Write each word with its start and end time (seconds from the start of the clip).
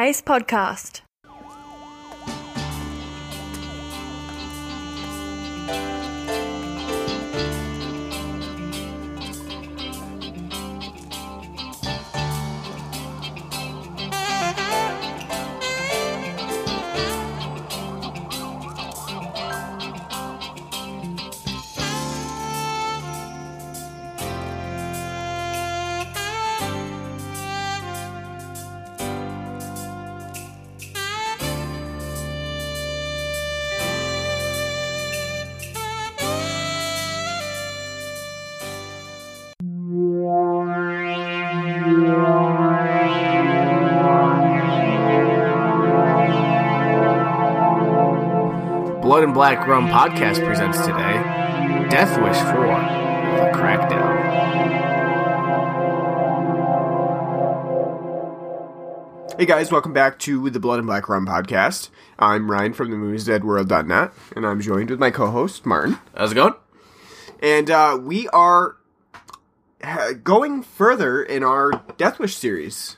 Ace 0.00 0.22
Podcast. 0.22 1.07
Blood 49.18 49.24
and 49.24 49.34
Black 49.34 49.66
Rum 49.66 49.88
podcast 49.88 50.46
presents 50.46 50.78
today 50.78 51.14
Death 51.90 52.22
Wish 52.22 52.36
4 52.36 52.52
The 53.34 53.50
Crackdown. 53.52 54.16
Hey 59.36 59.44
guys, 59.44 59.72
welcome 59.72 59.92
back 59.92 60.20
to 60.20 60.48
the 60.50 60.60
Blood 60.60 60.78
and 60.78 60.86
Black 60.86 61.08
Rum 61.08 61.26
podcast. 61.26 61.90
I'm 62.20 62.48
Ryan 62.48 62.72
from 62.74 62.92
the 62.92 62.96
moviesdeadworld.net, 62.96 64.12
and 64.36 64.46
I'm 64.46 64.60
joined 64.60 64.88
with 64.90 65.00
my 65.00 65.10
co-host 65.10 65.66
Martin. 65.66 65.98
How's 66.16 66.30
it 66.30 66.36
going? 66.36 66.54
And 67.42 67.72
uh, 67.72 67.98
we 68.00 68.28
are 68.28 68.76
going 70.22 70.62
further 70.62 71.24
in 71.24 71.42
our 71.42 71.72
Death 71.96 72.20
Wish 72.20 72.36
series. 72.36 72.96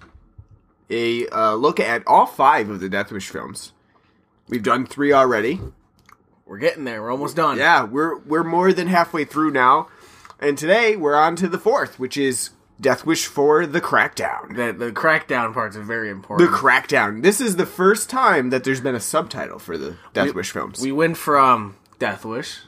A 0.90 1.26
uh, 1.28 1.54
look 1.54 1.80
at 1.80 2.06
all 2.06 2.26
five 2.26 2.68
of 2.68 2.80
the 2.80 2.90
Death 2.90 3.10
Wish 3.10 3.30
films. 3.30 3.72
We've 4.48 4.62
done 4.62 4.84
three 4.84 5.14
already. 5.14 5.60
We're 6.50 6.58
getting 6.58 6.82
there. 6.82 7.00
We're 7.00 7.12
almost 7.12 7.36
done. 7.36 7.58
Yeah, 7.58 7.84
we're 7.84 8.18
we're 8.18 8.42
more 8.42 8.72
than 8.72 8.88
halfway 8.88 9.24
through 9.24 9.52
now, 9.52 9.86
and 10.40 10.58
today 10.58 10.96
we're 10.96 11.14
on 11.14 11.36
to 11.36 11.46
the 11.48 11.58
fourth, 11.58 12.00
which 12.00 12.16
is 12.16 12.50
Death 12.80 13.06
Wish 13.06 13.26
for 13.28 13.66
the 13.66 13.80
Crackdown. 13.80 14.56
The, 14.56 14.72
the 14.72 14.90
crackdown 14.90 15.54
parts 15.54 15.76
are 15.76 15.82
very 15.82 16.10
important. 16.10 16.50
The. 16.50 16.56
Crackdown. 16.56 17.22
This 17.22 17.40
is 17.40 17.54
the 17.54 17.66
first 17.66 18.10
time 18.10 18.50
that 18.50 18.64
there's 18.64 18.80
been 18.80 18.96
a 18.96 19.00
subtitle 19.00 19.60
for 19.60 19.78
the 19.78 19.96
Death 20.12 20.26
We- 20.26 20.32
Wish 20.32 20.50
films. 20.50 20.80
we 20.82 20.90
went 20.90 21.16
from 21.18 21.76
Death 22.00 22.24
Wish, 22.24 22.58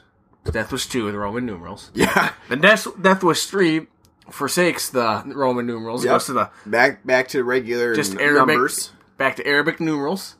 Death 0.49 0.71
Wish 0.71 0.87
2 0.87 1.03
with 1.03 1.15
Roman 1.15 1.45
numerals. 1.45 1.91
yeah. 1.95 2.31
Then 2.47 2.61
Death, 2.61 2.87
Death 3.01 3.21
Wish 3.21 3.47
3 3.47 3.87
forsakes 4.31 4.89
the 4.91 5.23
Roman 5.25 5.67
numerals, 5.67 6.05
Yep. 6.05 6.13
goes 6.13 6.25
to 6.27 6.33
the 6.33 6.49
back 6.65 7.05
back 7.05 7.27
to 7.29 7.43
regular 7.43 7.93
just 7.95 8.15
Arabic, 8.15 8.47
numbers. 8.55 8.91
back 9.17 9.35
to 9.35 9.45
Arabic 9.45 9.81
numerals. 9.81 10.35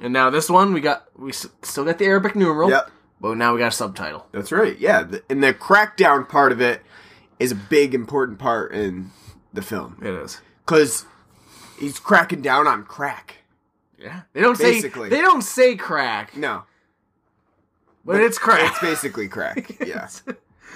And 0.00 0.12
now 0.12 0.30
this 0.30 0.50
one, 0.50 0.72
we 0.72 0.80
got, 0.80 1.04
we 1.16 1.30
s- 1.30 1.46
still 1.62 1.84
got 1.84 1.98
the 1.98 2.04
Arabic 2.06 2.34
numeral, 2.34 2.68
Yep, 2.70 2.90
but 3.20 3.36
now 3.36 3.52
we 3.52 3.60
got 3.60 3.68
a 3.68 3.70
subtitle. 3.76 4.26
that's 4.32 4.50
right. 4.52 4.76
Yeah, 4.78 5.02
the, 5.04 5.22
and 5.30 5.42
the 5.42 5.54
crackdown 5.54 6.28
part 6.28 6.50
of 6.52 6.60
it 6.60 6.82
is 7.38 7.52
a 7.52 7.56
big 7.56 7.94
important 7.94 8.38
part 8.38 8.72
in 8.72 9.10
the 9.52 9.62
film 9.62 9.98
It 10.02 10.08
is. 10.14 10.40
because 10.66 11.06
he's 11.78 11.98
cracking 11.98 12.42
down 12.42 12.66
on 12.66 12.84
crack. 12.84 13.36
Yeah. 13.98 14.22
They 14.32 14.40
don't 14.40 14.58
Basically. 14.58 15.08
say, 15.10 15.16
they 15.16 15.22
don't 15.22 15.42
say 15.42 15.76
crack, 15.76 16.36
No, 16.36 16.64
but, 18.04 18.20
it's 18.20 18.36
crack. 18.38 18.70
it's 18.72 18.80
basically 18.80 19.28
crack. 19.28 19.76
Yeah, 19.86 20.08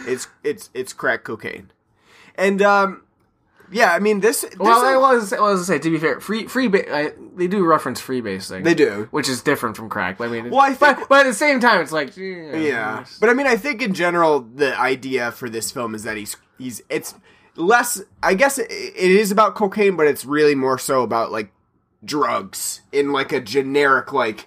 it's 0.06 0.28
it's 0.44 0.70
it's 0.74 0.92
crack 0.92 1.24
cocaine, 1.24 1.70
and 2.36 2.62
um, 2.62 3.02
yeah. 3.70 3.92
I 3.92 3.98
mean 3.98 4.20
this. 4.20 4.44
Well, 4.58 4.80
this- 4.80 4.88
I 4.88 4.96
was, 4.96 5.32
I 5.32 5.40
was 5.40 5.60
to 5.60 5.64
say 5.66 5.78
to 5.78 5.90
be 5.90 5.98
fair, 5.98 6.20
free 6.20 6.46
free 6.46 6.68
ba- 6.68 6.94
I, 6.94 7.12
they 7.36 7.46
do 7.46 7.64
reference 7.64 8.00
freebasing. 8.00 8.64
they 8.64 8.74
do. 8.74 9.08
which 9.10 9.28
is 9.28 9.42
different 9.42 9.76
from 9.76 9.88
crack. 9.88 10.20
I 10.20 10.28
mean, 10.28 10.50
Well, 10.50 10.60
I 10.60 10.74
think- 10.74 10.98
but, 10.98 11.08
but 11.08 11.20
at 11.20 11.28
the 11.28 11.34
same 11.34 11.60
time, 11.60 11.80
it's 11.80 11.92
like 11.92 12.16
yeah, 12.16 12.56
Yeah, 12.56 13.04
but 13.20 13.28
I 13.30 13.34
mean, 13.34 13.46
I 13.46 13.56
think 13.56 13.82
in 13.82 13.94
general, 13.94 14.40
the 14.40 14.78
idea 14.78 15.32
for 15.32 15.48
this 15.48 15.70
film 15.70 15.94
is 15.94 16.02
that 16.04 16.16
he's 16.16 16.36
he's 16.58 16.82
it's 16.88 17.14
less. 17.56 18.00
I 18.22 18.34
guess 18.34 18.58
it, 18.58 18.70
it 18.70 18.96
is 19.10 19.30
about 19.30 19.54
cocaine, 19.54 19.96
but 19.96 20.06
it's 20.06 20.24
really 20.24 20.54
more 20.54 20.78
so 20.78 21.02
about 21.02 21.30
like 21.32 21.50
drugs 22.04 22.82
in 22.92 23.12
like 23.12 23.32
a 23.32 23.40
generic 23.40 24.12
like 24.12 24.46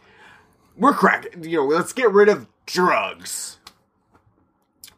we're 0.77 0.93
crack. 0.93 1.27
You 1.41 1.57
know, 1.57 1.65
let's 1.65 1.93
get 1.93 2.11
rid 2.11 2.29
of 2.29 2.47
drugs. 2.65 3.57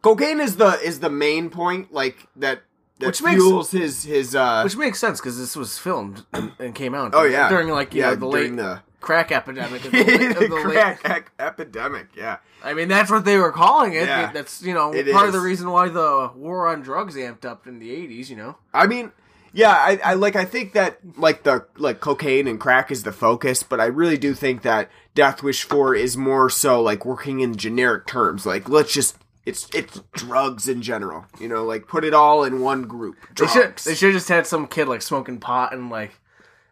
Cocaine 0.02 0.40
is 0.42 0.58
the 0.58 0.80
is 0.82 1.00
the 1.00 1.10
main 1.10 1.50
point, 1.50 1.94
like 1.94 2.28
that 2.36 2.62
that 3.04 3.08
Which 3.08 3.22
makes- 3.22 3.36
fuels 3.42 3.72
his 3.72 4.04
his. 4.04 4.36
uh 4.36 4.62
which 4.64 4.76
makes 4.78 5.00
sense 5.00 5.20
because 5.20 5.38
this 5.38 5.56
was 5.56 5.78
filmed 5.78 6.26
and, 6.34 6.52
and 6.60 6.74
came 6.76 6.96
out. 6.96 7.12
Oh 7.14 7.24
yeah, 7.24 7.50
during 7.50 7.70
like 7.70 7.94
you 7.94 8.02
yeah 8.02 8.10
know 8.12 8.16
the 8.16 8.26
late 8.28 8.56
the, 8.56 8.82
crack 9.00 9.32
epidemic. 9.32 9.84
Of 9.86 9.92
the, 9.92 9.98
late- 10.04 10.32
of 10.32 10.40
the 10.40 10.48
the 10.48 10.56
late- 10.56 10.98
crack 11.00 11.32
epidemic. 11.40 12.08
Yeah, 12.16 12.38
I 12.64 12.74
mean, 12.74 12.88
that's 12.88 13.12
what 13.12 13.26
they 13.26 13.38
were 13.38 13.52
calling 13.52 13.94
it. 13.94 14.08
Yeah. 14.08 14.32
That's 14.32 14.62
you 14.62 14.74
know 14.74 14.94
It 14.94 15.12
part 15.12 15.28
of 15.28 15.34
the 15.34 15.40
reason 15.40 15.70
why 15.70 15.90
the 15.90 16.32
war 16.36 16.68
on 16.68 16.82
drugs 16.82 17.16
amped 17.16 17.46
up 17.46 17.68
in 17.68 17.80
the 17.80 17.92
eighties. 17.92 18.30
You 18.30 18.38
know, 18.38 18.58
I 18.74 18.88
mean, 18.88 19.12
yeah, 19.54 19.72
I, 19.72 20.00
I 20.04 20.14
like. 20.16 20.36
I 20.36 20.46
think 20.46 20.74
that 20.74 21.00
like 21.18 21.44
the 21.44 21.66
like 21.78 22.00
cocaine 22.00 22.48
and 22.48 22.60
crack 22.60 22.92
is 22.92 23.04
the 23.04 23.12
focus, 23.12 23.62
but 23.64 23.80
I 23.80 23.86
really 23.86 24.18
do 24.18 24.34
think 24.34 24.62
that 24.64 24.90
Death 25.16 25.44
Wish 25.44 25.64
Four 25.64 25.96
is 25.96 26.16
more 26.18 26.50
so 26.50 26.82
like 26.82 27.06
working 27.06 27.40
in 27.42 27.56
generic 27.56 28.08
terms. 28.08 28.46
Like, 28.46 28.68
let's 28.70 28.94
just 28.94 29.18
it's 29.46 29.68
it's 29.74 30.02
drugs 30.14 30.68
in 30.68 30.82
general. 30.82 31.26
You 31.40 31.48
know, 31.48 31.66
like 31.66 31.88
put 31.88 32.06
it 32.06 32.14
all 32.14 32.44
in 32.44 32.62
one 32.62 32.84
group. 32.84 33.18
they 33.38 33.48
should 33.48 33.78
they 33.78 33.96
should 33.96 34.14
just 34.14 34.30
had 34.30 34.48
some 34.48 34.68
kid 34.68 34.88
like 34.88 35.02
smoking 35.02 35.40
pot 35.40 35.74
and 35.74 35.90
like 35.90 36.12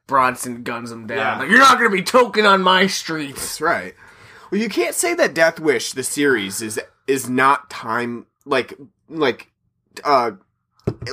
Bronson 0.07 0.63
guns 0.63 0.91
him 0.91 1.07
down. 1.07 1.17
Yeah. 1.17 1.39
Like 1.39 1.49
you're 1.49 1.59
not 1.59 1.77
gonna 1.77 1.89
be 1.89 2.03
token 2.03 2.45
on 2.45 2.61
my 2.61 2.87
streets. 2.87 3.39
That's 3.39 3.61
right. 3.61 3.95
Well, 4.51 4.59
you 4.61 4.69
can't 4.69 4.95
say 4.95 5.13
that 5.13 5.33
Death 5.33 5.59
Wish 5.59 5.93
the 5.93 6.03
series 6.03 6.61
is 6.61 6.79
is 7.07 7.29
not 7.29 7.69
time 7.69 8.25
like 8.45 8.73
like 9.09 9.51
uh 10.03 10.31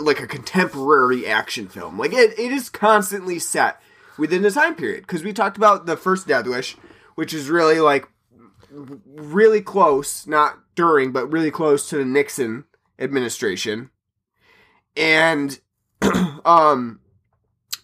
like 0.00 0.20
a 0.20 0.26
contemporary 0.26 1.26
action 1.26 1.68
film. 1.68 1.98
Like 1.98 2.12
it, 2.12 2.38
it 2.38 2.52
is 2.52 2.68
constantly 2.68 3.38
set 3.38 3.80
within 4.18 4.42
the 4.42 4.50
time 4.50 4.74
period 4.74 5.02
because 5.02 5.22
we 5.22 5.32
talked 5.32 5.56
about 5.56 5.86
the 5.86 5.96
first 5.96 6.26
Death 6.26 6.46
Wish, 6.46 6.76
which 7.14 7.32
is 7.32 7.48
really 7.48 7.80
like 7.80 8.08
really 8.70 9.60
close, 9.60 10.26
not 10.26 10.58
during, 10.74 11.12
but 11.12 11.30
really 11.30 11.50
close 11.50 11.88
to 11.90 11.96
the 11.96 12.04
Nixon 12.04 12.64
administration, 12.98 13.90
and 14.96 15.58
um 16.44 17.00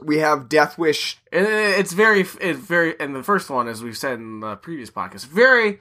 we 0.05 0.19
have 0.19 0.49
Death 0.49 0.79
Wish. 0.79 1.19
And 1.33 1.47
it's 1.47 1.93
very, 1.93 2.21
it's 2.21 2.59
very, 2.59 2.99
and 3.01 3.15
the 3.15 3.23
first 3.23 3.51
one, 3.51 3.69
as 3.69 3.83
we've 3.83 3.97
said 3.97 4.15
in 4.15 4.41
the 4.41 4.57
previous 4.57 4.91
podcast, 4.91 5.27
very, 5.27 5.81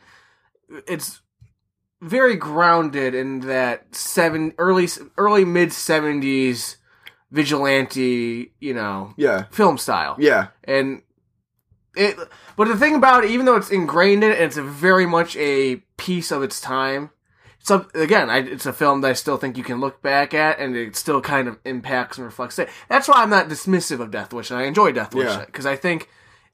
it's 0.87 1.21
very 2.01 2.35
grounded 2.35 3.15
in 3.15 3.41
that 3.41 3.95
seven 3.95 4.53
early, 4.57 4.87
early 5.17 5.45
mid 5.45 5.73
seventies 5.73 6.77
vigilante, 7.31 8.51
you 8.59 8.73
know, 8.73 9.13
yeah. 9.17 9.45
film 9.51 9.77
style. 9.77 10.15
yeah. 10.19 10.47
And 10.63 11.01
it, 11.95 12.17
but 12.55 12.67
the 12.67 12.77
thing 12.77 12.95
about 12.95 13.23
it, 13.23 13.31
even 13.31 13.45
though 13.45 13.55
it's 13.55 13.69
ingrained 13.69 14.23
in 14.23 14.31
it, 14.31 14.39
it's 14.41 14.57
a 14.57 14.63
very 14.63 15.05
much 15.05 15.35
a 15.37 15.77
piece 15.97 16.31
of 16.31 16.41
its 16.43 16.59
time. 16.61 17.11
So 17.59 17.87
again, 17.93 18.29
I, 18.29 18.39
it's 18.39 18.65
a 18.65 18.73
film 18.73 19.01
that 19.01 19.11
I 19.11 19.13
still 19.13 19.37
think 19.37 19.57
you 19.57 19.63
can 19.63 19.79
look 19.79 20.01
back 20.01 20.33
at, 20.33 20.59
and 20.59 20.75
it 20.75 20.95
still 20.97 21.21
kind 21.21 21.47
of 21.47 21.59
impacts 21.63 22.17
and 22.17 22.25
reflects 22.25 22.59
it. 22.59 22.69
That's 22.89 23.07
why 23.07 23.15
I'm 23.23 23.29
not 23.29 23.47
dismissive 23.47 23.99
of 24.01 24.11
Death 24.11 24.33
Wish, 24.33 24.51
and 24.51 24.59
I 24.59 24.63
enjoy 24.63 24.91
Death 24.91 25.15
Wish 25.15 25.27
Yeah. 25.29 25.45
because 25.45 25.65
I 25.65 25.75
think 25.77 26.09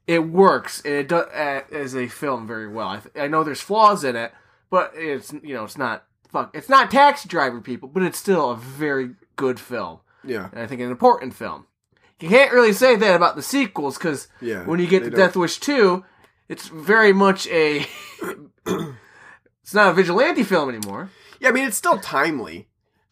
it 0.06 0.20
works 0.20 0.80
it 0.84 1.08
does 1.08 1.26
uh, 1.28 1.62
as 1.72 1.94
a 1.96 2.06
film 2.08 2.46
very 2.46 2.68
well. 2.68 2.88
I, 2.88 2.98
th- 3.00 3.14
I 3.16 3.26
know 3.26 3.42
there's 3.42 3.60
flaws 3.60 4.04
in 4.04 4.14
it, 4.16 4.32
but 4.70 4.92
it's 4.94 5.32
you 5.42 5.54
know 5.54 5.64
it's 5.64 5.78
not 5.78 6.04
fuck 6.28 6.54
it's 6.54 6.68
not 6.68 6.90
Taxi 6.90 7.28
Driver 7.28 7.60
people, 7.60 7.88
but 7.88 8.02
it's 8.04 8.18
still 8.18 8.50
a 8.50 8.56
very 8.56 9.10
good 9.36 9.58
film, 9.58 9.98
yeah 10.24 10.48
and 10.52 10.60
I 10.62 10.66
think 10.66 10.80
an 10.80 10.90
important 10.90 11.34
film. 11.34 11.66
You 12.20 12.28
can't 12.28 12.52
really 12.52 12.72
say 12.72 12.96
that 12.96 13.14
about 13.14 13.36
the 13.36 13.42
sequels 13.42 13.96
because 13.96 14.28
yeah. 14.40 14.64
when 14.64 14.78
you 14.78 14.86
get 14.86 15.04
to 15.04 15.10
don't- 15.10 15.18
Death 15.18 15.36
Wish 15.36 15.58
2, 15.58 16.04
it's 16.48 16.68
very 16.68 17.12
much 17.12 17.46
a. 17.48 17.86
it's 18.66 19.74
not 19.74 19.90
a 19.90 19.92
vigilante 19.94 20.42
film 20.42 20.68
anymore. 20.68 21.10
Yeah, 21.40 21.48
I 21.48 21.52
mean 21.52 21.64
it's 21.64 21.76
still 21.76 21.98
timely. 21.98 22.68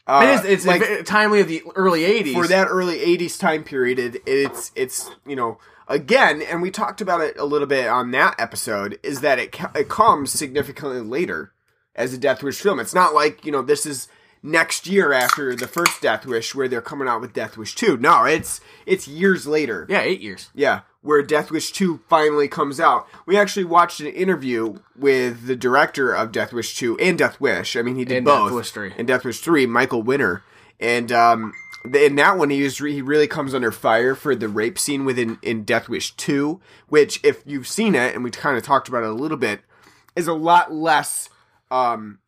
Uh, 0.06 0.25
it 0.25 0.28
is. 0.31 0.44
It's 0.44 0.66
like 0.66 0.81
like 0.81 1.05
timely 1.05 1.40
of 1.40 1.49
the 1.49 1.62
early 1.76 2.00
80s. 2.00 2.32
for 2.32 2.46
that 2.46 2.69
early 2.69 2.99
'80s 2.99 3.38
time 3.38 3.62
period. 3.62 3.99
It, 3.99 4.22
it's 4.26 4.72
it's 4.75 5.11
you 5.26 5.37
know 5.37 5.58
again, 5.87 6.43
and 6.43 6.62
we 6.62 6.70
talked 6.70 7.00
about 7.00 7.20
it 7.20 7.38
a 7.38 7.44
little 7.44 7.66
bit 7.66 7.87
on 7.88 8.11
that 8.12 8.34
episode. 8.38 8.99
Is 9.02 9.20
that 9.20 9.38
it 9.38 9.54
it 9.75 9.88
comes 9.88 10.31
significantly 10.31 11.00
later 11.00 11.52
as 11.94 12.12
a 12.12 12.19
Death 12.19 12.43
Wish 12.43 12.61
film? 12.61 12.81
It's 12.81 12.94
not 12.94 13.14
like 13.14 13.44
you 13.44 13.52
know 13.52 13.62
this 13.62 13.84
is 13.84 14.08
next 14.49 14.87
year 14.87 15.12
after 15.12 15.55
the 15.55 15.69
first 15.69 16.00
Death 16.00 16.27
Wish 16.27 16.55
where 16.55 16.69
they're 16.69 16.81
coming 16.81 17.06
out 17.09 17.21
with 17.21 17.33
Death 17.33 17.56
Wish 17.56 17.75
two. 17.75 17.97
No, 17.97 18.25
it's 18.25 18.61
it's 18.87 19.06
years 19.06 19.47
later. 19.47 19.87
Yeah, 19.89 20.00
eight 20.00 20.21
years. 20.21 20.50
Yeah, 20.55 20.81
where 21.00 21.23
Death 21.23 21.50
Wish 21.50 21.73
2 21.73 22.00
finally 22.09 22.49
comes 22.49 22.81
out. 22.81 23.06
We 23.25 23.39
actually 23.39 23.65
watched 23.65 24.00
an 24.00 24.09
interview 24.09 24.81
with 24.97 25.47
the 25.47 25.56
director 25.56 26.12
of 26.12 26.33
Death 26.33 26.53
Wish 26.53 26.77
2 26.77 26.99
and 26.99 27.17
Death 27.17 27.41
Wish. 27.41 27.77
I 27.77 27.83
mean, 27.83 27.97
he 27.97 28.05
did 28.05 28.19
And 28.19 28.27
both. 28.27 28.49
Death 28.49 28.56
Wish 28.56 28.71
3. 28.73 28.93
And 28.99 29.06
Death 29.09 29.25
Wish 29.25 29.41
3, 29.41 29.67
Michael 29.67 30.03
Winner. 30.03 30.43
And 30.81 31.12
um, 31.12 31.53
in 31.95 32.17
that 32.17 32.37
one, 32.37 32.50
he, 32.50 32.62
was 32.62 32.81
re- 32.81 32.93
he 32.93 33.03
really 33.03 33.29
comes 33.29 33.55
under 33.55 33.71
fire 33.71 34.15
for 34.15 34.35
the 34.35 34.49
rape 34.49 34.79
scene 34.79 35.05
within 35.05 35.39
in 35.41 35.65
Death 35.65 35.89
Wish 35.89 36.15
2, 36.17 36.61
which, 36.89 37.21
if 37.25 37.43
you've 37.47 37.69
seen 37.69 37.95
it, 37.95 38.15
and 38.15 38.25
we 38.25 38.31
kind 38.31 38.56
of 38.56 38.62
talked 38.62 38.89
about 38.89 39.05
it 39.05 39.09
a 39.09 39.12
little 39.15 39.39
bit, 39.39 39.61
is 40.17 40.27
a 40.27 40.35
lot 40.35 40.73
less. 40.73 41.29
Um, 41.71 42.19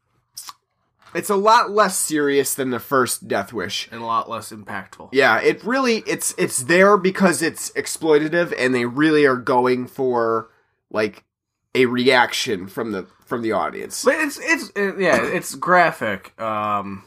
it's 1.15 1.31
a 1.31 1.37
lot 1.37 1.71
less 1.71 1.99
serious 1.99 2.55
than 2.55 2.71
the 2.71 2.79
first 2.81 3.27
Death 3.29 3.53
Wish. 3.53 3.89
And 3.91 4.01
a 4.03 4.05
lot 4.05 4.29
less 4.29 4.51
impactful. 4.53 5.11
Yeah, 5.12 5.41
it 5.41 5.62
really 5.65 6.05
it's 6.07 6.35
it's 6.39 6.65
there 6.65 6.97
because 6.97 7.43
it's 7.43 7.71
exploitative 7.73 8.53
and 8.59 8.75
they 8.75 8.85
really 8.87 9.27
are 9.27 9.37
going 9.37 9.87
for 9.87 10.51
like 10.91 11.25
a 11.75 11.87
reaction 11.87 12.67
from 12.67 12.93
the 12.93 13.07
from 13.25 13.43
the 13.43 13.53
audience. 13.53 14.05
But 14.05 14.15
it's 14.17 14.39
it's 14.43 14.71
it, 14.77 14.99
yeah, 15.01 15.23
it's 15.25 15.55
graphic. 15.55 16.39
Um, 16.41 17.05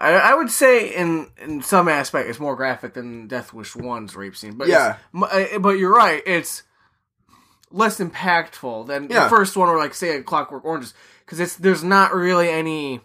I, 0.00 0.12
I 0.14 0.34
would 0.34 0.50
say 0.50 0.94
in 0.94 1.28
in 1.38 1.62
some 1.62 1.88
aspect 1.88 2.28
it's 2.28 2.40
more 2.40 2.56
graphic 2.56 2.94
than 2.94 3.28
Death 3.28 3.52
Wish 3.52 3.76
One's 3.76 4.16
rape 4.16 4.36
scene. 4.36 4.58
But 4.58 4.68
Yeah. 4.68 4.96
uh, 5.14 5.58
but 5.60 5.78
you're 5.78 5.94
right. 5.94 6.22
It's 6.26 6.62
less 7.74 7.98
impactful 7.98 8.86
than 8.86 9.08
Yeah. 9.10 9.24
the 9.24 9.30
first 9.30 9.56
one, 9.56 9.68
or 9.68 9.76
like 9.76 9.92
say 9.94 10.16
a 10.16 10.22
Clockwork 10.22 10.64
Oranges, 10.64 10.94
because 11.24 11.40
it's 11.40 11.56
there's 11.56 11.84
not 11.84 12.14
really 12.14 12.48
any. 12.48 13.00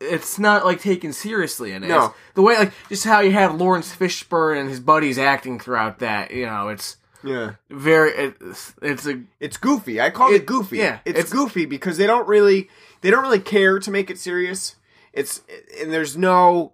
It's 0.00 0.38
not 0.38 0.64
like 0.64 0.80
taken 0.80 1.12
seriously 1.12 1.70
in 1.72 1.84
it. 1.84 1.88
No. 1.88 2.06
It's 2.06 2.14
the 2.34 2.42
way 2.42 2.56
like 2.58 2.72
just 2.88 3.04
how 3.04 3.20
you 3.20 3.30
have 3.32 3.54
Laurence 3.54 3.94
Fishburne 3.94 4.58
and 4.60 4.68
his 4.68 4.80
buddies 4.80 5.16
acting 5.16 5.60
throughout 5.60 6.00
that. 6.00 6.32
You 6.32 6.46
know, 6.46 6.68
it's 6.70 6.96
Yeah. 7.22 7.52
very 7.70 8.10
it's, 8.10 8.74
it's 8.82 9.06
a 9.06 9.20
It's 9.38 9.56
goofy. 9.58 10.00
I 10.00 10.10
call 10.10 10.32
it, 10.32 10.36
It- 10.36 10.46
goofy. 10.46 10.78
yeah, 10.78 10.98
it's, 11.04 11.18
it's- 11.20 11.32
goofy 11.32 11.66
because 11.66 11.98
they 11.98 12.06
don't 12.08 12.26
really 12.26 12.68
they 13.02 13.10
don't 13.10 13.22
really 13.22 13.38
care 13.38 13.78
to 13.78 13.90
make 13.92 14.10
it 14.10 14.18
serious. 14.18 14.74
It's 15.12 15.42
and 15.80 15.92
there's 15.92 16.16
no 16.16 16.72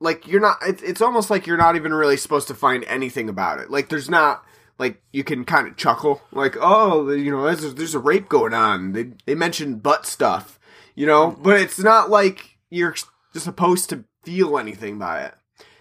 like 0.00 0.26
you're 0.26 0.40
not 0.40 0.56
it's 0.62 1.02
almost 1.02 1.28
like 1.28 1.46
you're 1.46 1.58
not 1.58 1.76
even 1.76 1.92
really 1.92 2.16
supposed 2.16 2.48
to 2.48 2.54
find 2.54 2.82
anything 2.84 3.28
about 3.28 3.58
it. 3.60 3.70
Like 3.70 3.90
there's 3.90 4.08
not 4.08 4.42
like 4.78 5.02
you 5.12 5.24
can 5.24 5.44
kind 5.44 5.68
of 5.68 5.76
chuckle 5.76 6.20
like 6.32 6.56
oh 6.60 7.10
you 7.10 7.30
know 7.30 7.44
there's 7.44 7.74
there's 7.74 7.94
a 7.94 7.98
rape 8.00 8.28
going 8.28 8.54
on. 8.54 8.92
They 8.92 9.10
they 9.26 9.34
mentioned 9.34 9.82
butt 9.82 10.06
stuff, 10.06 10.58
you 10.94 11.06
know, 11.06 11.30
but 11.30 11.60
it's 11.60 11.78
not 11.78 12.10
like 12.10 12.58
you're 12.70 12.94
supposed 13.34 13.88
to 13.90 14.04
feel 14.24 14.58
anything 14.58 14.98
by 14.98 15.22
it. 15.22 15.34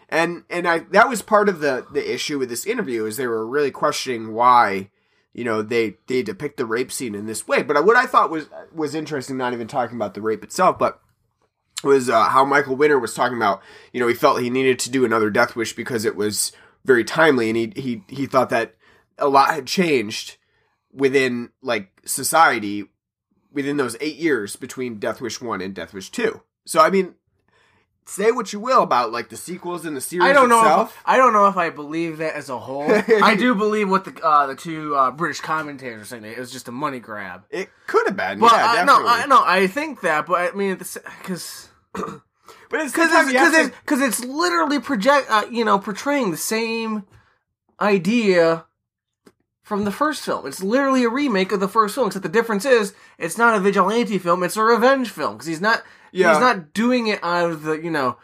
And 0.09 0.43
and 0.49 0.67
I 0.67 0.79
that 0.91 1.09
was 1.09 1.21
part 1.21 1.49
of 1.49 1.59
the 1.59 1.85
the 1.91 2.13
issue 2.13 2.37
with 2.37 2.49
this 2.49 2.65
interview 2.65 3.05
is 3.05 3.17
they 3.17 3.27
were 3.27 3.47
really 3.47 3.71
questioning 3.71 4.33
why 4.33 4.91
you 5.33 5.43
know 5.43 5.61
they 5.61 5.95
they 6.07 6.21
depict 6.21 6.57
the 6.57 6.65
rape 6.65 6.91
scene 6.91 7.15
in 7.15 7.25
this 7.25 7.47
way. 7.47 7.63
But 7.63 7.83
what 7.85 7.95
I 7.95 8.05
thought 8.05 8.29
was 8.29 8.47
was 8.73 8.93
interesting, 8.93 9.37
not 9.37 9.53
even 9.53 9.67
talking 9.67 9.95
about 9.95 10.13
the 10.13 10.21
rape 10.21 10.43
itself, 10.43 10.77
but 10.77 10.99
was 11.83 12.09
uh, 12.09 12.25
how 12.25 12.45
Michael 12.45 12.75
Winner 12.75 12.99
was 12.99 13.13
talking 13.13 13.37
about. 13.37 13.61
You 13.91 13.99
know, 13.99 14.07
he 14.07 14.13
felt 14.13 14.41
he 14.41 14.49
needed 14.49 14.79
to 14.79 14.91
do 14.91 15.03
another 15.03 15.29
Death 15.29 15.55
Wish 15.55 15.73
because 15.73 16.05
it 16.05 16.15
was 16.15 16.51
very 16.85 17.03
timely, 17.03 17.49
and 17.49 17.57
he 17.57 17.73
he 17.75 18.03
he 18.07 18.25
thought 18.25 18.49
that 18.49 18.75
a 19.17 19.27
lot 19.27 19.53
had 19.53 19.67
changed 19.67 20.37
within 20.91 21.49
like 21.61 21.89
society 22.05 22.85
within 23.51 23.77
those 23.77 23.95
eight 24.01 24.17
years 24.17 24.55
between 24.55 24.99
Death 24.99 25.21
Wish 25.21 25.41
one 25.41 25.61
and 25.61 25.73
Death 25.73 25.93
Wish 25.93 26.09
two. 26.09 26.41
So 26.65 26.79
I 26.79 26.89
mean, 26.89 27.15
say 28.05 28.31
what 28.31 28.51
you 28.53 28.59
will 28.59 28.83
about 28.83 29.11
like 29.11 29.29
the 29.29 29.37
sequels 29.37 29.85
and 29.85 29.95
the 29.95 30.01
series 30.01 30.27
I 30.27 30.33
don't 30.33 30.49
know. 30.49 30.59
itself. 30.59 30.89
If, 30.91 31.03
I 31.05 31.17
don't 31.17 31.33
know 31.33 31.47
if 31.47 31.57
I 31.57 31.69
believe 31.69 32.17
that 32.17 32.35
as 32.35 32.49
a 32.49 32.57
whole. 32.57 32.89
I 33.23 33.35
do 33.35 33.55
believe 33.55 33.89
what 33.89 34.05
the 34.05 34.21
uh, 34.23 34.47
the 34.47 34.55
two 34.55 34.95
uh, 34.95 35.11
British 35.11 35.41
commentators 35.41 36.01
are 36.01 36.05
saying. 36.05 36.25
It 36.25 36.37
was 36.37 36.51
just 36.51 36.67
a 36.67 36.71
money 36.71 36.99
grab. 36.99 37.43
It 37.49 37.69
could 37.87 38.07
have 38.07 38.17
been, 38.17 38.39
But 38.39 38.51
yeah, 38.51 38.65
I, 38.65 38.75
definitely. 38.75 39.03
no, 39.03 39.09
I, 39.09 39.25
no, 39.27 39.43
I 39.45 39.67
think 39.67 40.01
that. 40.01 40.25
But 40.25 40.53
I 40.53 40.55
mean, 40.55 40.77
because 40.77 41.69
but 41.93 42.21
it's 42.81 42.91
because 42.91 43.27
because 43.27 43.69
because 43.69 44.01
it's, 44.01 44.19
it's 44.19 44.25
literally 44.25 44.79
project 44.79 45.27
uh, 45.29 45.45
you 45.49 45.65
know 45.65 45.79
portraying 45.79 46.31
the 46.31 46.37
same 46.37 47.05
idea 47.79 48.65
from 49.63 49.85
the 49.85 49.91
first 49.91 50.23
film. 50.23 50.45
It's 50.45 50.61
literally 50.61 51.03
a 51.03 51.09
remake 51.09 51.51
of 51.51 51.59
the 51.59 51.67
first 51.67 51.95
film, 51.95 52.07
except 52.07 52.23
the 52.23 52.29
difference 52.29 52.65
is 52.65 52.93
it's 53.17 53.37
not 53.37 53.55
a 53.55 53.59
vigilante 53.59 54.17
film; 54.19 54.43
it's 54.43 54.57
a 54.57 54.63
revenge 54.63 55.09
film 55.09 55.33
because 55.35 55.47
he's 55.47 55.61
not 55.61 55.83
Yeah. 56.11 56.31
he's 56.33 56.39
not 56.41 56.73
doing 56.73 57.07
it 57.07 57.19
out 57.23 57.49
of 57.49 57.63
the 57.63 57.73
you 57.81 57.89
know. 57.91 58.17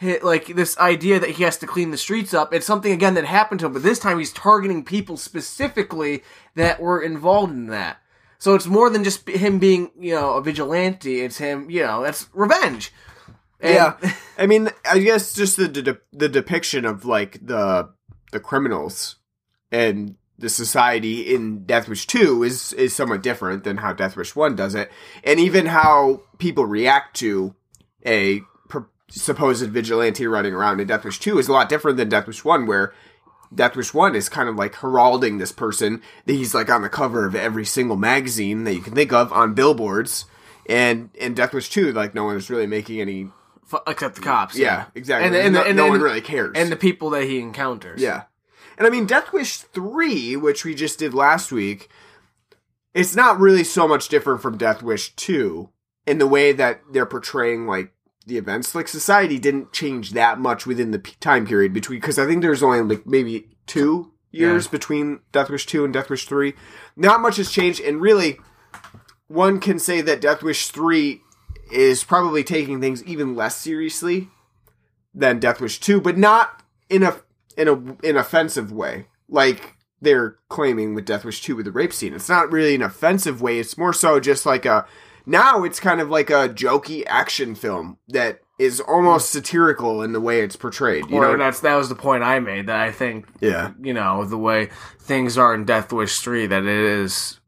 hi- 0.00 0.18
Like 0.22 0.46
this 0.46 0.76
idea 0.78 1.18
that 1.20 1.30
he 1.30 1.44
has 1.44 1.56
to 1.58 1.66
clean 1.66 1.90
the 1.90 1.96
streets 1.96 2.34
up, 2.34 2.52
it's 2.54 2.66
something 2.66 2.92
again 2.92 3.14
that 3.14 3.24
happened 3.24 3.60
to 3.60 3.66
him, 3.66 3.72
but 3.72 3.82
this 3.82 3.98
time 3.98 4.18
he's 4.18 4.32
targeting 4.32 4.84
people 4.84 5.16
specifically 5.16 6.22
that 6.54 6.80
were 6.80 7.00
involved 7.00 7.52
in 7.52 7.66
that. 7.68 7.98
So 8.38 8.54
it's 8.54 8.66
more 8.66 8.90
than 8.90 9.02
just 9.04 9.26
him 9.28 9.58
being, 9.58 9.90
you 9.98 10.14
know, 10.14 10.34
a 10.34 10.42
vigilante. 10.42 11.20
It's 11.22 11.38
him, 11.38 11.70
you 11.70 11.82
know, 11.82 12.02
that's 12.02 12.28
revenge. 12.34 12.92
And- 13.60 13.74
yeah, 13.74 14.12
I 14.38 14.46
mean, 14.46 14.70
I 14.84 14.98
guess 14.98 15.32
just 15.32 15.56
the 15.56 15.68
the, 15.68 15.98
the 16.12 16.28
depiction 16.28 16.84
of 16.84 17.04
like 17.06 17.38
the 17.46 17.88
the 18.32 18.40
criminals 18.40 19.16
and 19.72 20.16
the 20.38 20.48
society 20.48 21.34
in 21.34 21.64
Death 21.64 21.88
Wish 21.88 22.06
Two 22.06 22.42
is 22.42 22.72
is 22.74 22.94
somewhat 22.94 23.22
different 23.22 23.64
than 23.64 23.78
how 23.78 23.92
Death 23.92 24.16
Wish 24.16 24.36
One 24.36 24.56
does 24.56 24.74
it, 24.74 24.90
and 25.24 25.40
even 25.40 25.66
how 25.66 26.22
people 26.38 26.66
react 26.66 27.16
to 27.18 27.54
a 28.04 28.42
supposed 29.08 29.68
vigilante 29.70 30.26
running 30.26 30.52
around 30.52 30.80
in 30.80 30.86
Death 30.86 31.04
Wish 31.04 31.18
Two 31.18 31.38
is 31.38 31.48
a 31.48 31.52
lot 31.52 31.68
different 31.68 31.96
than 31.96 32.08
Death 32.08 32.26
Wish 32.26 32.44
One, 32.44 32.66
where 32.66 32.92
Death 33.54 33.76
Wish 33.76 33.94
One 33.94 34.14
is 34.14 34.28
kind 34.28 34.48
of 34.48 34.56
like 34.56 34.74
heralding 34.76 35.38
this 35.38 35.52
person 35.52 36.02
that 36.26 36.32
he's 36.32 36.54
like 36.54 36.70
on 36.70 36.82
the 36.82 36.88
cover 36.88 37.26
of 37.26 37.34
every 37.34 37.64
single 37.64 37.96
magazine 37.96 38.64
that 38.64 38.74
you 38.74 38.80
can 38.80 38.94
think 38.94 39.12
of 39.12 39.32
on 39.32 39.54
billboards. 39.54 40.24
And 40.68 41.10
in 41.14 41.34
Death 41.34 41.54
Wish 41.54 41.70
2, 41.70 41.92
like 41.92 42.14
no 42.14 42.24
one's 42.24 42.50
really 42.50 42.66
making 42.66 43.00
any 43.00 43.30
except 43.86 44.16
the 44.16 44.20
cops. 44.20 44.56
yeah, 44.56 44.86
exactly. 44.94 45.26
And, 45.26 45.36
And, 45.36 45.44
and, 45.46 45.54
no, 45.54 45.62
and, 45.62 45.76
no 45.76 45.88
one 45.88 46.00
really 46.00 46.20
cares. 46.20 46.52
And 46.56 46.70
the 46.70 46.76
people 46.76 47.10
that 47.10 47.24
he 47.24 47.38
encounters. 47.38 48.00
yeah, 48.00 48.24
and 48.76 48.86
I 48.86 48.90
mean, 48.90 49.06
Death 49.06 49.32
Wish 49.32 49.58
three, 49.58 50.36
which 50.36 50.64
we 50.64 50.74
just 50.74 50.98
did 50.98 51.14
last 51.14 51.52
week, 51.52 51.88
it's 52.94 53.16
not 53.16 53.38
really 53.38 53.64
so 53.64 53.86
much 53.86 54.08
different 54.08 54.42
from 54.42 54.58
Death 54.58 54.82
Wish 54.82 55.14
two 55.16 55.70
in 56.06 56.18
the 56.18 56.26
way 56.26 56.52
that 56.52 56.80
they're 56.92 57.06
portraying 57.06 57.66
like 57.66 57.92
the 58.26 58.38
events. 58.38 58.74
Like 58.74 58.88
society 58.88 59.38
didn't 59.38 59.72
change 59.72 60.12
that 60.12 60.38
much 60.38 60.66
within 60.66 60.90
the 60.90 60.98
time 61.20 61.46
period 61.46 61.72
between 61.72 62.00
because 62.00 62.18
I 62.18 62.26
think 62.26 62.42
there's 62.42 62.62
only 62.62 62.80
like 62.82 63.06
maybe 63.06 63.48
two 63.66 64.12
years 64.30 64.68
between 64.68 65.20
Death 65.32 65.50
Wish 65.50 65.66
two 65.66 65.84
and 65.84 65.92
Death 65.92 66.10
Wish 66.10 66.26
three. 66.26 66.54
Not 66.96 67.20
much 67.20 67.36
has 67.36 67.50
changed, 67.50 67.80
and 67.80 68.00
really, 68.00 68.38
one 69.28 69.60
can 69.60 69.78
say 69.78 70.00
that 70.02 70.20
Death 70.20 70.42
Wish 70.42 70.68
three 70.68 71.22
is 71.72 72.04
probably 72.04 72.44
taking 72.44 72.80
things 72.80 73.02
even 73.04 73.34
less 73.34 73.56
seriously 73.56 74.28
than 75.14 75.40
Death 75.40 75.60
Wish 75.60 75.80
2, 75.80 76.00
but 76.00 76.18
not 76.18 76.62
in 76.88 77.02
a 77.02 77.16
in 77.56 77.68
a 77.68 77.74
an 78.08 78.16
offensive 78.16 78.72
way. 78.72 79.06
Like 79.28 79.74
they're 80.00 80.36
claiming 80.48 80.94
with 80.94 81.06
Death 81.06 81.24
Wish 81.24 81.40
2 81.42 81.56
with 81.56 81.64
the 81.66 81.72
rape 81.72 81.92
scene. 81.92 82.14
It's 82.14 82.28
not 82.28 82.50
really 82.52 82.74
an 82.74 82.82
offensive 82.82 83.40
way. 83.40 83.58
It's 83.58 83.78
more 83.78 83.92
so 83.92 84.20
just 84.20 84.44
like 84.46 84.64
a 84.66 84.86
now 85.24 85.64
it's 85.64 85.80
kind 85.80 86.00
of 86.00 86.08
like 86.10 86.30
a 86.30 86.48
jokey 86.48 87.02
action 87.06 87.54
film 87.54 87.98
that 88.08 88.40
is 88.58 88.80
almost 88.80 89.30
satirical 89.30 90.02
in 90.02 90.12
the 90.12 90.20
way 90.20 90.40
it's 90.40 90.56
portrayed. 90.56 91.10
You 91.10 91.16
Or 91.16 91.36
know? 91.36 91.44
that's 91.44 91.60
that 91.60 91.74
was 91.74 91.88
the 91.88 91.94
point 91.94 92.22
I 92.22 92.38
made. 92.40 92.66
That 92.68 92.80
I 92.80 92.92
think 92.92 93.26
Yeah. 93.40 93.72
you 93.82 93.92
know 93.92 94.24
the 94.24 94.38
way 94.38 94.70
things 95.00 95.36
are 95.36 95.52
in 95.54 95.64
Death 95.64 95.92
Wish 95.92 96.20
three. 96.20 96.46
That 96.46 96.62
it 96.62 96.68
is. 96.68 97.40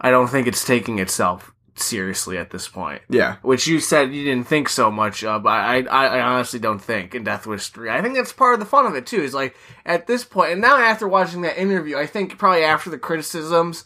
I 0.00 0.10
don't 0.10 0.26
think 0.28 0.46
it's 0.48 0.64
taking 0.64 0.98
itself 0.98 1.51
seriously 1.74 2.36
at 2.38 2.50
this 2.50 2.68
point. 2.68 3.02
Yeah. 3.08 3.36
Which 3.42 3.66
you 3.66 3.80
said 3.80 4.12
you 4.14 4.24
didn't 4.24 4.46
think 4.46 4.68
so 4.68 4.90
much 4.90 5.24
of. 5.24 5.46
I, 5.46 5.78
I, 5.80 6.06
I 6.06 6.20
honestly 6.20 6.58
don't 6.60 6.78
think 6.78 7.14
in 7.14 7.24
Death 7.24 7.46
Wish 7.46 7.68
3. 7.68 7.90
I 7.90 8.02
think 8.02 8.14
that's 8.14 8.32
part 8.32 8.54
of 8.54 8.60
the 8.60 8.66
fun 8.66 8.86
of 8.86 8.94
it, 8.94 9.06
too. 9.06 9.22
Is 9.22 9.34
like, 9.34 9.56
at 9.86 10.06
this 10.06 10.24
point, 10.24 10.52
and 10.52 10.60
now 10.60 10.76
after 10.76 11.08
watching 11.08 11.42
that 11.42 11.58
interview, 11.60 11.96
I 11.96 12.06
think 12.06 12.36
probably 12.38 12.62
after 12.64 12.90
the 12.90 12.98
criticisms 12.98 13.84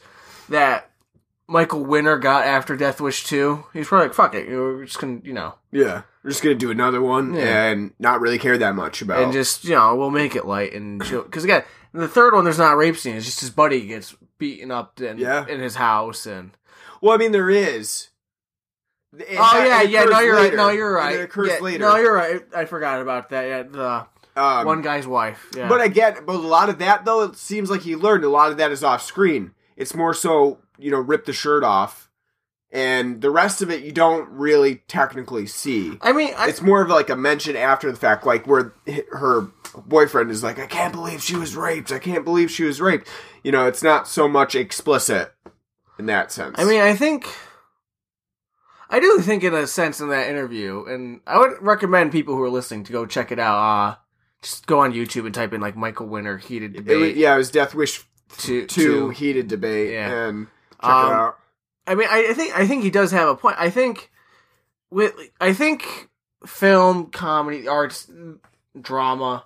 that 0.49 0.91
Michael 1.49 1.85
Winner 1.85 2.19
got 2.19 2.45
after 2.45 2.77
Death 2.77 3.01
Wish 3.01 3.25
2, 3.25 3.67
he's 3.73 3.87
probably 3.87 4.09
like, 4.09 4.15
fuck 4.15 4.35
it, 4.35 4.49
we're 4.49 4.85
just 4.85 4.99
gonna, 5.01 5.21
you 5.23 5.33
know, 5.33 5.55
Yeah. 5.71 6.03
We're 6.25 6.31
just 6.31 6.43
to 6.43 6.55
do 6.57 6.73
another 6.73 7.01
one 7.01 7.35
Yeah. 7.35 7.67
and 7.67 7.93
not 8.01 8.21
really 8.21 8.39
care 8.41 8.59
that 8.59 8.75
much 8.75 9.01
about 9.01 9.23
and 9.23 9.33
just, 9.33 9.65
you 9.65 9.77
know, 9.77 9.95
we'll 9.95 10.11
make 10.11 10.35
it 10.35 10.45
light 10.45 10.73
and 10.73 10.99
Because 11.09 11.45
again, 11.45 11.63
in 11.95 12.01
the 12.01 12.09
third 12.09 12.35
one, 12.35 12.43
there's 12.43 12.59
not 12.59 12.73
a 12.73 12.77
rape 12.77 12.97
scene, 12.97 13.15
it's 13.15 13.27
just 13.27 13.39
his 13.41 13.51
buddy 13.51 13.87
gets 13.87 14.17
beaten 14.39 14.73
up 14.73 15.01
in, 15.01 15.19
Yeah. 15.19 15.47
in 15.47 15.61
his 15.61 15.77
house, 15.77 16.27
and. 16.27 16.51
Well, 17.07 17.15
I 17.15 17.19
mean 17.19 17.31
there 17.31 17.49
is. 17.49 18.09
Oh, 19.15 19.65
yeah, 19.65 19.81
yeah, 19.83 20.03
no, 20.05 20.19
you're 20.19 20.35
later. 20.35 20.57
right, 20.57 20.57
no, 20.57 20.71
you're 20.71 20.93
right. 20.93 21.15
It 21.15 21.23
occurs 21.23 21.51
Yeah, 21.51 21.59
later. 21.61 21.79
No, 21.79 21.97
you're 21.97 22.13
right. 22.13 22.43
I 22.55 22.65
forgot 22.65 23.01
about 23.01 23.31
that. 23.31 23.43
Yeah, 23.47 23.63
the 23.63 24.07
um, 24.43 24.67
one 24.67 24.83
guy's 24.83 25.07
wife. 25.07 25.47
Yeah. 25.57 25.69
But 25.69 25.83
again, 25.83 26.17
but 26.27 26.35
a 26.35 26.39
lot 26.39 26.69
of 26.69 26.81
that 26.81 27.05
though, 27.05 27.23
it 27.23 27.37
seems 27.37 27.71
like 27.71 27.83
he 27.83 27.95
learned 27.95 28.25
a 28.25 28.29
lot 28.29 28.51
of 28.51 28.57
that 28.59 28.73
is 28.73 28.83
off 28.83 29.03
screen. 29.03 29.53
It's 29.77 29.95
more 29.95 30.15
so, 30.15 30.59
you 30.79 30.91
know, 30.91 30.99
rip 30.99 31.27
the 31.27 31.33
shirt 31.33 31.63
off, 31.63 32.11
and 32.73 33.21
the 33.21 33.31
rest 33.31 33.63
of 33.63 33.71
it 33.71 33.85
you 33.85 33.93
don't 33.93 34.29
really 34.29 34.83
technically 34.89 35.47
see. 35.47 35.99
I 36.03 36.11
mean, 36.13 36.35
I, 36.37 36.49
It's 36.49 36.61
more 36.61 36.83
of 36.83 36.89
like 36.89 37.09
a 37.09 37.15
mention 37.15 37.55
after 37.55 37.89
the 37.93 37.97
fact, 37.97 38.27
like 38.27 38.49
where 38.49 38.73
her 39.13 39.47
boyfriend 39.77 40.33
is 40.33 40.43
like, 40.43 40.59
I 40.59 40.67
can't 40.67 40.93
believe 40.93 41.23
she 41.23 41.37
was 41.37 41.55
raped. 41.55 41.93
I 41.93 42.01
can't 42.01 42.25
believe 42.25 42.51
she 42.51 42.65
was 42.65 42.81
raped. 42.81 43.07
You 43.45 43.53
know, 43.53 43.69
it's 43.69 43.85
not 43.85 44.09
so 44.09 44.27
much 44.27 44.57
explicit 44.57 45.33
in 45.99 46.07
that 46.07 46.31
sense. 46.33 46.57
I 46.59 46.65
mean, 46.65 46.81
I 46.81 46.95
think 46.95 47.27
I 48.89 49.01
do 49.01 49.19
think 49.21 49.43
in 49.43 49.55
a 49.55 49.67
sense 49.67 50.01
in 50.01 50.09
that 50.11 50.29
interview, 50.29 50.85
and 50.87 51.21
I 51.27 51.39
would 51.39 51.61
recommend 51.61 52.13
people 52.13 52.35
who 52.37 52.43
are 52.43 52.51
listening 52.51 52.85
to 52.85 52.93
go 52.93 53.07
check 53.07 53.33
it 53.33 53.39
out. 53.39 53.59
Uh 53.59 53.97
just 54.43 54.67
go 54.67 54.81
on 54.81 54.93
YouTube 54.93 55.25
and 55.27 55.35
type 55.35 55.53
in 55.55 55.61
like 55.61 55.77
Michael 55.77 56.07
Winner 56.07 56.37
heated 56.37 56.75
It 56.77 56.85
debate. 56.85 57.01
was- 57.01 57.17
yeah, 57.17 57.35
it 57.35 57.39
was 57.39 57.51
Death 57.51 57.75
Wish 57.75 58.05
to, 58.39 59.09
heated 59.11 59.49
debate, 59.49 59.93
Yeah. 59.93 60.27
and 60.29 60.47
check 60.83 60.91
Um, 60.91 61.11
it 61.11 61.15
out. 61.15 61.39
I 61.87 61.95
mean, 61.95 62.09
I, 62.11 62.29
I 62.31 62.35
think 62.35 62.57
I 62.59 62.67
think 62.67 62.83
he 62.83 62.91
does 62.91 63.11
have 63.13 63.29
a 63.29 63.35
point. 63.37 63.57
I 63.59 63.71
think 63.71 64.11
with 64.91 65.15
I 65.41 65.53
think 65.53 66.09
film, 66.45 67.07
comedy, 67.07 67.67
arts, 67.67 68.11
drama. 68.81 69.45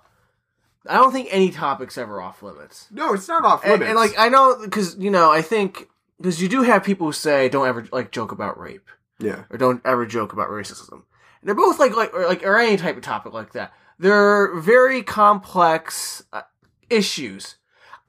I 0.87 0.95
don't 0.95 1.11
think 1.11 1.27
any 1.31 1.51
topic's 1.51 1.97
ever 1.97 2.19
off 2.21 2.41
limits. 2.43 2.87
No, 2.91 3.13
it's 3.13 3.27
not 3.27 3.45
off 3.45 3.61
And, 3.63 3.73
limits. 3.73 3.89
and 3.89 3.95
like 3.95 4.13
I 4.17 4.29
know 4.29 4.57
because 4.61 4.97
you 4.97 5.09
know 5.11 5.31
I 5.31 5.41
think 5.43 5.87
because 6.21 6.41
you 6.41 6.47
do 6.47 6.61
have 6.61 6.83
people 6.83 7.07
who 7.07 7.13
say 7.13 7.49
don't 7.49 7.67
ever 7.67 7.87
like 7.91 8.11
joke 8.11 8.31
about 8.31 8.59
rape 8.59 8.87
yeah, 9.21 9.43
or 9.49 9.57
don't 9.57 9.81
ever 9.85 10.05
joke 10.05 10.33
about 10.33 10.49
racism. 10.49 10.91
And 10.91 11.03
they're 11.43 11.55
both 11.55 11.79
like 11.79 11.95
like 11.95 12.13
or 12.13 12.27
like 12.27 12.43
or 12.43 12.57
any 12.57 12.77
type 12.77 12.97
of 12.97 13.03
topic 13.03 13.33
like 13.33 13.53
that. 13.53 13.73
They're 13.99 14.59
very 14.59 15.03
complex 15.03 16.23
uh, 16.33 16.41
issues. 16.89 17.57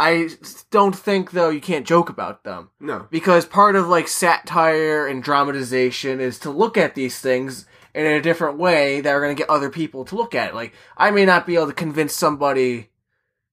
I 0.00 0.31
don't 0.71 0.97
think 0.97 1.31
though 1.31 1.50
you 1.50 1.61
can't 1.61 1.87
joke 1.87 2.09
about 2.09 2.45
them 2.45 2.71
no, 2.81 3.07
because 3.11 3.47
part 3.47 3.76
of 3.76 3.88
like 3.88 4.09
satire 4.09 5.07
and 5.07 5.23
dramatization 5.23 6.21
is 6.21 6.38
to 6.40 6.50
look 6.50 6.76
at 6.76 6.95
these 6.95 7.21
things 7.21 7.66
in 7.95 8.07
a 8.07 8.23
different 8.23 8.59
way 8.59 9.00
that 9.00 9.11
are 9.11 9.21
going 9.21 9.37
to 9.37 9.40
get 9.40 9.50
other 9.50 9.71
people 9.71 10.04
to 10.07 10.16
look 10.16 10.35
at 10.35 10.49
it. 10.50 10.54
Like 10.54 10.73
I 10.97 11.11
may 11.11 11.25
not 11.25 11.47
be 11.47 11.54
able 11.54 11.69
to 11.69 11.73
convince 11.73 12.14
somebody, 12.14 12.90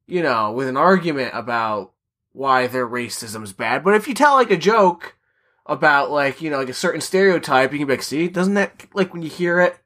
you 0.08 0.24
know, 0.24 0.52
with 0.52 0.68
an 0.68 0.78
argument 0.78 1.32
about 1.34 1.92
why 2.40 2.68
their 2.68 2.88
racism's 2.88 3.52
bad, 3.52 3.84
but 3.84 3.96
if 3.96 4.08
you 4.08 4.14
tell 4.14 4.36
like 4.36 4.50
a 4.50 4.56
joke 4.58 5.18
about 5.66 6.10
like 6.10 6.42
you 6.42 6.50
know 6.50 6.58
like 6.58 6.70
a 6.70 6.74
certain 6.74 7.02
stereotype, 7.02 7.74
you 7.74 7.80
can 7.80 7.88
be 7.88 7.94
like, 7.94 8.02
see, 8.02 8.30
doesn't 8.30 8.54
that 8.54 8.88
like 8.94 9.12
when 9.14 9.22
you 9.22 9.30
hear 9.30 9.60
it 9.60 9.78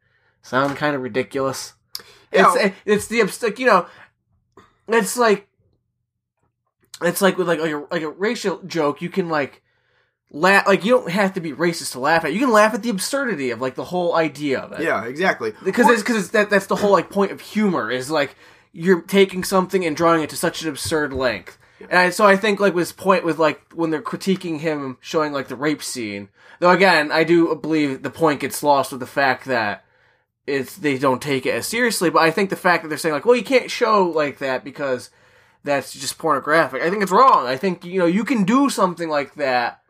sound 0.43 0.77
kind 0.77 0.95
of 0.95 1.01
ridiculous? 1.01 1.74
It's 2.31 2.55
eh, 2.55 2.72
it's 2.86 3.07
the 3.07 3.24
like 3.41 3.57
you 3.57 3.65
know, 3.65 3.88
it's 4.88 5.17
like 5.17 5.48
it's 7.01 7.22
like 7.24 7.38
with 7.39 7.48
like 7.48 7.60
like 7.60 7.72
a, 7.72 7.86
like 7.89 8.01
a 8.03 8.10
racial 8.10 8.62
joke. 8.63 9.01
You 9.01 9.10
can 9.10 9.29
like 9.29 9.63
laugh 10.29 10.67
like 10.67 10.86
you 10.86 10.91
don't 10.91 11.10
have 11.10 11.33
to 11.33 11.41
be 11.41 11.53
racist 11.53 11.93
to 11.93 12.00
laugh 12.00 12.24
at. 12.24 12.33
You 12.33 12.39
can 12.39 12.51
laugh 12.51 12.75
at 12.75 12.83
the 12.83 12.89
absurdity 12.91 13.50
of 13.50 13.62
like 13.62 13.74
the 13.75 13.83
whole 13.86 14.15
idea 14.15 14.60
of 14.60 14.74
it. 14.74 14.81
yeah, 14.81 15.05
exactly. 15.05 15.53
because 15.63 15.88
Or- 15.88 15.93
it's 15.93 16.03
because 16.03 16.29
that 16.31 16.51
that's 16.51 16.67
the 16.67 16.75
whole 16.75 16.91
like 16.91 17.10
point 17.10 17.31
of 17.31 17.41
humor 17.41 17.89
is 17.89 18.12
like 18.12 18.36
you're 18.72 19.01
taking 19.01 19.43
something 19.43 19.83
and 19.86 19.95
drawing 19.95 20.22
it 20.22 20.29
to 20.29 20.36
such 20.38 20.62
an 20.62 20.69
absurd 20.69 21.13
length. 21.13 21.57
And 21.90 22.00
I, 22.00 22.10
so 22.10 22.25
I 22.25 22.36
think 22.36 22.60
like 22.60 22.75
his 22.75 22.92
point 22.92 23.25
with 23.25 23.40
like 23.40 23.62
when 23.74 23.90
they're 23.90 24.02
critiquing 24.02 24.60
him 24.60 24.98
showing 25.02 25.34
like 25.34 25.48
the 25.48 25.56
rape 25.56 25.84
scene. 25.84 26.30
Though 26.60 26.72
again, 26.72 27.12
I 27.12 27.24
do 27.24 27.56
believe 27.56 28.04
the 28.04 28.10
point 28.10 28.40
gets 28.40 28.63
lost 28.63 28.92
with 28.92 29.00
the 29.00 29.08
fact 29.08 29.46
that 29.46 29.84
it's 30.46 30.78
they 30.78 30.98
don't 30.98 31.22
take 31.22 31.46
it 31.46 31.56
as 31.56 31.68
seriously. 31.68 32.10
But 32.10 32.24
I 32.24 32.32
think 32.32 32.50
the 32.50 32.56
fact 32.56 32.84
that 32.84 32.90
they're 32.90 32.98
saying 32.98 33.13
like, 33.13 33.25
well, 33.25 33.36
you 33.36 33.44
can't 33.44 33.72
show 33.72 34.06
like 34.08 34.40
that 34.40 34.63
because 34.63 35.10
that's 35.63 35.94
just 35.94 36.18
pornographic. 36.18 36.82
I 36.82 36.90
think 36.90 37.04
it's 37.04 37.12
wrong. 37.12 37.48
I 37.48 37.58
think 37.58 37.86
you 37.86 38.00
know 38.00 38.06
you 38.06 38.24
can 38.24 38.44
do 38.44 38.70
something 38.70 39.10
like 39.10 39.36
that 39.36 39.82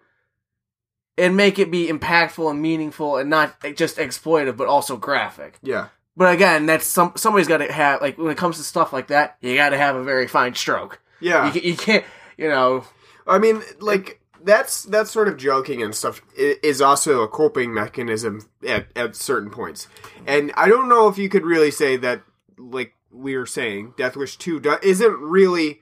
and 1.18 1.38
make 1.38 1.60
it 1.60 1.72
be 1.72 1.88
impactful 1.88 2.50
and 2.50 2.62
meaningful 2.62 3.18
and 3.18 3.30
not 3.30 3.56
just 3.76 3.98
exploitive, 3.98 4.58
but 4.58 4.68
also 4.68 4.98
graphic. 4.98 5.60
yeah, 5.62 5.90
But 6.18 6.34
again, 6.34 6.66
that's 6.66 6.86
some 6.86 7.14
somebody's 7.16 7.48
got 7.48 7.58
to 7.58 7.72
have 7.72 8.02
like 8.02 8.18
when 8.18 8.32
it 8.32 8.38
comes 8.38 8.58
to 8.58 8.64
stuff 8.64 8.94
like 8.94 9.08
that, 9.08 9.38
you 9.42 9.56
got 9.56 9.70
to 9.70 9.78
have 9.78 9.96
a 9.96 10.04
very 10.04 10.28
fine 10.28 10.56
stroke. 10.56 11.00
Yeah. 11.24 11.54
You, 11.54 11.62
you 11.62 11.78
can't, 11.78 12.06
you 12.38 12.50
know. 12.50 12.86
I 13.26 13.40
mean, 13.40 13.62
like 13.80 14.20
that's 14.44 14.84
that 14.84 15.08
sort 15.08 15.28
of 15.28 15.38
joking 15.38 15.82
and 15.82 15.96
stuff 15.96 16.22
is 16.36 16.82
also 16.82 17.22
a 17.22 17.28
coping 17.28 17.74
mechanism 17.74 18.50
at 18.68 18.88
at 18.96 19.16
certain 19.16 19.50
points. 19.50 19.88
And 20.28 20.52
I 20.56 20.68
don't 20.68 20.90
know 20.90 21.08
if 21.08 21.18
you 21.18 21.30
could 21.30 21.46
really 21.46 21.72
say 21.72 21.98
that, 21.98 22.22
like 22.58 22.94
we 23.12 23.38
were 23.38 23.46
saying, 23.46 23.94
Death 23.98 24.16
Wish 24.16 24.38
Two 24.38 24.60
do- 24.60 24.78
isn't 24.82 25.20
really, 25.20 25.82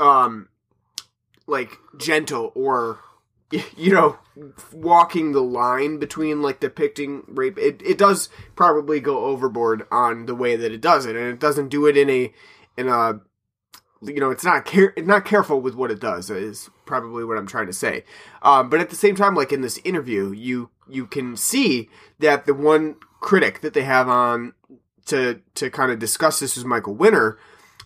um, 0.00 0.48
like 1.46 1.78
gentle 1.96 2.50
or, 2.54 2.98
you 3.76 3.92
know, 3.92 4.18
walking 4.72 5.32
the 5.32 5.42
line 5.42 5.98
between 5.98 6.42
like 6.42 6.60
depicting 6.60 7.22
rape. 7.28 7.58
It 7.58 7.80
it 7.82 7.98
does 7.98 8.28
probably 8.56 8.98
go 9.00 9.26
overboard 9.26 9.86
on 9.90 10.26
the 10.26 10.34
way 10.34 10.56
that 10.56 10.72
it 10.72 10.80
does 10.80 11.06
it, 11.06 11.14
and 11.14 11.26
it 11.26 11.38
doesn't 11.38 11.68
do 11.68 11.86
it 11.86 11.96
in 11.96 12.10
a 12.10 12.32
in 12.76 12.88
a 12.88 13.20
you 14.02 14.20
know, 14.20 14.30
it's 14.30 14.44
not 14.44 14.64
care 14.64 14.92
not 14.96 15.24
careful 15.24 15.60
with 15.60 15.74
what 15.74 15.90
it 15.90 16.00
does 16.00 16.30
is 16.30 16.70
probably 16.84 17.24
what 17.24 17.38
I'm 17.38 17.46
trying 17.46 17.66
to 17.66 17.72
say. 17.72 18.04
Um, 18.42 18.68
but 18.68 18.80
at 18.80 18.90
the 18.90 18.96
same 18.96 19.14
time, 19.14 19.34
like 19.34 19.52
in 19.52 19.62
this 19.62 19.78
interview, 19.84 20.32
you 20.32 20.70
you 20.88 21.06
can 21.06 21.36
see 21.36 21.88
that 22.18 22.46
the 22.46 22.54
one 22.54 22.96
critic 23.20 23.60
that 23.62 23.74
they 23.74 23.84
have 23.84 24.08
on 24.08 24.52
to 25.06 25.40
to 25.54 25.70
kind 25.70 25.90
of 25.90 25.98
discuss 25.98 26.40
this 26.40 26.56
is 26.56 26.64
Michael 26.64 26.94
Winner 26.94 27.38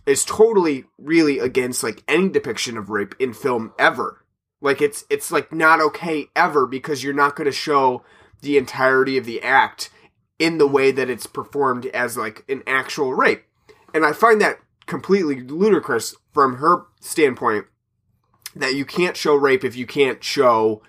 is 0.07 0.25
totally 0.25 0.85
really 0.97 1.39
against 1.39 1.83
like 1.83 2.03
any 2.09 2.29
depiction 2.29 2.77
of 2.77 2.91
rape 2.91 3.15
in 3.19 3.33
film 3.33 3.73
ever. 3.79 4.25
Like 4.61 4.81
it's 4.81 5.05
it's 5.11 5.31
like 5.31 5.53
not 5.53 5.81
okay 5.81 6.29
ever 6.35 6.67
because 6.67 7.05
you're 7.05 7.15
not 7.15 7.37
going 7.37 7.47
to 7.47 7.53
show 7.53 8.03
the 8.41 8.57
entirety 8.57 9.19
of 9.19 9.27
the 9.27 9.43
act 9.43 9.91
in 10.39 10.59
the 10.59 10.67
way 10.67 10.91
that 10.91 11.11
it's 11.11 11.27
performed 11.27 11.87
as 11.87 12.17
like 12.17 12.45
an 12.49 12.63
actual 12.67 13.15
rape. 13.15 13.45
And 13.93 14.05
I 14.05 14.13
find 14.13 14.41
that 14.41 14.59
completely 14.89 15.41
ludicrous 15.41 16.17
from 16.33 16.57
her 16.57 16.87
standpoint 17.01 17.67
that 18.57 18.75
you 18.75 18.85
can't 18.85 19.17
show 19.17 19.37
rape 19.37 19.63
if 19.63 19.77
you 19.77 19.87
can't 19.87 20.25
show 20.25 20.83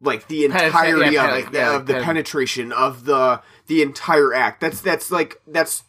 like 0.00 0.26
the 0.28 0.44
entirety 0.44 1.14
yeah, 1.14 1.36
of 1.36 1.44
it, 1.46 1.54
yeah, 1.54 1.76
of 1.76 1.86
the 1.86 1.94
pen- 1.94 2.04
penetration 2.04 2.72
of 2.72 3.04
the 3.04 3.40
the 3.66 3.82
entire 3.82 4.34
act. 4.34 4.60
That's 4.60 4.80
that's 4.80 5.10
like 5.10 5.40
that's 5.46 5.84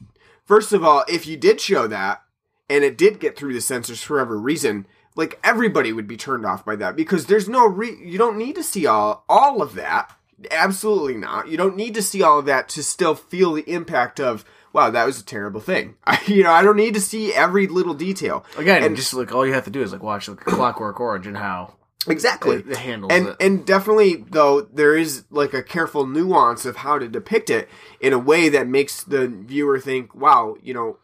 first 0.45 0.74
of 0.74 0.83
all, 0.83 1.03
if 1.07 1.25
you 1.25 1.38
did 1.38 1.59
show 1.59 1.88
that 1.88 2.21
and 2.69 2.83
it 2.83 2.97
did 2.97 3.19
get 3.19 3.38
through 3.38 3.53
the 3.53 3.62
censors 3.62 4.01
for 4.01 4.15
whatever 4.15 4.38
reason, 4.38 4.88
like 5.15 5.39
everybody 5.43 5.91
would 5.91 6.07
be 6.07 6.17
turned 6.17 6.45
off 6.45 6.65
by 6.65 6.75
that 6.75 6.95
because 6.95 7.25
there's 7.25 7.50
no 7.50 7.65
re 7.65 7.95
you 8.03 8.17
don't 8.17 8.38
need 8.38 8.55
to 8.55 8.63
see 8.63 8.85
all 8.85 9.24
all 9.27 9.62
of 9.62 9.75
that. 9.75 10.15
Absolutely 10.51 11.15
not. 11.15 11.47
You 11.47 11.57
don't 11.57 11.77
need 11.77 11.93
to 11.93 12.01
see 12.01 12.21
all 12.21 12.39
of 12.39 12.45
that 12.45 12.67
to 12.69 12.83
still 12.83 13.15
feel 13.15 13.53
the 13.53 13.69
impact 13.69 14.19
of 14.19 14.43
wow, 14.75 14.89
that 14.89 15.05
was 15.05 15.20
a 15.22 15.25
terrible 15.25 15.62
thing. 15.62 15.96
I, 16.05 16.20
you 16.27 16.44
know, 16.44 16.51
I 16.51 16.62
don't 16.62 16.75
need 16.75 16.94
to 16.96 17.01
see 17.01 17.34
every 17.34 17.65
little 17.67 17.94
detail. 17.94 18.46
Again, 18.58 18.84
And- 18.84 18.96
just 18.96 19.13
like 19.13 19.34
all 19.34 19.48
you 19.48 19.53
have 19.53 19.63
to 19.65 19.72
do 19.72 19.82
is 19.82 19.94
like 19.94 20.03
watch 20.03 20.27
like, 20.27 20.41
Clockwork 20.41 21.00
Orange 21.00 21.25
and 21.27 21.38
how 21.38 21.74
Exactly. 22.08 22.58
it, 22.58 22.67
it 22.70 22.77
handles 22.77 23.12
and 23.12 23.29
it. 23.29 23.36
and 23.39 23.65
definitely 23.65 24.17
though 24.29 24.62
there 24.62 24.96
is 24.96 25.24
like 25.32 25.55
a 25.55 25.63
careful 25.63 26.05
nuance 26.05 26.63
of 26.65 26.75
how 26.75 27.00
to 27.00 27.08
depict 27.08 27.50
it 27.50 27.67
in 28.00 28.13
a 28.13 28.20
way 28.20 28.48
that 28.50 28.67
makes 28.67 29.01
the 29.03 29.27
viewer 29.27 29.79
think 29.79 30.13
wow 30.13 30.55
you 30.62 30.72
know 30.72 31.00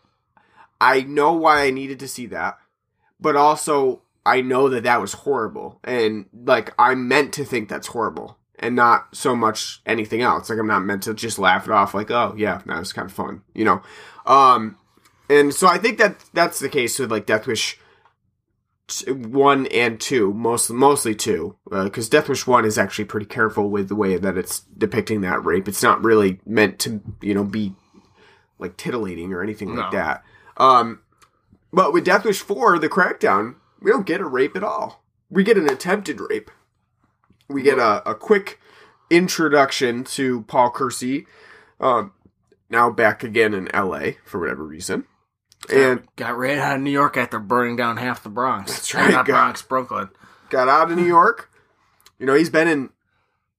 i 0.79 1.01
know 1.01 1.33
why 1.33 1.61
i 1.63 1.71
needed 1.71 1.97
to 1.97 2.07
see 2.07 2.27
that 2.27 2.59
but 3.19 3.35
also 3.35 4.03
i 4.27 4.41
know 4.41 4.69
that 4.69 4.83
that 4.83 5.01
was 5.01 5.13
horrible 5.13 5.79
and 5.83 6.27
like 6.45 6.71
i'm 6.77 7.07
meant 7.07 7.33
to 7.33 7.43
think 7.43 7.67
that's 7.67 7.87
horrible 7.87 8.37
and 8.61 8.75
not 8.75 9.13
so 9.15 9.35
much 9.35 9.81
anything 9.85 10.21
else 10.21 10.49
like 10.49 10.59
i'm 10.59 10.67
not 10.67 10.83
meant 10.83 11.03
to 11.03 11.13
just 11.13 11.39
laugh 11.39 11.65
it 11.65 11.71
off 11.71 11.93
like 11.93 12.11
oh 12.11 12.33
yeah 12.37 12.61
that 12.65 12.79
was 12.79 12.93
kind 12.93 13.07
of 13.07 13.13
fun 13.13 13.41
you 13.53 13.65
know 13.65 13.81
um 14.25 14.77
and 15.29 15.53
so 15.53 15.67
i 15.67 15.77
think 15.77 15.97
that 15.97 16.23
that's 16.33 16.59
the 16.59 16.69
case 16.69 16.97
with 16.99 17.11
like 17.11 17.25
death 17.25 17.47
wish 17.47 17.77
one 19.07 19.67
and 19.67 19.99
two, 19.99 20.33
most 20.33 20.69
mostly 20.69 21.15
two, 21.15 21.55
because 21.69 22.09
Death 22.09 22.29
Wish 22.29 22.45
one 22.45 22.65
is 22.65 22.77
actually 22.77 23.05
pretty 23.05 23.25
careful 23.25 23.69
with 23.69 23.87
the 23.87 23.95
way 23.95 24.17
that 24.17 24.37
it's 24.37 24.61
depicting 24.77 25.21
that 25.21 25.43
rape. 25.43 25.67
It's 25.67 25.83
not 25.83 26.03
really 26.03 26.39
meant 26.45 26.79
to, 26.79 27.01
you 27.21 27.33
know, 27.33 27.43
be 27.43 27.73
like 28.59 28.77
titillating 28.77 29.33
or 29.33 29.41
anything 29.41 29.75
like 29.75 29.91
that. 29.91 30.23
Um, 30.57 31.01
but 31.71 31.93
with 31.93 32.05
Death 32.05 32.25
Wish 32.25 32.41
four, 32.41 32.77
the 32.77 32.89
crackdown, 32.89 33.55
we 33.81 33.91
don't 33.91 34.05
get 34.05 34.21
a 34.21 34.25
rape 34.25 34.55
at 34.55 34.63
all. 34.63 35.03
We 35.29 35.43
get 35.43 35.57
an 35.57 35.69
attempted 35.69 36.19
rape. 36.19 36.51
We 37.51 37.61
get 37.61 37.79
a, 37.79 38.09
a 38.09 38.15
quick 38.15 38.59
introduction 39.09 40.03
to 40.05 40.41
Paul 40.43 40.71
Kersey, 40.71 41.27
um, 41.79 42.13
now 42.69 42.89
back 42.89 43.23
again 43.23 43.53
in 43.53 43.73
L.A. 43.75 44.17
for 44.25 44.39
whatever 44.39 44.63
reason, 44.63 45.05
and 45.71 46.03
got 46.15 46.37
ran 46.37 46.59
out 46.59 46.75
of 46.77 46.81
New 46.81 46.91
York 46.91 47.17
after 47.17 47.39
burning 47.39 47.75
down 47.75 47.97
half 47.97 48.23
the 48.23 48.29
Bronx. 48.29 48.71
That's 48.71 48.93
right, 48.93 49.11
God. 49.11 49.25
Bronx, 49.25 49.61
Brooklyn. 49.61 50.09
got 50.49 50.69
out 50.69 50.91
of 50.91 50.97
New 50.97 51.05
York. 51.05 51.51
You 52.17 52.25
know, 52.25 52.33
he's 52.33 52.49
been 52.49 52.67
in 52.67 52.89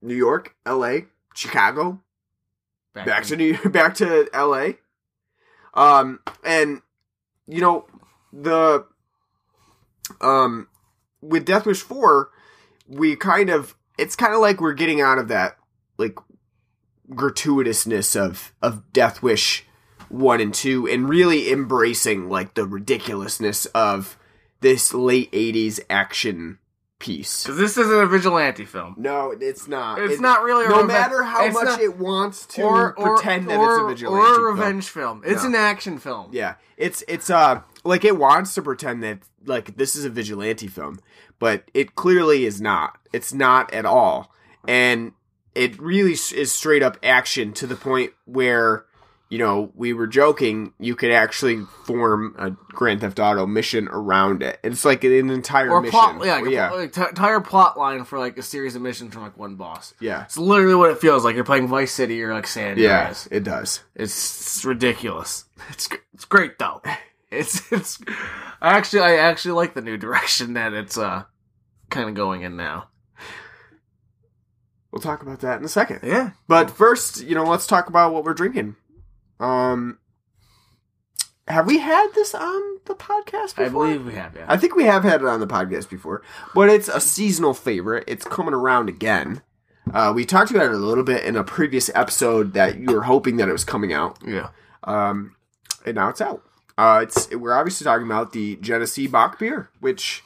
New 0.00 0.14
York, 0.14 0.54
L.A., 0.64 1.06
Chicago, 1.34 2.00
back 2.94 3.24
to 3.24 3.36
New 3.36 3.56
back 3.70 3.94
to 3.96 4.28
L.A. 4.32 4.76
Um, 5.74 6.20
and 6.44 6.82
you 7.48 7.62
know 7.62 7.86
the 8.30 8.84
um 10.20 10.68
with 11.22 11.46
Death 11.46 11.64
Wish 11.64 11.80
four, 11.80 12.28
we 12.86 13.16
kind 13.16 13.48
of 13.48 13.74
it's 14.02 14.16
kind 14.16 14.34
of 14.34 14.40
like 14.40 14.60
we're 14.60 14.74
getting 14.74 15.00
out 15.00 15.18
of 15.18 15.28
that 15.28 15.56
like 15.96 16.18
gratuitousness 17.10 18.20
of 18.20 18.52
of 18.60 18.92
Death 18.92 19.22
Wish 19.22 19.64
one 20.08 20.40
and 20.40 20.52
two, 20.52 20.86
and 20.88 21.08
really 21.08 21.50
embracing 21.50 22.28
like 22.28 22.54
the 22.54 22.66
ridiculousness 22.66 23.66
of 23.66 24.18
this 24.60 24.92
late 24.92 25.30
'80s 25.32 25.80
action 25.88 26.58
piece. 27.02 27.42
Because 27.42 27.58
this 27.58 27.76
isn't 27.76 28.00
a 28.02 28.06
vigilante 28.06 28.64
film. 28.64 28.94
No, 28.96 29.34
it's 29.38 29.66
not. 29.66 29.98
It's 30.00 30.14
It- 30.14 30.20
not 30.20 30.42
really 30.44 30.64
a 30.66 30.68
No 30.68 30.78
reve- 30.78 30.86
matter 30.86 31.22
how 31.24 31.44
it's 31.44 31.54
much 31.54 31.64
not- 31.64 31.80
it 31.80 31.98
wants 31.98 32.46
to 32.46 32.62
or, 32.62 32.94
or, 32.96 33.16
pretend 33.16 33.48
that 33.50 33.60
it's 33.60 33.80
a 33.82 33.86
vigilante 33.88 34.24
or 34.40 34.48
a 34.48 34.52
revenge 34.52 34.88
film. 34.88 35.22
It's 35.26 35.42
No. 35.42 35.48
an 35.50 35.54
action 35.56 35.98
film. 35.98 36.28
Yeah, 36.30 36.54
it's 36.76 37.02
it's 37.08 37.28
uh 37.28 37.60
like 37.84 38.04
it 38.04 38.16
wants 38.16 38.54
to 38.54 38.62
pretend 38.62 39.02
that 39.02 39.18
like 39.44 39.76
this 39.76 39.96
is 39.96 40.04
a 40.04 40.10
vigilante 40.10 40.68
film, 40.68 41.00
but 41.40 41.64
it 41.74 41.96
clearly 41.96 42.44
is 42.46 42.60
not. 42.60 42.98
It's 43.12 43.34
not 43.34 43.72
at 43.74 43.84
all, 43.84 44.32
and 44.68 45.12
it 45.54 45.78
really 45.80 46.12
is 46.12 46.52
straight 46.52 46.82
up 46.82 46.96
action 47.02 47.52
to 47.54 47.66
the 47.66 47.76
point 47.76 48.12
where 48.24 48.84
you 49.32 49.38
know 49.38 49.72
we 49.74 49.94
were 49.94 50.06
joking 50.06 50.74
you 50.78 50.94
could 50.94 51.10
actually 51.10 51.64
form 51.86 52.34
a 52.38 52.50
Grand 52.74 53.00
Theft 53.00 53.18
Auto 53.18 53.46
mission 53.46 53.88
around 53.88 54.42
it. 54.42 54.60
It's 54.62 54.84
like 54.84 55.04
an 55.04 55.30
entire 55.30 55.70
Or 55.70 55.80
mission. 55.80 55.90
plot, 55.98 56.24
yeah, 56.26 56.36
like, 56.36 56.50
yeah, 56.50 56.68
pl- 56.68 56.78
like, 56.78 56.92
t- 56.92 57.00
entire 57.00 57.40
plot 57.40 57.78
line 57.78 58.04
for 58.04 58.18
like 58.18 58.36
a 58.36 58.42
series 58.42 58.76
of 58.76 58.82
missions 58.82 59.14
from 59.14 59.22
like 59.22 59.38
one 59.38 59.54
boss. 59.56 59.94
yeah, 60.00 60.24
It's 60.24 60.36
literally 60.36 60.74
what 60.74 60.90
it 60.90 60.98
feels 60.98 61.24
like. 61.24 61.34
You're 61.34 61.44
playing 61.44 61.68
Vice 61.68 61.92
City 61.92 62.22
or 62.22 62.34
like 62.34 62.46
San 62.46 62.76
yeah. 62.76 62.98
Andreas. 62.98 63.28
It 63.30 63.42
does. 63.44 63.80
It's, 63.94 64.12
it's 64.40 64.64
ridiculous. 64.66 65.46
It's 65.70 65.88
it's 66.12 66.26
great 66.26 66.58
though. 66.58 66.82
It's 67.34 67.72
it's. 67.72 67.98
I 68.60 68.76
actually 68.76 69.00
I 69.00 69.14
actually 69.16 69.52
like 69.52 69.72
the 69.72 69.80
new 69.80 69.96
direction 70.06 70.52
that 70.52 70.74
it's 70.74 70.98
uh 70.98 71.22
kind 71.88 72.06
of 72.10 72.14
going 72.14 72.42
in 72.42 72.56
now. 72.58 72.88
We'll 74.90 75.00
talk 75.00 75.22
about 75.22 75.40
that 75.40 75.58
in 75.58 75.64
a 75.64 75.68
second. 75.68 76.00
Yeah, 76.02 76.32
But 76.46 76.70
first, 76.70 77.22
you 77.24 77.34
know, 77.34 77.44
let's 77.44 77.66
talk 77.66 77.88
about 77.88 78.12
what 78.12 78.24
we're 78.24 78.34
drinking. 78.34 78.76
Um, 79.42 79.98
have 81.48 81.66
we 81.66 81.78
had 81.78 82.08
this 82.14 82.34
on 82.34 82.62
the 82.84 82.94
podcast 82.94 83.56
before? 83.56 83.64
I 83.64 83.68
believe 83.68 84.06
we 84.06 84.14
have. 84.14 84.36
Yeah, 84.36 84.46
I 84.48 84.56
think 84.56 84.76
we 84.76 84.84
have 84.84 85.02
had 85.02 85.20
it 85.20 85.26
on 85.26 85.40
the 85.40 85.46
podcast 85.46 85.90
before, 85.90 86.22
but 86.54 86.68
it's 86.68 86.88
a 86.88 87.00
seasonal 87.00 87.52
favorite. 87.52 88.04
It's 88.06 88.24
coming 88.24 88.54
around 88.54 88.88
again. 88.88 89.42
Uh, 89.92 90.12
we 90.14 90.24
talked 90.24 90.52
about 90.52 90.66
it 90.66 90.72
a 90.72 90.76
little 90.76 91.02
bit 91.02 91.24
in 91.24 91.34
a 91.36 91.42
previous 91.42 91.90
episode 91.94 92.52
that 92.52 92.78
you 92.78 92.92
were 92.92 93.02
hoping 93.02 93.36
that 93.38 93.48
it 93.48 93.52
was 93.52 93.64
coming 93.64 93.92
out, 93.92 94.16
yeah. 94.24 94.50
um, 94.84 95.34
and 95.84 95.96
now 95.96 96.08
it's 96.08 96.20
out. 96.20 96.42
Uh, 96.78 97.00
it's 97.02 97.28
we're 97.34 97.52
obviously 97.52 97.84
talking 97.84 98.06
about 98.06 98.32
the 98.32 98.56
Genesee 98.56 99.08
Bock 99.08 99.40
beer, 99.40 99.70
which 99.80 100.22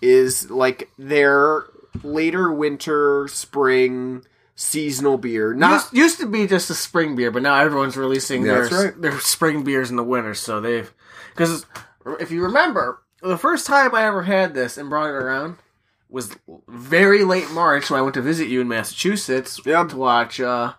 is 0.00 0.48
like 0.48 0.88
their 0.96 1.64
later 2.04 2.52
winter, 2.52 3.26
spring, 3.28 4.24
seasonal 4.60 5.16
beer. 5.16 5.54
Not 5.54 5.72
used, 5.92 5.94
used 5.96 6.18
to 6.20 6.26
be 6.26 6.46
just 6.46 6.68
a 6.70 6.74
spring 6.74 7.16
beer, 7.16 7.30
but 7.30 7.42
now 7.42 7.54
everyone's 7.56 7.96
releasing 7.96 8.44
Yeah, 8.44 8.60
their 8.68 8.84
right. 8.84 9.00
their 9.00 9.18
spring 9.20 9.62
beers 9.64 9.90
in 9.90 9.96
the 9.96 10.04
winter. 10.04 10.34
So 10.34 10.60
they've 10.60 10.92
because 11.34 11.64
if 12.20 12.30
you 12.30 12.42
remember, 12.42 13.02
the 13.22 13.38
first 13.38 13.66
time 13.66 13.94
I 13.94 14.04
ever 14.04 14.22
had 14.22 14.52
this 14.54 14.76
and 14.76 14.90
brought 14.90 15.08
it 15.08 15.12
around 15.14 15.56
was 16.10 16.36
very 16.68 17.24
late 17.24 17.50
March 17.52 17.88
when 17.90 17.98
I 17.98 18.02
went 18.02 18.14
to 18.14 18.22
visit 18.22 18.48
you 18.48 18.60
in 18.60 18.68
Massachusetts 18.68 19.60
Yeah. 19.64 19.84
to 19.84 19.96
watch 19.96 20.40
uh, 20.40 20.74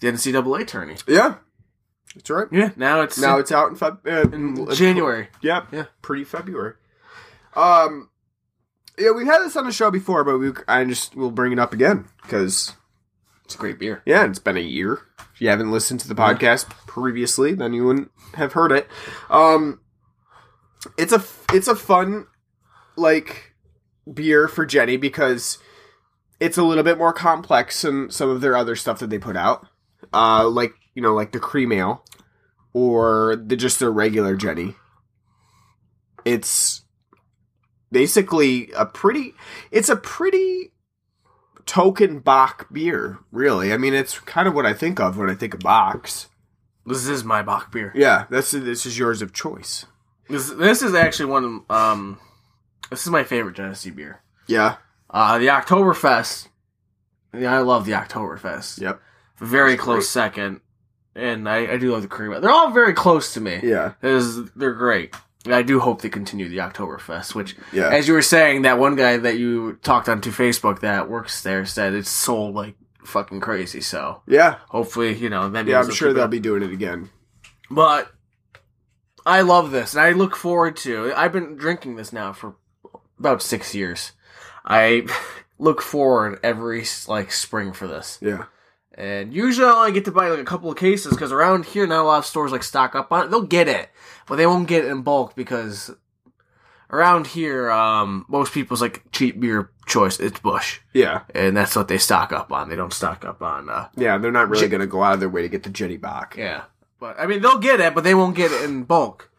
the 0.00 0.06
NCAA 0.08 0.66
tourney. 0.66 0.96
yeah, 1.06 1.36
that's 2.14 2.30
right. 2.30 2.46
Yeah, 2.52 2.70
now 2.76 3.00
it's 3.02 3.18
Now 3.18 3.38
it's 3.38 3.52
out 3.52 3.70
in, 3.70 3.76
Feb- 3.76 4.06
uh, 4.06 4.34
in 4.34 4.70
January. 4.74 5.28
Yep. 5.42 5.66
Yeah. 5.72 5.84
Pretty 6.02 6.24
February. 6.24 6.74
Um, 7.54 8.08
yeah, 8.98 9.10
we've 9.10 9.26
had 9.26 9.40
this 9.40 9.56
on 9.56 9.66
the 9.66 9.72
show 9.72 9.90
before, 9.90 10.24
but 10.24 10.38
we 10.38 10.52
I 10.68 10.84
just 10.84 11.14
will 11.16 11.30
bring 11.32 11.52
it 11.52 11.58
up 11.58 11.72
again 11.72 12.06
because 12.22 12.72
It's 13.44 13.54
a 13.54 13.58
great 13.58 13.78
beer. 13.78 14.02
yeah, 14.06 14.24
it's 14.24 14.38
been 14.38 14.56
a 14.56 14.60
year. 14.60 15.00
If 15.34 15.40
you 15.40 15.48
haven't 15.48 15.70
listened 15.70 16.00
to 16.00 16.08
the 16.08 16.14
podcast 16.14 16.70
previously, 16.86 17.54
then 17.54 17.72
you 17.74 17.84
wouldn't 17.84 18.10
have 18.34 18.52
heard 18.54 18.72
it. 18.72 18.88
Um, 19.28 19.80
it's 20.96 21.12
a 21.12 21.22
it's 21.52 21.68
a 21.68 21.76
fun 21.76 22.26
like 22.96 23.54
beer 24.12 24.48
for 24.48 24.64
Jenny 24.64 24.96
because 24.96 25.58
it's 26.40 26.56
a 26.56 26.62
little 26.62 26.84
bit 26.84 26.98
more 26.98 27.12
complex 27.12 27.82
than 27.82 28.10
some 28.10 28.30
of 28.30 28.40
their 28.40 28.56
other 28.56 28.76
stuff 28.76 28.98
that 29.00 29.10
they 29.10 29.18
put 29.18 29.36
out. 29.36 29.66
Uh, 30.12 30.48
like 30.48 30.72
you 30.94 31.02
know, 31.02 31.14
like 31.14 31.32
the 31.32 31.40
cream 31.40 31.72
ale 31.72 32.04
or 32.72 33.36
the 33.36 33.56
just 33.56 33.78
their 33.78 33.90
regular 33.90 34.36
Jenny. 34.36 34.74
It's 36.24 36.82
basically 37.92 38.70
a 38.76 38.86
pretty. 38.86 39.34
It's 39.70 39.88
a 39.88 39.96
pretty 39.96 40.72
token 41.66 42.20
Bock 42.20 42.66
beer, 42.72 43.18
really. 43.32 43.72
I 43.72 43.76
mean, 43.76 43.94
it's 43.94 44.18
kind 44.20 44.46
of 44.48 44.54
what 44.54 44.66
I 44.66 44.72
think 44.74 45.00
of 45.00 45.16
when 45.16 45.30
I 45.30 45.34
think 45.34 45.54
of 45.54 45.60
Bock's. 45.60 46.28
This 46.86 47.06
is 47.06 47.24
my 47.24 47.42
Bock 47.42 47.72
beer. 47.72 47.92
Yeah, 47.94 48.26
that's 48.30 48.50
this 48.50 48.84
is 48.86 48.98
yours 48.98 49.22
of 49.22 49.32
choice. 49.32 49.86
This 50.28 50.50
this 50.50 50.82
is 50.82 50.94
actually 50.94 51.30
one. 51.30 51.64
of, 51.68 51.76
Um, 51.76 52.18
this 52.90 53.02
is 53.02 53.10
my 53.10 53.24
favorite 53.24 53.56
Genesee 53.56 53.90
beer. 53.90 54.20
Yeah. 54.46 54.76
Uh, 55.08 55.38
the 55.38 55.46
Oktoberfest. 55.46 56.48
Yeah, 57.32 57.54
I 57.54 57.58
love 57.60 57.86
the 57.86 57.92
Oktoberfest. 57.92 58.80
Yep. 58.80 59.00
Very 59.38 59.72
That's 59.72 59.82
close 59.82 60.08
second, 60.08 60.60
and 61.14 61.48
I, 61.48 61.72
I 61.72 61.76
do 61.78 61.92
love 61.92 62.02
the 62.02 62.08
cream. 62.08 62.38
They're 62.40 62.50
all 62.50 62.70
very 62.70 62.92
close 62.92 63.34
to 63.34 63.40
me. 63.40 63.60
Yeah. 63.62 63.94
Because 64.00 64.50
they're 64.52 64.74
great. 64.74 65.14
I 65.46 65.62
do 65.62 65.78
hope 65.80 66.00
they 66.02 66.08
continue 66.08 66.48
the 66.48 66.58
Oktoberfest, 66.58 67.34
which, 67.34 67.56
Yeah. 67.72 67.88
as 67.90 68.08
you 68.08 68.14
were 68.14 68.22
saying, 68.22 68.62
that 68.62 68.78
one 68.78 68.96
guy 68.96 69.18
that 69.18 69.38
you 69.38 69.74
talked 69.82 70.08
on 70.08 70.20
to 70.22 70.30
Facebook 70.30 70.80
that 70.80 71.08
works 71.10 71.42
there 71.42 71.64
said 71.66 71.92
it's 71.92 72.08
sold 72.10 72.54
like 72.54 72.76
fucking 73.04 73.40
crazy. 73.40 73.80
So 73.82 74.22
Yeah. 74.26 74.56
hopefully, 74.70 75.14
you 75.14 75.28
know, 75.28 75.48
that 75.50 75.66
Yeah, 75.66 75.80
I'm 75.80 75.90
sure 75.90 76.12
they'll 76.14 76.28
be 76.28 76.40
doing 76.40 76.62
it 76.62 76.72
again. 76.72 77.10
But 77.70 78.10
I 79.26 79.40
love 79.42 79.70
this, 79.70 79.94
and 79.94 80.02
I 80.02 80.12
look 80.12 80.36
forward 80.36 80.76
to. 80.78 81.12
I've 81.14 81.32
been 81.32 81.56
drinking 81.56 81.96
this 81.96 82.12
now 82.12 82.32
for 82.32 82.54
about 83.18 83.42
six 83.42 83.74
years. 83.74 84.12
I 84.64 85.06
look 85.58 85.82
forward 85.82 86.40
every 86.42 86.84
like 87.06 87.32
spring 87.32 87.72
for 87.72 87.86
this, 87.86 88.18
Yeah. 88.20 88.44
And 88.96 89.34
usually 89.34 89.66
I 89.66 89.70
only 89.72 89.92
get 89.92 90.04
to 90.04 90.12
buy 90.12 90.28
like 90.28 90.38
a 90.38 90.44
couple 90.44 90.70
of 90.70 90.76
cases 90.78 91.12
because 91.12 91.32
around 91.32 91.64
here 91.64 91.86
not 91.86 92.02
a 92.02 92.06
lot 92.06 92.18
of 92.18 92.26
stores 92.26 92.52
like 92.52 92.62
stock 92.62 92.94
up 92.94 93.10
on 93.12 93.24
it. 93.26 93.30
They'll 93.30 93.42
get 93.42 93.66
it, 93.68 93.90
but 94.26 94.36
they 94.36 94.46
won't 94.46 94.68
get 94.68 94.84
it 94.84 94.90
in 94.90 95.02
bulk 95.02 95.34
because 95.34 95.90
around 96.90 97.26
here, 97.26 97.70
um, 97.70 98.24
most 98.28 98.52
people's 98.52 98.80
like 98.80 99.02
cheap 99.10 99.40
beer 99.40 99.70
choice 99.86 100.20
it's 100.20 100.38
Busch, 100.40 100.78
Yeah. 100.92 101.22
and 101.34 101.56
that's 101.56 101.74
what 101.76 101.88
they 101.88 101.98
stock 101.98 102.32
up 102.32 102.52
on. 102.52 102.68
They 102.68 102.76
don't 102.76 102.92
stock 102.92 103.24
up 103.24 103.42
on 103.42 103.68
uh, 103.68 103.88
Yeah, 103.96 104.16
they're 104.18 104.30
not 104.30 104.48
really 104.48 104.62
Jen- 104.62 104.70
going 104.70 104.80
to 104.80 104.86
go 104.86 105.02
out 105.02 105.14
of 105.14 105.20
their 105.20 105.28
way 105.28 105.42
to 105.42 105.48
get 105.48 105.62
the 105.64 105.70
Jenny 105.70 105.96
Bock. 105.96 106.36
Yeah. 106.38 106.62
But 107.00 107.18
I 107.18 107.26
mean 107.26 107.42
they'll 107.42 107.58
get 107.58 107.80
it, 107.80 107.94
but 107.94 108.04
they 108.04 108.14
won't 108.14 108.36
get 108.36 108.52
it 108.52 108.62
in 108.62 108.84
bulk. 108.84 109.30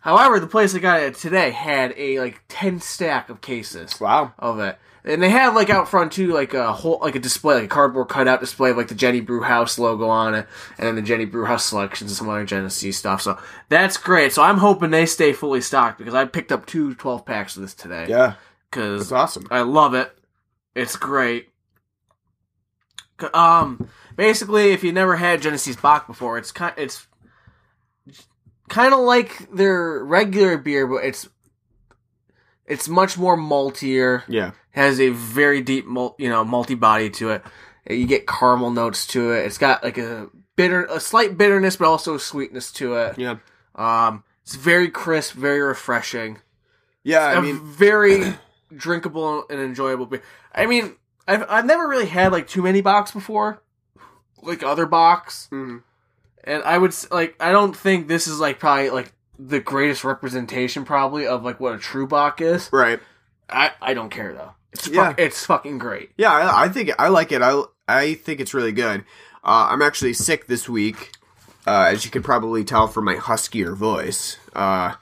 However, 0.00 0.38
the 0.38 0.46
place 0.46 0.74
I 0.74 0.78
got 0.78 1.00
it 1.00 1.14
today 1.16 1.50
had 1.50 1.94
a 1.96 2.20
like 2.20 2.42
ten 2.48 2.80
stack 2.80 3.28
of 3.28 3.40
cases 3.40 3.98
Wow. 4.00 4.32
of 4.38 4.60
it. 4.60 4.78
And 5.06 5.22
they 5.22 5.28
have 5.28 5.54
like 5.54 5.68
out 5.68 5.88
front 5.88 6.12
too, 6.12 6.32
like 6.32 6.54
a 6.54 6.72
whole 6.72 6.98
like 7.02 7.14
a 7.14 7.18
display, 7.18 7.56
like 7.56 7.64
a 7.64 7.68
cardboard 7.68 8.08
cutout 8.08 8.40
display 8.40 8.70
of 8.70 8.78
like 8.78 8.88
the 8.88 8.94
Jenny 8.94 9.20
Brew 9.20 9.42
House 9.42 9.78
logo 9.78 10.08
on 10.08 10.34
it, 10.34 10.46
and 10.78 10.86
then 10.86 10.94
the 10.94 11.02
Jenny 11.02 11.26
Brew 11.26 11.44
House 11.44 11.66
selections 11.66 12.10
and 12.10 12.16
some 12.16 12.28
other 12.28 12.44
Genesee 12.44 12.90
stuff. 12.90 13.20
So 13.20 13.38
that's 13.68 13.98
great. 13.98 14.32
So 14.32 14.42
I'm 14.42 14.58
hoping 14.58 14.90
they 14.90 15.04
stay 15.04 15.34
fully 15.34 15.60
stocked 15.60 15.98
because 15.98 16.14
I 16.14 16.24
picked 16.24 16.52
up 16.52 16.64
two 16.64 16.94
12 16.94 17.26
packs 17.26 17.56
of 17.56 17.62
this 17.62 17.74
today. 17.74 18.06
Yeah. 18.08 18.34
Because 18.70 19.10
That's 19.10 19.12
awesome. 19.12 19.46
I 19.50 19.60
love 19.60 19.94
it. 19.94 20.10
It's 20.74 20.96
great. 20.96 21.50
Um, 23.32 23.88
basically, 24.16 24.72
if 24.72 24.82
you 24.82 24.92
never 24.92 25.16
had 25.16 25.42
Genesee's 25.42 25.76
Bock 25.76 26.06
before, 26.06 26.38
it's 26.38 26.50
kind 26.50 26.74
it's 26.76 27.06
kind 28.68 28.92
of 28.92 29.00
like 29.00 29.50
their 29.52 30.02
regular 30.02 30.58
beer, 30.58 30.86
but 30.86 31.04
it's 31.04 31.28
it's 32.66 32.88
much 32.88 33.18
more 33.18 33.36
maltier. 33.36 34.22
Yeah. 34.28 34.52
Has 34.70 35.00
a 35.00 35.10
very 35.10 35.60
deep, 35.60 35.86
malt, 35.86 36.16
you 36.18 36.28
know, 36.28 36.44
multi 36.44 36.74
body 36.74 37.10
to 37.10 37.30
it. 37.30 37.42
You 37.88 38.06
get 38.06 38.26
caramel 38.26 38.70
notes 38.70 39.06
to 39.08 39.32
it. 39.32 39.46
It's 39.46 39.58
got 39.58 39.84
like 39.84 39.98
a 39.98 40.28
bitter, 40.56 40.84
a 40.86 40.98
slight 40.98 41.36
bitterness, 41.38 41.76
but 41.76 41.86
also 41.86 42.14
a 42.14 42.20
sweetness 42.20 42.72
to 42.72 42.94
it. 42.94 43.18
Yeah. 43.18 43.36
Um, 43.74 44.24
it's 44.42 44.56
very 44.56 44.88
crisp, 44.88 45.34
very 45.34 45.60
refreshing 45.60 46.38
Yeah, 47.02 47.24
I 47.24 47.40
mean, 47.40 47.60
very 47.60 48.34
drinkable 48.76 49.44
and 49.48 49.60
enjoyable 49.60 50.06
beer. 50.06 50.22
I 50.54 50.66
mean, 50.66 50.94
I've 51.26 51.44
I've 51.48 51.64
never 51.64 51.88
really 51.88 52.06
had 52.06 52.32
like 52.32 52.46
too 52.46 52.62
many 52.62 52.82
bocks 52.82 53.12
before, 53.12 53.62
like 54.42 54.62
other 54.62 54.86
bocks, 54.86 55.48
mhm. 55.50 55.82
and 56.44 56.62
I 56.62 56.76
would 56.76 56.94
like 57.10 57.36
I 57.40 57.52
don't 57.52 57.74
think 57.74 58.06
this 58.06 58.26
is 58.26 58.38
like 58.38 58.58
probably 58.58 58.90
like 58.90 59.12
the 59.38 59.60
greatest 59.60 60.04
representation 60.04 60.84
probably 60.84 61.26
of 61.26 61.44
like 61.44 61.60
what 61.60 61.74
a 61.74 61.78
true 61.78 62.06
Bock 62.06 62.40
is. 62.40 62.68
right. 62.72 63.00
I 63.50 63.72
I 63.80 63.94
don't 63.94 64.10
care 64.10 64.32
though. 64.32 64.52
It's 64.72 64.88
Yeah. 64.88 65.08
fuck, 65.08 65.20
it's 65.20 65.44
fucking 65.46 65.78
great. 65.78 66.10
Yeah, 66.16 66.32
I, 66.32 66.64
I 66.64 66.68
think 66.68 66.90
I 66.98 67.08
like 67.08 67.32
it. 67.32 67.42
I 67.42 67.62
I 67.86 68.14
think 68.14 68.40
it's 68.40 68.54
really 68.54 68.72
good. 68.72 69.00
Uh, 69.44 69.68
I'm 69.70 69.82
actually 69.82 70.14
sick 70.14 70.46
this 70.46 70.68
week, 70.68 71.12
uh, 71.66 71.88
as 71.92 72.04
you 72.04 72.10
could 72.10 72.24
probably 72.24 72.64
tell 72.64 72.88
from 72.88 73.04
my 73.04 73.16
huskier 73.16 73.74
voice. 73.76 74.38
Uh, 74.54 74.94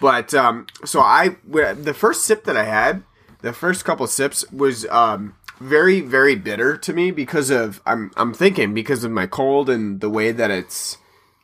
but 0.00 0.34
um, 0.34 0.66
so 0.84 1.00
I 1.00 1.36
the 1.46 1.94
first 1.96 2.24
sip 2.24 2.44
that 2.44 2.56
I 2.56 2.64
had, 2.64 3.02
the 3.40 3.52
first 3.52 3.84
couple 3.84 4.06
sips 4.06 4.44
was 4.52 4.86
um, 4.86 5.34
very 5.58 6.00
very 6.02 6.36
bitter 6.36 6.76
to 6.76 6.92
me 6.92 7.10
because 7.10 7.48
of 7.50 7.80
I'm 7.86 8.10
I'm 8.16 8.34
thinking 8.34 8.74
because 8.74 9.02
of 9.04 9.10
my 9.10 9.26
cold 9.26 9.70
and 9.70 10.00
the 10.00 10.10
way 10.10 10.30
that 10.32 10.50
it's 10.50 10.98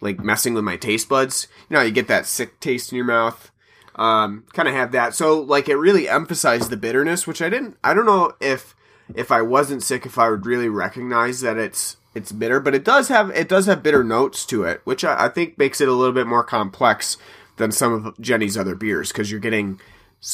like 0.05 0.21
messing 0.21 0.55
with 0.55 0.63
my 0.63 0.77
taste 0.77 1.09
buds. 1.09 1.49
You 1.69 1.75
know, 1.75 1.83
you 1.83 1.91
get 1.91 2.07
that 2.09 2.27
sick 2.27 2.61
taste 2.61 2.93
in 2.93 2.97
your 2.97 3.07
mouth. 3.07 3.51
Um, 3.97 4.45
kind 4.53 4.69
of 4.69 4.75
have 4.75 4.93
that. 4.93 5.15
So 5.15 5.41
like 5.41 5.69
it 5.69 5.77
really 5.77 6.09
emphasized 6.09 6.71
the 6.71 6.77
bitterness, 6.77 7.27
which 7.27 7.43
I 7.43 7.49
didn't. 7.49 7.77
I 7.83 7.95
don't 7.95 8.07
know 8.07 8.35
if 8.41 8.77
if 9.15 9.33
I 9.33 9.43
wasn't 9.43 9.83
sick, 9.83 10.07
if 10.07 10.19
I 10.19 10.31
would 10.31 10.47
really 10.47 10.69
recognize 10.69 11.41
that 11.41 11.57
it's 11.57 11.97
it's 12.15 12.33
bitter, 12.33 12.61
but 12.61 12.75
it 12.75 12.85
does 12.85 13.09
have 13.09 13.31
it 13.31 13.49
does 13.49 13.67
have 13.67 13.83
bitter 13.83 14.05
notes 14.05 14.47
to 14.47 14.65
it, 14.65 14.81
which 14.85 15.05
I, 15.05 15.27
I 15.27 15.29
think 15.29 15.59
makes 15.59 15.81
it 15.81 15.89
a 15.89 15.93
little 15.93 16.15
bit 16.15 16.27
more 16.27 16.45
complex 16.45 17.17
than 17.57 17.73
some 17.73 17.93
of 17.93 18.21
Jenny's 18.21 18.57
other 18.57 18.75
beers 18.75 19.11
because 19.11 19.31
you're 19.31 19.41
getting 19.41 19.81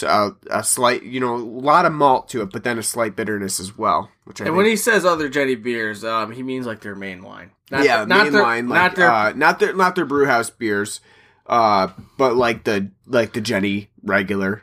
a, 0.03 0.37
a 0.51 0.63
slight, 0.65 1.03
you 1.03 1.21
know, 1.21 1.35
a 1.35 1.39
lot 1.39 1.85
of 1.85 1.93
malt 1.93 2.29
to 2.31 2.43
it, 2.43 2.51
but 2.53 2.65
then 2.65 2.79
a 2.79 2.83
slight 2.83 3.17
bitterness 3.17 3.59
as 3.61 3.77
well. 3.77 4.11
Which 4.25 4.41
I 4.41 4.45
And 4.45 4.49
think, 4.49 4.57
when 4.57 4.67
he 4.67 4.77
says 4.77 5.05
other 5.05 5.29
Jenny 5.29 5.55
beers, 5.57 6.05
um, 6.05 6.33
he 6.33 6.43
means 6.43 6.67
like 6.67 6.81
their 6.81 6.95
main 6.95 7.23
line. 7.23 7.51
Not 7.71 7.85
yeah, 7.85 7.99
their- 7.99 8.07
not 8.07 8.23
main 8.25 8.33
their, 8.33 8.43
line, 8.43 8.69
like, 8.69 8.77
not 8.83 8.97
their. 8.97 9.11
uh, 9.11 9.33
not 9.33 9.59
their 9.61 9.73
not 9.75 9.95
their 9.97 10.05
brew 10.05 10.27
house 10.27 10.51
beers, 10.51 11.01
uh, 11.47 11.89
but 12.19 12.37
like 12.37 12.65
the 12.65 12.91
like 13.07 13.33
the 13.33 13.41
Jenny 13.41 13.91
regular, 14.03 14.63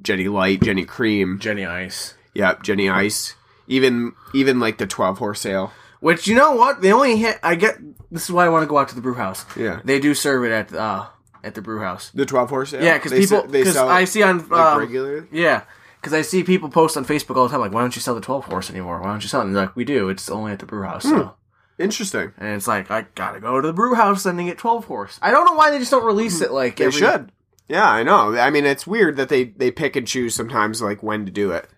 Jenny 0.00 0.28
Light, 0.28 0.62
Jenny 0.62 0.84
Cream, 0.84 1.38
Jenny 1.40 1.64
Ice. 1.64 2.14
yeah, 2.34 2.54
Jenny 2.62 2.88
Ice, 2.88 3.34
even 3.68 4.12
even 4.34 4.58
like 4.60 4.78
the 4.78 4.86
twelve 4.86 5.18
horse 5.18 5.44
ale. 5.46 5.72
Which 6.00 6.26
you 6.26 6.34
know 6.34 6.52
what? 6.56 6.82
They 6.82 6.92
only 6.92 7.16
hit. 7.16 7.38
I 7.44 7.54
get. 7.54 7.76
This 8.10 8.24
is 8.24 8.32
why 8.32 8.44
I 8.44 8.48
want 8.48 8.64
to 8.64 8.66
go 8.68 8.76
out 8.78 8.88
to 8.88 8.94
the 8.96 9.00
brew 9.00 9.14
house. 9.14 9.44
Yeah. 9.56 9.80
They 9.84 10.00
do 10.00 10.12
serve 10.14 10.44
it 10.44 10.50
at 10.50 10.72
uh 10.74 11.06
at 11.44 11.54
the 11.54 11.62
brew 11.62 11.80
house. 11.80 12.10
The 12.14 12.26
twelve 12.26 12.50
horse 12.50 12.72
ale. 12.74 12.82
Yeah, 12.82 12.98
because 12.98 13.12
They 13.12 13.20
people. 13.20 13.42
Because 13.48 13.74
sell 13.74 13.88
I 13.88 14.04
see 14.04 14.22
on 14.22 14.38
like 14.48 14.52
um, 14.60 14.78
regular. 14.78 15.28
Yeah, 15.32 15.62
because 16.00 16.12
I 16.12 16.22
see 16.22 16.42
people 16.42 16.68
post 16.68 16.96
on 16.96 17.04
Facebook 17.04 17.36
all 17.36 17.44
the 17.44 17.50
time, 17.50 17.60
like, 17.60 17.72
"Why 17.72 17.80
don't 17.80 17.94
you 17.96 18.02
sell 18.02 18.14
the 18.14 18.20
twelve 18.20 18.44
horse 18.46 18.70
anymore? 18.70 19.00
Why 19.00 19.08
don't 19.08 19.22
you 19.22 19.28
sell 19.28 19.40
it?" 19.40 19.44
And 19.46 19.54
they're 19.56 19.64
like, 19.66 19.76
"We 19.76 19.84
do. 19.84 20.08
It's 20.08 20.30
only 20.30 20.52
at 20.52 20.58
the 20.58 20.66
brew 20.66 20.82
house." 20.82 21.04
Hmm. 21.04 21.10
So. 21.10 21.34
Interesting. 21.78 22.32
And 22.38 22.54
it's 22.56 22.68
like 22.68 22.90
I 22.90 23.06
gotta 23.14 23.40
go 23.40 23.60
to 23.60 23.66
the 23.66 23.72
brew 23.72 23.94
house 23.94 24.24
and 24.26 24.38
then 24.38 24.46
get 24.46 24.58
twelve 24.58 24.84
horse. 24.84 25.18
I 25.22 25.30
don't 25.30 25.44
know 25.46 25.54
why 25.54 25.70
they 25.70 25.78
just 25.78 25.90
don't 25.90 26.04
release 26.04 26.40
it 26.40 26.52
like 26.52 26.76
They 26.76 26.84
every- 26.86 27.00
should. 27.00 27.32
Yeah, 27.68 27.88
I 27.88 28.02
know. 28.02 28.36
I 28.36 28.50
mean, 28.50 28.66
it's 28.66 28.86
weird 28.86 29.16
that 29.16 29.28
they 29.30 29.44
they 29.44 29.70
pick 29.70 29.96
and 29.96 30.06
choose 30.06 30.34
sometimes, 30.34 30.82
like 30.82 31.02
when 31.02 31.24
to 31.24 31.32
do 31.32 31.50
it. 31.52 31.68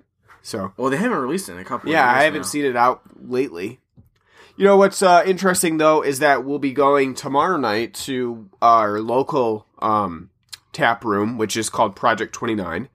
So 0.42 0.72
Well, 0.77 0.90
they 0.90 0.96
haven't 0.98 1.18
released 1.18 1.48
it 1.48 1.53
in 1.53 1.59
a 1.59 1.64
couple. 1.64 1.90
yeah, 1.90 2.11
I 2.11 2.24
haven't 2.24 2.40
now. 2.40 2.46
seen 2.46 2.64
it 2.64 2.77
out 2.77 3.03
lately. 3.16 3.81
You 4.56 4.64
know 4.64 4.76
what's 4.76 5.02
uh, 5.02 5.24
interesting 5.26 5.78
though 5.78 6.02
is 6.02 6.20
that 6.20 6.44
we'll 6.44 6.60
be 6.60 6.72
going 6.72 7.14
tomorrow 7.14 7.56
night 7.56 7.92
to 8.04 8.48
our 8.62 9.00
local 9.00 9.66
um, 9.80 10.30
tap 10.72 11.04
room, 11.04 11.38
which 11.38 11.56
is 11.56 11.68
called 11.68 11.96
Project 11.96 12.32
Twenty 12.32 12.54
Nine, 12.54 12.88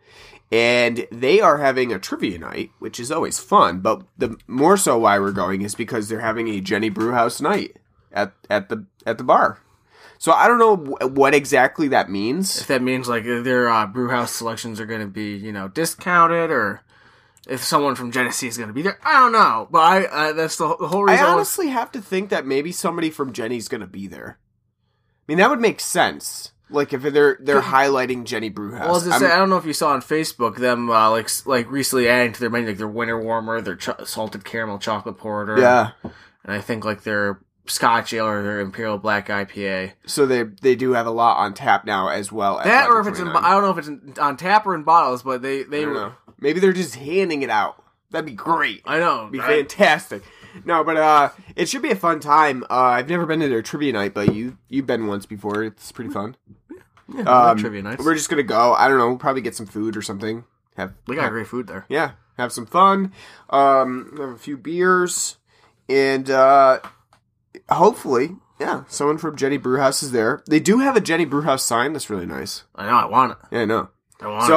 and 0.53 1.05
they 1.11 1.41
are 1.41 1.57
having 1.57 1.91
a 1.91 1.99
trivia 1.99 2.39
night, 2.39 2.71
which 2.79 2.97
is 2.97 3.11
always 3.11 3.39
fun. 3.39 3.81
But 3.81 4.03
the 4.17 4.37
more 4.47 4.77
so 4.77 4.99
why 4.99 5.19
we're 5.19 5.33
going 5.33 5.61
is 5.61 5.75
because 5.75 6.07
they're 6.07 6.21
having 6.21 6.47
a 6.47 6.61
Jenny 6.61 6.89
Brewhouse 6.89 7.41
night 7.41 7.75
at 8.13 8.31
at 8.49 8.69
the 8.69 8.85
at 9.05 9.17
the 9.17 9.25
bar. 9.25 9.59
So 10.17 10.31
I 10.31 10.47
don't 10.47 10.59
know 10.59 11.07
what 11.07 11.33
exactly 11.33 11.89
that 11.89 12.09
means. 12.09 12.61
If 12.61 12.67
that 12.67 12.81
means 12.81 13.09
like 13.09 13.25
their 13.25 13.67
uh, 13.67 13.85
brew 13.85 14.09
house 14.09 14.31
selections 14.31 14.79
are 14.79 14.85
going 14.85 15.01
to 15.01 15.07
be 15.07 15.35
you 15.35 15.51
know 15.51 15.67
discounted 15.67 16.51
or 16.51 16.83
if 17.49 17.63
someone 17.63 17.95
from 17.95 18.11
Genesee 18.11 18.47
is 18.47 18.57
going 18.57 18.67
to 18.69 18.73
be 18.73 18.81
there, 18.83 18.99
I 19.03 19.19
don't 19.19 19.31
know. 19.31 19.67
But 19.71 19.79
I 19.79 20.05
uh, 20.05 20.33
that's 20.33 20.55
the, 20.57 20.75
the 20.77 20.87
whole 20.87 21.09
I 21.09 21.13
reason. 21.13 21.25
I 21.25 21.29
was- 21.29 21.35
honestly 21.35 21.67
have 21.69 21.91
to 21.93 22.01
think 22.01 22.29
that 22.29 22.45
maybe 22.45 22.71
somebody 22.71 23.09
from 23.09 23.33
Jenny's 23.33 23.67
going 23.67 23.81
to 23.81 23.87
be 23.87 24.07
there. 24.07 24.37
I 24.41 25.23
mean, 25.27 25.37
that 25.39 25.49
would 25.49 25.59
make 25.59 25.79
sense. 25.79 26.53
Like 26.71 26.93
if 26.93 27.01
they're 27.01 27.37
they're 27.41 27.61
highlighting 27.61 28.25
Jenny 28.25 28.49
Brewhouse. 28.49 28.81
Well, 28.81 28.89
I 28.89 28.93
was 28.93 29.03
gonna 29.03 29.15
I'm- 29.15 29.21
say, 29.21 29.31
I 29.31 29.37
don't 29.37 29.49
know 29.49 29.57
if 29.57 29.65
you 29.65 29.73
saw 29.73 29.89
on 29.89 30.01
Facebook 30.01 30.57
them 30.57 30.89
uh, 30.91 31.09
like 31.09 31.29
like 31.47 31.69
recently 31.71 32.07
adding 32.07 32.31
to 32.33 32.39
their 32.39 32.49
menu 32.51 32.67
like 32.67 32.77
their 32.77 32.87
winter 32.87 33.19
warmer, 33.19 33.59
their 33.59 33.75
ch- 33.75 33.89
salted 34.05 34.45
caramel 34.45 34.77
chocolate 34.77 35.17
porter, 35.17 35.59
yeah. 35.59 35.91
and 36.03 36.53
I 36.53 36.61
think 36.61 36.85
like 36.85 37.01
their 37.03 37.41
Scotch 37.65 38.13
ale 38.13 38.27
or 38.27 38.43
their 38.43 38.59
Imperial 38.59 38.99
Black 38.99 39.29
IPA. 39.29 39.93
So 40.05 40.27
they 40.27 40.43
they 40.43 40.75
do 40.75 40.93
have 40.93 41.07
a 41.07 41.11
lot 41.11 41.37
on 41.37 41.55
tap 41.55 41.85
now 41.85 42.09
as 42.09 42.31
well. 42.31 42.61
That 42.63 42.87
or 42.87 42.99
if 42.99 43.07
it's 43.07 43.19
in, 43.19 43.27
I 43.29 43.49
don't 43.51 43.63
know 43.63 43.71
if 43.71 43.77
it's 43.79 43.87
in, 43.87 44.13
on 44.21 44.37
tap 44.37 44.67
or 44.67 44.75
in 44.75 44.83
bottles, 44.83 45.23
but 45.23 45.41
they 45.41 45.63
they. 45.63 45.85
Maybe 46.41 46.59
they're 46.59 46.73
just 46.73 46.95
handing 46.95 47.41
it 47.41 47.49
out. 47.49 47.83
That'd 48.11 48.25
be 48.25 48.33
great. 48.33 48.81
I 48.85 48.99
know. 48.99 49.21
It'd 49.21 49.31
be 49.33 49.39
I- 49.39 49.47
fantastic. 49.47 50.23
No, 50.65 50.83
but 50.83 50.97
uh, 50.97 51.29
it 51.55 51.69
should 51.69 51.83
be 51.83 51.91
a 51.91 51.95
fun 51.95 52.19
time. 52.19 52.63
Uh, 52.71 52.75
I've 52.75 53.07
never 53.07 53.27
been 53.27 53.39
to 53.41 53.47
their 53.49 53.61
trivia 53.61 53.93
night, 53.93 54.15
but 54.15 54.33
you 54.33 54.57
you've 54.67 54.87
been 54.87 55.05
once 55.05 55.27
before. 55.27 55.63
It's 55.63 55.91
pretty 55.91 56.09
fun. 56.09 56.35
yeah, 57.13 57.21
Um, 57.23 57.57
trivia 57.57 57.83
nights. 57.83 58.03
We're 58.03 58.15
just 58.15 58.29
gonna 58.29 58.41
go. 58.41 58.73
I 58.73 58.87
don't 58.87 58.97
know. 58.97 59.15
Probably 59.15 59.41
get 59.43 59.55
some 59.55 59.67
food 59.67 59.95
or 59.95 60.01
something. 60.01 60.45
Have 60.75 60.93
we 61.05 61.15
got 61.15 61.29
great 61.29 61.45
food 61.45 61.67
there. 61.67 61.85
yeah, 61.87 62.11
have 62.37 62.51
some 62.51 62.65
fun. 62.65 63.11
Um, 63.51 64.15
have 64.17 64.29
a 64.29 64.37
few 64.37 64.57
beers, 64.57 65.37
and 65.87 66.29
uh, 66.31 66.79
hopefully, 67.69 68.31
yeah, 68.59 68.83
someone 68.87 69.17
from 69.17 69.35
Jenny 69.35 69.57
Brewhouse 69.57 70.01
is 70.01 70.11
there. 70.11 70.41
They 70.47 70.59
do 70.59 70.79
have 70.79 70.95
a 70.95 71.01
Jenny 71.01 71.25
Brewhouse 71.25 71.63
sign. 71.65 71.93
That's 71.93 72.09
really 72.09 72.25
nice. 72.25 72.63
I 72.75 72.85
know. 72.87 72.95
I 72.97 73.05
want 73.05 73.31
it. 73.33 73.37
Yeah, 73.51 73.61
I 73.61 73.65
know. 73.65 73.89
I 74.21 74.27
want 74.27 74.43
it. 74.45 74.47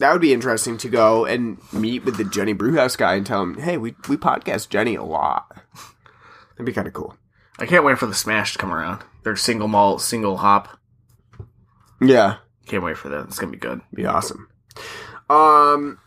That 0.00 0.12
would 0.12 0.20
be 0.20 0.32
interesting 0.32 0.76
to 0.78 0.88
go 0.88 1.24
and 1.26 1.58
meet 1.72 2.04
with 2.04 2.16
the 2.16 2.24
Jenny 2.24 2.52
Brewhouse 2.54 2.96
guy 2.96 3.14
and 3.14 3.24
tell 3.26 3.42
him, 3.42 3.58
hey, 3.58 3.76
we 3.76 3.94
we 4.08 4.16
podcast 4.16 4.68
Jenny 4.68 4.94
a 4.96 5.02
lot. 5.04 5.46
That'd 6.52 6.66
be 6.66 6.72
kind 6.72 6.88
of 6.88 6.92
cool. 6.94 7.16
I 7.58 7.66
can't 7.66 7.84
wait 7.84 7.98
for 7.98 8.06
the 8.06 8.14
Smash 8.14 8.52
to 8.54 8.58
come 8.58 8.72
around. 8.72 9.02
Their 9.22 9.36
single 9.36 9.68
malt, 9.68 10.00
single 10.02 10.38
hop. 10.38 10.78
Yeah, 12.00 12.36
Can't 12.66 12.82
wait 12.82 12.96
for 12.96 13.08
that. 13.10 13.26
It's 13.26 13.38
gonna 13.38 13.52
be 13.52 13.58
good. 13.58 13.82
be 13.92 14.06
awesome. 14.06 14.48
Um, 15.28 15.98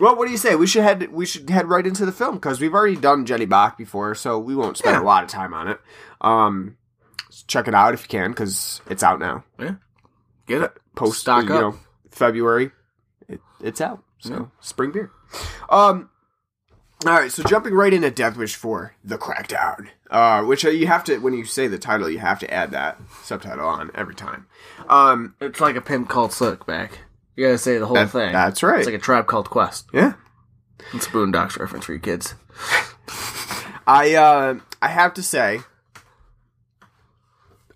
well, 0.00 0.16
what 0.16 0.24
do 0.26 0.32
you 0.32 0.38
say? 0.38 0.54
We 0.56 0.66
should 0.66 0.82
head 0.82 1.12
we 1.12 1.26
should 1.26 1.48
head 1.50 1.68
right 1.68 1.86
into 1.86 2.06
the 2.06 2.12
film 2.12 2.36
because 2.36 2.60
we've 2.60 2.72
already 2.74 2.96
done 2.96 3.26
Jenny 3.26 3.44
Bock 3.46 3.76
before, 3.76 4.14
so 4.14 4.38
we 4.38 4.54
won't 4.56 4.78
spend 4.78 4.96
Yeah. 4.96 5.02
a 5.02 5.04
lot 5.04 5.22
of 5.22 5.28
time 5.30 5.52
on 5.54 5.68
it. 5.68 5.80
Um, 6.20 6.76
check 7.46 7.68
it 7.68 7.74
out 7.74 7.94
if 7.94 8.02
you 8.04 8.08
can 8.08 8.30
because 8.30 8.80
it's 8.88 9.02
out 9.02 9.18
now. 9.20 9.44
Yeah, 9.58 9.74
get 10.46 10.62
it. 10.62 10.72
Post 10.96 11.20
Stock 11.20 11.44
you 11.44 11.54
up. 11.54 11.60
know 11.60 11.78
February, 12.10 12.72
it's 13.64 13.80
out. 13.80 14.02
So 14.18 14.50
spring 14.60 14.92
beer. 14.92 15.10
Um. 15.68 16.10
All 17.06 17.12
right, 17.12 17.30
so 17.30 17.42
jumping 17.42 17.74
right 17.74 17.92
into 17.92 18.10
Death 18.10 18.38
Wish 18.38 18.54
4, 18.54 18.94
The 19.04 19.18
Crackdown, 19.18 19.88
uh, 20.10 20.42
which 20.44 20.64
uh, 20.64 20.70
you 20.70 20.86
have 20.86 21.04
to, 21.04 21.18
when 21.18 21.34
you 21.34 21.44
say 21.44 21.66
the 21.66 21.76
title, 21.76 22.08
you 22.08 22.18
have 22.20 22.38
to 22.38 22.50
add 22.54 22.70
that 22.70 22.98
subtitle 23.22 23.66
on 23.68 23.90
every 23.94 24.14
time. 24.14 24.46
Um, 24.88 25.34
It's 25.38 25.60
like 25.60 25.76
a 25.76 25.82
pimp 25.82 26.08
called 26.08 26.30
Slickback. 26.30 26.92
You 27.36 27.44
gotta 27.46 27.58
say 27.58 27.76
the 27.76 27.84
whole 27.86 27.96
that- 27.96 28.08
thing. 28.10 28.32
that's 28.32 28.62
right. 28.62 28.78
It's 28.78 28.86
like 28.86 28.94
a 28.94 28.98
tribe 28.98 29.26
called 29.26 29.50
Quest. 29.50 29.86
yeah. 29.92 30.14
It's 30.94 31.06
a 31.06 31.10
Boondocks 31.10 31.58
reference 31.58 31.84
for 31.84 31.92
you 31.92 31.98
kids. 31.98 32.34
I 33.86 34.14
uh, 34.14 34.60
I 34.80 34.88
have 34.88 35.12
to 35.14 35.22
say, 35.22 35.60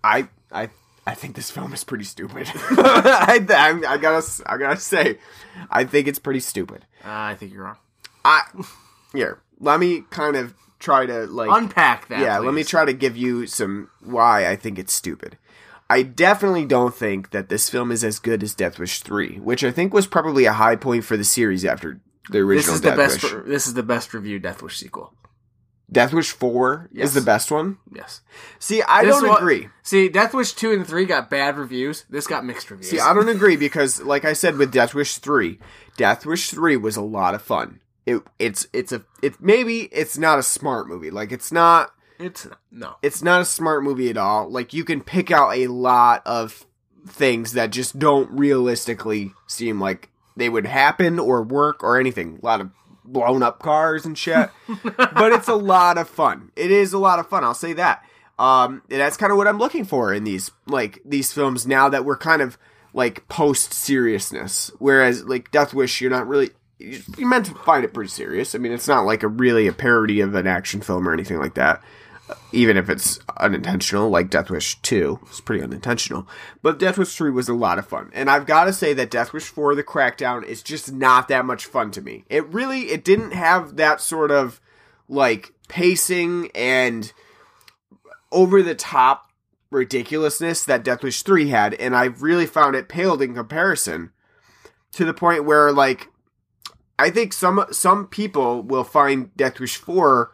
I 0.03 0.27
I 0.51 0.69
I 1.09 1.15
think 1.15 1.35
this 1.35 1.49
film 1.49 1.73
is 1.73 1.83
pretty 1.83 2.03
stupid. 2.03 2.47
I, 2.55 3.43
I 3.49 3.93
I 3.93 3.97
gotta 3.97 4.43
I 4.45 4.57
gotta 4.57 4.79
say, 4.79 5.17
I 5.69 5.83
think 5.83 6.07
it's 6.07 6.19
pretty 6.19 6.39
stupid. 6.39 6.85
Uh, 7.03 7.09
I 7.09 7.35
think 7.35 7.51
you're 7.51 7.63
wrong. 7.63 7.77
I 8.23 8.43
here 9.13 9.41
let 9.59 9.79
me 9.79 10.03
kind 10.09 10.35
of 10.35 10.53
try 10.79 11.05
to 11.05 11.25
like 11.25 11.49
Unpack 11.51 12.07
that. 12.07 12.19
yeah 12.19 12.37
let 12.37 12.53
me 12.53 12.63
try 12.63 12.85
to 12.85 12.93
give 12.93 13.17
you 13.17 13.47
some 13.47 13.89
why 14.01 14.47
I 14.47 14.55
think 14.55 14.79
it's 14.79 14.93
stupid. 14.93 15.37
I 15.89 16.03
definitely 16.03 16.65
don't 16.65 16.93
think 16.93 17.31
that 17.31 17.49
this 17.49 17.69
film 17.69 17.91
is 17.91 18.03
as 18.03 18.19
good 18.19 18.43
as 18.43 18.53
Death 18.53 18.77
Wish 18.77 19.01
three, 19.01 19.39
which 19.39 19.63
I 19.63 19.71
think 19.71 19.93
was 19.93 20.05
probably 20.05 20.45
a 20.45 20.53
high 20.53 20.75
point 20.75 21.03
for 21.03 21.17
the 21.17 21.23
series 21.23 21.65
after 21.65 21.99
the 22.29 22.39
original. 22.39 22.73
This 22.73 22.75
is 22.75 22.81
the 22.81 22.95
best. 22.95 23.23
Wish. 23.23 23.33
This 23.47 23.67
is 23.67 23.73
the 23.73 23.83
best 23.83 24.13
reviewed 24.13 24.43
Death 24.43 24.61
Wish 24.61 24.77
sequel. 24.77 25.13
Death 25.91 26.13
Wish 26.13 26.31
four 26.31 26.87
Yes. 26.91 27.09
is 27.09 27.13
the 27.15 27.21
best 27.21 27.49
one. 27.51 27.77
Yes. 27.93 28.21
See, 28.59 28.81
I 28.83 29.03
This 29.03 29.15
don't 29.19 29.27
one- 29.29 29.37
agree. 29.37 29.69
See, 29.81 30.07
Death 30.09 30.33
Wish 30.33 30.53
two 30.53 30.71
and 30.71 30.85
three 30.85 31.05
got 31.05 31.29
bad 31.29 31.57
reviews. 31.57 32.05
This 32.09 32.27
got 32.27 32.45
mixed 32.45 32.69
reviews. 32.69 32.91
See, 32.91 32.99
I 32.99 33.13
don't 33.13 33.29
agree 33.29 33.55
because, 33.55 34.01
like 34.01 34.23
I 34.25 34.33
said 34.33 34.57
with 34.57 34.71
Death 34.71 34.93
Wish 34.93 35.17
three, 35.17 35.59
Death 35.97 36.25
Wish 36.25 36.51
three 36.51 36.77
was 36.77 36.95
a 36.95 37.01
lot 37.01 37.33
of 37.33 37.41
fun. 37.41 37.79
It 38.05 38.21
it's 38.37 38.67
it's 38.73 38.91
a 38.91 39.03
it 39.21 39.41
maybe 39.41 39.81
it's 39.91 40.17
not 40.17 40.39
a 40.39 40.43
smart 40.43 40.87
movie. 40.87 41.11
Like 41.11 41.31
it's 41.31 41.51
not 41.51 41.91
It's 42.19 42.47
no. 42.71 42.95
it's 43.01 43.21
not 43.23 43.41
a 43.41 43.45
smart 43.45 43.83
movie 43.83 44.09
at 44.09 44.17
all. 44.17 44.49
Like 44.49 44.73
you 44.73 44.83
can 44.83 45.01
pick 45.01 45.31
out 45.31 45.55
a 45.55 45.67
lot 45.67 46.21
of 46.25 46.65
things 47.07 47.53
that 47.53 47.71
just 47.71 47.97
don't 47.97 48.29
realistically 48.31 49.31
seem 49.47 49.79
like 49.79 50.09
they 50.35 50.49
would 50.49 50.65
happen 50.67 51.17
or 51.19 51.41
work 51.41 51.83
or 51.83 51.99
anything. 51.99 52.39
A 52.41 52.45
lot 52.45 52.61
of 52.61 52.69
blown 53.11 53.43
up 53.43 53.59
cars 53.59 54.05
and 54.05 54.17
shit. 54.17 54.49
but 54.83 55.31
it's 55.31 55.47
a 55.47 55.55
lot 55.55 55.97
of 55.97 56.07
fun. 56.09 56.51
It 56.55 56.71
is 56.71 56.93
a 56.93 56.99
lot 56.99 57.19
of 57.19 57.27
fun. 57.27 57.43
I'll 57.43 57.53
say 57.53 57.73
that. 57.73 58.03
Um, 58.37 58.81
and 58.89 59.01
that's 59.01 59.17
kind 59.17 59.31
of 59.31 59.37
what 59.37 59.47
I'm 59.47 59.57
looking 59.57 59.83
for 59.83 60.13
in 60.13 60.23
these 60.23 60.51
like 60.65 61.01
these 61.03 61.33
films 61.33 61.67
now 61.67 61.89
that 61.89 62.05
we're 62.05 62.17
kind 62.17 62.41
of 62.41 62.57
like 62.93 63.27
post 63.27 63.73
seriousness. 63.73 64.71
Whereas 64.79 65.25
like 65.25 65.51
Death 65.51 65.73
Wish, 65.73 65.99
you're 66.01 66.09
not 66.11 66.27
really 66.27 66.51
you- 66.77 67.01
you're 67.17 67.27
meant 67.27 67.47
to 67.47 67.53
find 67.55 67.83
it 67.83 67.93
pretty 67.93 68.09
serious. 68.09 68.55
I 68.55 68.57
mean, 68.57 68.71
it's 68.71 68.87
not 68.87 69.05
like 69.05 69.23
a 69.23 69.27
really 69.27 69.67
a 69.67 69.73
parody 69.73 70.21
of 70.21 70.33
an 70.35 70.47
action 70.47 70.79
film 70.81 71.07
or 71.07 71.11
anything 71.13 71.37
like 71.37 71.55
that. 71.55 71.83
Even 72.51 72.77
if 72.77 72.89
it's 72.89 73.19
unintentional, 73.37 74.09
like 74.09 74.29
Death 74.29 74.49
Wish 74.49 74.81
2, 74.81 75.19
it's 75.27 75.41
pretty 75.41 75.63
unintentional. 75.63 76.27
But 76.61 76.79
Death 76.79 76.97
Wish 76.97 77.15
3 77.15 77.31
was 77.31 77.49
a 77.49 77.53
lot 77.53 77.79
of 77.79 77.87
fun. 77.87 78.09
And 78.13 78.29
I've 78.29 78.45
got 78.45 78.65
to 78.65 78.73
say 78.73 78.93
that 78.93 79.11
Death 79.11 79.33
Wish 79.33 79.45
4, 79.45 79.75
The 79.75 79.83
Crackdown, 79.83 80.43
is 80.43 80.63
just 80.63 80.91
not 80.91 81.27
that 81.27 81.45
much 81.45 81.65
fun 81.65 81.91
to 81.91 82.01
me. 82.01 82.25
It 82.29 82.47
really, 82.47 82.89
it 82.91 83.03
didn't 83.03 83.31
have 83.31 83.77
that 83.77 84.01
sort 84.01 84.31
of, 84.31 84.59
like, 85.07 85.53
pacing 85.67 86.49
and 86.55 87.11
over 88.31 88.61
the 88.61 88.75
top 88.75 89.31
ridiculousness 89.71 90.65
that 90.65 90.83
Death 90.83 91.03
Wish 91.03 91.21
3 91.23 91.49
had, 91.49 91.73
and 91.75 91.95
I 91.95 92.05
really 92.05 92.45
found 92.45 92.75
it 92.75 92.89
paled 92.89 93.21
in 93.21 93.35
comparison 93.35 94.11
to 94.93 95.05
the 95.05 95.13
point 95.13 95.45
where, 95.45 95.71
like, 95.71 96.09
I 96.97 97.09
think 97.09 97.31
some 97.31 97.63
some 97.71 98.07
people 98.07 98.61
will 98.61 98.83
find 98.83 99.35
Death 99.37 99.59
Wish 99.59 99.77
4 99.77 100.31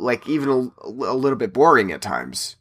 like 0.00 0.28
even 0.28 0.48
a, 0.48 0.88
a 0.88 1.14
little 1.14 1.38
bit 1.38 1.52
boring 1.52 1.92
at 1.92 2.02
times. 2.02 2.56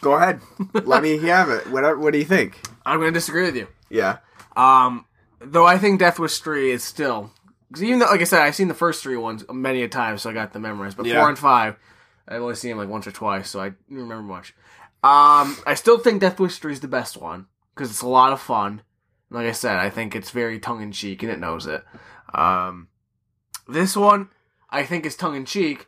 Go 0.00 0.12
ahead. 0.14 0.40
Let 0.84 1.02
me 1.02 1.18
have 1.18 1.48
it. 1.48 1.68
What 1.70 1.98
what 1.98 2.12
do 2.12 2.18
you 2.18 2.24
think? 2.24 2.60
I'm 2.84 2.98
going 2.98 3.12
to 3.12 3.18
disagree 3.18 3.44
with 3.44 3.56
you. 3.56 3.68
Yeah. 3.88 4.18
Um, 4.56 5.06
though 5.40 5.66
I 5.66 5.78
think 5.78 6.00
Death 6.00 6.18
Wish 6.18 6.38
three 6.40 6.72
is 6.72 6.82
still 6.82 7.30
because 7.68 7.84
even 7.84 8.00
though, 8.00 8.06
like 8.06 8.20
I 8.20 8.24
said, 8.24 8.40
I've 8.42 8.54
seen 8.56 8.68
the 8.68 8.74
first 8.74 9.02
three 9.02 9.16
ones 9.16 9.44
many 9.50 9.82
a 9.82 9.88
time, 9.88 10.18
so 10.18 10.28
I 10.28 10.32
got 10.32 10.52
them 10.52 10.62
memorized. 10.62 10.96
But 10.96 11.06
Yeah. 11.06 11.20
four 11.20 11.28
and 11.28 11.38
five, 11.38 11.76
I've 12.26 12.42
only 12.42 12.54
seen 12.56 12.70
them 12.70 12.78
like 12.78 12.88
once 12.88 13.06
or 13.06 13.12
twice, 13.12 13.48
so 13.48 13.60
I 13.60 13.68
don't 13.70 13.78
remember 13.90 14.22
much. 14.22 14.54
Um, 15.04 15.56
I 15.66 15.74
still 15.74 15.98
think 15.98 16.20
Death 16.20 16.38
Wish 16.40 16.58
three 16.58 16.72
is 16.72 16.80
the 16.80 16.88
best 16.88 17.16
one 17.16 17.46
because 17.74 17.90
it's 17.90 18.02
a 18.02 18.08
lot 18.08 18.32
of 18.32 18.40
fun. 18.40 18.82
Like 19.30 19.46
I 19.46 19.52
said, 19.52 19.76
I 19.78 19.88
think 19.88 20.14
it's 20.14 20.30
very 20.30 20.58
tongue 20.58 20.82
in 20.82 20.92
cheek 20.92 21.22
and 21.22 21.32
it 21.32 21.38
knows 21.38 21.66
it. 21.66 21.82
Um, 22.34 22.88
this 23.66 23.96
one, 23.96 24.28
I 24.72 24.84
think 24.84 25.06
is 25.06 25.14
tongue 25.14 25.36
in 25.36 25.44
cheek. 25.44 25.86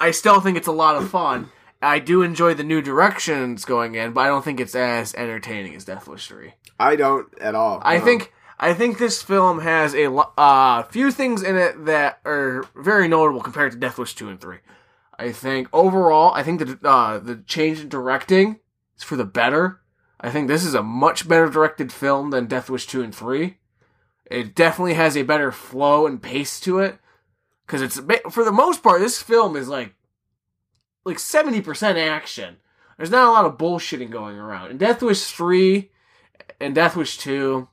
I 0.00 0.10
still 0.10 0.40
think 0.40 0.58
it's 0.58 0.66
a 0.66 0.72
lot 0.72 0.96
of 0.96 1.08
fun. 1.08 1.50
I 1.80 1.98
do 2.00 2.22
enjoy 2.22 2.54
the 2.54 2.64
new 2.64 2.82
directions 2.82 3.64
going 3.64 3.94
in, 3.94 4.12
but 4.12 4.22
I 4.22 4.26
don't 4.26 4.44
think 4.44 4.58
it's 4.58 4.74
as 4.74 5.14
entertaining 5.14 5.74
as 5.74 5.84
Death 5.84 6.08
Wish 6.08 6.26
three. 6.28 6.54
I 6.80 6.96
don't 6.96 7.26
at 7.40 7.54
all. 7.54 7.80
I 7.82 7.98
No. 7.98 8.04
think 8.04 8.32
I 8.58 8.72
think 8.74 8.98
this 8.98 9.22
film 9.22 9.60
has 9.60 9.94
a 9.94 10.10
uh, 10.12 10.82
few 10.84 11.10
things 11.10 11.42
in 11.42 11.56
it 11.56 11.84
that 11.86 12.20
are 12.24 12.64
very 12.74 13.08
notable 13.08 13.40
compared 13.40 13.72
to 13.72 13.78
Death 13.78 13.98
Wish 13.98 14.14
two 14.14 14.28
and 14.28 14.40
three. 14.40 14.58
I 15.18 15.30
think 15.32 15.68
overall, 15.72 16.32
I 16.34 16.42
think 16.42 16.60
the 16.60 16.88
uh, 16.88 17.18
the 17.18 17.36
change 17.46 17.80
in 17.80 17.88
directing 17.88 18.58
is 18.96 19.02
for 19.04 19.16
the 19.16 19.24
better. 19.24 19.80
I 20.20 20.30
think 20.30 20.48
this 20.48 20.64
is 20.64 20.74
a 20.74 20.82
much 20.82 21.28
better 21.28 21.48
directed 21.48 21.92
film 21.92 22.30
than 22.30 22.46
Death 22.46 22.70
Wish 22.70 22.86
two 22.86 23.02
and 23.02 23.14
three. 23.14 23.58
It 24.24 24.54
definitely 24.54 24.94
has 24.94 25.16
a 25.16 25.22
better 25.22 25.52
flow 25.52 26.06
and 26.06 26.22
pace 26.22 26.58
to 26.60 26.78
it 26.78 26.98
because 27.66 27.82
it's 27.82 28.00
for 28.30 28.44
the 28.44 28.52
most 28.52 28.82
part 28.82 29.00
this 29.00 29.22
film 29.22 29.56
is 29.56 29.68
like 29.68 29.94
like 31.04 31.18
seventy 31.18 31.60
percent 31.60 31.98
action. 31.98 32.56
There's 32.96 33.10
not 33.10 33.28
a 33.28 33.32
lot 33.32 33.44
of 33.44 33.58
bullshitting 33.58 34.10
going 34.10 34.36
around. 34.36 34.70
In 34.70 34.78
Death 34.78 35.02
Wish 35.02 35.24
three 35.24 35.90
and 36.60 36.74
Death 36.74 36.96
Wish 36.96 37.18
two, 37.18 37.68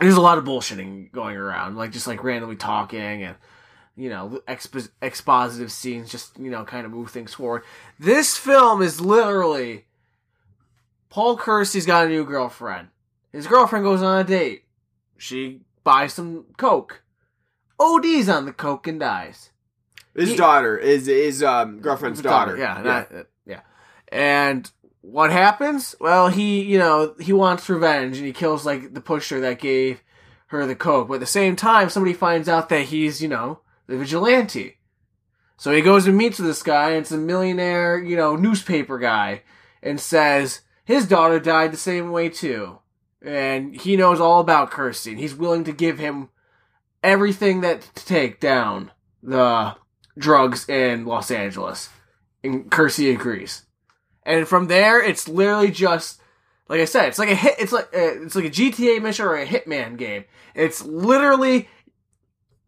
there's 0.00 0.14
a 0.14 0.20
lot 0.20 0.38
of 0.38 0.44
bullshitting 0.44 1.12
going 1.12 1.36
around, 1.36 1.76
like 1.76 1.92
just 1.92 2.06
like 2.06 2.22
randomly 2.22 2.56
talking 2.56 3.22
and 3.22 3.36
you 3.96 4.08
know 4.08 4.40
expo- 4.48 4.90
expositive 5.00 5.70
scenes, 5.70 6.10
just 6.10 6.38
you 6.38 6.50
know 6.50 6.64
kind 6.64 6.86
of 6.86 6.92
move 6.92 7.10
things 7.10 7.34
forward. 7.34 7.62
This 7.98 8.36
film 8.36 8.82
is 8.82 9.00
literally 9.00 9.86
Paul 11.08 11.36
Kersey's 11.36 11.86
got 11.86 12.06
a 12.06 12.08
new 12.08 12.24
girlfriend. 12.24 12.88
His 13.32 13.46
girlfriend 13.46 13.84
goes 13.84 14.02
on 14.02 14.20
a 14.20 14.24
date. 14.24 14.64
She 15.18 15.60
buys 15.84 16.14
some 16.14 16.46
coke. 16.56 17.01
OD's 17.82 18.28
on 18.28 18.44
the 18.46 18.52
coke 18.52 18.86
and 18.86 19.00
dies. 19.00 19.50
his 20.14 20.30
he- 20.30 20.36
daughter 20.36 20.76
is 20.76 21.06
his 21.06 21.42
um 21.42 21.80
girlfriend's 21.80 22.18
His 22.20 22.24
daughter. 22.24 22.56
Yeah, 22.56 22.82
that- 22.82 23.12
uh, 23.12 23.22
yeah. 23.46 23.60
And 24.08 24.70
what 25.00 25.30
happens? 25.32 25.94
Well, 26.00 26.28
he, 26.28 26.62
you 26.62 26.78
know, 26.78 27.14
he 27.18 27.32
wants 27.32 27.68
revenge 27.68 28.18
and 28.18 28.26
he 28.26 28.32
kills 28.32 28.64
like 28.64 28.94
the 28.94 29.00
pusher 29.00 29.40
that 29.40 29.58
gave 29.58 30.02
her 30.48 30.64
the 30.66 30.76
coke. 30.76 31.08
But 31.08 31.14
at 31.14 31.20
the 31.20 31.26
same 31.26 31.56
time, 31.56 31.88
somebody 31.88 32.12
finds 32.14 32.48
out 32.48 32.68
that 32.68 32.82
he's, 32.86 33.20
you 33.22 33.28
know, 33.28 33.60
the 33.86 33.96
vigilante. 33.96 34.78
So 35.56 35.72
he 35.72 35.80
goes 35.80 36.06
and 36.06 36.16
meets 36.16 36.38
with 36.38 36.48
this 36.48 36.62
guy, 36.62 36.90
and 36.90 36.98
it's 36.98 37.12
a 37.12 37.16
millionaire, 37.18 37.98
you 37.98 38.16
know, 38.16 38.36
newspaper 38.36 38.98
guy, 38.98 39.42
and 39.82 40.00
says 40.00 40.60
his 40.84 41.06
daughter 41.06 41.38
died 41.40 41.72
the 41.72 41.76
same 41.76 42.10
way 42.10 42.28
too. 42.28 42.78
And 43.22 43.74
he 43.80 43.96
knows 43.96 44.20
all 44.20 44.40
about 44.40 44.70
Kersey, 44.72 45.12
and 45.12 45.20
he's 45.20 45.34
willing 45.34 45.64
to 45.64 45.72
give 45.72 45.98
him 45.98 46.28
everything 47.02 47.60
that 47.62 47.82
to 47.94 48.06
take 48.06 48.40
down 48.40 48.90
the 49.22 49.74
drugs 50.16 50.68
in 50.68 51.04
Los 51.06 51.30
Angeles. 51.30 51.88
And 52.44 52.70
Kersey 52.70 53.10
agrees. 53.10 53.62
And 54.24 54.46
from 54.46 54.66
there, 54.66 55.02
it's 55.02 55.28
literally 55.28 55.70
just 55.70 56.20
like 56.68 56.80
I 56.80 56.86
said, 56.86 57.08
it's 57.08 57.18
like 57.18 57.28
a 57.28 57.34
hit. 57.34 57.56
It's 57.58 57.72
like 57.72 57.84
uh, 57.94 58.22
it's 58.24 58.34
like 58.34 58.46
a 58.46 58.50
GTA 58.50 59.02
mission 59.02 59.26
or 59.26 59.36
a 59.36 59.46
Hitman 59.46 59.98
game. 59.98 60.24
It's 60.54 60.82
literally 60.82 61.68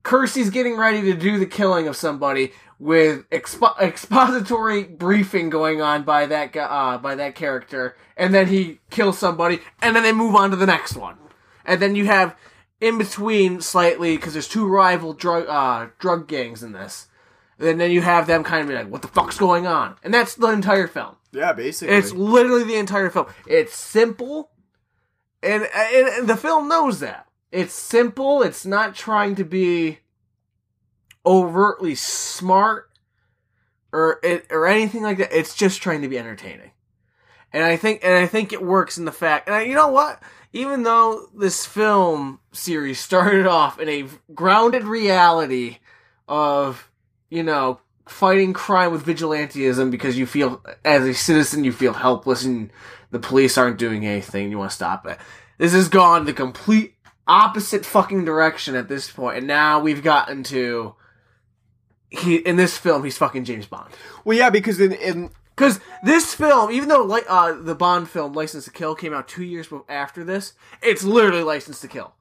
Kersey's 0.02 0.50
getting 0.50 0.76
ready 0.76 1.00
to 1.02 1.14
do 1.14 1.38
the 1.38 1.46
killing 1.46 1.88
of 1.88 1.96
somebody 1.96 2.52
with 2.78 3.28
expo- 3.30 3.80
expository 3.80 4.84
briefing 4.84 5.48
going 5.48 5.80
on 5.80 6.02
by 6.02 6.26
that 6.26 6.54
uh, 6.54 6.98
by 6.98 7.14
that 7.14 7.34
character, 7.34 7.96
and 8.16 8.34
then 8.34 8.48
he 8.48 8.80
kills 8.90 9.18
somebody, 9.18 9.60
and 9.80 9.96
then 9.96 10.02
they 10.02 10.12
move 10.12 10.34
on 10.34 10.50
to 10.50 10.56
the 10.56 10.66
next 10.66 10.96
one, 10.96 11.16
and 11.64 11.80
then 11.80 11.96
you 11.96 12.04
have 12.04 12.36
in 12.80 12.98
between 12.98 13.60
slightly 13.60 14.16
because 14.16 14.32
there's 14.32 14.48
two 14.48 14.66
rival 14.66 15.12
drug 15.12 15.46
uh, 15.48 15.90
drug 15.98 16.28
gangs 16.28 16.62
in 16.62 16.72
this. 16.72 17.08
And 17.58 17.80
then 17.80 17.92
you 17.92 18.00
have 18.00 18.26
them 18.26 18.42
kind 18.42 18.62
of 18.62 18.68
be 18.68 18.74
like, 18.74 18.90
"What 18.90 19.02
the 19.02 19.08
fuck's 19.08 19.38
going 19.38 19.66
on?" 19.66 19.96
And 20.02 20.12
that's 20.12 20.34
the 20.34 20.48
entire 20.48 20.88
film. 20.88 21.16
Yeah, 21.32 21.52
basically. 21.52 21.94
It's 21.94 22.12
literally 22.12 22.64
the 22.64 22.76
entire 22.76 23.10
film. 23.10 23.26
It's 23.46 23.76
simple, 23.76 24.50
and, 25.42 25.68
and, 25.74 26.08
and 26.08 26.28
the 26.28 26.36
film 26.36 26.68
knows 26.68 27.00
that. 27.00 27.28
It's 27.52 27.72
simple. 27.72 28.42
It's 28.42 28.66
not 28.66 28.96
trying 28.96 29.36
to 29.36 29.44
be 29.44 30.00
overtly 31.24 31.94
smart 31.94 32.90
or 33.92 34.18
it, 34.24 34.46
or 34.50 34.66
anything 34.66 35.02
like 35.02 35.18
that. 35.18 35.36
It's 35.36 35.54
just 35.54 35.80
trying 35.80 36.02
to 36.02 36.08
be 36.08 36.18
entertaining. 36.18 36.72
And 37.52 37.62
I 37.62 37.76
think 37.76 38.00
and 38.02 38.12
I 38.12 38.26
think 38.26 38.52
it 38.52 38.62
works 38.62 38.98
in 38.98 39.04
the 39.04 39.12
fact. 39.12 39.46
And 39.46 39.54
I, 39.54 39.62
you 39.62 39.74
know 39.74 39.88
what? 39.88 40.20
Even 40.54 40.84
though 40.84 41.28
this 41.36 41.66
film 41.66 42.38
series 42.52 43.00
started 43.00 43.44
off 43.44 43.80
in 43.80 43.88
a 43.88 44.06
grounded 44.32 44.84
reality 44.84 45.78
of 46.28 46.88
you 47.28 47.42
know 47.42 47.80
fighting 48.06 48.52
crime 48.52 48.92
with 48.92 49.04
vigilantism 49.04 49.90
because 49.90 50.16
you 50.16 50.26
feel 50.26 50.64
as 50.84 51.04
a 51.04 51.12
citizen 51.12 51.64
you 51.64 51.72
feel 51.72 51.92
helpless 51.92 52.44
and 52.44 52.70
the 53.10 53.18
police 53.18 53.58
aren't 53.58 53.78
doing 53.78 54.06
anything 54.06 54.50
you 54.50 54.56
want 54.56 54.70
to 54.70 54.76
stop 54.76 55.04
it. 55.06 55.18
This 55.58 55.72
has 55.72 55.88
gone 55.88 56.24
the 56.24 56.32
complete 56.32 56.94
opposite 57.26 57.84
fucking 57.84 58.24
direction 58.24 58.76
at 58.76 58.88
this 58.88 59.10
point 59.10 59.38
and 59.38 59.46
now 59.48 59.80
we've 59.80 60.04
gotten 60.04 60.44
to 60.44 60.94
he 62.10 62.36
in 62.36 62.54
this 62.54 62.78
film 62.78 63.02
he's 63.02 63.18
fucking 63.18 63.44
james 63.44 63.66
bond. 63.66 63.92
Well, 64.24 64.38
yeah, 64.38 64.50
because 64.50 64.78
in, 64.78 64.92
in 64.92 65.30
because 65.56 65.80
this 66.02 66.34
film 66.34 66.70
even 66.70 66.88
though 66.88 67.02
like 67.02 67.24
uh 67.28 67.52
the 67.52 67.74
bond 67.74 68.08
film 68.08 68.32
license 68.32 68.64
to 68.64 68.70
kill 68.70 68.94
came 68.94 69.12
out 69.14 69.28
two 69.28 69.44
years 69.44 69.68
after 69.88 70.24
this 70.24 70.52
it's 70.82 71.04
literally 71.04 71.42
license 71.42 71.80
to 71.80 71.88
kill 71.88 72.14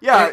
yeah, 0.00 0.32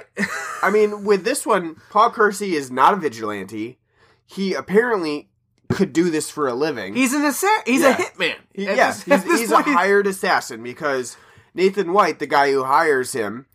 I 0.61 0.69
mean, 0.69 1.05
with 1.05 1.23
this 1.23 1.45
one, 1.45 1.77
Paul 1.91 2.09
Kersey 2.09 2.55
is 2.55 2.69
not 2.69 2.93
a 2.93 2.97
vigilante. 2.97 3.77
He 4.25 4.53
apparently 4.53 5.29
could 5.71 5.93
do 5.93 6.09
this 6.09 6.29
for 6.29 6.49
a 6.49 6.53
living. 6.53 6.93
he's 6.93 7.13
an 7.13 7.23
assa- 7.23 7.61
he's 7.65 7.79
Yeah. 7.81 7.91
a 7.91 7.95
hitman 7.95 8.35
He- 8.53 8.65
this- 8.65 9.03
he's, 9.03 9.23
he's 9.39 9.51
a 9.51 9.61
hired 9.61 10.07
assassin 10.07 10.61
because 10.61 11.15
Nathan 11.53 11.93
White, 11.93 12.19
the 12.19 12.27
guy 12.27 12.51
who 12.51 12.65
hires 12.65 13.13
him, 13.13 13.45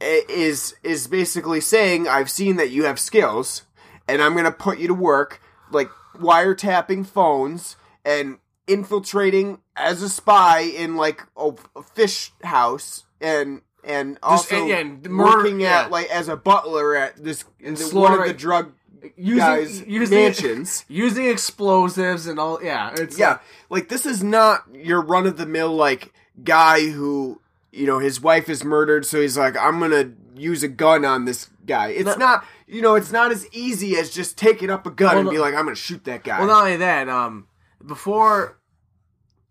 is 0.00 0.74
is 0.82 1.06
basically 1.06 1.60
saying, 1.60 2.08
"I've 2.08 2.30
seen 2.30 2.56
that 2.56 2.70
you 2.70 2.84
have 2.84 2.98
skills, 2.98 3.62
and 4.08 4.20
I'm 4.20 4.32
going 4.32 4.46
to 4.46 4.50
put 4.50 4.78
you 4.78 4.88
to 4.88 4.94
work, 4.94 5.40
like 5.70 5.90
wiretapping 6.18 7.06
phones 7.06 7.76
and 8.04 8.38
infiltrating 8.66 9.58
as 9.76 10.02
a 10.02 10.08
spy 10.08 10.60
in 10.60 10.96
like 10.96 11.22
a, 11.36 11.52
a 11.76 11.82
fish 11.82 12.32
house 12.42 13.04
and." 13.20 13.62
And 13.82 14.18
also 14.22 14.56
and- 14.56 14.68
yeah, 14.68 15.08
murder- 15.10 15.38
working 15.38 15.60
yeah. 15.60 15.84
at 15.84 15.90
like 15.90 16.10
as 16.10 16.28
a 16.28 16.36
butler 16.36 16.94
at 16.94 17.16
this 17.16 17.44
And 17.64 17.78
the- 17.78 17.84
one 17.96 18.12
of 18.12 18.16
slaughtering- 18.18 18.28
the 18.28 18.34
drug 18.34 18.72
using, 19.16 19.38
guys' 19.38 19.82
using, 19.86 20.18
mansions. 20.18 20.84
using 20.88 21.24
explosives 21.24 22.26
and 22.26 22.38
all. 22.38 22.62
Yeah, 22.62 22.90
it's 22.94 23.18
Yeah, 23.18 23.28
like- 23.30 23.40
like 23.70 23.88
this 23.88 24.04
is 24.04 24.22
not 24.22 24.64
your 24.74 25.00
run 25.00 25.26
of 25.26 25.38
the 25.38 25.46
mill 25.46 25.74
like 25.74 26.12
guy 26.44 26.90
who 26.90 27.40
you 27.72 27.86
know 27.86 28.00
his 28.00 28.20
wife 28.20 28.50
is 28.50 28.62
murdered, 28.64 29.06
so 29.06 29.18
he's 29.18 29.38
like, 29.38 29.56
I'm 29.56 29.80
gonna 29.80 30.10
use 30.36 30.62
a 30.62 30.68
gun 30.68 31.06
on 31.06 31.24
this 31.24 31.48
guy. 31.64 31.88
It's 31.88 32.04
No- 32.04 32.16
not, 32.16 32.44
you 32.66 32.82
know, 32.82 32.96
it's 32.96 33.12
not 33.12 33.32
as 33.32 33.46
easy 33.50 33.96
as 33.96 34.10
just 34.10 34.36
taking 34.36 34.68
up 34.68 34.86
a 34.86 34.90
gun 34.90 35.08
Well, 35.14 35.20
and 35.20 35.30
be 35.30 35.38
like, 35.38 35.54
I'm 35.54 35.64
gonna 35.64 35.74
shoot 35.74 36.04
that 36.04 36.22
guy. 36.22 36.38
Well, 36.38 36.48
not 36.48 36.64
only 36.64 36.76
that, 36.76 37.08
um, 37.08 37.46
before 37.84 38.58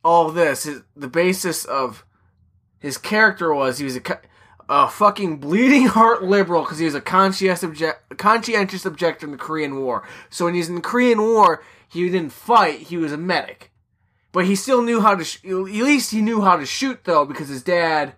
all 0.03 0.29
this, 0.31 0.63
his, 0.63 0.81
the 0.95 1.07
basis 1.07 1.65
of 1.65 2.05
his 2.79 2.97
character 2.97 3.53
was 3.53 3.77
he 3.77 3.83
was 3.85 3.97
a, 3.97 4.01
a 4.69 4.87
fucking 4.87 5.37
bleeding 5.37 5.85
heart 5.87 6.23
liberal 6.23 6.63
because 6.63 6.79
he 6.79 6.85
was 6.85 6.95
a 6.95 7.01
conscientious, 7.01 7.63
object, 7.63 8.17
conscientious 8.17 8.85
objector 8.85 9.25
in 9.25 9.31
the 9.31 9.37
Korean 9.37 9.79
War. 9.79 10.07
So 10.29 10.45
when 10.45 10.53
he 10.53 10.59
was 10.59 10.69
in 10.69 10.75
the 10.75 10.81
Korean 10.81 11.21
War, 11.21 11.63
he 11.87 12.07
didn't 12.09 12.31
fight; 12.31 12.79
he 12.81 12.97
was 12.97 13.11
a 13.11 13.17
medic. 13.17 13.71
But 14.31 14.45
he 14.45 14.55
still 14.55 14.83
knew 14.83 15.01
how 15.01 15.15
to. 15.15 15.23
Sh- 15.23 15.43
at 15.43 15.51
least 15.51 16.11
he 16.11 16.21
knew 16.21 16.41
how 16.41 16.55
to 16.55 16.65
shoot, 16.65 17.03
though, 17.03 17.25
because 17.25 17.49
his 17.49 17.63
dad, 17.63 18.13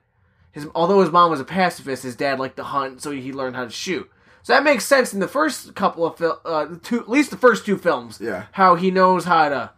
his 0.52 0.68
although 0.76 1.00
his 1.00 1.10
mom 1.12 1.32
was 1.32 1.40
a 1.40 1.46
pacifist, 1.46 2.04
his 2.04 2.18
dad 2.18 2.38
liked 2.38 2.58
to 2.58 2.64
hunt, 2.66 3.02
so 3.02 3.12
he 3.12 3.32
learned 3.32 3.56
how 3.56 3.64
to 3.64 3.70
shoot. 3.72 4.10
So 4.44 4.54
that 4.54 4.64
makes 4.64 4.84
sense 4.86 5.14
in 5.14 5.20
the 5.22 5.28
first 5.28 5.74
couple 5.76 6.06
of 6.06 6.18
fil- 6.18 6.42
uh, 6.44 6.66
two, 6.84 7.00
at 7.00 7.10
least 7.10 7.30
the 7.32 7.38
first 7.38 7.66
two 7.66 7.78
films 7.78 8.20
Yeah. 8.20 8.46
how 8.54 8.76
he 8.76 8.92
knows 8.92 9.24
how 9.24 9.50
to 9.50 9.72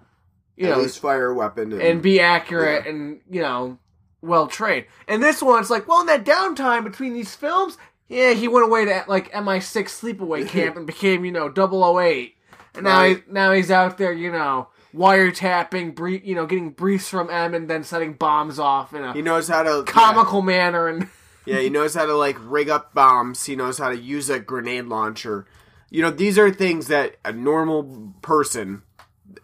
you 0.56 0.68
At 0.68 0.76
know, 0.78 0.82
least 0.84 1.00
fire 1.00 1.30
a 1.30 1.34
weapon 1.34 1.72
and, 1.74 1.82
and 1.82 2.02
be 2.02 2.20
accurate 2.20 2.86
and 2.88 3.22
you 3.30 3.42
know 3.42 3.78
well 4.22 4.48
trained. 4.48 4.86
And 5.08 5.22
this 5.22 5.42
one's 5.42 5.70
like, 5.70 5.88
well, 5.88 6.02
in 6.02 6.08
that 6.08 6.24
downtime 6.26 6.84
between 6.84 7.14
these 7.14 7.36
films, 7.36 7.78
yeah, 8.08 8.32
he 8.34 8.48
went 8.48 8.66
away 8.66 8.86
to 8.86 9.04
like 9.08 9.32
MI6 9.32 9.84
sleepaway 10.18 10.48
camp 10.56 10.76
and 10.78 10.86
became 10.88 11.26
you 11.26 11.32
know 11.32 11.48
008. 11.56 12.36
and 12.76 12.84
now 12.84 13.00
Right. 13.02 13.18
he, 13.26 13.32
now 13.32 13.52
he's 13.52 13.72
out 13.72 13.98
there, 13.98 14.14
you 14.14 14.32
know, 14.32 14.70
wiretapping, 14.96 15.96
brief, 15.96 16.24
you 16.26 16.36
know, 16.36 16.46
getting 16.46 16.72
briefs 16.72 17.10
from 17.10 17.30
M 17.30 17.54
and 17.54 17.70
then 17.70 17.84
setting 17.84 18.14
bombs 18.14 18.60
off 18.60 18.94
in 18.94 19.04
a 19.04 19.14
he 19.14 19.22
knows 19.22 19.48
how 19.48 19.64
to 19.64 19.84
comical 19.84 20.42
manner 20.42 20.88
and. 20.88 21.08
Yeah, 21.46 21.60
he 21.60 21.70
knows 21.70 21.94
how 21.94 22.06
to 22.06 22.16
like 22.16 22.38
rig 22.40 22.70
up 22.70 22.94
bombs. 22.94 23.44
He 23.44 23.58
knows 23.58 23.78
how 23.78 23.90
to 23.90 23.98
use 23.98 24.30
a 24.30 24.40
grenade 24.40 24.86
launcher. 24.86 25.46
You 25.90 26.02
know, 26.02 26.10
these 26.10 26.38
are 26.40 26.50
things 26.50 26.88
that 26.88 27.18
a 27.26 27.34
normal 27.34 28.14
person 28.22 28.84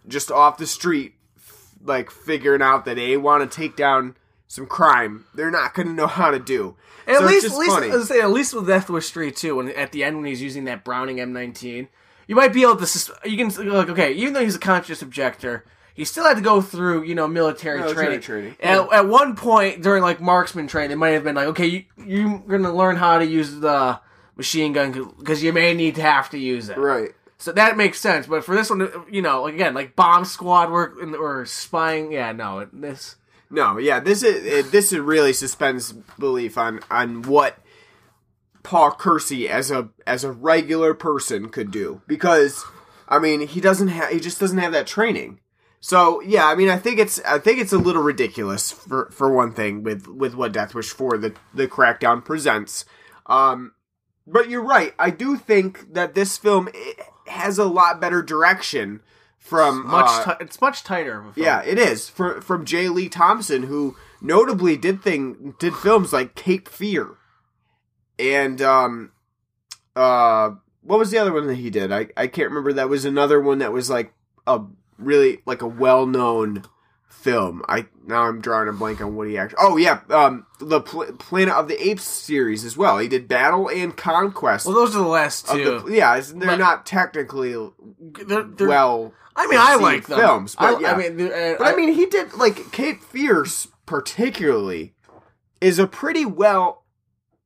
just 0.10 0.32
off 0.32 0.58
the 0.58 0.68
street 0.68 1.14
like 1.84 2.12
figuring 2.12 2.62
out 2.62 2.86
that 2.86 2.96
they 2.96 3.16
want 3.18 3.50
to 3.50 3.56
take 3.56 3.76
down 3.76 4.16
some 4.48 4.66
crime, 4.66 5.26
they're 5.34 5.52
not 5.52 5.74
going 5.74 5.88
to 5.88 5.94
know 5.94 6.08
how 6.08 6.32
to 6.32 6.40
do. 6.40 6.76
And 7.08 7.18
So 7.18 7.24
at 7.24 7.30
least, 7.30 7.46
at 7.46 7.58
least, 7.58 7.72
funny. 7.72 7.92
I 7.92 7.96
was 7.96 8.08
saying, 8.08 8.22
at 8.22 8.32
least 8.32 8.54
with 8.54 8.68
Death 8.68 8.90
Wish 8.90 9.12
three 9.12 9.32
too, 9.32 9.56
when 9.56 9.70
at 9.70 9.92
the 9.92 10.04
end 10.04 10.18
when 10.18 10.26
he's 10.26 10.42
using 10.42 10.66
that 10.66 10.84
Browning 10.84 11.18
M19, 11.18 11.88
you 12.28 12.36
might 12.36 12.54
be 12.54 12.64
able 12.64 12.76
to. 12.76 13.14
You 13.26 13.38
can 13.38 13.70
like, 13.72 13.90
okay, 13.90 14.14
even 14.14 14.34
though 14.34 14.44
he's 14.44 14.56
a 14.56 14.60
conscious 14.60 15.02
objector, 15.02 15.66
he 15.94 16.06
still 16.06 16.24
had 16.26 16.36
to 16.38 16.42
go 16.44 16.62
through 16.62 17.04
you 17.04 17.16
know 17.16 17.28
military, 17.28 17.80
Military 17.80 18.06
training. 18.06 18.22
training, 18.22 18.56
At, 18.62 18.92
at 18.94 19.08
one 19.08 19.36
point 19.36 19.82
during 19.82 20.04
like 20.04 20.22
marksman 20.22 20.68
training, 20.68 20.92
it 20.92 20.98
might 20.98 21.10
have 21.10 21.24
been 21.24 21.36
like, 21.36 21.48
okay, 21.48 21.66
you, 21.68 21.84
you're 22.06 22.40
gonna 22.40 22.74
learn 22.74 22.96
how 22.96 23.18
to 23.18 23.26
use 23.26 23.60
the 23.60 24.00
machine 24.36 24.74
gun 24.74 25.14
because 25.18 25.44
you 25.44 25.52
may 25.52 25.74
need 25.74 25.96
to 25.96 26.02
have 26.02 26.30
to 26.30 26.38
use 26.38 26.70
it. 26.70 26.78
Right. 26.78 27.10
So 27.40 27.54
that 27.54 27.78
makes 27.78 28.00
sense. 28.00 28.28
But 28.28 28.44
for 28.44 28.54
this 28.54 28.70
one, 28.70 28.92
you 29.10 29.22
know, 29.22 29.48
again, 29.48 29.74
like 29.74 29.96
bomb 29.96 30.26
squad 30.26 30.72
work 30.72 30.98
or 31.02 31.46
spying, 31.46 32.12
yeah, 32.12 32.32
no, 32.34 32.60
it- 32.60 32.82
this. 32.82 33.16
No, 33.50 33.80
yeah, 33.80 34.00
this 34.00 34.22
is 34.22 34.46
it, 34.46 34.72
this 34.72 34.94
is 34.94 35.00
really 35.00 35.34
suspends 35.34 35.92
belief 36.20 36.56
on 36.56 36.82
on 36.92 37.24
what 37.24 37.58
Paul 38.62 38.92
Kersey 38.92 39.50
as 39.50 39.72
a 39.72 39.90
as 40.06 40.24
a 40.24 40.32
regular 40.32 40.94
person 40.94 41.50
could 41.50 41.72
do 41.72 42.02
because 42.06 42.64
I 43.08 43.18
mean 43.18 43.48
he 43.48 43.60
doesn't 43.60 43.88
have 43.88 44.12
he 44.12 44.20
just 44.20 44.40
doesn't 44.40 44.60
have 44.60 44.74
that 44.74 44.86
training. 44.86 45.40
So 45.80 46.22
yeah, 46.22 46.46
I 46.46 46.54
mean 46.54 46.70
I 46.70 46.78
think 46.78 47.00
it's 47.00 47.20
I 47.22 47.40
think 47.40 47.60
it's 47.60 47.74
a 47.74 47.80
little 47.80 48.04
ridiculous 48.04 48.72
for 48.72 49.10
for 49.12 49.34
one 49.34 49.54
thing 49.54 49.82
with 49.82 50.08
with 50.08 50.36
what 50.36 50.52
Death 50.52 50.76
Wish 50.76 50.90
4 50.90 51.18
the 51.18 51.34
the 51.52 51.68
Crackdown 51.68 52.24
presents. 52.24 52.86
Um, 53.26 53.74
but 54.28 54.48
you're 54.48 54.62
right. 54.64 54.94
I 55.00 55.10
do 55.10 55.38
think 55.38 55.94
that 55.96 56.14
this 56.14 56.38
film 56.38 56.68
eh, 56.68 57.04
has 57.30 57.58
a 57.58 57.66
lot 57.66 58.02
better 58.02 58.22
direction 58.22 59.02
from 59.38 59.88
Much, 59.88 60.28
uh, 60.28 60.36
ti- 60.36 60.44
it's 60.44 60.62
much 60.62 60.84
tighter. 60.84 61.28
Of 61.28 61.38
yeah, 61.38 61.64
it 61.64 61.80
is 61.80 62.10
for, 62.10 62.42
from 62.42 62.66
J. 62.66 62.90
Lee 62.90 63.10
Thompson, 63.10 63.64
who 63.64 63.96
notably 64.22 64.78
did 64.78 65.02
thing 65.02 65.56
did 65.60 65.74
films 65.74 66.14
like 66.14 66.36
Cape 66.36 66.68
Fear, 66.68 67.16
and 68.20 68.62
um, 68.62 69.12
uh, 69.96 70.52
what 70.82 71.00
was 71.00 71.10
the 71.12 71.18
other 71.18 71.34
one 71.34 71.48
that 71.48 71.56
he 71.56 71.70
did? 71.70 71.92
I 71.92 72.08
I 72.16 72.28
can't 72.28 72.50
remember. 72.50 72.74
That 72.74 72.90
was 72.90 73.06
another 73.06 73.40
one 73.40 73.60
that 73.60 73.72
was 73.72 73.90
like 73.90 74.14
a 74.46 74.62
really 74.98 75.42
like 75.46 75.62
a 75.62 75.68
well 75.68 76.06
known 76.06 76.64
film. 77.10 77.62
I 77.68 77.86
now 78.06 78.24
I'm 78.28 78.40
drawing 78.40 78.70
a 78.70 78.72
blank 78.74 79.02
on 79.02 79.16
what 79.16 79.28
he 79.28 79.38
actually. 79.38 79.58
Oh 79.60 79.76
yeah, 79.78 80.02
um, 80.10 80.46
the 80.60 80.80
Pl- 80.82 81.12
Planet 81.18 81.54
of 81.54 81.68
the 81.68 81.90
Apes 81.90 82.04
series 82.04 82.64
as 82.64 82.78
well. 82.78 82.98
He 83.00 83.08
did 83.08 83.28
Battle 83.28 83.68
and 83.70 83.96
Conquest. 83.98 84.66
Well, 84.66 84.76
those 84.76 84.96
are 84.96 85.00
the 85.04 85.08
last 85.08 85.50
of 85.50 85.56
two. 85.56 85.80
the, 85.82 85.92
yeah, 85.96 86.20
they're 86.20 86.48
But- 86.48 86.60
not 86.60 86.86
technically 86.86 87.54
They're- 87.54 88.44
they're- 88.44 88.68
well. 88.68 89.14
I 89.36 89.48
mean, 89.48 89.60
I 89.62 89.76
like 89.76 90.08
them. 90.08 90.20
films, 90.20 90.56
but 90.56 90.78
I, 90.78 90.80
yeah. 90.82 90.92
I 90.94 90.98
mean, 90.98 91.22
uh, 91.32 91.56
But 91.58 91.74
I 91.74 91.76
mean, 91.76 91.94
he 91.94 92.06
did 92.06 92.34
like 92.34 92.72
Cape 92.74 93.02
Fear, 93.04 93.46
particularly, 93.86 94.94
is 95.62 95.80
a 95.80 95.88
pretty 95.88 96.26
well 96.26 96.84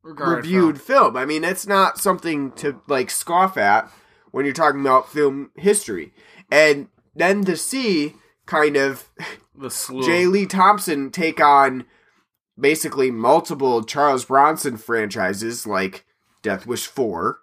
reviewed 0.01 0.81
film. 0.81 1.13
film. 1.13 1.17
I 1.17 1.25
mean, 1.25 1.43
it's 1.43 1.67
not 1.67 1.97
something 1.99 2.51
to 2.53 2.79
like 2.87 3.09
scoff 3.11 3.57
at 3.57 3.91
when 4.31 4.45
you're 4.45 4.53
talking 4.53 4.81
about 4.81 5.11
film 5.11 5.51
history. 5.55 6.13
And 6.51 6.87
then 7.15 7.43
to 7.45 7.55
see 7.55 8.15
kind 8.45 8.75
of 8.75 9.09
the 9.55 9.69
slew. 9.69 10.03
J. 10.03 10.25
Lee 10.25 10.45
Thompson 10.45 11.11
take 11.11 11.39
on 11.39 11.85
basically 12.59 13.11
multiple 13.11 13.83
Charles 13.83 14.25
Bronson 14.25 14.77
franchises 14.77 15.65
like 15.65 16.05
Death 16.41 16.65
Wish 16.67 16.85
4, 16.87 17.39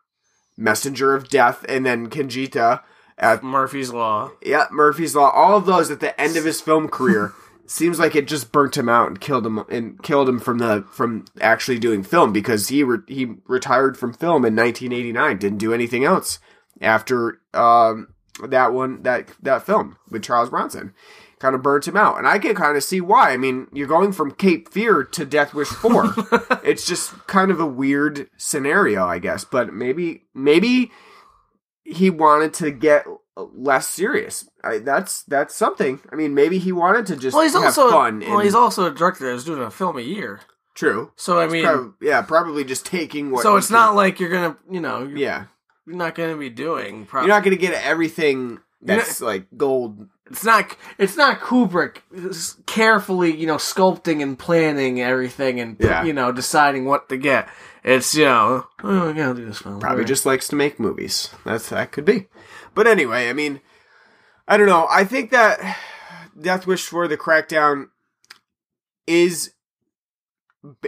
Messenger 0.57 1.15
of 1.15 1.29
Death, 1.29 1.65
and 1.69 1.85
then 1.85 2.09
Kinjite 2.09 2.81
at 3.19 3.43
Murphy's 3.43 3.93
Law. 3.93 4.31
yeah, 4.43 4.67
Murphy's 4.71 5.15
Law, 5.15 5.31
all 5.31 5.57
of 5.57 5.67
those 5.67 5.91
at 5.91 6.01
the 6.01 6.19
end 6.21 6.37
of 6.37 6.45
his 6.45 6.61
film 6.61 6.89
career 6.89 7.33
seems 7.67 7.99
like 7.99 8.17
it 8.17 8.27
just 8.27 8.51
burnt 8.53 8.77
him 8.77 8.89
out 8.89 9.09
and 9.09 9.21
killed 9.21 9.47
him 9.47 9.59
and 9.69 10.03
killed 10.03 10.29
him 10.29 10.41
from 10.41 10.59
the 10.59 10.85
from 10.91 11.25
actually 11.41 11.79
doing 11.79 12.03
film 12.03 12.33
because 12.33 12.69
he 12.69 12.83
re- 12.83 12.99
he 13.07 13.35
retired 13.47 13.97
from 13.97 14.13
film 14.13 14.45
in 14.45 14.57
1989, 14.57 15.39
didn't 15.39 15.59
do 15.59 15.73
anything 15.73 16.05
else 16.05 16.39
after 16.81 17.41
um 17.55 18.09
that 18.49 18.73
one 18.73 19.03
that 19.03 19.29
that 19.43 19.65
film 19.67 19.97
with 20.11 20.23
Charles 20.23 20.51
Bronson. 20.51 20.95
Kind 21.39 21.55
of 21.55 21.63
burnt 21.63 21.89
him 21.89 21.97
out, 21.97 22.19
and 22.19 22.29
I 22.29 22.39
can 22.39 22.55
kind 22.55 22.77
of 22.77 22.83
see 22.85 23.01
why. 23.01 23.31
I 23.31 23.39
mean, 23.39 23.67
you're 23.73 23.87
going 23.89 24.13
from 24.13 24.31
Cape 24.33 24.69
Fear 24.71 25.05
to 25.05 25.25
Death 25.25 25.55
Wish 25.55 25.69
Four. 25.69 26.13
it's 26.63 26.85
just 26.87 27.27
kind 27.27 27.51
of 27.51 27.59
a 27.59 27.65
weird 27.67 28.29
scenario, 28.37 29.07
I 29.07 29.21
guess. 29.21 29.43
But 29.45 29.73
maybe, 29.73 30.25
maybe 30.35 30.91
he 31.83 32.11
wanted 32.11 32.53
to 32.55 32.71
get 32.71 33.07
less 33.37 33.87
serious. 33.89 34.47
I, 34.63 34.81
that's 34.81 35.23
that's 35.23 35.55
something. 35.55 36.01
I 36.13 36.15
mean, 36.17 36.35
maybe 36.35 36.59
he 36.59 36.73
wanted 36.73 37.07
to 37.07 37.17
just 37.17 37.35
Well, 37.35 37.45
he's 37.45 37.55
have 37.55 37.65
also 37.65 37.91
fun. 37.91 38.21
well, 38.21 38.35
and- 38.35 38.43
he's 38.43 38.55
also 38.55 38.85
a 38.85 38.91
director 38.95 39.31
that's 39.31 39.45
doing 39.45 39.63
a 39.63 39.71
film 39.71 39.97
a 39.97 40.03
year. 40.03 40.41
true. 40.75 41.11
So 41.17 41.41
I 41.41 41.47
mean, 41.47 41.65
Prob- 41.65 41.95
yeah, 42.03 42.21
probably 42.21 42.65
just 42.65 42.85
taking 42.85 43.31
what. 43.31 43.43
so 43.45 43.57
it's 43.57 43.71
not 43.71 43.95
like 43.95 44.21
you're 44.21 44.29
gonna, 44.29 44.59
you 44.71 44.81
know, 44.81 45.05
Yeah, 45.05 45.47
you're 45.87 45.97
not 45.97 46.15
gonna 46.15 46.37
be 46.37 46.51
doing. 46.51 47.07
Pro- 47.07 47.23
you're 47.23 47.29
not 47.29 47.43
going 47.43 47.57
to 47.57 47.61
get 47.61 47.75
everything 47.85 48.59
that's 48.83 49.21
like 49.21 49.47
gold. 49.57 50.09
it's 50.31 50.45
not. 50.45 50.77
It's 50.99 51.17
not 51.17 51.41
Kubrick 51.41 51.99
s- 52.31 52.57
carefully, 52.67 53.37
you 53.37 53.47
know, 53.47 53.57
sculpting 53.57 54.23
and 54.23 54.39
planning 54.39 55.01
everything 55.01 55.61
and 55.61 55.77
Yeah. 55.81 56.03
you 56.05 56.13
know 56.13 56.33
deciding 56.33 56.85
what 56.87 57.09
to 57.11 57.17
get. 57.17 57.49
It's 57.83 58.15
you 58.15 58.25
know, 58.27 58.67
oh, 58.85 59.11
I 59.11 59.13
gotta 59.13 59.35
do 59.35 59.47
this 59.47 59.59
film. 59.59 59.81
Probably 59.81 59.97
Alright. 59.97 60.07
just 60.09 60.27
likes 60.27 60.49
to 60.49 60.57
make 60.57 60.79
movies. 60.81 61.31
That's 61.45 61.69
that 61.71 61.93
could 61.93 62.05
be. 62.05 62.29
But 62.75 62.87
anyway, 62.87 63.29
I 63.29 63.33
mean, 63.33 63.61
I 64.47 64.57
don't 64.57 64.67
know. 64.67 64.87
I 64.91 65.05
think 65.05 65.31
that 65.31 65.79
Death 66.41 66.67
Wish 66.67 66.85
4 66.87 67.09
the 67.09 67.17
Crackdown 67.19 67.89
is 69.07 69.53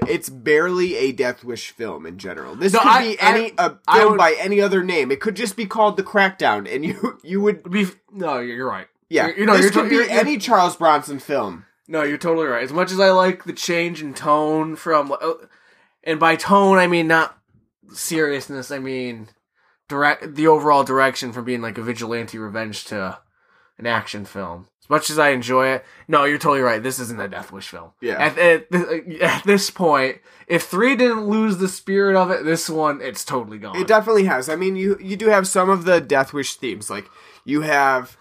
it's 0.07 0.29
barely 0.29 0.97
a 0.97 1.13
Death 1.13 1.45
Wish 1.45 1.71
film 1.71 2.05
in 2.07 2.19
general. 2.19 2.55
This 2.55 2.73
No, 2.73 2.81
could 2.81 2.89
I- 2.89 3.03
be 3.03 3.21
any 3.21 3.53
I- 3.59 3.67
a 3.67 3.73
I 3.89 3.99
film 3.99 4.13
would- 4.13 4.19
by 4.19 4.35
any 4.39 4.61
other 4.61 4.83
name. 4.85 5.11
It 5.11 5.21
could 5.21 5.35
just 5.37 5.57
be 5.57 5.67
called 5.67 5.97
The 5.97 6.03
Crackdown, 6.03 6.73
and 6.73 6.85
you 6.85 7.19
you 7.23 7.41
would 7.41 7.71
Be, 7.71 7.87
no, 8.13 8.39
you're, 8.39 8.57
you're 8.57 8.69
right. 8.69 8.89
yeah. 9.09 9.27
You're- 9.29 9.41
you 9.41 9.47
know, 9.47 9.53
this 9.55 9.63
you're 9.63 9.73
could 9.73 9.83
to- 9.85 9.89
be 9.89 9.95
you're- 9.97 10.09
you're- 10.09 10.21
any 10.21 10.39
Charles 10.39 10.77
Bronson 10.77 11.19
film. 11.19 11.65
No, 11.89 12.03
you're 12.03 12.19
totally 12.19 12.47
right. 12.47 12.63
As 12.63 12.73
much 12.73 12.93
as 12.93 13.01
I 13.01 13.11
like 13.11 13.45
the 13.45 13.53
change 13.53 14.03
in 14.03 14.15
tone 14.15 14.77
from, 14.77 15.13
uh, 15.13 15.33
and 16.05 16.19
by 16.21 16.37
tone 16.37 16.79
I 16.79 16.87
mean 16.87 17.07
not 17.09 17.37
seriousness. 17.93 18.71
I 18.71 18.79
mean 18.79 19.29
direct 19.89 20.35
the 20.37 20.47
overall 20.47 20.85
direction 20.85 21.33
from 21.33 21.45
being 21.45 21.61
like 21.61 21.77
a 21.79 21.83
vigilante 21.83 22.39
revenge 22.39 22.85
to 22.87 23.19
an 23.83 23.87
action 23.87 24.25
film. 24.25 24.69
As 24.83 24.91
much 24.91 25.11
as 25.11 25.19
I 25.19 25.31
enjoy 25.31 25.69
it, 25.69 25.85
no, 26.09 26.25
you're 26.25 26.39
totally 26.39 26.61
right. 26.61 26.83
This 26.83 26.99
isn't 26.99 27.21
a 27.21 27.29
Death 27.29 27.53
Wish 27.53 27.69
film. 27.69 27.91
Yeah. 28.01 28.15
At, 28.15 28.39
at, 28.39 28.75
at 29.21 29.45
this 29.45 29.71
point, 29.71 30.19
if 30.49 30.65
three 30.65 30.97
didn't 30.97 31.29
lose 31.29 31.59
the 31.59 31.69
spirit 31.69 32.17
of 32.17 32.31
it, 32.31 32.45
this 32.45 32.69
one 32.69 33.01
it's 33.01 33.25
totally 33.25 33.59
gone. 33.59 33.77
It 33.77 33.87
definitely 33.87 34.25
has. 34.25 34.49
I 34.49 34.57
mean, 34.57 34.77
you 34.77 34.97
you 35.01 35.17
do 35.17 35.29
have 35.29 35.47
some 35.47 35.71
of 35.71 35.85
the 35.85 36.01
Death 36.01 36.33
Wish 36.33 36.57
themes. 36.57 36.91
Like 36.91 37.09
you 37.45 37.63
have 37.63 38.17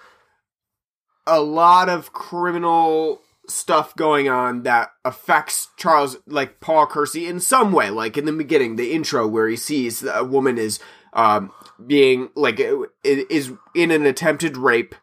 a 1.25 1.41
lot 1.41 1.89
of 1.89 2.13
criminal 2.13 3.21
stuff 3.47 3.95
going 3.95 4.29
on 4.29 4.63
that 4.63 4.91
affects 5.03 5.69
Charles, 5.77 6.17
like 6.27 6.59
Paul 6.59 6.85
Kersey, 6.85 7.27
in 7.27 7.39
some 7.39 7.71
way. 7.71 7.89
Like 7.89 8.17
in 8.17 8.25
the 8.25 8.33
beginning, 8.33 8.75
the 8.75 8.93
intro 8.93 9.27
where 9.27 9.47
he 9.47 9.55
sees 9.55 10.03
a 10.03 10.23
woman 10.23 10.57
is 10.57 10.79
um, 11.13 11.51
being 11.85 12.29
like 12.35 12.61
is 13.03 13.51
in 13.75 13.91
an 13.91 14.05
attempted 14.05 14.57
rape. 14.57 14.95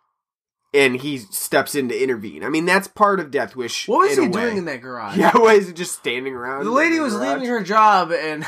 And 0.75 0.97
he 0.97 1.17
steps 1.19 1.75
in 1.75 1.89
to 1.89 1.99
intervene. 2.03 2.45
I 2.45 2.51
mean, 2.51 2.67
that's 2.67 2.89
part 2.89 3.21
of 3.21 3.31
Death 3.31 3.57
Wish. 3.57 3.89
what 3.89 4.09
was 4.09 4.19
he 4.19 4.29
doing 4.29 4.59
in 4.59 4.65
that 4.67 4.83
garage? 4.83 5.17
Yeah, 5.17 5.33
why 5.35 5.55
is 5.55 5.67
he 5.67 5.73
just 5.73 5.95
standing 5.95 6.35
around? 6.35 6.65
The 6.65 6.71
lady 6.71 7.01
was 7.01 7.15
garage? 7.15 7.35
leaving 7.41 7.49
her 7.49 7.63
job 7.63 8.13
and 8.13 8.47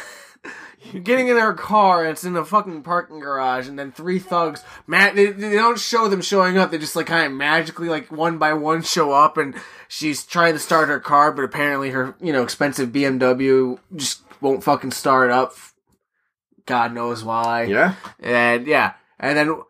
getting 1.02 1.28
in 1.28 1.38
her 1.38 1.54
car. 1.54 2.02
And 2.02 2.10
it's 2.12 2.24
in 2.24 2.36
a 2.36 2.44
fucking 2.44 2.82
parking 2.82 3.20
garage, 3.20 3.68
and 3.68 3.78
then 3.78 3.90
three 3.90 4.18
thugs. 4.18 4.62
Matt, 4.86 5.16
they, 5.16 5.26
they 5.32 5.54
don't 5.54 5.78
show 5.78 6.08
them 6.08 6.20
showing 6.20 6.58
up. 6.58 6.70
They 6.70 6.76
just 6.78 6.94
like 6.94 7.06
kind 7.06 7.24
of 7.26 7.32
magically, 7.32 7.88
like 7.88 8.12
one 8.12 8.36
by 8.36 8.52
one, 8.52 8.82
show 8.82 9.12
up, 9.12 9.38
and 9.38 9.54
she's 9.88 10.24
trying 10.24 10.52
to 10.52 10.58
start 10.58 10.88
her 10.90 11.00
car, 11.00 11.32
but 11.32 11.44
apparently 11.44 11.88
her, 11.90 12.14
you 12.20 12.34
know, 12.34 12.42
expensive 12.42 12.90
BMW 12.90 13.78
just 13.96 14.22
won't 14.42 14.62
fucking 14.62 14.92
start 14.92 15.30
up. 15.30 15.54
God 16.66 16.92
knows 16.92 17.24
why. 17.24 17.62
Yeah, 17.64 17.94
And 18.20 18.66
yeah, 18.66 18.92
and 19.18 19.36
then 19.38 19.62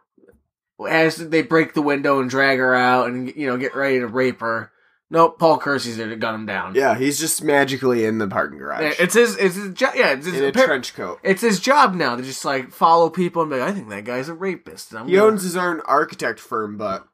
as 0.89 1.17
they 1.17 1.43
break 1.43 1.75
the 1.75 1.83
window 1.83 2.21
and 2.21 2.31
drag 2.31 2.59
her 2.59 2.75
out 2.75 3.09
and 3.09 3.35
you 3.35 3.47
know 3.47 3.57
get 3.57 3.75
ready 3.75 3.99
to 4.01 4.07
rape 4.07 4.41
her. 4.41 4.71
Nope, 5.13 5.41
Paul 5.41 5.59
Kersey's 5.59 5.97
there 5.97 6.09
to 6.09 6.15
gun 6.15 6.37
him 6.37 6.47
down. 6.47 6.77
Yeah, 6.77 6.95
he's 6.97 7.19
just 7.19 7.43
magically 7.43 8.05
in 8.05 8.19
the 8.19 8.29
parking 8.29 8.59
garage 8.59 8.95
It's 9.01 9.15
his, 9.15 9.37
it's 9.39 9.57
his 9.57 9.75
job. 9.75 9.95
Yeah, 9.97 10.13
it's 10.13 10.25
his, 10.25 10.37
in 10.37 10.45
a 10.45 10.53
trench 10.53 10.95
coat. 10.95 11.19
it's 11.25 11.43
his 11.43 11.59
job 11.59 11.95
now 11.95 12.15
to 12.15 12.23
just 12.23 12.45
like 12.45 12.71
follow 12.71 13.11
people 13.11 13.43
and 13.43 13.51
be 13.51 13.59
like, 13.59 13.71
I 13.71 13.73
think 13.73 13.89
that 13.89 14.05
guy's 14.05 14.29
a 14.29 14.35
rapist. 14.35 14.91
He 14.91 14.95
gonna- 14.97 15.19
owns 15.25 15.43
his 15.43 15.57
own 15.57 15.81
architect 15.81 16.39
firm, 16.39 16.77
but 16.77 17.09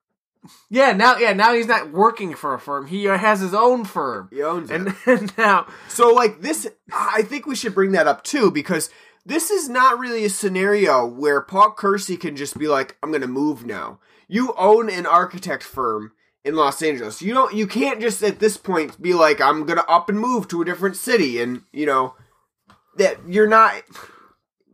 yeah, 0.69 0.93
now, 0.93 1.17
yeah, 1.17 1.33
now 1.33 1.55
he's 1.55 1.67
not 1.67 1.91
working 1.91 2.35
for 2.35 2.53
a 2.53 2.59
firm. 2.61 2.87
He 2.87 3.09
uh, 3.09 3.17
has 3.17 3.41
his 3.41 3.55
own 3.55 3.87
firm, 3.87 4.29
he 4.31 4.43
owns 4.43 4.71
it. 4.71 4.75
and, 4.75 4.95
and 5.07 5.39
now, 5.39 5.67
So 5.89 6.13
like 6.13 6.43
this, 6.43 6.69
I 6.93 7.23
think 7.23 7.47
we 7.47 7.57
should 7.57 7.75
bring 7.75 7.93
that 7.93 8.07
up 8.07 8.23
too 8.25 8.51
because 8.51 8.91
this 9.27 9.51
is 9.51 9.69
not 9.69 9.99
really 9.99 10.25
a 10.25 10.31
scenario 10.31 11.05
where 11.05 11.41
Paul 11.41 11.73
Kersey 11.73 12.17
can 12.17 12.37
just 12.37 12.57
be 12.57 12.69
like, 12.69 12.97
"I'm 13.03 13.11
going 13.11 13.23
to 13.23 13.27
move 13.27 13.67
now." 13.67 13.99
You 14.29 14.55
own 14.57 14.89
an 14.89 15.05
architect 15.05 15.63
firm 15.63 16.13
in 16.45 16.55
Los 16.55 16.81
Angeles. 16.81 17.21
You 17.21 17.35
don't. 17.35 17.53
You 17.53 17.67
can't 17.67 18.01
just 18.01 18.23
at 18.23 18.39
this 18.39 18.57
point 18.57 19.03
be 19.03 19.15
like, 19.15 19.41
"I'm 19.41 19.67
going 19.67 19.79
to 19.79 19.87
up 19.91 20.09
and 20.09 20.19
move 20.19 20.47
to 20.49 20.63
a 20.63 20.65
different 20.65 20.97
city," 20.97 21.41
and 21.41 21.63
you 21.73 21.87
know 21.87 22.15
that 22.97 23.19
you're 23.29 23.49
not. 23.49 23.83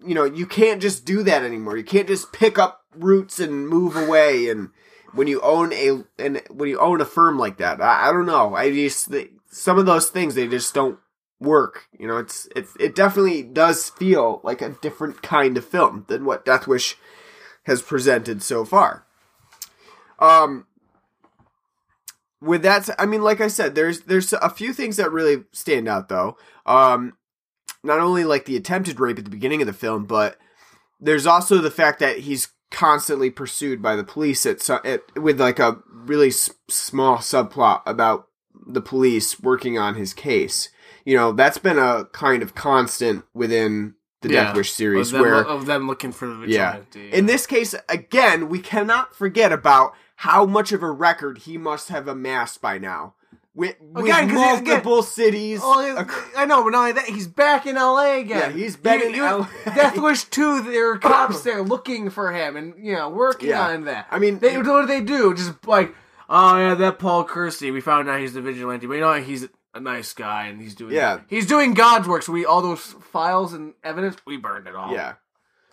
You 0.04 0.14
know, 0.14 0.24
you 0.24 0.46
can't 0.46 0.82
just 0.82 1.04
do 1.04 1.22
that 1.22 1.44
anymore. 1.44 1.76
You 1.76 1.84
can't 1.84 2.08
just 2.08 2.32
pick 2.32 2.58
up 2.58 2.82
roots 2.94 3.38
and 3.38 3.68
move 3.68 3.96
away. 3.96 4.48
And 4.48 4.70
when 5.12 5.28
you 5.28 5.40
own 5.40 5.72
a 5.72 6.02
and 6.18 6.42
when 6.50 6.68
you 6.68 6.78
own 6.78 7.00
a 7.00 7.06
firm 7.06 7.38
like 7.38 7.56
that, 7.58 7.80
I, 7.80 8.08
I 8.08 8.12
don't 8.12 8.26
know. 8.26 8.54
I 8.54 8.70
just 8.70 9.12
some 9.50 9.78
of 9.78 9.86
those 9.86 10.08
things 10.08 10.34
they 10.34 10.48
just 10.48 10.74
don't 10.74 10.98
work. 11.42 11.88
You 11.98 12.06
know, 12.06 12.18
it's 12.18 12.48
it's 12.54 12.74
it 12.78 12.94
definitely 12.94 13.42
does 13.42 13.90
feel 13.90 14.40
like 14.42 14.62
a 14.62 14.70
different 14.70 15.22
kind 15.22 15.56
of 15.56 15.64
film 15.64 16.04
than 16.08 16.24
what 16.24 16.44
Death 16.44 16.66
Wish 16.66 16.96
has 17.64 17.82
presented 17.82 18.42
so 18.42 18.64
far. 18.64 19.06
Um 20.18 20.66
with 22.40 22.62
that 22.62 22.88
I 22.98 23.06
mean 23.06 23.22
like 23.22 23.40
I 23.40 23.48
said 23.48 23.74
there's 23.74 24.02
there's 24.02 24.32
a 24.32 24.50
few 24.50 24.72
things 24.72 24.96
that 24.96 25.12
really 25.12 25.44
stand 25.52 25.88
out 25.88 26.08
though. 26.08 26.36
Um 26.66 27.16
not 27.84 28.00
only 28.00 28.24
like 28.24 28.44
the 28.44 28.56
attempted 28.56 29.00
rape 29.00 29.18
at 29.18 29.24
the 29.24 29.30
beginning 29.30 29.60
of 29.60 29.66
the 29.66 29.72
film, 29.72 30.04
but 30.04 30.38
there's 31.00 31.26
also 31.26 31.58
the 31.58 31.70
fact 31.70 31.98
that 31.98 32.20
he's 32.20 32.48
constantly 32.70 33.30
pursued 33.30 33.82
by 33.82 33.96
the 33.96 34.04
police 34.04 34.46
at, 34.46 34.68
at 34.84 35.02
with 35.16 35.40
like 35.40 35.58
a 35.58 35.78
really 35.90 36.28
s- 36.28 36.50
small 36.68 37.18
subplot 37.18 37.82
about 37.86 38.28
the 38.66 38.80
police 38.80 39.40
working 39.40 39.78
on 39.78 39.94
his 39.94 40.14
case. 40.14 40.68
You 41.04 41.16
know, 41.16 41.32
that's 41.32 41.58
been 41.58 41.78
a 41.78 42.06
kind 42.12 42.42
of 42.42 42.54
constant 42.54 43.24
within 43.34 43.94
the 44.20 44.30
Yeah, 44.30 44.44
Death 44.44 44.56
Wish 44.56 44.72
series 44.72 45.08
of 45.08 45.12
them, 45.14 45.22
where 45.22 45.44
of 45.44 45.66
them 45.66 45.86
looking 45.88 46.12
for 46.12 46.26
the 46.28 46.46
yeah. 46.46 46.78
vigilante. 46.78 47.12
In 47.12 47.26
this 47.26 47.46
case, 47.46 47.74
again, 47.88 48.48
we 48.48 48.60
cannot 48.60 49.14
forget 49.16 49.50
about 49.52 49.94
how 50.16 50.46
much 50.46 50.70
of 50.72 50.82
a 50.82 50.90
record 50.90 51.38
he 51.38 51.58
must 51.58 51.88
have 51.88 52.06
amassed 52.06 52.60
by 52.60 52.78
now. 52.78 53.14
With, 53.54 53.76
with 53.82 54.04
Again, 54.04 54.30
'cause 54.30 54.38
he- 54.38 54.56
again- 54.60 54.64
multiple 54.66 55.02
cities. 55.02 55.60
Oh, 55.62 56.06
I 56.36 56.46
know, 56.46 56.62
but 56.64 56.70
not 56.70 56.78
only 56.78 56.92
that, 56.92 57.04
he's 57.04 57.26
back 57.26 57.66
in 57.66 57.76
L.A. 57.76 58.20
again. 58.20 58.52
Yeah, 58.52 58.56
he's 58.56 58.78
You- 58.82 58.90
in 59.08 59.14
you- 59.14 59.22
LA. 59.24 59.46
Death 59.74 59.98
Wish 59.98 60.24
2, 60.24 60.62
there 60.62 60.92
are 60.92 60.98
cops 60.98 61.40
there 61.44 61.60
looking 61.62 62.08
for 62.08 62.32
him 62.32 62.56
and, 62.56 62.72
you 62.78 62.94
know, 62.94 63.10
working 63.10 63.50
Yeah. 63.50 63.68
on 63.68 63.84
that. 63.84 64.06
I 64.10 64.18
mean, 64.18 64.38
They, 64.38 64.56
what 64.56 64.64
do 64.64 64.86
they 64.86 65.02
do? 65.02 65.34
Just 65.34 65.66
like, 65.66 65.94
oh 66.30 66.56
yeah, 66.56 66.74
that 66.76 66.98
Paul 66.98 67.24
Kersey. 67.24 67.70
We 67.70 67.82
found 67.82 68.08
out 68.08 68.20
he's 68.20 68.32
the 68.32 68.40
vigilante, 68.40 68.86
but 68.86 68.94
you 68.94 69.00
know 69.00 69.08
what? 69.08 69.22
he's 69.24 69.48
a 69.74 69.80
nice 69.80 70.12
guy 70.12 70.46
and 70.46 70.60
he's 70.60 70.74
doing 70.74 70.94
Yeah. 70.94 71.20
he's 71.28 71.46
doing 71.46 71.74
God's 71.74 72.06
work. 72.08 72.22
So 72.22 72.32
we 72.32 72.44
all 72.44 72.60
those 72.62 72.80
files 73.12 73.52
and 73.52 73.74
evidence 73.82 74.16
we 74.26 74.36
burned 74.36 74.66
it 74.66 74.74
all. 74.76 74.92
yeah. 74.92 75.14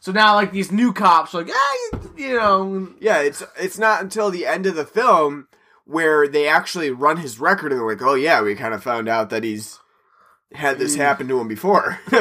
So 0.02 0.12
now 0.14 0.36
like 0.36 0.52
these 0.54 0.72
new 0.72 0.94
cops 0.94 1.34
are 1.36 1.44
like 1.44 1.52
ah 1.54 2.00
you, 2.16 2.38
know 2.38 2.90
Yeah, 3.02 3.20
it's 3.20 3.44
it's 3.58 3.78
not 3.78 4.02
until 4.02 4.30
the 4.32 4.46
end 4.46 4.66
of 4.66 4.76
the 4.76 4.86
film 4.86 5.48
where 5.86 6.28
they 6.28 6.48
actually 6.48 6.92
run 6.92 7.18
his 7.18 7.40
record 7.40 7.72
and 7.72 7.82
they're 7.82 7.88
like, 7.88 8.02
"Oh 8.02 8.14
yeah, 8.14 8.42
we 8.42 8.56
kind 8.56 8.74
of 8.74 8.82
found 8.84 9.10
out 9.10 9.30
that 9.32 9.44
he's 9.44 9.80
had 10.54 10.78
this 10.80 10.96
Mm. 10.96 11.00
happen 11.00 11.28
to 11.28 11.40
him 11.40 11.48
before." 11.48 12.00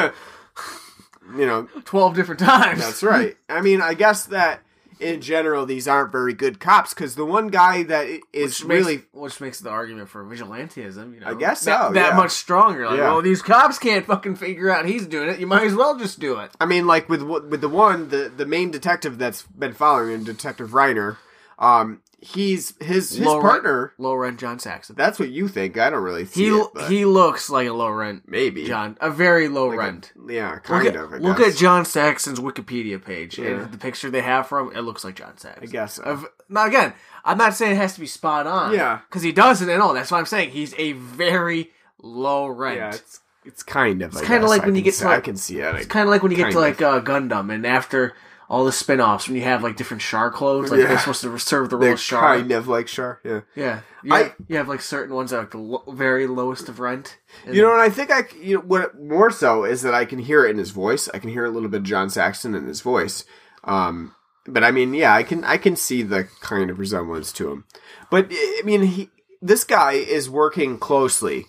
you 1.36 1.44
know, 1.46 1.68
twelve 1.84 2.14
different 2.14 2.40
times. 2.40 2.80
that's 2.80 3.02
right. 3.02 3.36
I 3.48 3.60
mean, 3.60 3.80
I 3.82 3.94
guess 3.94 4.26
that 4.26 4.62
in 5.00 5.20
general 5.20 5.66
these 5.66 5.86
aren't 5.88 6.12
very 6.12 6.34
good 6.34 6.60
cops 6.60 6.94
because 6.94 7.14
the 7.14 7.24
one 7.24 7.48
guy 7.48 7.82
that 7.84 8.06
is 8.32 8.60
Which 8.60 8.64
makes, 8.68 8.86
really 8.86 9.02
which 9.12 9.40
makes 9.40 9.60
the 9.60 9.70
argument 9.70 10.08
for 10.08 10.24
vigilantism, 10.24 11.14
you 11.14 11.20
know, 11.20 11.28
I 11.28 11.34
guess 11.34 11.64
that, 11.64 11.88
so, 11.88 11.92
that 11.94 12.10
yeah. 12.10 12.16
much 12.16 12.30
stronger. 12.30 12.86
Like, 12.86 12.98
Yeah. 12.98 13.12
well, 13.12 13.22
these 13.22 13.42
cops 13.42 13.78
can't 13.78 14.06
fucking 14.06 14.36
figure 14.36 14.70
out 14.70 14.86
he's 14.86 15.06
doing 15.06 15.28
it. 15.28 15.38
You 15.38 15.46
might 15.46 15.64
as 15.64 15.74
well 15.74 15.98
just 15.98 16.18
do 16.20 16.38
it. 16.38 16.50
I 16.60 16.66
mean, 16.66 16.86
like 16.86 17.08
with 17.08 17.22
with 17.22 17.60
the 17.60 17.68
one, 17.68 18.08
the 18.08 18.32
the 18.34 18.46
main 18.46 18.70
detective 18.70 19.18
that's 19.18 19.42
been 19.42 19.72
following 19.74 20.14
him, 20.14 20.24
Detective 20.24 20.70
Reiner. 20.70 21.16
Um, 21.58 22.02
he's 22.20 22.74
his 22.80 23.10
his 23.16 23.20
Low 23.20 23.40
partner. 23.40 23.80
rent, 23.80 23.92
low 24.00 24.14
rent 24.14 24.40
John 24.40 24.58
Saxon. 24.58 24.96
That's 24.96 25.18
what 25.18 25.30
you 25.30 25.48
think. 25.48 25.78
I 25.78 25.88
don't 25.90 26.02
really 26.02 26.24
see 26.24 26.44
He 26.44 26.50
it. 26.50 26.66
He 26.88 27.04
looks 27.04 27.48
like 27.48 27.68
a 27.68 27.72
low 27.72 27.90
rent 27.90 28.24
maybe 28.26 28.64
John, 28.66 28.96
a 29.00 29.10
very 29.10 29.48
low 29.48 29.68
Like 29.68 29.74
a- 29.76 29.78
rent. 29.78 30.12
yeah, 30.28 30.58
kind 30.58 30.84
Look, 30.84 30.94
of. 30.94 31.12
I 31.12 31.16
at, 31.16 31.22
look 31.22 31.40
at 31.40 31.56
John 31.56 31.84
Saxon's 31.84 32.40
Wikipedia 32.40 33.02
page 33.04 33.38
Yeah. 33.38 33.48
and 33.50 33.72
the 33.72 33.78
picture 33.78 34.10
they 34.10 34.22
have 34.22 34.46
from 34.48 34.74
it 34.76 34.80
looks 34.82 35.04
like 35.04 35.14
John 35.16 35.36
Saxon. 35.38 35.62
I 35.62 35.66
guess 35.66 35.94
so. 35.94 36.02
Of, 36.02 36.26
now 36.48 36.66
again, 36.66 36.92
I'm 37.24 37.38
not 37.38 37.54
saying 37.54 37.72
it 37.72 37.76
has 37.76 37.94
to 37.94 38.00
be 38.00 38.06
spot 38.06 38.46
on. 38.46 38.74
Yeah. 38.74 39.00
because 39.08 39.22
he 39.22 39.32
doesn't 39.32 39.68
at 39.68 39.80
all. 39.80 39.94
That's 39.94 40.10
what 40.10 40.18
I'm 40.18 40.26
saying. 40.26 40.50
He's 40.50 40.74
a 40.78 40.92
very 40.92 41.70
low 42.02 42.46
rent. 42.46 42.76
Yeah, 42.78 42.88
it's 42.94 43.20
it's 43.44 43.62
kind 43.62 44.02
of. 44.02 44.12
It's 44.12 44.26
kinda 44.26 44.46
like 44.46 44.64
when 44.66 44.74
you 44.74 44.82
get 44.82 44.94
to, 44.94 45.08
I 45.08 45.20
can 45.20 45.36
see 45.36 45.60
it. 45.60 45.74
It's 45.76 45.86
kind 45.86 46.02
of 46.04 46.10
like 46.10 46.22
when 46.22 46.32
you 46.32 46.36
get 46.36 46.48
to 46.50 46.52
Kind 46.52 46.78
like 46.78 46.82
uh, 46.82 47.00
Gundam, 47.00 47.52
and 47.54 47.64
after 47.66 48.14
all 48.48 48.64
the 48.64 48.72
spin-offs, 48.72 49.26
when 49.28 49.36
you 49.36 49.42
have 49.42 49.62
like 49.62 49.76
different 49.76 50.00
Char 50.02 50.30
clones, 50.30 50.70
like 50.70 50.80
Yeah. 50.80 50.86
they're 50.88 50.98
supposed 50.98 51.20
to 51.22 51.38
serve 51.38 51.68
the 51.70 51.76
role 51.76 51.82
They're 51.84 51.92
of 51.94 52.00
Char. 52.00 52.36
kind 52.38 52.50
of 52.52 52.66
like 52.66 52.86
Char. 52.86 53.20
Yeah. 53.24 53.40
Yeah, 53.54 53.80
you, 54.02 54.14
I- 54.14 54.18
have, 54.22 54.34
you 54.48 54.56
have 54.56 54.68
like 54.68 54.80
certain 54.80 55.14
ones 55.14 55.30
that 55.30 55.36
are 55.36 55.40
like 55.40 55.50
the 55.50 55.58
lo- 55.58 55.84
very 55.92 56.26
lowest 56.26 56.68
of 56.68 56.80
rent. 56.80 57.18
And- 57.44 57.54
You 57.54 57.62
know, 57.62 57.72
and 57.72 57.80
I 57.82 57.90
think 57.90 58.10
i 58.10 58.24
you 58.40 58.56
know, 58.56 58.62
what 58.62 58.98
more 58.98 59.30
so 59.30 59.64
is 59.64 59.82
that 59.82 59.92
I 59.94 60.04
can 60.06 60.18
hear 60.18 60.46
it 60.46 60.50
in 60.50 60.58
his 60.58 60.70
voice. 60.70 61.08
I 61.12 61.18
can 61.18 61.30
hear 61.30 61.44
a 61.44 61.50
little 61.50 61.68
bit 61.68 61.78
of 61.78 61.82
John 61.84 62.08
Saxon 62.08 62.54
in 62.54 62.66
his 62.66 62.80
voice. 62.80 63.24
Um, 63.64 64.14
but 64.46 64.64
I 64.64 64.70
mean, 64.70 64.94
yeah, 64.94 65.14
I 65.14 65.24
can, 65.24 65.44
I 65.44 65.58
can 65.58 65.76
see 65.76 66.02
the 66.02 66.26
kind 66.40 66.70
of 66.70 66.78
resemblance 66.78 67.32
to 67.34 67.50
him. 67.52 67.64
But 68.10 68.28
I 68.30 68.62
mean, 68.64 68.82
he, 68.84 69.10
this 69.42 69.62
guy 69.62 69.92
is 69.92 70.30
working 70.30 70.78
closely 70.78 71.44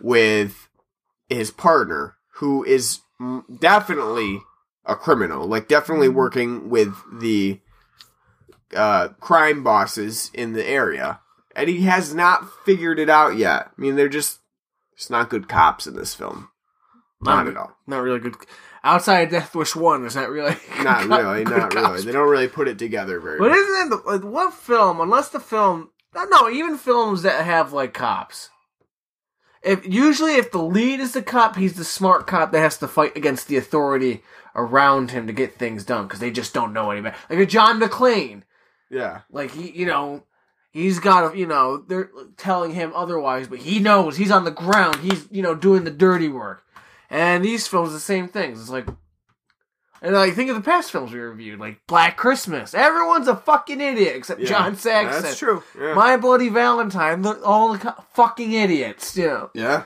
with 0.00 0.68
his 1.28 1.50
partner, 1.50 2.16
who 2.36 2.64
is 2.64 3.00
definitely 3.60 4.40
a 4.88 4.96
criminal. 4.96 5.46
Like, 5.46 5.68
definitely 5.68 6.08
working 6.08 6.68
with 6.70 6.94
the 7.20 7.60
uh, 8.74 9.08
crime 9.20 9.62
bosses 9.62 10.30
in 10.34 10.52
the 10.54 10.66
area, 10.66 11.20
and 11.54 11.68
he 11.68 11.82
has 11.82 12.14
not 12.14 12.48
figured 12.64 12.98
it 12.98 13.08
out 13.10 13.36
yet. 13.36 13.68
I 13.76 13.80
mean, 13.80 13.96
they're 13.96 14.08
just 14.08 14.40
it's 14.94 15.10
not 15.10 15.30
good 15.30 15.48
cops 15.48 15.86
in 15.86 15.94
this 15.94 16.14
film. 16.14 16.48
Not 17.20 17.44
Not- 17.44 17.48
at 17.48 17.56
all. 17.56 17.76
not 17.86 18.02
really 18.02 18.20
good. 18.20 18.36
Outside 18.84 19.22
of 19.22 19.30
Death 19.30 19.54
Wish 19.56 19.74
One, 19.74 20.04
is 20.06 20.14
that 20.14 20.30
really 20.30 20.54
Not 20.82 21.02
good- 21.08 21.10
really. 21.10 21.44
Not 21.44 21.70
cops? 21.72 21.74
really. 21.74 22.02
They 22.02 22.12
don't 22.12 22.28
really 22.28 22.48
put 22.48 22.68
it 22.68 22.78
together 22.78 23.18
very 23.20 23.38
But 23.38 23.50
well. 23.50 23.58
isn't 23.58 23.92
it 23.92 24.20
the, 24.20 24.26
what 24.26 24.54
film? 24.54 25.00
Unless 25.00 25.30
the 25.30 25.40
film, 25.40 25.90
no, 26.14 26.48
even 26.48 26.76
films 26.78 27.22
that 27.22 27.44
have 27.44 27.72
like 27.72 27.92
cops. 27.94 28.50
If 29.62 29.84
usually 29.86 30.36
if 30.36 30.52
the 30.52 30.62
lead 30.62 31.00
is 31.00 31.12
the 31.12 31.22
cop, 31.22 31.56
he's 31.56 31.74
the 31.74 31.84
smart 31.84 32.28
cop 32.28 32.52
that 32.52 32.60
has 32.60 32.78
to 32.78 32.86
fight 32.88 33.16
against 33.16 33.48
the 33.48 33.56
authority 33.56 34.22
around 34.58 35.10
him 35.12 35.26
to 35.26 35.32
get 35.32 35.54
things 35.54 35.84
done 35.84 36.06
because 36.06 36.20
they 36.20 36.30
just 36.30 36.52
don't 36.52 36.72
know 36.72 36.90
any 36.90 37.00
better. 37.00 37.16
Like 37.30 37.38
a 37.38 37.46
John 37.46 37.80
McClane, 37.80 38.42
Yeah. 38.90 39.20
like 39.30 39.52
he, 39.52 39.70
you 39.70 39.86
know, 39.86 40.24
he's 40.72 40.98
got, 40.98 41.36
you 41.36 41.46
know, 41.46 41.78
they're 41.78 42.10
telling 42.36 42.72
him 42.74 42.92
otherwise, 42.94 43.46
but 43.48 43.60
he 43.60 43.78
knows 43.78 44.16
he's 44.16 44.30
on 44.30 44.44
the 44.44 44.50
ground. 44.50 44.96
He's, 44.96 45.26
you 45.30 45.42
know, 45.42 45.54
doing 45.54 45.84
the 45.84 45.90
dirty 45.90 46.28
work. 46.28 46.62
And 47.10 47.44
these 47.44 47.66
films, 47.66 47.92
the 47.92 48.00
same 48.00 48.28
things. 48.28 48.60
It's 48.60 48.68
like, 48.70 48.86
and 50.00 50.14
like 50.14 50.34
think 50.34 50.50
of 50.50 50.56
the 50.56 50.62
past 50.62 50.92
films 50.92 51.12
we 51.12 51.18
reviewed, 51.18 51.58
like 51.58 51.80
Black 51.86 52.16
Christmas. 52.16 52.74
Everyone's 52.74 53.26
a 53.28 53.34
fucking 53.36 53.80
idiot 53.80 54.14
except 54.14 54.40
yeah. 54.40 54.48
John 54.48 54.76
Saxon. 54.76 55.22
That's 55.22 55.38
true. 55.38 55.62
Yeah. 55.78 55.94
My 55.94 56.16
Bloody 56.16 56.48
Valentine. 56.50 57.22
they're 57.22 57.42
All 57.44 57.72
the 57.72 57.78
co- 57.78 58.04
fucking 58.12 58.52
idiots. 58.52 59.16
You 59.16 59.26
know, 59.26 59.50
yeah. 59.54 59.84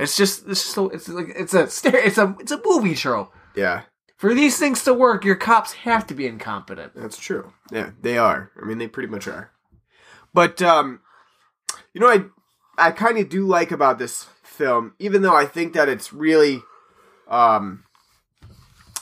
it's 0.00 0.16
just 0.16 0.48
it's 0.48 0.62
just 0.62 0.74
so 0.74 0.88
it's 0.88 1.08
like 1.08 1.28
it's 1.36 1.54
a. 1.54 1.62
It's 1.64 2.18
a 2.18 2.34
it's 2.40 2.50
a 2.50 2.60
movie 2.64 2.94
trope. 2.96 3.32
Yeah. 3.54 3.82
For 4.22 4.34
these 4.34 4.56
things 4.56 4.84
to 4.84 4.94
work, 4.94 5.24
your 5.24 5.34
cops 5.34 5.72
have 5.72 6.06
to 6.06 6.14
be 6.14 6.28
incompetent. 6.28 6.92
That's 6.94 7.18
true. 7.18 7.54
Yeah, 7.72 7.90
they 8.00 8.16
are. 8.16 8.52
I 8.56 8.64
mean, 8.64 8.78
they 8.78 8.86
pretty 8.86 9.08
much 9.08 9.26
are. 9.26 9.50
But 10.32 10.62
um, 10.62 11.00
you 11.92 12.00
know, 12.00 12.06
I 12.06 12.26
I 12.78 12.92
kind 12.92 13.18
of 13.18 13.28
do 13.28 13.44
like 13.44 13.72
about 13.72 13.98
this 13.98 14.28
film, 14.44 14.94
even 15.00 15.22
though 15.22 15.34
I 15.34 15.44
think 15.44 15.72
that 15.72 15.88
it's 15.88 16.12
really, 16.12 16.62
um, 17.26 17.82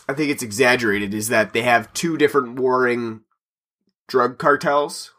I 0.08 0.14
think 0.14 0.30
it's 0.30 0.42
exaggerated. 0.42 1.12
Is 1.12 1.28
that 1.28 1.52
they 1.52 1.64
have 1.64 1.92
two 1.92 2.16
different 2.16 2.58
warring 2.58 3.20
drug 4.08 4.38
cartels, 4.38 5.12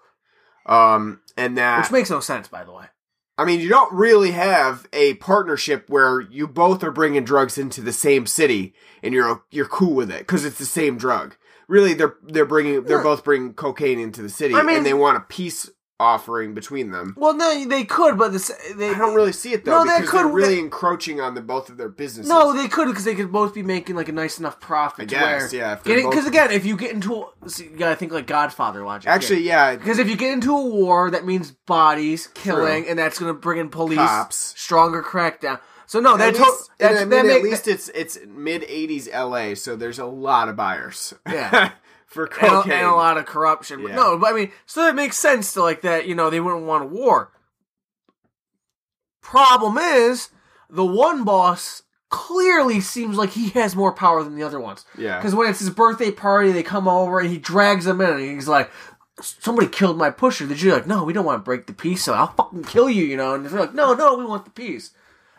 um, 0.66 1.22
and 1.38 1.56
that 1.60 1.82
Which 1.84 1.92
makes 1.92 2.10
no 2.10 2.22
sense, 2.22 2.48
by 2.48 2.64
the 2.64 2.72
way. 2.72 2.86
I 3.38 3.46
mean, 3.46 3.60
you 3.60 3.70
don't 3.70 3.92
really 3.94 4.32
have 4.32 4.88
a 4.94 5.16
partnership 5.16 5.90
where 5.90 6.22
you 6.22 6.48
both 6.48 6.84
are 6.84 6.92
bringing 6.92 7.24
drugs 7.24 7.58
into 7.58 7.82
the 7.82 7.94
same 7.94 8.26
city 8.28 8.74
and 9.02 9.14
you're 9.14 9.44
you're 9.52 9.68
cool 9.68 9.94
with 9.96 10.12
it 10.12 10.20
because 10.20 10.46
it's 10.46 10.60
the 10.60 10.66
same 10.66 10.98
drug. 10.98 11.36
really 11.68 11.94
they're 11.94 12.16
they're 12.24 12.46
bringing 12.46 12.84
they're 12.84 13.02
both 13.04 13.24
bringing 13.24 13.54
cocaine 13.54 14.00
into 14.00 14.22
the 14.22 14.30
city, 14.30 14.54
I 14.54 14.64
mean- 14.64 14.78
and 14.78 14.86
they 14.86 14.94
want 14.94 15.18
a 15.18 15.22
peace 15.22 15.70
offering 16.02 16.54
between 16.54 16.90
them. 16.92 17.14
Well, 17.18 17.34
no, 17.36 17.66
they 17.66 17.84
could, 17.86 18.18
but 18.18 18.32
this, 18.34 18.52
they 18.76 18.90
I 18.90 18.98
don't 18.98 19.14
really 19.14 19.32
see 19.32 19.54
it 19.54 19.64
though 19.64 19.84
No, 19.84 20.00
they 20.00 20.06
could- 20.06 20.34
really 20.34 20.56
they- 20.56 20.60
encroaching 20.60 21.22
on 21.22 21.36
the 21.36 21.42
both 21.42 21.70
of 21.70 21.78
their 21.78 21.90
businesses. 21.90 22.30
No, 22.30 22.54
they 22.54 22.68
could 22.68 22.88
because 22.88 23.06
they 23.06 23.16
could 23.16 23.32
both 23.32 23.54
be 23.54 23.62
making 23.64 23.96
like 23.96 24.10
a 24.10 24.12
nice 24.12 24.40
enough 24.40 24.60
profit. 24.60 25.04
I 25.04 25.06
guess, 25.06 25.52
where 25.54 25.62
yeah, 25.62 25.76
Because 25.76 26.26
again, 26.26 26.52
if 26.52 26.66
you 26.66 26.76
get 26.76 26.92
into, 26.92 27.28
see, 27.46 27.66
you 27.66 27.78
gotta 27.78 27.96
think 27.96 28.12
like 28.12 28.26
Godfather 28.28 28.84
logic. 28.84 29.08
actually, 29.10 29.42
yeah, 29.44 29.76
Because 29.76 30.00
if 30.00 30.10
you 30.10 30.18
get 30.18 30.34
into 30.34 30.56
a 30.58 30.66
war, 30.66 31.12
that 31.12 31.26
means 31.26 31.52
bodies, 31.52 32.28
killing, 32.34 32.88
and 32.88 32.98
that's 32.98 33.20
going 33.20 33.30
to 33.34 33.40
bring 33.40 33.60
in 33.60 33.70
police, 33.70 33.98
Cops. 34.00 34.54
stronger 34.58 35.04
crackdown. 35.04 35.60
So 35.86 36.00
no, 36.00 36.16
that 36.16 36.30
at 36.30 36.36
to- 36.36 36.42
least, 36.44 36.70
that's, 36.80 36.96
I 36.96 37.00
mean, 37.02 37.10
that 37.10 37.20
at 37.20 37.26
make- 37.26 37.44
least 37.44 37.68
it's 37.68 37.90
it's 37.90 38.18
mid 38.26 38.62
'80s 38.64 39.10
LA, 39.14 39.56
so 39.56 39.76
there's 39.76 40.00
a 40.00 40.06
lot 40.06 40.48
of 40.48 40.56
buyers. 40.56 41.14
Yeah. 41.28 41.72
for 42.12 42.26
and, 42.26 42.34
cocaine. 42.34 42.74
a, 42.74 42.76
and 42.76 42.88
a 42.88 42.96
lot 42.96 43.18
of 43.18 43.26
corruption. 43.26 43.82
But 43.82 43.94
No, 43.94 44.18
but 44.18 44.34
I 44.34 44.36
mean, 44.36 44.52
so 44.66 44.84
that 44.84 44.96
makes 44.96 45.18
sense 45.18 45.54
to 45.54 45.62
like 45.62 45.82
that. 45.82 46.08
You 46.08 46.14
know, 46.14 46.30
they 46.30 46.42
wouldn't 46.42 46.66
want 46.66 46.84
a 46.84 46.88
war. 46.88 47.32
Problem 49.22 49.78
is, 49.78 50.30
the 50.70 50.86
one 50.86 51.24
boss 51.24 51.84
clearly 52.10 52.82
seems 52.82 53.18
like 53.18 53.30
he 53.30 53.50
has 53.50 53.76
more 53.76 53.94
power 53.94 54.24
than 54.24 54.36
the 54.36 54.44
other 54.44 54.60
ones. 54.60 54.86
Yeah. 54.98 55.18
Because 55.18 55.34
when 55.34 55.50
it's 55.50 55.60
his 55.60 55.70
birthday 55.70 56.12
party, 56.12 56.52
they 56.52 56.64
come 56.64 56.88
over 56.88 57.20
and 57.20 57.30
he 57.30 57.38
drags 57.38 57.86
them 57.86 58.02
in, 58.02 58.10
and 58.10 58.22
he's 58.36 58.50
like, 58.50 58.70
"Somebody 59.22 59.68
killed 59.68 59.98
my 59.98 60.10
pusher." 60.10 60.46
The 60.46 60.56
Jew 60.56 60.74
like, 60.74 60.88
"No, 60.88 61.06
we 61.06 61.14
don't 61.14 61.26
want 61.26 61.42
to 61.42 61.46
break 61.46 61.66
the 61.66 61.74
peace, 61.74 62.04
so 62.04 62.14
I'll 62.14 62.34
fucking 62.34 62.66
kill 62.66 62.90
you," 62.90 63.06
you 63.06 63.16
know. 63.16 63.34
And 63.36 63.46
they're 63.46 63.58
like, 63.58 63.74
"No, 63.74 63.94
no, 63.94 64.18
we 64.18 64.26
want 64.26 64.44
the 64.44 64.52
peace." 64.52 64.92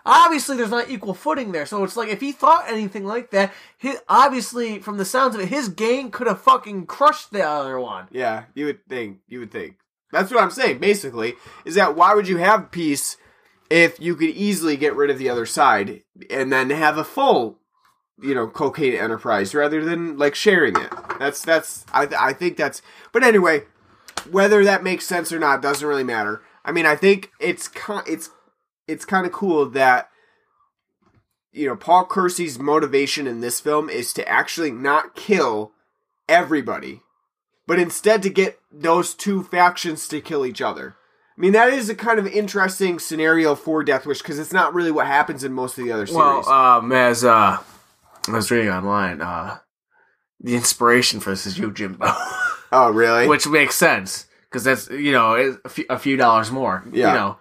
Obviously, 0.05 0.57
there's 0.57 0.70
not 0.70 0.90
equal 0.90 1.14
footing 1.14 1.53
there, 1.53 1.66
so 1.66 1.84
it's 1.84 1.96
like 1.96 2.09
if 2.09 2.20
he 2.20 2.32
thought 2.32 2.64
anything 2.68 3.05
like 3.05 3.30
that, 3.30 3.53
he 3.78 3.94
obviously, 4.09 4.80
from 4.80 4.96
the 4.96 5.05
sounds 5.05 5.34
of 5.34 5.40
it, 5.40 5.48
his 5.48 5.68
gang 5.68 6.11
could 6.11 6.26
have 6.26 6.40
fucking 6.40 6.86
crushed 6.86 7.30
the 7.32 7.42
other 7.42 7.78
one. 7.78 8.09
Yeah, 8.11 8.44
you 8.55 8.66
would 8.66 8.84
think. 8.88 9.18
You 9.28 9.40
would 9.40 9.53
think. 9.53 9.76
That's 10.11 10.30
what 10.30 10.42
I'm 10.42 10.50
saying. 10.50 10.78
Basically, 10.78 11.34
is 11.64 11.76
that 11.76 11.96
why 11.96 12.14
would 12.14 12.28
you 12.28 12.38
have 12.38 12.70
peace 12.70 13.16
if 13.70 13.98
you 14.00 14.16
could 14.16 14.30
easily 14.30 14.76
get 14.76 14.96
rid 14.96 15.11
of 15.11 15.18
the 15.18 15.30
other 15.30 15.46
side 15.46 16.03
and 16.28 16.53
then 16.53 16.70
have 16.70 16.98
a 16.98 17.05
full, 17.05 17.59
you 18.20 18.34
know, 18.34 18.46
cocaine 18.48 18.94
enterprise 18.94 19.55
rather 19.55 19.84
than 19.84 20.18
like 20.18 20.34
sharing 20.34 20.76
it? 20.76 20.92
That's 21.18 21.44
that's. 21.44 21.86
I 21.92 22.09
I 22.18 22.32
think 22.32 22.57
that's. 22.57 22.82
But 23.12 23.22
anyway, 23.22 23.62
whether 24.30 24.64
that 24.64 24.82
makes 24.82 25.07
sense 25.07 25.32
or 25.32 25.38
not 25.38 25.62
doesn't 25.62 25.86
really 25.86 26.05
matter. 26.05 26.42
I 26.64 26.72
mean, 26.72 26.86
I 26.86 26.96
think 26.96 27.30
it's 27.40 27.70
it's 28.07 28.30
it's 28.93 29.05
kind 29.05 29.26
of 29.26 29.32
cool 29.32 29.66
that 29.70 30.09
you 31.53 31.66
know 31.66 31.76
Paul 31.76 32.05
Kersey's 32.05 32.59
motivation 32.59 33.26
in 33.26 33.40
this 33.40 33.61
film 33.61 33.88
is 33.88 34.12
to 34.14 34.28
actually 34.28 34.70
not 34.70 35.14
kill 35.14 35.72
everybody, 36.28 37.01
but 37.66 37.78
instead 37.78 38.22
to 38.22 38.30
get 38.30 38.61
those 38.70 39.14
two 39.14 39.43
factions 39.43 40.07
to 40.09 40.20
kill 40.20 40.47
each 40.47 40.61
other. 40.61 40.97
I 41.36 41.40
mean, 41.40 41.53
that 41.53 41.72
is 41.72 41.88
a 41.88 41.95
kind 41.95 42.18
of 42.18 42.26
interesting 42.26 42.99
scenario 42.99 43.55
for 43.55 43.82
Death 43.82 44.05
Wish 44.05 44.18
because 44.18 44.38
it's 44.38 44.53
not 44.53 44.74
really 44.74 44.90
what 44.90 45.07
happens 45.07 45.43
in 45.45 45.53
most 45.53 45.78
of 45.78 45.84
the 45.84 45.93
other 45.93 46.07
series. 46.07 46.18
Well, 46.18 46.49
um, 46.49 46.93
as 46.93 47.24
uh, 47.24 47.59
I 48.28 48.30
was 48.30 48.51
reading 48.51 48.68
online, 48.68 49.22
uh, 49.22 49.59
the 50.40 50.55
inspiration 50.55 51.20
for 51.20 51.30
this 51.30 51.47
is 51.47 51.59
Yojimbo, 51.59 52.14
oh, 52.72 52.90
really? 52.90 53.26
which 53.28 53.49
makes 53.49 53.76
sense 53.76 54.26
because 54.45 54.64
that's 54.64 54.90
you 54.90 55.12
know 55.12 55.57
a 55.64 55.68
few, 55.68 55.84
a 55.88 55.99
few 55.99 56.16
dollars 56.16 56.51
more. 56.51 56.84
Yeah. 56.93 57.09
You 57.09 57.18
know, 57.18 57.38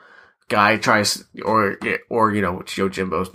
guy 0.52 0.76
tries 0.78 1.24
or 1.43 1.78
or 2.10 2.34
you 2.34 2.41
know 2.41 2.54
which 2.54 2.76
Yojimbo's 2.76 3.30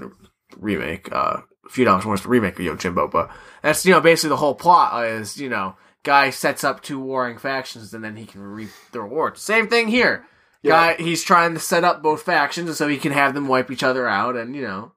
remake. 0.57 1.11
Uh, 1.11 1.39
a 1.64 1.69
few 1.69 1.85
dollars 1.85 2.05
more 2.05 2.14
is 2.14 2.23
the 2.23 2.29
remake 2.29 2.61
of 2.61 2.64
Yojimbo, 2.64 3.11
but 3.11 3.31
that's 3.62 3.85
you 3.85 3.93
know 3.93 4.01
basically 4.01 4.29
the 4.29 4.37
whole 4.37 4.55
plot 4.55 5.05
is 5.07 5.39
you 5.39 5.49
know 5.49 5.75
guy 6.05 6.31
sets 6.31 6.62
up 6.62 6.83
two 6.83 7.01
warring 7.01 7.39
factions 7.39 7.93
and 7.93 8.05
then 8.05 8.17
he 8.17 8.27
can 8.27 8.41
reap 8.41 8.69
the 8.93 9.01
reward. 9.01 9.39
Same 9.39 9.67
thing 9.67 9.89
here. 9.89 10.25
Yeah. 10.62 10.95
Guy, 10.95 11.03
he's 11.03 11.25
trying 11.25 11.55
to 11.55 11.61
set 11.61 11.85
up 11.85 12.03
both 12.03 12.23
factions 12.23 12.77
so 12.77 12.87
he 12.87 12.99
can 12.99 13.12
have 13.12 13.35
them 13.35 13.49
wipe 13.49 13.71
each 13.71 13.83
other 13.83 14.07
out 14.07 14.37
and 14.37 14.55
you 14.55 14.62
know 14.62 14.93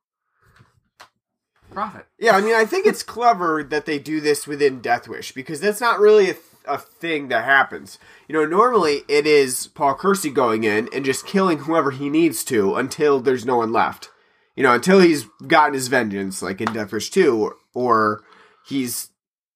profit. 1.72 2.05
Yeah, 2.20 2.36
I 2.36 2.41
mean, 2.41 2.55
I 2.55 2.65
think 2.65 2.86
it's 2.86 3.03
clever 3.03 3.63
that 3.63 3.86
they 3.86 3.97
do 3.97 4.20
this 4.20 4.45
within 4.45 4.82
Death 4.82 5.07
Wish 5.07 5.32
because 5.32 5.61
that's 5.61 5.82
not 5.82 5.99
really 5.99 6.32
a, 6.32 6.36
a 6.70 6.78
thing 6.78 7.28
that 7.30 7.45
happens. 7.45 7.97
You 8.28 8.34
know, 8.34 8.45
normally 8.45 9.01
it 9.07 9.26
is 9.26 9.67
Paul 9.67 9.95
Kersey 9.95 10.30
going 10.30 10.63
in 10.63 10.89
and 10.93 11.05
just 11.05 11.26
killing 11.26 11.59
whoever 11.59 11.91
he 11.91 12.09
needs 12.09 12.43
to 12.45 12.76
until 12.76 13.20
there's 13.20 13.45
no 13.45 13.57
one 13.57 13.72
left. 13.72 14.09
You 14.55 14.63
know, 14.63 14.74
until 14.74 14.99
he's 14.99 15.26
gotten 15.47 15.74
his 15.74 15.88
vengeance, 15.88 16.41
like 16.41 16.59
in 16.61 16.74
Death 16.74 16.91
Wish 16.91 17.09
2, 17.11 17.41
or, 17.41 17.55
or 17.74 18.24
he's 18.65 19.09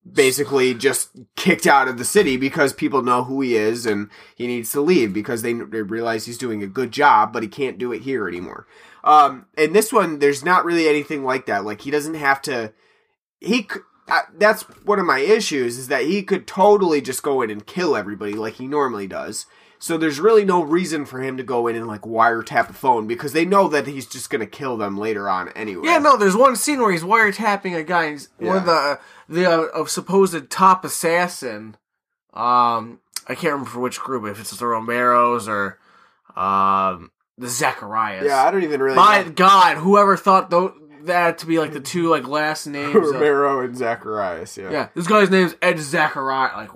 basically 0.09 0.73
just 0.73 1.09
kicked 1.35 1.65
out 1.65 1.87
of 1.87 1.97
the 1.97 2.05
city 2.05 2.37
because 2.37 2.73
people 2.73 3.01
know 3.01 3.23
who 3.23 3.41
he 3.41 3.55
is 3.55 3.85
and 3.85 4.09
he 4.35 4.47
needs 4.47 4.71
to 4.71 4.81
leave 4.81 5.13
because 5.13 5.41
they, 5.41 5.53
they 5.53 5.81
realize 5.81 6.25
he's 6.25 6.37
doing 6.37 6.61
a 6.61 6.67
good 6.67 6.91
job, 6.91 7.31
but 7.31 7.43
he 7.43 7.49
can't 7.49 7.77
do 7.77 7.91
it 7.91 8.01
here 8.01 8.27
anymore. 8.27 8.67
Um, 9.03 9.45
in 9.57 9.73
this 9.73 9.91
one, 9.91 10.19
there's 10.19 10.43
not 10.43 10.65
really 10.65 10.87
anything 10.87 11.23
like 11.23 11.45
that. 11.45 11.65
Like 11.65 11.81
he 11.81 11.91
doesn't 11.91 12.15
have 12.15 12.41
to. 12.43 12.73
He 13.39 13.67
uh, 14.07 14.21
that's 14.37 14.63
one 14.85 14.99
of 14.99 15.05
my 15.05 15.19
issues 15.19 15.77
is 15.77 15.87
that 15.87 16.03
he 16.05 16.23
could 16.23 16.45
totally 16.47 17.01
just 17.01 17.23
go 17.23 17.41
in 17.41 17.49
and 17.49 17.65
kill 17.65 17.95
everybody 17.95 18.33
like 18.33 18.55
he 18.55 18.67
normally 18.67 19.07
does. 19.07 19.45
So 19.79 19.97
there's 19.97 20.19
really 20.19 20.45
no 20.45 20.63
reason 20.63 21.05
for 21.05 21.21
him 21.21 21.35
to 21.35 21.43
go 21.43 21.67
in 21.67 21.75
and 21.75 21.87
like 21.87 22.01
wiretap 22.03 22.69
a 22.69 22.73
phone 22.73 23.05
because 23.05 23.33
they 23.33 23.43
know 23.43 23.67
that 23.67 23.85
he's 23.85 24.05
just 24.05 24.29
gonna 24.29 24.45
kill 24.45 24.77
them 24.77 24.97
later 24.97 25.27
on 25.29 25.49
anyway. 25.49 25.83
Yeah, 25.87 25.97
no, 25.97 26.15
there's 26.15 26.37
one 26.37 26.55
scene 26.55 26.79
where 26.79 26.91
he's 26.91 27.03
wiretapping 27.03 27.75
a 27.75 27.83
guy. 27.83 28.09
He's- 28.11 28.29
One 28.37 28.55
of 28.57 28.65
the 28.65 28.99
the 29.27 29.45
uh, 29.45 29.63
of 29.73 29.89
supposed 29.89 30.49
top 30.49 30.85
assassin. 30.85 31.75
Um, 32.33 32.99
I 33.27 33.35
can't 33.35 33.51
remember 33.53 33.69
for 33.69 33.79
which 33.81 33.99
group, 33.99 34.25
if 34.29 34.39
it's 34.39 34.51
the 34.51 34.65
Romeros 34.65 35.47
or 35.47 35.79
um 36.41 37.11
the 37.37 37.47
Zacharias. 37.49 38.25
Yeah, 38.25 38.43
I 38.43 38.51
don't 38.51 38.63
even 38.63 38.81
really. 38.81 38.95
My 38.95 39.23
know. 39.23 39.31
God, 39.31 39.77
whoever 39.77 40.15
thought 40.15 40.49
that 41.05 41.39
to 41.39 41.45
be 41.45 41.59
like 41.59 41.73
the 41.73 41.79
two 41.79 42.09
like 42.09 42.27
last 42.27 42.67
names. 42.67 42.95
of- 42.95 43.03
Romero 43.15 43.61
and 43.61 43.75
Zacharias. 43.77 44.57
Yeah. 44.57 44.71
yeah, 44.71 44.87
this 44.95 45.07
guy's 45.07 45.29
name's 45.29 45.55
Ed 45.61 45.79
Zacharias. 45.79 46.55
Like, 46.55 46.71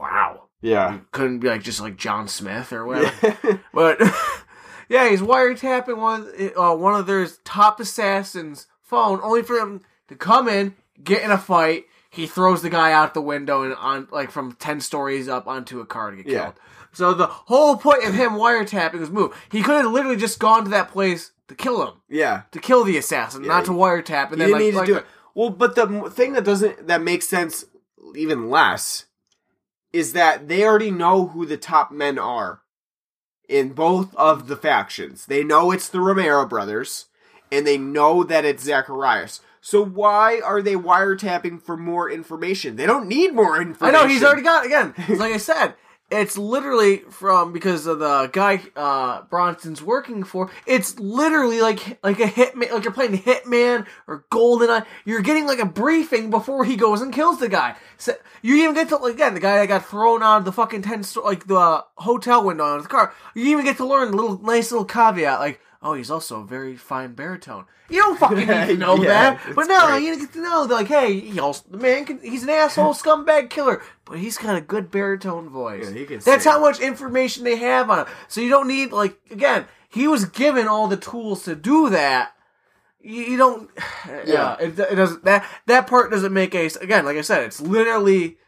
wow, 0.00 0.44
Yeah. 0.60 0.98
couldn't 1.12 1.40
be 1.40 1.48
like 1.48 1.62
just 1.62 1.80
like 1.80 1.96
John 1.96 2.28
Smith 2.28 2.72
or 2.72 2.84
whatever. 2.86 3.60
But 3.72 4.00
yeah, 4.88 5.08
he's 5.08 5.20
wiretapping 5.20 5.96
one 5.96 6.28
uh, 6.56 6.74
one 6.74 6.94
of 6.98 7.06
their 7.06 7.26
top 7.44 7.80
assassins' 7.80 8.66
phone, 8.82 9.20
only 9.22 9.42
for 9.42 9.56
him 9.58 9.82
to 10.08 10.14
come 10.16 10.48
in, 10.48 10.74
get 11.02 11.22
in 11.22 11.30
a 11.30 11.38
fight. 11.38 11.84
He 12.10 12.26
throws 12.26 12.62
the 12.62 12.70
guy 12.70 12.92
out 12.92 13.12
the 13.12 13.20
window 13.20 13.62
and 13.62 13.74
on 13.74 14.08
like 14.10 14.30
from 14.30 14.52
ten 14.52 14.80
stories 14.80 15.28
up 15.28 15.46
onto 15.46 15.80
a 15.80 15.86
car 15.86 16.10
to 16.10 16.16
get 16.16 16.26
Yeah. 16.26 16.42
killed. 16.44 16.54
So 16.92 17.12
the 17.12 17.26
whole 17.26 17.76
point 17.76 18.04
of 18.04 18.14
him 18.14 18.32
wiretapping 18.32 18.98
was 18.98 19.10
move. 19.10 19.36
He 19.50 19.62
could 19.62 19.74
have 19.84 19.92
literally 19.92 20.16
just 20.16 20.38
gone 20.38 20.64
to 20.64 20.70
that 20.70 20.90
place 20.90 21.30
to 21.48 21.54
kill 21.54 21.86
him, 21.86 21.94
yeah. 22.08 22.42
to 22.52 22.58
kill 22.58 22.84
the 22.84 22.96
assassin, 22.96 23.42
Yeah, 23.42 23.48
not 23.48 23.64
to 23.66 23.70
wiretap. 23.72 24.32
And 24.32 24.40
then 24.40 24.50
like, 24.52 24.60
need 24.60 24.70
to 24.72 24.76
like- 24.78 24.86
do 24.86 24.96
it. 24.96 25.06
Well, 25.34 25.50
but 25.50 25.74
the 25.74 26.10
thing 26.10 26.32
that 26.32 26.44
doesn't 26.44 26.86
that 26.86 27.02
makes 27.02 27.28
sense 27.28 27.66
even 28.14 28.48
less 28.48 29.04
is 29.92 30.14
that 30.14 30.48
they 30.48 30.64
already 30.64 30.90
know 30.90 31.26
who 31.28 31.44
the 31.44 31.58
top 31.58 31.92
men 31.92 32.18
are 32.18 32.62
in 33.48 33.74
both 33.74 34.14
of 34.14 34.48
the 34.48 34.56
factions. 34.56 35.26
They 35.26 35.44
know 35.44 35.70
it's 35.72 35.88
the 35.88 36.00
Romero 36.00 36.46
brothers, 36.46 37.06
and 37.52 37.66
they 37.66 37.76
know 37.78 38.24
that 38.24 38.44
it's 38.44 38.64
Zacharias. 38.64 39.40
So 39.60 39.84
why 39.84 40.40
are 40.40 40.62
they 40.62 40.74
wiretapping 40.74 41.62
for 41.62 41.76
more 41.76 42.10
information? 42.10 42.76
They 42.76 42.86
don't 42.86 43.08
need 43.08 43.34
more 43.34 43.60
information. 43.60 43.96
I 43.96 44.00
know 44.02 44.06
he's 44.08 44.22
already 44.22 44.42
got 44.42 44.64
it 44.64 44.68
again. 44.68 44.94
Like 45.18 45.32
I 45.32 45.38
said, 45.38 45.74
it's 46.10 46.38
literally 46.38 46.98
from 47.10 47.52
because 47.52 47.86
of 47.86 47.98
the 47.98 48.28
guy 48.32 48.60
uh 48.76 49.22
Bronson's 49.22 49.82
working 49.82 50.22
for. 50.22 50.50
It's 50.66 50.98
literally 51.00 51.60
like 51.60 51.98
like 52.02 52.20
a 52.20 52.26
hitman, 52.26 52.70
like 52.72 52.84
you're 52.84 52.92
playing 52.92 53.18
Hitman 53.18 53.86
or 54.06 54.24
Goldeneye. 54.30 54.86
You're 55.04 55.22
getting 55.22 55.46
like 55.46 55.58
a 55.58 55.66
briefing 55.66 56.30
before 56.30 56.64
he 56.64 56.76
goes 56.76 57.00
and 57.00 57.12
kills 57.12 57.40
the 57.40 57.48
guy. 57.48 57.76
So 57.98 58.14
you 58.42 58.56
even 58.56 58.74
get 58.74 58.88
to 58.90 59.02
again 59.02 59.34
the 59.34 59.40
guy 59.40 59.58
that 59.58 59.66
got 59.66 59.84
thrown 59.86 60.22
out 60.22 60.38
of 60.38 60.44
the 60.44 60.52
fucking 60.52 60.82
ten 60.82 61.02
sto- 61.02 61.22
like 61.24 61.46
the 61.46 61.84
hotel 61.96 62.44
window 62.44 62.64
on 62.64 62.78
his 62.78 62.86
car. 62.86 63.12
You 63.34 63.44
even 63.46 63.64
get 63.64 63.76
to 63.78 63.84
learn 63.86 64.08
a 64.08 64.16
little 64.16 64.38
nice 64.42 64.70
little 64.70 64.84
caveat 64.86 65.40
like. 65.40 65.60
Oh, 65.82 65.92
he's 65.92 66.10
also 66.10 66.40
a 66.40 66.44
very 66.44 66.74
fine 66.74 67.12
baritone. 67.12 67.66
You 67.90 68.00
don't 68.02 68.18
fucking 68.18 68.38
need 68.48 68.66
to 68.66 68.76
know 68.76 68.96
Yeah, 68.96 69.34
that, 69.36 69.40
but 69.54 69.66
no, 69.66 69.86
great. 69.86 70.02
you 70.02 70.18
get 70.18 70.32
to 70.32 70.40
know. 70.40 70.62
Like, 70.62 70.88
hey, 70.88 71.20
he 71.20 71.38
also, 71.38 71.64
the 71.70 71.76
man 71.76 72.06
can, 72.06 72.18
he's 72.18 72.42
an 72.42 72.48
asshole 72.48 72.94
scumbag 72.94 73.50
killer, 73.50 73.82
but 74.06 74.18
he's 74.18 74.38
got 74.38 74.56
a 74.56 74.60
good 74.60 74.90
baritone 74.90 75.48
voice. 75.50 75.84
Yeah, 75.90 75.98
he 75.98 76.04
can 76.06 76.20
That's 76.20 76.44
sing. 76.44 76.52
how 76.52 76.60
much 76.60 76.80
information 76.80 77.44
they 77.44 77.56
have 77.56 77.90
on 77.90 78.00
him. 78.00 78.06
So 78.28 78.40
you 78.40 78.48
don't 78.48 78.68
need 78.68 78.92
like 78.92 79.18
again, 79.30 79.66
he 79.88 80.08
was 80.08 80.24
given 80.24 80.66
all 80.68 80.86
the 80.88 80.96
tools 80.96 81.44
to 81.44 81.54
do 81.54 81.90
that. 81.90 82.32
You, 83.02 83.22
you 83.22 83.36
don't, 83.36 83.70
yeah, 84.08 84.22
Yeah. 84.26 84.56
it, 84.60 84.78
it 84.78 84.94
doesn't 84.96 85.24
that 85.24 85.46
that 85.66 85.86
part 85.86 86.10
doesn't 86.10 86.32
make 86.32 86.54
a 86.54 86.66
again. 86.80 87.04
Like 87.04 87.16
I 87.18 87.20
said, 87.22 87.42
it's 87.44 87.60
literally 87.60 88.38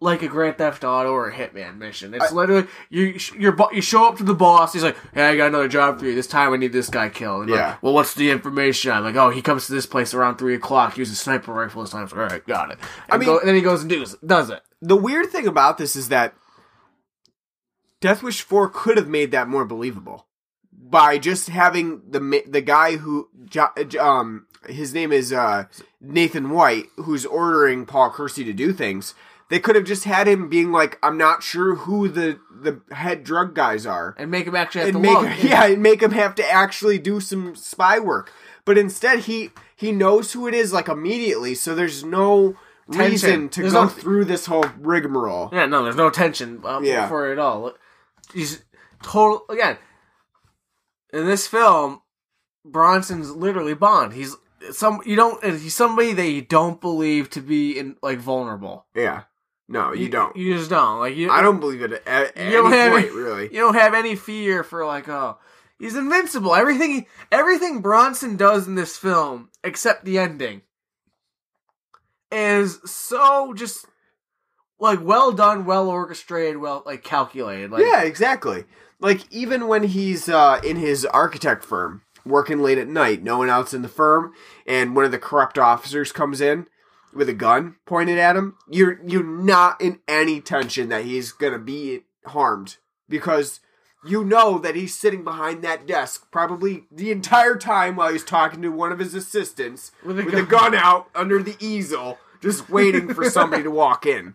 like 0.00 0.22
a 0.22 0.28
Grand 0.28 0.58
Theft 0.58 0.84
Auto 0.84 1.10
or 1.10 1.28
a 1.28 1.34
Hitman 1.34 1.76
mission. 1.78 2.14
It's 2.14 2.30
literally 2.32 2.66
you 2.88 3.18
you're, 3.36 3.56
you 3.72 3.80
show 3.82 4.06
up 4.08 4.16
to 4.18 4.22
the 4.24 4.34
boss. 4.34 4.72
He's 4.72 4.84
like, 4.84 4.96
"Hey, 5.12 5.24
I 5.28 5.36
got 5.36 5.48
another 5.48 5.66
job 5.68 5.98
for 5.98 6.06
you. 6.06 6.14
This 6.14 6.26
time 6.28 6.52
I 6.52 6.56
need 6.56 6.72
this 6.72 6.88
guy 6.88 7.08
killed." 7.08 7.42
And 7.42 7.50
Yeah. 7.50 7.70
Like, 7.70 7.82
well, 7.82 7.94
what's 7.94 8.14
the 8.14 8.30
information? 8.30 8.92
I'm 8.92 9.02
like, 9.02 9.16
"Oh, 9.16 9.30
he 9.30 9.42
comes 9.42 9.66
to 9.66 9.72
this 9.72 9.86
place 9.86 10.14
around 10.14 10.36
three 10.36 10.54
o'clock. 10.54 10.96
Uses 10.96 11.14
a 11.14 11.16
sniper 11.22 11.52
rifle 11.52 11.82
this 11.82 11.90
time." 11.90 12.06
So, 12.08 12.16
All 12.16 12.22
right, 12.22 12.46
got 12.46 12.70
it. 12.70 12.78
And 12.80 13.14
I 13.14 13.16
mean- 13.18 13.26
go- 13.28 13.38
and 13.40 13.48
then 13.48 13.54
he 13.56 13.60
goes 13.60 13.80
and 13.82 13.90
does 13.90 14.14
does 14.24 14.50
it. 14.50 14.62
The 14.80 14.96
weird 14.96 15.30
thing 15.30 15.46
about 15.48 15.78
this 15.78 15.96
is 15.96 16.08
that 16.10 16.34
Death 18.00 18.22
Wish 18.22 18.42
4 18.42 18.68
could 18.68 18.96
have 18.96 19.08
made 19.08 19.32
that 19.32 19.48
more 19.48 19.64
believable 19.64 20.26
by 20.72 21.18
just 21.18 21.48
having 21.48 22.02
the 22.08 22.42
the 22.46 22.60
guy 22.60 22.96
who 22.96 23.28
um 23.98 24.46
his 24.68 24.94
name 24.94 25.10
is 25.12 25.32
uh 25.32 25.64
Nathan 26.00 26.50
White 26.50 26.86
who's 26.96 27.26
ordering 27.26 27.84
Paul 27.86 28.10
Kersey 28.10 28.44
to 28.44 28.52
do 28.52 28.72
things. 28.72 29.14
They 29.50 29.58
could 29.60 29.76
have 29.76 29.84
just 29.84 30.04
had 30.04 30.26
him 30.28 30.48
being 30.48 30.72
like, 30.72 30.98
I'm 31.02 31.16
not 31.16 31.42
sure 31.42 31.74
who 31.74 32.08
the 32.08 32.38
the 32.50 32.80
head 32.94 33.24
drug 33.24 33.54
guys 33.54 33.86
are. 33.86 34.14
And 34.18 34.30
make 34.30 34.46
him 34.46 34.54
actually 34.56 34.80
have 34.86 34.94
and 34.94 35.04
to 35.04 35.10
make 35.10 35.18
look. 35.22 35.42
yeah, 35.50 35.66
and 35.66 35.82
make 35.82 36.02
him 36.02 36.10
have 36.10 36.34
to 36.36 36.50
actually 36.50 36.98
do 36.98 37.20
some 37.20 37.54
spy 37.56 37.98
work. 37.98 38.30
But 38.64 38.76
instead, 38.76 39.20
he 39.20 39.50
he 39.74 39.92
knows 39.92 40.32
who 40.32 40.46
it 40.48 40.54
is 40.54 40.72
like 40.72 40.88
immediately, 40.88 41.54
so 41.54 41.74
there's 41.74 42.04
no 42.04 42.56
Tension. 42.90 43.10
reason 43.10 43.48
to 43.50 43.60
There's 43.62 43.72
go 43.72 43.82
no- 43.84 43.88
through 43.88 44.24
this 44.26 44.46
whole 44.46 44.64
rigmarole. 44.78 45.50
Yeah, 45.52 45.66
no, 45.66 45.82
there's 45.84 45.96
no 45.96 46.10
tension 46.10 46.60
um, 46.64 46.84
Yeah. 46.84 47.06
for 47.08 47.28
it 47.28 47.32
at 47.32 47.38
all. 47.38 47.72
He's 48.34 48.62
total 49.02 49.44
again. 49.48 49.78
In 51.12 51.26
this 51.26 51.46
film, 51.46 52.02
Bronson's 52.66 53.30
literally 53.30 53.74
Bond. 53.74 54.12
He's 54.12 54.36
some 54.72 55.00
you 55.06 55.16
don't. 55.16 55.42
He's 55.42 55.74
somebody 55.74 56.12
that 56.12 56.26
you 56.28 56.42
don't 56.42 56.80
believe 56.80 57.30
to 57.30 57.40
be 57.40 57.78
in 57.78 57.96
like 58.02 58.18
vulnerable. 58.18 58.84
Yeah, 58.94 59.22
no, 59.68 59.92
you 59.92 60.08
don't. 60.08 60.34
You 60.36 60.54
just 60.56 60.70
don't 60.70 60.98
like. 60.98 61.14
You, 61.16 61.30
I 61.30 61.42
don't 61.42 61.60
believe 61.60 61.82
it 61.82 61.92
at, 62.06 62.36
at 62.36 62.46
You 62.46 62.52
don't 62.52 62.72
any 62.72 62.76
have 62.82 62.92
point, 62.92 63.06
any- 63.06 63.14
really. 63.16 63.42
You 63.44 63.60
don't 63.60 63.74
have 63.74 63.94
any 63.94 64.16
fear 64.16 64.62
for 64.64 64.84
like 64.86 65.08
oh. 65.08 65.38
He's 65.78 65.94
invincible. 65.94 66.56
Everything, 66.56 67.06
everything 67.30 67.80
Bronson 67.82 68.36
does 68.36 68.66
in 68.66 68.74
this 68.74 68.96
film, 68.96 69.48
except 69.62 70.04
the 70.04 70.18
ending, 70.18 70.62
is 72.32 72.80
so 72.84 73.52
just 73.54 73.86
like 74.80 75.00
well 75.02 75.32
done, 75.32 75.64
well 75.64 75.88
orchestrated, 75.88 76.56
well 76.58 76.82
like 76.84 77.02
calculated. 77.04 77.70
Like, 77.70 77.84
yeah, 77.84 78.02
exactly. 78.02 78.64
Like 79.00 79.30
even 79.32 79.68
when 79.68 79.84
he's 79.84 80.28
uh, 80.28 80.60
in 80.64 80.76
his 80.76 81.04
architect 81.06 81.64
firm 81.64 82.02
working 82.24 82.58
late 82.60 82.78
at 82.78 82.88
night, 82.88 83.22
no 83.22 83.38
one 83.38 83.48
else 83.48 83.72
in 83.72 83.82
the 83.82 83.88
firm, 83.88 84.32
and 84.66 84.96
one 84.96 85.04
of 85.04 85.12
the 85.12 85.18
corrupt 85.18 85.58
officers 85.58 86.10
comes 86.12 86.40
in 86.40 86.66
with 87.14 87.28
a 87.28 87.34
gun 87.34 87.76
pointed 87.86 88.18
at 88.18 88.36
him, 88.36 88.56
you're 88.68 89.00
you're 89.06 89.24
not 89.24 89.80
in 89.80 90.00
any 90.06 90.40
tension 90.40 90.88
that 90.88 91.04
he's 91.04 91.32
gonna 91.32 91.58
be 91.58 92.04
harmed 92.26 92.76
because 93.08 93.60
you 94.04 94.24
know 94.24 94.58
that 94.58 94.76
he's 94.76 94.94
sitting 94.96 95.24
behind 95.24 95.62
that 95.62 95.86
desk 95.86 96.28
probably 96.30 96.84
the 96.90 97.10
entire 97.10 97.56
time 97.56 97.96
while 97.96 98.12
he's 98.12 98.24
talking 98.24 98.62
to 98.62 98.68
one 98.68 98.92
of 98.92 98.98
his 98.98 99.14
assistants 99.14 99.90
With 100.04 100.20
a 100.20 100.24
with 100.24 100.34
gun. 100.34 100.42
a 100.42 100.46
gun 100.46 100.74
out 100.74 101.08
under 101.14 101.42
the 101.42 101.56
easel, 101.58 102.18
just 102.40 102.70
waiting 102.70 103.12
for 103.12 103.28
somebody 103.28 103.64
to 103.64 103.70
walk 103.70 104.06
in. 104.06 104.34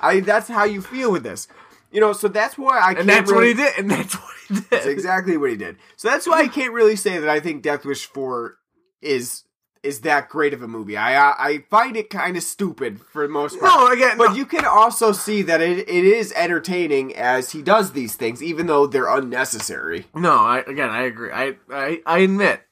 I 0.00 0.20
that's 0.20 0.48
how 0.48 0.64
you 0.64 0.80
feel 0.80 1.12
with 1.12 1.22
this. 1.22 1.48
You 1.90 2.00
know, 2.00 2.12
so 2.12 2.26
that's 2.28 2.58
why 2.58 2.80
I 2.80 2.86
can't 2.94 3.00
and 3.00 3.08
that's 3.08 3.30
really, 3.30 3.54
what 3.54 3.58
he 3.58 3.62
did. 3.62 3.78
And 3.78 3.90
that's 3.90 4.14
what 4.14 4.32
he 4.48 4.54
did. 4.54 4.64
That's 4.70 4.86
exactly 4.86 5.36
what 5.36 5.50
he 5.50 5.56
did. 5.56 5.76
So 5.96 6.08
that's 6.08 6.26
why 6.26 6.40
I 6.40 6.48
can't 6.48 6.72
really 6.72 6.96
say 6.96 7.18
that 7.18 7.28
I 7.30 7.38
think 7.40 7.62
Death 7.62 7.84
Wish 7.84 8.06
Four 8.06 8.56
is 9.00 9.44
is 9.84 10.00
that 10.00 10.28
great 10.28 10.54
of 10.54 10.62
a 10.62 10.68
movie. 10.68 10.96
I 10.96 11.14
I, 11.14 11.34
I 11.48 11.58
find 11.70 11.96
it 11.96 12.10
kind 12.10 12.36
of 12.36 12.42
stupid 12.42 13.00
for 13.00 13.22
the 13.26 13.32
most 13.32 13.60
part. 13.60 13.72
No, 13.72 13.86
again, 13.88 14.16
but 14.18 14.30
no. 14.30 14.34
you 14.34 14.46
can 14.46 14.64
also 14.64 15.12
see 15.12 15.42
that 15.42 15.60
it, 15.60 15.80
it 15.88 16.04
is 16.04 16.32
entertaining 16.34 17.14
as 17.14 17.52
he 17.52 17.62
does 17.62 17.92
these 17.92 18.14
things, 18.14 18.42
even 18.42 18.66
though 18.66 18.86
they're 18.86 19.08
unnecessary. 19.08 20.06
No, 20.14 20.32
I 20.34 20.58
again 20.66 20.90
I 20.90 21.02
agree. 21.02 21.30
I 21.30 21.56
I, 21.70 22.00
I 22.06 22.18
admit 22.20 22.62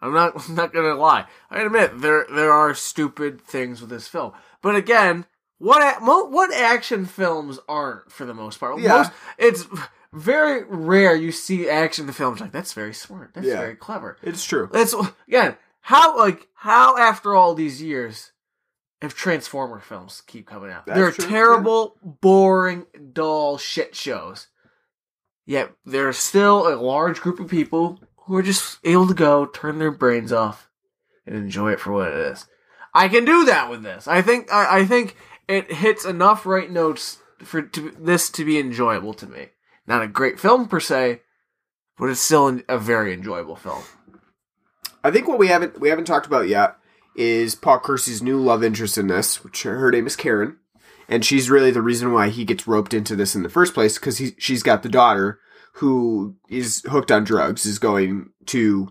I'm 0.00 0.12
not 0.14 0.34
I'm 0.48 0.54
not 0.54 0.72
gonna 0.72 0.94
lie. 0.94 1.26
I 1.50 1.60
admit 1.62 2.00
there 2.00 2.26
there 2.30 2.52
are 2.52 2.74
stupid 2.74 3.40
things 3.40 3.80
with 3.80 3.90
this 3.90 4.08
film. 4.08 4.32
But 4.62 4.76
again, 4.76 5.26
what 5.58 6.02
what 6.02 6.52
action 6.54 7.06
films 7.06 7.58
aren't 7.68 8.10
for 8.12 8.24
the 8.24 8.34
most 8.34 8.60
part? 8.60 8.78
Yeah. 8.80 8.98
Most, 8.98 9.12
it's 9.38 9.66
very 10.12 10.64
rare 10.64 11.14
you 11.14 11.30
see 11.32 11.68
action 11.68 12.10
films 12.12 12.40
like 12.40 12.52
that's 12.52 12.72
very 12.72 12.94
smart. 12.94 13.32
That's 13.34 13.46
Yeah. 13.46 13.60
very 13.60 13.74
clever. 13.74 14.16
It's 14.22 14.44
true. 14.44 14.68
That's 14.72 14.94
again 15.28 15.56
how 15.86 16.18
like 16.18 16.48
how 16.52 16.98
after 16.98 17.32
all 17.32 17.54
these 17.54 17.80
years 17.80 18.32
if 19.00 19.14
Transformer 19.14 19.78
films 19.78 20.20
keep 20.26 20.44
coming 20.44 20.68
out. 20.68 20.84
That's 20.84 20.98
They're 20.98 21.12
true, 21.12 21.28
terrible, 21.28 21.96
boring, 22.02 22.86
dull 23.12 23.56
shit 23.56 23.94
shows. 23.94 24.48
Yet 25.44 25.70
there's 25.84 26.16
still 26.16 26.66
a 26.66 26.74
large 26.74 27.20
group 27.20 27.38
of 27.38 27.48
people 27.48 28.00
who 28.24 28.36
are 28.36 28.42
just 28.42 28.78
able 28.82 29.06
to 29.06 29.14
go 29.14 29.46
turn 29.46 29.78
their 29.78 29.92
brains 29.92 30.32
off 30.32 30.68
and 31.24 31.36
enjoy 31.36 31.70
it 31.70 31.80
for 31.80 31.92
what 31.92 32.08
it 32.08 32.14
is. 32.14 32.46
I 32.92 33.06
can 33.06 33.24
do 33.24 33.44
that 33.44 33.70
with 33.70 33.84
this. 33.84 34.08
I 34.08 34.22
think 34.22 34.52
I, 34.52 34.80
I 34.80 34.84
think 34.86 35.16
it 35.46 35.70
hits 35.70 36.04
enough 36.04 36.46
right 36.46 36.68
notes 36.70 37.18
for 37.44 37.62
to, 37.62 37.92
this 37.92 38.28
to 38.30 38.44
be 38.44 38.58
enjoyable 38.58 39.14
to 39.14 39.26
me. 39.28 39.50
Not 39.86 40.02
a 40.02 40.08
great 40.08 40.40
film 40.40 40.66
per 40.66 40.80
se, 40.80 41.20
but 41.96 42.06
it's 42.06 42.18
still 42.18 42.60
a 42.68 42.76
very 42.76 43.12
enjoyable 43.12 43.54
film. 43.54 43.84
I 45.06 45.12
think 45.12 45.28
what 45.28 45.38
we 45.38 45.46
haven't 45.46 45.80
we 45.80 45.88
haven't 45.88 46.06
talked 46.06 46.26
about 46.26 46.48
yet 46.48 46.76
is 47.14 47.54
Paul 47.54 47.78
Kersey's 47.78 48.22
new 48.22 48.40
love 48.40 48.64
interest 48.64 48.98
in 48.98 49.06
this, 49.06 49.44
which 49.44 49.62
her 49.62 49.92
name 49.92 50.04
is 50.08 50.16
Karen, 50.16 50.56
and 51.08 51.24
she's 51.24 51.48
really 51.48 51.70
the 51.70 51.80
reason 51.80 52.12
why 52.12 52.28
he 52.28 52.44
gets 52.44 52.66
roped 52.66 52.92
into 52.92 53.14
this 53.14 53.36
in 53.36 53.44
the 53.44 53.48
first 53.48 53.72
place 53.72 53.98
because 53.98 54.20
she's 54.38 54.64
got 54.64 54.82
the 54.82 54.88
daughter 54.88 55.38
who 55.74 56.34
is 56.48 56.82
hooked 56.88 57.12
on 57.12 57.22
drugs, 57.22 57.66
is 57.66 57.78
going 57.78 58.30
to 58.46 58.88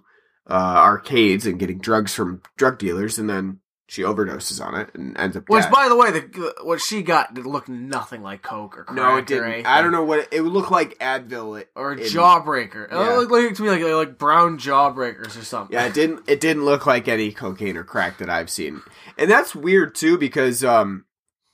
uh, 0.49 0.53
arcades 0.53 1.45
and 1.45 1.59
getting 1.59 1.79
drugs 1.79 2.13
from 2.13 2.41
drug 2.55 2.79
dealers, 2.79 3.19
and 3.19 3.29
then 3.29 3.59
she 3.87 4.01
overdoses 4.01 4.63
on 4.65 4.75
it 4.79 4.89
and 4.95 5.17
ends 5.17 5.37
up 5.37 5.47
Which, 5.47 5.63
dead. 5.63 5.71
by 5.71 5.87
the 5.87 5.95
way, 5.95 6.11
the 6.11 6.55
what 6.63 6.81
she 6.81 7.03
got 7.03 7.33
did 7.33 7.45
look 7.45 7.69
nothing 7.69 8.23
like 8.23 8.41
coke 8.41 8.77
or 8.77 8.83
crack 8.83 8.97
no, 8.97 9.17
it 9.17 9.27
didn't. 9.27 9.65
I 9.65 9.81
don't 9.81 9.91
know 9.91 10.03
what 10.03 10.19
it, 10.19 10.29
it 10.31 10.41
would 10.41 10.51
look 10.51 10.71
like. 10.71 10.97
Advil 10.99 11.59
it, 11.59 11.69
or 11.75 11.95
jawbreaker. 11.95 12.91
Yeah. 12.91 13.13
It 13.13 13.17
looked 13.17 13.31
like 13.31 13.55
to 13.55 13.63
me 13.63 13.69
like 13.69 13.83
like 13.83 14.17
brown 14.17 14.57
jawbreakers 14.57 15.39
or 15.39 15.43
something. 15.43 15.73
Yeah, 15.73 15.85
it 15.85 15.93
didn't. 15.93 16.27
It 16.27 16.39
didn't 16.39 16.65
look 16.65 16.85
like 16.85 17.07
any 17.07 17.31
cocaine 17.31 17.77
or 17.77 17.83
crack 17.83 18.17
that 18.17 18.29
I've 18.29 18.49
seen, 18.49 18.81
and 19.17 19.29
that's 19.29 19.53
weird 19.53 19.93
too 19.93 20.17
because 20.17 20.63
um, 20.63 21.05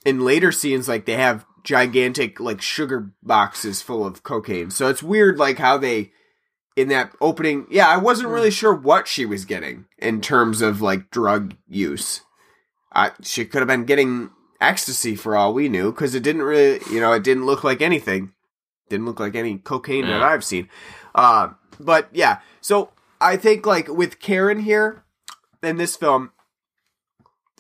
in 0.06 0.22
later 0.22 0.52
scenes, 0.52 0.88
like 0.88 1.06
they 1.06 1.16
have 1.16 1.46
gigantic 1.64 2.40
like 2.40 2.62
sugar 2.62 3.12
boxes 3.22 3.82
full 3.82 4.06
of 4.06 4.24
cocaine. 4.24 4.72
So 4.72 4.88
it's 4.88 5.04
weird, 5.04 5.38
like 5.38 5.58
how 5.58 5.78
they 5.78 6.12
in 6.76 6.88
that 6.90 7.14
opening. 7.20 7.68
Yeah, 7.70 7.88
I 7.88 7.98
wasn't 7.98 8.30
really 8.30 8.52
sure 8.52 8.74
what 8.74 9.08
she 9.08 9.26
was 9.26 9.46
getting 9.46 9.86
in 9.98 10.22
terms 10.22 10.62
of 10.62 10.82
like 10.82 11.12
drug 11.12 11.56
use. 11.68 12.22
I 12.94 13.12
she 13.22 13.46
could 13.46 13.60
have 13.60 13.68
been 13.68 13.86
getting 13.86 14.32
ecstasy 14.60 15.16
for 15.16 15.36
all 15.36 15.54
we 15.54 15.68
knew 15.70 15.92
because 15.92 16.16
it 16.16 16.24
didn't 16.24 16.44
really, 16.44 16.80
you 16.92 17.00
know, 17.00 17.12
it 17.14 17.24
didn't 17.24 17.46
look 17.46 17.64
like 17.64 17.82
anything. 17.82 18.34
Didn't 18.90 19.06
look 19.06 19.20
like 19.20 19.36
any 19.36 19.58
cocaine 19.58 20.08
that 20.08 20.22
I've 20.22 20.44
seen. 20.44 20.70
Uh, 21.16 21.50
but 21.80 22.10
yeah, 22.12 22.40
so 22.60 22.92
I 23.20 23.38
think 23.38 23.66
like 23.66 23.88
with 23.88 24.20
Karen 24.20 24.60
here 24.60 25.04
in 25.64 25.78
this 25.78 25.96
film, 25.96 26.32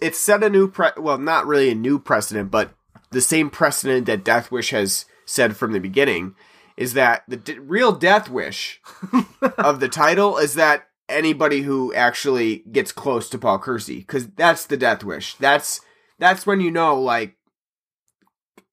it 0.01 0.15
set 0.15 0.43
a 0.43 0.49
new 0.49 0.67
pre- 0.67 0.89
well, 0.97 1.17
not 1.17 1.47
really 1.47 1.69
a 1.69 1.75
new 1.75 1.99
precedent, 1.99 2.51
but 2.51 2.71
the 3.11 3.21
same 3.21 3.49
precedent 3.49 4.07
that 4.07 4.25
Death 4.25 4.51
Wish 4.51 4.71
has 4.71 5.05
said 5.25 5.55
from 5.55 5.71
the 5.71 5.79
beginning 5.79 6.35
is 6.81 6.93
that 6.93 7.21
the 7.27 7.37
d- 7.37 7.59
real 7.59 7.91
Death 7.91 8.27
Wish 8.27 8.81
of 9.57 9.79
the 9.79 9.87
title 9.87 10.39
is 10.39 10.55
that 10.55 10.87
anybody 11.07 11.61
who 11.61 11.93
actually 11.93 12.63
gets 12.71 12.91
close 12.91 13.29
to 13.29 13.37
Paul 13.37 13.59
Kersey, 13.59 13.99
because 13.99 14.29
that's 14.29 14.65
the 14.65 14.77
Death 14.77 15.03
Wish. 15.03 15.35
That's 15.35 15.81
that's 16.17 16.47
when 16.47 16.59
you 16.59 16.71
know 16.71 16.99
like 16.99 17.37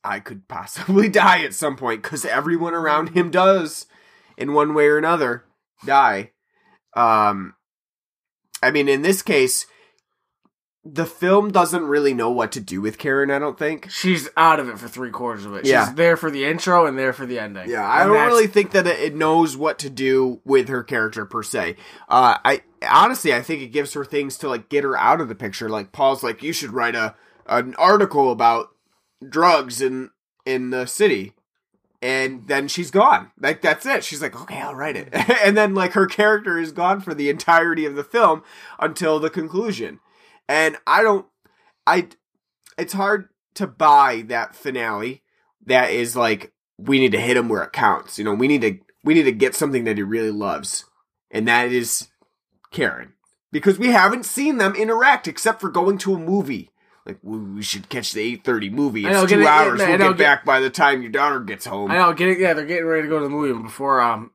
I 0.03 0.21
could 0.21 0.49
possibly 0.49 1.09
die 1.11 1.45
at 1.45 1.53
some 1.53 1.77
point 1.77 2.03
because 2.03 2.25
everyone 2.25 2.73
around 2.73 3.11
him 3.11 3.31
does 3.31 3.85
in 4.39 4.55
one 4.55 4.73
way 4.73 4.87
or 4.87 4.97
another 4.97 5.45
die. 5.85 6.31
Um, 6.97 7.57
I 8.63 8.71
mean, 8.71 8.89
in 8.89 9.03
this 9.03 9.21
case, 9.21 9.67
the 10.85 11.07
film 11.07 11.51
doesn't 11.51 11.85
really 11.85 12.15
know 12.15 12.31
what 12.31 12.53
to 12.53 12.61
do 12.61 12.81
with 12.81 12.99
Karen. 12.99 13.31
I 13.31 13.39
don't 13.39 13.59
think. 13.59 13.91
She's 13.91 14.29
out 14.37 14.61
of 14.61 14.69
it 14.69 14.79
for 14.79 14.89
three 14.89 15.11
quarters 15.11 15.45
of 15.45 15.55
it. 15.55 15.67
Yeah. 15.67 15.87
She's 15.87 15.95
there 15.95 16.17
for 16.17 16.31
the 16.31 16.45
intro 16.45 16.87
and 16.87 16.97
there 16.99 17.13
for 17.13 17.27
the 17.27 17.39
ending. 17.39 17.69
Yeah, 17.69 17.87
I 17.87 18.03
And 18.03 18.13
don't 18.13 18.27
really 18.27 18.47
think 18.47 18.71
that 18.71 18.87
it 18.87 18.99
it 19.01 19.15
knows 19.15 19.57
what 19.57 19.79
to 19.81 19.91
do 19.91 20.41
with 20.45 20.69
her 20.69 20.83
character 20.83 21.27
per 21.27 21.43
se. 21.43 21.77
Uh, 22.09 22.39
I 22.45 22.63
honestly, 22.89 23.35
I 23.35 23.43
think 23.43 23.63
it 23.63 23.69
gives 23.69 23.93
her 23.95 24.05
things 24.05 24.39
to 24.39 24.49
like 24.49 24.69
get 24.69 24.85
her 24.85 24.97
out 24.97 25.21
of 25.21 25.29
the 25.29 25.35
picture. 25.35 25.69
Like 25.69 25.93
Paul's 25.93 26.23
like, 26.23 26.43
you 26.43 26.53
should 26.53 26.73
write 26.73 26.95
a 26.95 27.15
an 27.47 27.75
article 27.77 28.31
about 28.31 28.69
drugs 29.29 29.81
in 29.81 30.11
in 30.47 30.71
the 30.71 30.87
city, 30.87 31.35
and 32.01 32.47
then 32.47 32.69
she's 32.69 32.91
gone. 32.91 33.31
Like 33.41 33.61
that's 33.61 33.85
it. 33.85 34.05
She's 34.05 34.23
like, 34.23 34.41
okay, 34.41 34.61
I'll 34.61 34.75
write 34.75 34.97
it, 34.97 35.09
and 35.45 35.57
then 35.57 35.75
like 35.75 35.93
her 35.93 36.07
character 36.07 36.59
is 36.59 36.73
gone 36.73 37.01
for 37.01 37.15
the 37.15 37.29
entirety 37.29 37.85
of 37.85 37.97
the 37.97 38.05
film 38.05 38.43
until 38.79 39.19
the 39.19 39.31
conclusion. 39.31 40.01
And 40.49 40.77
I 40.87 41.03
don't, 41.03 41.27
I, 41.87 42.09
it's 42.79 42.93
hard 42.95 43.29
to 43.55 43.67
buy 43.67 44.25
that 44.29 44.55
finale 44.55 45.23
that 45.67 45.91
is 45.91 46.17
like 46.17 46.53
we 46.79 46.99
need 46.99 47.13
to 47.13 47.21
hit 47.21 47.37
him 47.37 47.49
where 47.49 47.63
it 47.63 47.73
counts. 47.73 48.19
You 48.19 48.25
know, 48.25 48.35
we 48.35 48.49
need 48.49 48.63
to 48.63 48.79
we 49.05 49.15
need 49.15 49.25
to 49.25 49.33
get 49.33 49.55
something 49.55 49.85
that 49.85 49.97
he 49.97 50.03
really 50.03 50.31
loves, 50.31 50.85
and 51.31 51.47
that 51.49 51.71
is 51.73 52.09
Karen 52.71 53.13
because 53.53 53.79
we 53.79 53.89
haven't 53.89 54.25
seen 54.25 54.59
them 54.59 54.75
interact 54.75 55.29
except 55.29 55.61
for 55.61 55.69
going 55.71 55.99
to 55.99 56.15
a 56.15 56.19
movie. 56.19 56.71
Like 57.05 57.19
we 57.23 57.63
should 57.63 57.89
catch 57.89 58.13
the 58.13 58.21
eight 58.21 58.45
thirty 58.45 58.71
movie. 58.71 59.05
It's 59.07 59.13
know, 59.13 59.27
two 59.27 59.41
it- 59.41 59.47
hours. 59.47 59.79
We'll 59.81 59.89
know, 59.99 60.09
get 60.11 60.19
get- 60.19 60.25
back 60.25 60.45
by 60.45 60.61
the 60.61 60.71
time 60.71 61.03
your 61.03 61.11
daughter 61.11 61.41
gets 61.41 61.67
home. 61.67 61.91
I 61.91 61.97
know, 61.99 62.13
getting 62.13 62.41
yeah, 62.41 62.55
they're 62.55 62.67
getting 62.67 62.87
ready 62.87 63.03
to 63.03 63.09
go 63.09 63.19
to 63.19 63.25
the 63.25 63.31
movie 63.31 63.61
before 63.63 64.01
um 64.01 64.31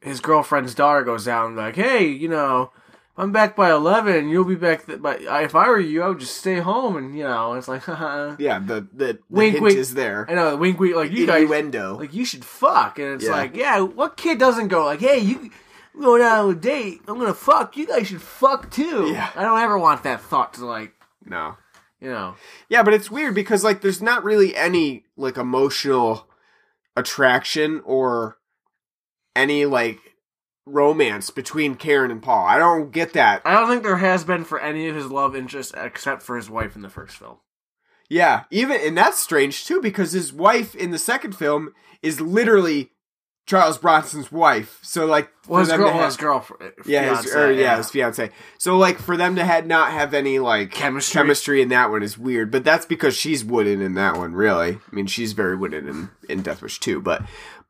his 0.00 0.20
girlfriend's 0.20 0.74
daughter 0.74 1.02
goes 1.02 1.24
down 1.24 1.56
like, 1.56 1.76
hey, 1.76 2.06
you 2.06 2.28
know, 2.28 2.70
I'm 3.16 3.30
back 3.30 3.54
by 3.54 3.70
eleven. 3.70 4.28
You'll 4.28 4.44
be 4.44 4.56
back. 4.56 4.86
Th- 4.86 5.00
but 5.00 5.20
if 5.22 5.54
I 5.54 5.68
were 5.68 5.78
you, 5.78 6.02
I 6.02 6.08
would 6.08 6.18
just 6.20 6.36
stay 6.36 6.56
home 6.56 6.96
and 6.96 7.16
you 7.16 7.22
know, 7.24 7.54
it's 7.54 7.68
like. 7.68 7.86
Yeah, 8.38 8.58
the 8.58 8.80
the, 8.80 8.88
the 8.92 9.18
Wink, 9.30 9.52
hint 9.52 9.62
wink. 9.64 9.76
is 9.78 9.94
there. 9.94 10.26
I 10.28 10.34
know, 10.34 10.50
the 10.52 10.56
wink, 10.56 10.80
wink. 10.80 10.96
Like 10.96 11.12
you 11.12 11.26
guys, 11.26 11.48
like 11.48 12.12
you 12.12 12.24
should 12.24 12.44
fuck, 12.44 12.98
and 12.98 13.14
it's 13.14 13.24
Yeah. 13.24 13.30
like, 13.30 13.54
yeah, 13.56 13.80
what 13.80 14.16
kid 14.16 14.38
doesn't 14.38 14.68
go 14.68 14.84
like, 14.84 15.00
hey, 15.00 15.18
you. 15.18 15.50
I'm 15.94 16.00
Going 16.00 16.22
out 16.22 16.44
on 16.46 16.50
a 16.50 16.54
date. 16.56 17.02
I'm 17.06 17.20
gonna 17.20 17.32
fuck. 17.32 17.76
You 17.76 17.86
guys 17.86 18.08
should 18.08 18.20
fuck 18.20 18.68
too. 18.68 19.10
Yeah. 19.12 19.30
I 19.36 19.42
don't 19.42 19.60
ever 19.60 19.78
want 19.78 20.02
that 20.02 20.20
thought 20.20 20.54
to 20.54 20.66
like, 20.66 20.92
no. 21.24 21.54
you 22.00 22.10
know. 22.10 22.34
Yeah, 22.68 22.82
but 22.82 22.94
it's 22.94 23.12
weird 23.12 23.36
because 23.36 23.62
like 23.62 23.80
there's 23.80 24.02
not 24.02 24.24
really 24.24 24.56
any 24.56 25.04
like 25.16 25.36
emotional 25.36 26.28
attraction 26.96 27.80
or 27.84 28.38
any 29.36 29.66
like 29.66 29.98
romance 30.66 31.30
between 31.30 31.74
Karen 31.74 32.10
and 32.10 32.22
Paul. 32.22 32.46
I 32.46 32.58
don't 32.58 32.90
get 32.90 33.12
that. 33.12 33.42
I 33.44 33.52
don't 33.54 33.68
think 33.68 33.82
there 33.82 33.96
has 33.96 34.24
been 34.24 34.44
for 34.44 34.58
any 34.60 34.88
of 34.88 34.96
his 34.96 35.10
love 35.10 35.36
interests 35.36 35.74
except 35.76 36.22
for 36.22 36.36
his 36.36 36.48
wife 36.48 36.74
in 36.76 36.82
the 36.82 36.88
first 36.90 37.16
film. 37.16 37.36
Yeah, 38.08 38.44
even 38.50 38.80
and 38.80 38.96
that's 38.96 39.18
strange 39.18 39.64
too 39.66 39.80
because 39.80 40.12
his 40.12 40.32
wife 40.32 40.74
in 40.74 40.90
the 40.90 40.98
second 40.98 41.34
film 41.36 41.72
is 42.02 42.20
literally 42.20 42.90
Charles 43.46 43.76
Bronson's 43.78 44.30
wife. 44.32 44.78
So 44.82 45.04
like 45.06 45.30
Well, 45.48 45.60
his 45.60 45.70
girl, 45.72 45.90
have- 45.92 46.04
his 46.06 46.16
girlfriend. 46.16 46.62
Uh, 46.78 46.82
yeah, 46.86 47.10
his, 47.16 47.24
fiance, 47.32 47.38
or, 47.38 47.52
yeah, 47.52 47.76
his 47.78 47.90
fiance. 47.90 48.30
So 48.58 48.76
like 48.78 48.98
for 48.98 49.16
them 49.16 49.36
to 49.36 49.44
had 49.44 49.66
not 49.66 49.90
have 49.92 50.12
any 50.14 50.38
like 50.38 50.70
Chemistry. 50.70 51.18
chemistry 51.18 51.62
in 51.62 51.68
that 51.70 51.90
one 51.90 52.02
is 52.02 52.16
weird, 52.18 52.50
but 52.50 52.64
that's 52.64 52.86
because 52.86 53.14
she's 53.16 53.44
wooden 53.44 53.80
in 53.82 53.94
that 53.94 54.16
one. 54.16 54.32
Really, 54.34 54.74
I 54.90 54.94
mean, 54.94 55.06
she's 55.06 55.32
very 55.32 55.56
wooden 55.56 55.88
in 55.88 56.10
in 56.28 56.42
Death 56.42 56.62
Wish 56.62 56.80
2. 56.80 57.00
But 57.02 57.22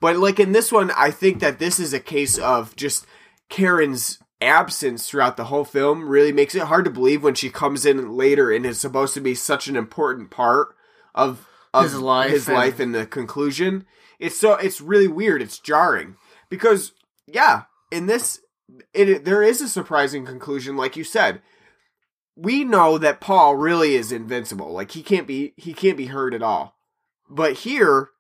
but 0.05 0.19
like 0.19 0.39
in 0.39 0.53
this 0.53 0.71
one, 0.71 0.91
I 0.91 1.11
think 1.11 1.41
that 1.41 1.59
this 1.59 1.81
is 1.81 1.95
a 1.95 1.99
case 1.99 2.37
of 2.37 2.77
just 2.77 3.07
Karen's 3.49 4.19
absence 4.39 5.09
throughout 5.09 5.39
the 5.39 5.45
whole 5.45 5.65
film 5.65 6.11
really 6.11 6.31
makes 6.31 6.55
it 6.55 6.65
hard 6.65 6.85
to 6.85 6.91
believe 6.91 7.23
when 7.23 7.35
she 7.35 7.49
comes 7.49 7.87
in 7.87 8.13
later 8.13 8.53
and 8.53 8.67
is 8.67 8.79
supposed 8.79 9.15
to 9.15 9.23
be 9.23 9.35
such 9.35 9.67
an 9.67 9.77
important 9.77 10.31
part 10.31 10.77
of, 11.15 11.49
of 11.73 11.85
His 11.85 11.99
life 11.99 12.31
his 12.31 12.47
and- 12.49 12.55
life 12.55 12.81
in 12.81 12.93
the 12.93 13.07
conclusion. 13.07 13.87
It's 14.19 14.39
so 14.39 14.57
it's 14.57 14.79
really 14.79 15.09
weird. 15.09 15.41
It's 15.41 15.59
jarring 15.59 16.17
because 16.51 16.93
yeah, 17.27 17.63
in 17.91 18.05
this 18.05 18.41
it 18.93 19.25
there 19.25 19.43
is 19.43 19.63
a 19.63 19.71
surprising 19.71 20.27
conclusion, 20.27 20.77
like 20.77 20.99
you 20.99 21.05
said. 21.05 21.41
We 22.37 22.63
know 22.63 22.99
that 22.99 23.23
Paul 23.23 23.57
really 23.57 23.95
is 23.95 24.13
invincible. 24.13 24.71
Like 24.71 24.91
he 24.91 25.03
can't 25.03 25.27
be 25.27 25.55
he 25.57 25.73
can't 25.73 25.97
be 25.97 26.09
hurt 26.09 26.35
at 26.35 26.43
all. 26.43 26.77
But 27.31 27.55
here, 27.55 28.11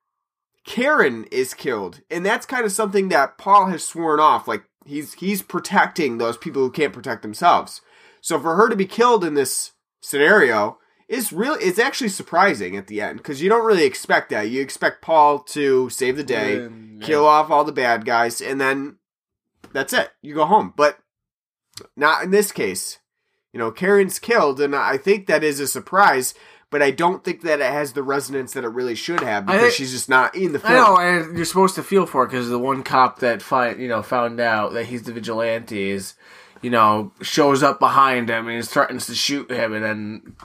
Karen 0.64 1.24
is 1.30 1.52
killed, 1.54 2.00
and 2.10 2.24
that's 2.24 2.46
kind 2.46 2.64
of 2.64 2.72
something 2.72 3.08
that 3.10 3.38
Paul 3.38 3.66
has 3.66 3.84
sworn 3.84 4.18
off. 4.20 4.48
Like 4.48 4.64
he's 4.86 5.14
he's 5.14 5.42
protecting 5.42 6.18
those 6.18 6.36
people 6.36 6.62
who 6.62 6.70
can't 6.70 6.92
protect 6.92 7.22
themselves. 7.22 7.80
So 8.20 8.40
for 8.40 8.56
her 8.56 8.68
to 8.68 8.76
be 8.76 8.86
killed 8.86 9.24
in 9.24 9.34
this 9.34 9.72
scenario 10.00 10.78
is 11.08 11.32
really 11.32 11.62
it's 11.62 11.78
actually 11.78 12.08
surprising 12.08 12.76
at 12.76 12.86
the 12.86 13.00
end 13.02 13.18
because 13.18 13.42
you 13.42 13.48
don't 13.50 13.66
really 13.66 13.84
expect 13.84 14.30
that. 14.30 14.48
You 14.48 14.62
expect 14.62 15.02
Paul 15.02 15.40
to 15.40 15.90
save 15.90 16.16
the 16.16 16.24
day, 16.24 16.56
Mm, 16.56 17.00
yeah. 17.00 17.06
kill 17.06 17.26
off 17.26 17.50
all 17.50 17.64
the 17.64 17.72
bad 17.72 18.06
guys, 18.06 18.40
and 18.40 18.58
then 18.60 18.96
that's 19.72 19.92
it. 19.92 20.10
You 20.22 20.34
go 20.34 20.46
home. 20.46 20.72
But 20.74 20.98
not 21.96 22.22
in 22.24 22.30
this 22.30 22.52
case. 22.52 22.98
You 23.52 23.58
know, 23.58 23.70
Karen's 23.70 24.18
killed, 24.18 24.60
and 24.60 24.74
I 24.74 24.96
think 24.96 25.26
that 25.26 25.44
is 25.44 25.60
a 25.60 25.68
surprise. 25.68 26.34
But 26.74 26.82
I 26.82 26.90
don't 26.90 27.22
think 27.22 27.42
that 27.42 27.60
it 27.60 27.70
has 27.70 27.92
the 27.92 28.02
resonance 28.02 28.54
that 28.54 28.64
it 28.64 28.68
really 28.68 28.96
should 28.96 29.20
have 29.20 29.46
because 29.46 29.60
think- 29.60 29.74
she's 29.74 29.92
just 29.92 30.08
not 30.08 30.34
in 30.34 30.50
the 30.52 30.58
I 30.58 30.70
film. 30.70 30.74
know, 30.74 30.96
and 30.96 31.36
you're 31.36 31.44
supposed 31.44 31.76
to 31.76 31.84
feel 31.84 32.04
for 32.04 32.24
it 32.24 32.30
because 32.30 32.48
the 32.48 32.58
one 32.58 32.82
cop 32.82 33.20
that 33.20 33.42
find 33.42 33.80
you 33.80 33.86
know 33.86 34.02
found 34.02 34.40
out 34.40 34.72
that 34.72 34.86
he's 34.86 35.04
the 35.04 35.12
vigilante 35.12 35.90
is, 35.90 36.14
you 36.62 36.70
know, 36.70 37.12
shows 37.22 37.62
up 37.62 37.78
behind 37.78 38.28
him 38.28 38.48
and 38.48 38.68
threatens 38.68 39.06
to 39.06 39.14
shoot 39.14 39.52
him, 39.52 39.72
and 39.72 39.84
then 39.84 40.36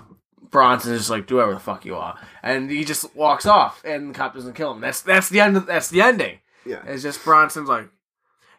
Bronson's 0.52 1.00
just 1.00 1.10
like, 1.10 1.26
"Do 1.26 1.38
whatever 1.38 1.56
the 1.56 1.60
fuck 1.60 1.84
you 1.84 1.94
want," 1.94 2.20
and 2.44 2.70
he 2.70 2.86
just 2.86 3.16
walks 3.16 3.48
off, 3.48 3.84
and 3.84 4.12
the 4.12 4.14
cop 4.14 4.36
doesn't 4.36 4.54
kill 4.54 4.74
him. 4.74 4.82
That's 4.82 5.02
that's 5.02 5.30
the 5.30 5.40
end. 5.40 5.58
Of, 5.58 5.66
that's 5.66 5.90
the 5.90 6.04
ending. 6.04 6.42
Yeah. 6.64 6.84
It's 6.86 7.02
just 7.02 7.24
Bronson's 7.24 7.70
like, 7.70 7.90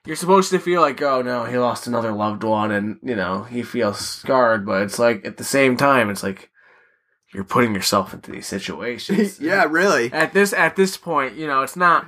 you're 0.04 0.16
supposed 0.16 0.50
to 0.50 0.58
feel 0.58 0.80
like, 0.80 1.00
oh 1.02 1.22
no, 1.22 1.44
he 1.44 1.56
lost 1.56 1.86
another 1.86 2.10
loved 2.10 2.42
one, 2.42 2.72
and 2.72 2.98
you 3.04 3.14
know 3.14 3.44
he 3.44 3.62
feels 3.62 4.00
scarred, 4.00 4.66
but 4.66 4.82
it's 4.82 4.98
like 4.98 5.24
at 5.24 5.36
the 5.36 5.44
same 5.44 5.76
time, 5.76 6.10
it's 6.10 6.24
like 6.24 6.50
you're 7.32 7.44
putting 7.44 7.74
yourself 7.74 8.12
into 8.12 8.30
these 8.30 8.46
situations. 8.46 9.40
yeah, 9.40 9.64
really. 9.64 10.12
At 10.12 10.32
this 10.32 10.52
at 10.52 10.76
this 10.76 10.96
point, 10.96 11.36
you 11.36 11.46
know, 11.46 11.62
it's 11.62 11.76
not. 11.76 12.06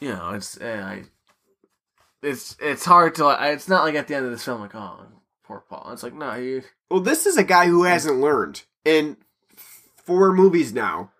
You 0.00 0.08
know, 0.10 0.30
it's 0.30 0.60
uh, 0.60 0.82
I, 0.84 1.02
it's 2.22 2.56
it's 2.60 2.84
hard 2.84 3.14
to. 3.16 3.36
It's 3.52 3.68
not 3.68 3.84
like 3.84 3.94
at 3.94 4.08
the 4.08 4.14
end 4.14 4.24
of 4.24 4.32
this 4.32 4.44
film, 4.44 4.60
like 4.60 4.74
oh, 4.74 5.06
poor 5.44 5.64
Paul. 5.68 5.90
It's 5.92 6.02
like 6.02 6.14
no, 6.14 6.32
he. 6.32 6.62
Well, 6.90 7.00
this 7.00 7.26
is 7.26 7.36
a 7.36 7.44
guy 7.44 7.66
who 7.66 7.84
hasn't 7.84 8.20
learned 8.20 8.62
in 8.84 9.16
four 10.04 10.32
movies 10.32 10.72
now 10.72 11.10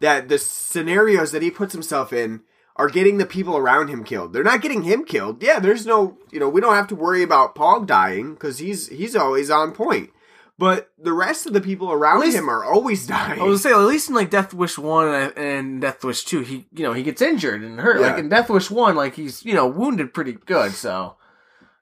that 0.00 0.28
the 0.28 0.38
scenarios 0.38 1.32
that 1.32 1.42
he 1.42 1.50
puts 1.50 1.72
himself 1.72 2.12
in 2.12 2.42
are 2.76 2.88
getting 2.88 3.18
the 3.18 3.26
people 3.26 3.56
around 3.56 3.88
him 3.88 4.04
killed. 4.04 4.32
They're 4.32 4.44
not 4.44 4.60
getting 4.62 4.82
him 4.82 5.04
killed. 5.04 5.42
Yeah, 5.42 5.58
there's 5.58 5.86
no, 5.86 6.18
you 6.30 6.38
know, 6.38 6.48
we 6.48 6.60
don't 6.60 6.74
have 6.74 6.88
to 6.88 6.94
worry 6.94 7.22
about 7.22 7.54
Paul 7.54 7.80
dying 7.82 8.34
because 8.34 8.58
he's 8.58 8.88
he's 8.88 9.16
always 9.16 9.50
on 9.50 9.72
point. 9.72 10.10
But 10.58 10.90
the 10.98 11.12
rest 11.12 11.46
of 11.46 11.52
the 11.52 11.60
people 11.60 11.92
around 11.92 12.20
least- 12.20 12.36
him 12.36 12.48
are 12.48 12.64
always 12.64 13.06
dying. 13.06 13.40
I 13.40 13.44
was 13.44 13.62
gonna 13.62 13.74
say 13.74 13.80
at 13.82 13.86
least 13.86 14.08
in 14.08 14.14
like 14.14 14.30
Death 14.30 14.54
Wish 14.54 14.78
one 14.78 15.08
and, 15.36 15.80
Death 15.82 16.02
Wish 16.04 16.24
two, 16.24 16.40
he 16.40 16.66
you 16.72 16.82
know 16.82 16.92
he 16.94 17.02
gets 17.02 17.20
injured 17.20 17.62
and 17.62 17.78
hurt. 17.80 18.00
Like 18.00 18.18
in 18.18 18.28
Death 18.30 18.48
Wish 18.50 18.70
one, 18.70 18.96
like 18.96 19.14
he's 19.16 19.44
you 19.44 19.54
know 19.54 19.66
wounded 19.66 20.14
pretty 20.14 20.32
good. 20.32 20.72
So 20.72 21.16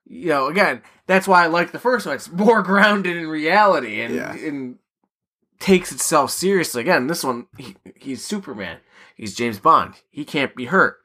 you 0.07 0.29
know 0.29 0.47
again, 0.49 0.83
that's 1.07 1.29
why 1.29 1.45
I 1.45 1.47
like 1.47 1.71
the 1.73 1.79
first 1.79 2.05
one. 2.07 2.17
It's 2.17 2.31
more 2.31 2.63
grounded 2.71 3.17
in 3.17 3.29
reality 3.29 4.01
and 4.01 4.15
Yeah. 4.15 4.33
and 4.35 4.79
takes 5.61 5.93
itself 5.93 6.31
seriously. 6.33 6.81
Again, 6.83 7.07
this 7.07 7.23
one 7.25 7.47
he, 7.57 7.77
he's 7.97 8.25
Superman. 8.25 8.79
He's 9.15 9.35
James 9.35 9.59
Bond. 9.59 9.95
He 10.11 10.25
can't 10.25 10.55
be 10.57 10.67
hurt. 10.67 10.99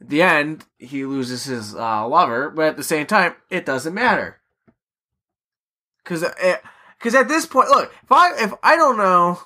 At 0.00 0.08
the 0.08 0.22
end, 0.22 0.64
he 0.78 1.04
loses 1.04 1.44
his 1.44 1.74
uh, 1.74 2.06
lover, 2.06 2.50
but 2.50 2.66
at 2.66 2.76
the 2.76 2.84
same 2.84 3.06
time, 3.06 3.34
it 3.50 3.66
doesn't 3.66 3.94
matter. 3.94 4.40
Because 6.02 6.24
because 6.98 7.14
at 7.14 7.28
this 7.28 7.46
point, 7.46 7.68
look, 7.68 7.92
if 8.02 8.10
I 8.12 8.42
if 8.42 8.52
I 8.62 8.76
don't 8.76 8.96
know, 8.96 9.40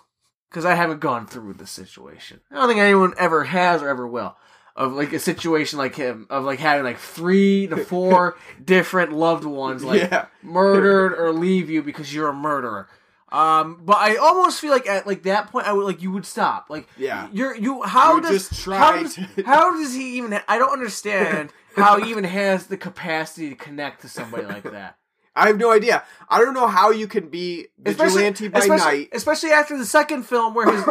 because 0.50 0.64
I 0.64 0.74
haven't 0.74 1.00
gone 1.00 1.26
through 1.26 1.54
the 1.54 1.66
situation. 1.66 2.40
I 2.50 2.56
don't 2.56 2.68
think 2.68 2.80
anyone 2.80 3.14
ever 3.18 3.44
has 3.44 3.82
or 3.82 3.88
ever 3.88 4.06
will. 4.06 4.36
Of 4.74 4.92
like 4.94 5.12
a 5.12 5.18
situation 5.18 5.78
like 5.78 5.96
him, 5.96 6.26
of 6.30 6.44
like 6.44 6.58
having 6.58 6.84
like 6.84 6.98
three 6.98 7.66
to 7.66 7.76
four 7.84 8.36
different 8.64 9.12
loved 9.12 9.44
ones 9.44 9.82
like 9.84 10.10
Yeah. 10.10 10.26
murdered 10.42 11.14
or 11.14 11.32
leave 11.32 11.68
you 11.68 11.82
because 11.82 12.14
you're 12.14 12.28
a 12.28 12.34
murderer. 12.34 12.88
Um, 13.32 13.80
but 13.84 13.96
I 13.96 14.16
almost 14.16 14.60
feel 14.60 14.70
like 14.70 14.86
at 14.86 15.06
like 15.06 15.22
that 15.22 15.50
point, 15.50 15.66
I 15.66 15.72
would 15.72 15.84
like 15.84 16.02
you 16.02 16.10
would 16.12 16.26
stop. 16.26 16.66
Like, 16.68 16.86
Yeah. 16.98 17.28
you're 17.32 17.56
you. 17.56 17.82
How 17.82 18.16
You 18.16 18.20
does 18.22 18.48
just 18.48 18.62
try 18.62 18.76
how 18.78 19.02
does, 19.02 19.14
to- 19.14 19.42
how 19.46 19.70
does 19.76 19.94
he 19.94 20.18
even? 20.18 20.38
I 20.46 20.58
don't 20.58 20.72
understand 20.72 21.50
how 21.76 21.98
he 21.98 22.10
even 22.10 22.24
has 22.24 22.66
the 22.66 22.76
capacity 22.76 23.48
to 23.48 23.54
connect 23.56 24.02
to 24.02 24.08
somebody 24.08 24.44
like 24.44 24.64
that. 24.64 24.98
I 25.34 25.46
have 25.46 25.56
no 25.56 25.72
idea. 25.72 26.04
I 26.28 26.40
don't 26.40 26.52
know 26.52 26.66
how 26.66 26.90
you 26.90 27.06
can 27.08 27.30
be 27.30 27.68
vigilante 27.78 28.48
by 28.48 28.58
especially, 28.60 28.98
night. 28.98 29.08
especially 29.12 29.50
after 29.50 29.78
the 29.78 29.86
second 29.86 30.24
film 30.24 30.52
where 30.52 30.70
his 30.70 30.84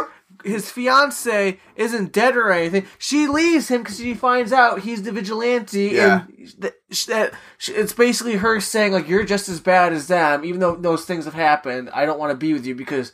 his 0.44 0.70
fiance 0.70 1.58
isn't 1.76 2.12
dead 2.12 2.36
or 2.36 2.50
anything. 2.52 2.86
She 2.98 3.26
leaves 3.26 3.68
him 3.68 3.82
because 3.82 3.98
she 3.98 4.14
finds 4.14 4.52
out 4.52 4.80
he's 4.80 5.02
the 5.02 5.12
vigilante, 5.12 5.90
Yeah. 5.94 6.24
and 6.26 6.48
that, 6.58 6.74
that 7.08 7.32
it's 7.68 7.92
basically 7.92 8.36
her 8.36 8.60
saying 8.60 8.92
like 8.92 9.08
you're 9.08 9.24
just 9.24 9.48
as 9.48 9.60
bad 9.60 9.92
as 9.92 10.08
them, 10.08 10.44
even 10.44 10.60
though 10.60 10.76
those 10.76 11.04
things 11.04 11.24
have 11.24 11.34
happened. 11.34 11.90
I 11.94 12.06
don't 12.06 12.18
want 12.18 12.30
to 12.30 12.36
be 12.36 12.52
with 12.52 12.66
you 12.66 12.74
because 12.74 13.12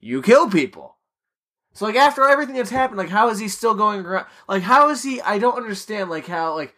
you 0.00 0.22
kill 0.22 0.48
people. 0.50 0.96
So 1.74 1.86
like 1.86 1.96
after 1.96 2.28
everything 2.28 2.56
that's 2.56 2.70
happened, 2.70 2.98
like 2.98 3.08
how 3.08 3.28
is 3.30 3.38
he 3.38 3.48
still 3.48 3.74
going 3.74 4.04
around? 4.04 4.26
Like 4.48 4.62
how 4.62 4.90
is 4.90 5.02
he? 5.02 5.20
I 5.22 5.38
don't 5.38 5.56
understand. 5.56 6.10
Like 6.10 6.26
how 6.26 6.54
like 6.54 6.74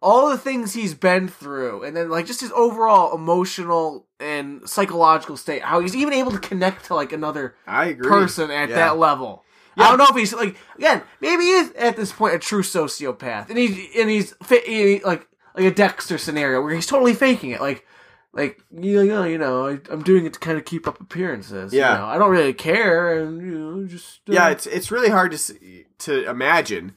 all 0.00 0.30
the 0.30 0.38
things 0.38 0.74
he's 0.74 0.94
been 0.94 1.28
through, 1.28 1.84
and 1.84 1.96
then 1.96 2.10
like 2.10 2.26
just 2.26 2.40
his 2.40 2.52
overall 2.52 3.14
emotional 3.14 4.06
and 4.22 4.68
psychological 4.68 5.36
state. 5.36 5.62
How 5.62 5.80
he's 5.80 5.94
even 5.96 6.12
able 6.14 6.30
to 6.32 6.38
connect 6.38 6.86
to 6.86 6.94
like 6.94 7.12
another 7.12 7.54
I 7.66 7.86
agree. 7.86 8.08
person 8.08 8.50
at 8.50 8.68
Yeah. 8.68 8.76
that 8.76 8.98
level. 8.98 9.44
I 9.76 9.88
don't 9.88 9.98
know 9.98 10.06
if 10.10 10.16
he's 10.16 10.34
like 10.34 10.56
again. 10.76 11.02
Maybe 11.20 11.44
he 11.44 11.50
is 11.52 11.72
at 11.72 11.96
this 11.96 12.12
point 12.12 12.34
a 12.34 12.38
true 12.38 12.62
sociopath, 12.62 13.48
and 13.48 13.56
he's 13.58 13.96
and 13.98 14.08
he's 14.10 14.34
he, 14.66 15.00
like 15.02 15.26
like 15.56 15.64
a 15.64 15.70
Dexter 15.70 16.18
scenario 16.18 16.60
where 16.62 16.74
he's 16.74 16.86
totally 16.86 17.14
faking 17.14 17.50
it. 17.50 17.60
Like 17.60 17.86
like 18.34 18.60
you 18.70 19.02
know, 19.04 19.24
you 19.24 19.38
know, 19.38 19.66
I, 19.68 19.80
I'm 19.90 20.02
doing 20.02 20.26
it 20.26 20.34
to 20.34 20.40
kind 20.40 20.58
of 20.58 20.64
keep 20.66 20.86
up 20.86 21.00
appearances. 21.00 21.72
Yeah. 21.72 21.92
you 21.92 21.98
know, 22.00 22.04
I 22.06 22.18
don't 22.18 22.30
really 22.30 22.52
care, 22.52 23.18
and 23.18 23.40
you 23.40 23.58
know, 23.58 23.86
just 23.86 24.20
uh, 24.28 24.32
Yeah, 24.34 24.50
it's 24.50 24.66
it's 24.66 24.90
really 24.90 25.08
hard 25.10 25.30
to 25.32 25.38
see, 25.38 25.86
to 26.00 26.28
imagine 26.28 26.92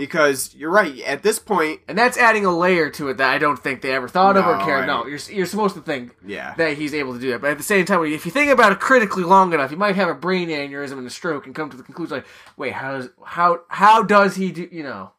because 0.00 0.54
you're 0.54 0.70
right. 0.70 0.98
At 1.02 1.22
this 1.22 1.38
point, 1.38 1.80
and 1.86 1.96
that's 1.96 2.16
adding 2.16 2.46
a 2.46 2.56
layer 2.56 2.88
to 2.90 3.08
it 3.10 3.18
that 3.18 3.30
I 3.30 3.38
don't 3.38 3.58
think 3.58 3.82
they 3.82 3.92
ever 3.92 4.08
thought 4.08 4.36
of 4.36 4.46
or 4.46 4.56
cared. 4.64 4.84
I- 4.84 4.86
No, 4.86 5.06
you're 5.06 5.18
you're 5.30 5.46
supposed 5.46 5.74
to 5.76 5.82
think 5.82 6.16
yeah, 6.26 6.54
that 6.56 6.76
he's 6.78 6.94
able 6.94 7.12
to 7.14 7.20
do 7.20 7.30
that, 7.32 7.42
but 7.42 7.50
at 7.50 7.58
the 7.58 7.64
same 7.64 7.84
time, 7.84 8.02
if 8.06 8.24
you 8.24 8.32
think 8.32 8.50
about 8.50 8.72
it 8.72 8.80
critically 8.80 9.22
long 9.22 9.52
enough, 9.52 9.70
you 9.70 9.76
might 9.76 9.94
have 9.96 10.08
a 10.08 10.14
brain 10.14 10.48
aneurysm 10.48 10.98
and 10.98 11.06
a 11.06 11.10
stroke 11.10 11.44
and 11.46 11.54
come 11.54 11.68
to 11.70 11.76
the 11.76 11.82
conclusion 11.82 12.16
like, 12.16 12.26
wait, 12.56 12.72
how 12.72 12.96
does 12.96 13.10
how 13.24 13.60
how 13.68 14.02
does 14.02 14.36
he 14.36 14.50
do? 14.52 14.68
You 14.72 14.82
know, 14.82 15.12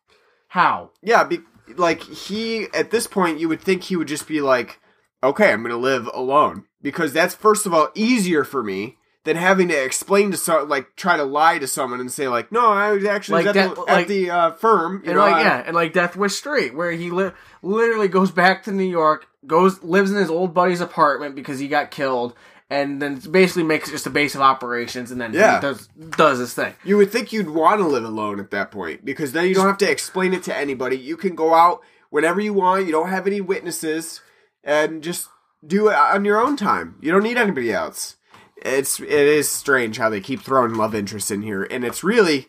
how? 0.48 0.90
yeah. 1.02 1.24
Be, 1.24 1.40
like 1.78 2.02
he 2.02 2.66
at 2.74 2.92
this 2.92 3.08
point, 3.08 3.40
you 3.40 3.48
would 3.48 3.62
think 3.62 3.84
he 3.84 3.96
would 3.96 4.08
just 4.08 4.28
be 4.28 4.42
like, 4.42 4.80
okay, 5.24 5.52
I'm 5.54 5.62
gonna 5.62 5.78
live 5.78 6.10
alone 6.14 6.66
because 6.82 7.14
that's 7.14 7.36
first 7.36 7.66
of 7.66 7.74
all 7.74 7.90
easier 7.96 8.44
for 8.44 8.64
me. 8.64 8.98
Than 9.24 9.36
having 9.36 9.68
to 9.68 9.76
explain 9.84 10.32
to 10.32 10.38
some, 10.38 10.68
like, 10.68 10.96
try 10.96 11.16
to 11.16 11.24
lie 11.24 11.60
to 11.60 11.68
someone 11.68 12.00
and 12.00 12.12
say, 12.12 12.28
like, 12.28 12.52
no, 12.52 12.72
I 12.72 12.92
was 12.92 13.06
actually 13.06 13.44
Like 13.46 13.56
at, 13.56 13.68
that- 13.70 13.76
the, 13.76 13.82
like- 13.82 14.02
at 14.04 14.08
the 14.08 14.30
uh, 14.32 14.52
firm, 14.54 15.04
you 15.04 15.12
and 15.12 15.14
know, 15.20 15.22
like 15.22 15.36
I- 15.36 15.42
yeah, 15.44 15.64
and 15.64 15.76
like 15.76 15.94
Death 15.94 16.16
Wish 16.16 16.40
Three, 16.40 16.72
where 16.72 16.92
he 16.92 17.12
li- 17.12 17.30
literally 17.62 18.08
goes 18.08 18.32
back 18.32 18.64
to 18.64 18.72
New 18.72 18.84
York, 18.84 19.28
goes 19.46 19.84
lives 19.84 20.10
in 20.12 20.18
his 20.18 20.32
old 20.32 20.56
buddy's 20.56 20.82
apartment 20.82 21.36
because 21.36 21.60
he 21.60 21.68
got 21.68 21.92
killed, 21.92 22.34
and 22.72 23.00
then 23.00 23.20
basically 23.20 23.62
makes 23.62 23.92
just 23.92 24.08
a 24.08 24.10
base 24.10 24.34
of 24.34 24.42
operations, 24.42 25.12
and 25.12 25.22
then 25.22 25.34
Yeah. 25.34 25.60
does 25.60 25.88
does 26.18 26.40
his 26.40 26.56
thing. 26.56 26.74
You 26.84 26.98
would 26.98 27.12
think 27.12 27.32
you'd 27.32 27.50
want 27.52 27.80
to 27.80 27.86
live 27.88 28.04
alone 28.06 28.40
at 28.40 28.50
that 28.50 28.72
point 28.72 29.06
because 29.06 29.34
then 29.34 29.46
you 29.48 29.54
don't 29.54 29.68
have 29.68 29.78
to 29.80 29.92
explain 29.92 30.34
it 30.34 30.42
to 30.44 30.58
anybody. 30.58 30.98
You 30.98 31.16
can 31.16 31.36
go 31.36 31.54
out 31.54 31.82
whenever 32.10 32.42
you 32.42 32.54
want. 32.54 32.88
You 32.88 32.92
don't 32.92 33.10
have 33.10 33.28
any 33.28 33.40
witnesses 33.40 34.22
and 34.64 35.04
just 35.04 35.28
do 35.64 35.90
it 35.90 35.94
on 35.96 36.26
your 36.26 36.40
own 36.42 36.56
time. 36.58 36.96
You 37.02 37.12
don't 37.12 37.22
need 37.24 37.38
anybody 37.38 37.72
else. 37.72 38.16
It's 38.62 39.00
it 39.00 39.10
is 39.10 39.50
strange 39.50 39.98
how 39.98 40.10
they 40.10 40.22
keep 40.22 40.42
throwing 40.42 40.76
love 40.76 40.94
interests 40.96 41.32
in 41.32 41.42
here, 41.42 41.64
and 41.64 41.84
it's 41.84 42.04
really 42.04 42.48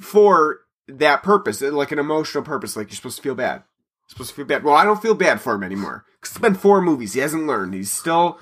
for 0.00 0.60
that 0.88 1.22
purpose, 1.22 1.60
like 1.60 1.92
an 1.92 1.98
emotional 1.98 2.44
purpose. 2.44 2.76
Like 2.76 2.88
you're 2.88 2.96
supposed 2.96 3.16
to 3.16 3.22
feel 3.22 3.34
bad. 3.34 3.56
You're 3.56 4.10
supposed 4.10 4.30
to 4.30 4.36
feel 4.36 4.44
bad. 4.44 4.62
Well, 4.64 4.74
I 4.74 4.84
don't 4.84 5.02
feel 5.02 5.14
bad 5.14 5.40
for 5.40 5.54
him 5.54 5.64
anymore 5.64 6.04
because 6.20 6.32
it's 6.34 6.40
been 6.40 6.54
four 6.54 6.80
movies. 6.80 7.14
He 7.14 7.20
hasn't 7.20 7.46
learned. 7.46 7.74
He's 7.74 7.90
still 7.90 8.38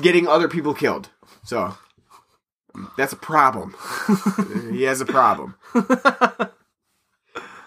getting 0.00 0.26
other 0.26 0.48
people 0.48 0.74
killed. 0.74 1.10
So 1.44 1.76
that's 2.96 3.12
a 3.12 3.16
problem. 3.16 3.76
he 4.72 4.82
has 4.82 5.00
a 5.00 5.06
problem. 5.06 5.54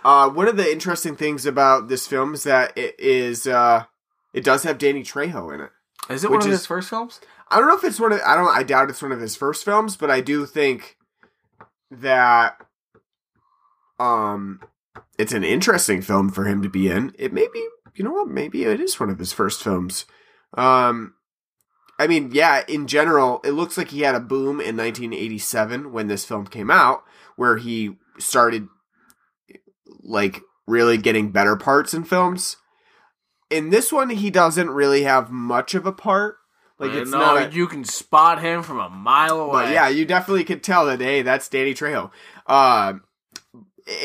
Uh, 0.03 0.29
one 0.29 0.47
of 0.47 0.57
the 0.57 0.71
interesting 0.71 1.15
things 1.15 1.45
about 1.45 1.87
this 1.87 2.07
film 2.07 2.33
is 2.33 2.43
that 2.43 2.75
it 2.75 2.99
is 2.99 3.45
uh, 3.45 3.83
it 4.33 4.43
does 4.43 4.63
have 4.63 4.77
Danny 4.77 5.03
Trejo 5.03 5.53
in 5.53 5.61
it. 5.61 5.69
Is 6.09 6.23
it 6.23 6.31
one 6.31 6.39
of 6.39 6.47
is- 6.47 6.59
his 6.59 6.65
first 6.65 6.89
films? 6.89 7.21
I 7.51 7.59
don't 7.59 7.67
know 7.67 7.75
if 7.75 7.83
it's 7.83 7.99
one 7.99 8.13
of 8.13 8.21
I 8.25 8.35
don't 8.35 8.47
I 8.47 8.63
doubt 8.63 8.89
it's 8.89 9.01
one 9.01 9.11
of 9.11 9.19
his 9.19 9.35
first 9.35 9.65
films, 9.65 9.97
but 9.97 10.09
I 10.09 10.21
do 10.21 10.45
think 10.45 10.97
that 11.91 12.55
um 13.99 14.61
it's 15.19 15.33
an 15.33 15.43
interesting 15.43 16.01
film 16.01 16.29
for 16.29 16.45
him 16.45 16.61
to 16.63 16.69
be 16.69 16.89
in. 16.89 17.13
It 17.19 17.33
may 17.33 17.47
be 17.53 17.67
you 17.93 18.05
know 18.05 18.13
what, 18.13 18.29
maybe 18.29 18.63
it 18.63 18.79
is 18.79 18.99
one 18.99 19.09
of 19.09 19.19
his 19.19 19.33
first 19.33 19.61
films. 19.61 20.05
Um 20.57 21.15
I 21.99 22.07
mean, 22.07 22.31
yeah, 22.33 22.63
in 22.67 22.87
general, 22.87 23.41
it 23.43 23.51
looks 23.51 23.77
like 23.77 23.89
he 23.89 24.01
had 24.01 24.15
a 24.15 24.19
boom 24.19 24.59
in 24.59 24.75
1987 24.75 25.91
when 25.91 26.07
this 26.07 26.25
film 26.25 26.47
came 26.47 26.71
out, 26.71 27.03
where 27.35 27.57
he 27.57 27.97
started 28.17 28.67
like 30.01 30.41
really 30.65 30.97
getting 30.97 31.31
better 31.31 31.55
parts 31.55 31.93
in 31.93 32.03
films. 32.03 32.57
In 33.51 33.69
this 33.69 33.91
one, 33.91 34.09
he 34.09 34.31
doesn't 34.31 34.71
really 34.71 35.03
have 35.03 35.29
much 35.29 35.75
of 35.75 35.85
a 35.85 35.91
part. 35.91 36.37
Like 36.81 36.93
it's 36.93 37.11
no, 37.11 37.19
not. 37.19 37.51
A, 37.51 37.55
you 37.55 37.67
can 37.67 37.83
spot 37.83 38.41
him 38.41 38.63
from 38.63 38.79
a 38.79 38.89
mile 38.89 39.39
away. 39.39 39.65
but 39.65 39.71
yeah, 39.71 39.87
you 39.87 40.05
definitely 40.05 40.43
could 40.43 40.63
tell 40.63 40.85
that 40.87 40.99
hey, 40.99 41.21
that's 41.21 41.47
Danny 41.47 41.73
Trejo. 41.73 42.11
Uh, 42.47 42.93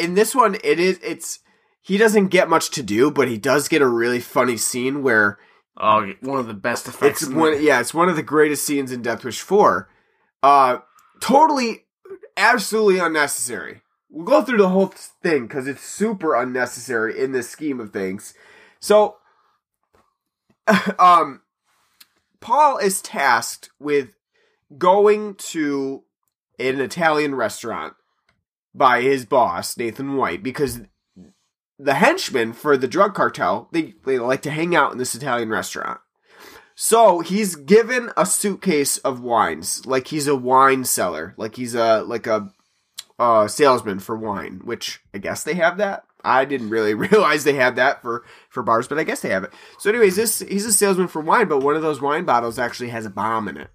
in 0.01 0.15
this 0.15 0.35
one, 0.35 0.57
it 0.63 0.79
is. 0.79 1.01
It's 1.03 1.41
he 1.81 1.97
doesn't 1.97 2.29
get 2.29 2.49
much 2.49 2.71
to 2.73 2.83
do, 2.83 3.11
but 3.11 3.29
he 3.29 3.39
does 3.39 3.69
get 3.69 3.83
a 3.83 3.89
really 3.89 4.21
funny 4.21 4.57
scene 4.57 5.03
where 5.03 5.39
Oh, 5.79 6.11
one 6.21 6.39
of 6.39 6.47
the 6.47 6.55
best 6.55 6.89
effects. 6.89 7.23
it's 7.23 7.31
one. 7.31 7.63
Yeah, 7.63 7.81
it's 7.81 7.93
one 7.93 8.09
of 8.09 8.17
the 8.17 8.23
greatest 8.23 8.65
scenes 8.65 8.93
in 8.93 9.03
Death 9.03 9.25
Wish 9.25 9.41
Four. 9.41 9.89
Uh, 10.43 10.79
totally, 11.21 11.85
absolutely 12.37 12.99
unnecessary. 12.99 13.83
We'll 14.09 14.25
go 14.25 14.43
through 14.43 14.59
the 14.59 14.71
whole 14.71 14.95
thing 15.23 15.47
because 15.47 15.67
it's 15.67 15.83
super 15.83 16.35
unnecessary 16.35 17.19
in 17.23 17.33
this 17.33 17.51
scheme 17.51 17.79
of 17.81 17.93
things. 17.93 18.33
So, 18.81 19.17
um, 20.99 21.43
Paul 22.41 22.79
is 22.79 23.03
tasked 23.03 23.71
with 23.79 24.11
going 24.77 25.35
to 25.37 26.05
an 26.59 26.81
Italian 26.81 27.35
restaurant 27.35 27.95
by 28.75 29.03
his 29.03 29.25
boss 29.25 29.77
Nathan 29.77 30.17
White 30.17 30.43
because 30.43 30.81
the 31.79 31.95
henchmen 31.95 32.53
for 32.53 32.77
the 32.77 32.89
drug 32.89 33.15
cartel 33.15 33.69
they, 33.73 33.95
they 34.05 34.19
like 34.19 34.43
to 34.43 34.51
hang 34.51 34.75
out 34.75 34.93
in 34.93 34.99
this 34.99 35.15
Italian 35.15 35.51
restaurant. 35.51 36.01
So 36.75 37.21
he's 37.21 37.57
given 37.57 38.11
a 38.19 38.27
suitcase 38.27 38.99
of 38.99 39.21
wines, 39.21 39.87
like 39.87 40.09
he's 40.09 40.27
a 40.27 40.37
wine 40.37 40.85
seller, 40.85 41.35
like 41.39 41.57
he's 41.57 41.75
a 41.75 42.03
like 42.03 42.27
a 42.27 42.53
uh, 43.19 43.49
salesman 43.49 43.99
for 43.99 44.17
wine, 44.17 44.61
which 44.63 45.01
I 45.15 45.19
guess 45.19 45.43
they 45.43 45.55
have 45.55 45.79
that. 45.79 46.05
I 46.23 46.45
didn't 46.45 46.71
really 46.71 46.93
realize 46.95 47.45
they 47.45 47.55
had 47.55 47.77
that 47.77 48.03
for 48.03 48.25
for 48.57 48.63
bars, 48.63 48.89
but 48.89 48.99
I 48.99 49.05
guess 49.05 49.21
they 49.21 49.29
have 49.29 49.45
it. 49.45 49.53
So, 49.79 49.91
anyways, 49.91 50.17
this 50.17 50.39
he's 50.39 50.65
a 50.65 50.73
salesman 50.73 51.09
for 51.09 51.21
wine, 51.21 51.47
but 51.47 51.63
one 51.63 51.77
of 51.77 51.83
those 51.83 52.01
wine 52.01 52.25
bottles 52.25 52.59
actually 52.59 52.89
has 52.89 53.05
a 53.05 53.11
bomb 53.11 53.49
in 53.49 53.59
it. 53.59 53.69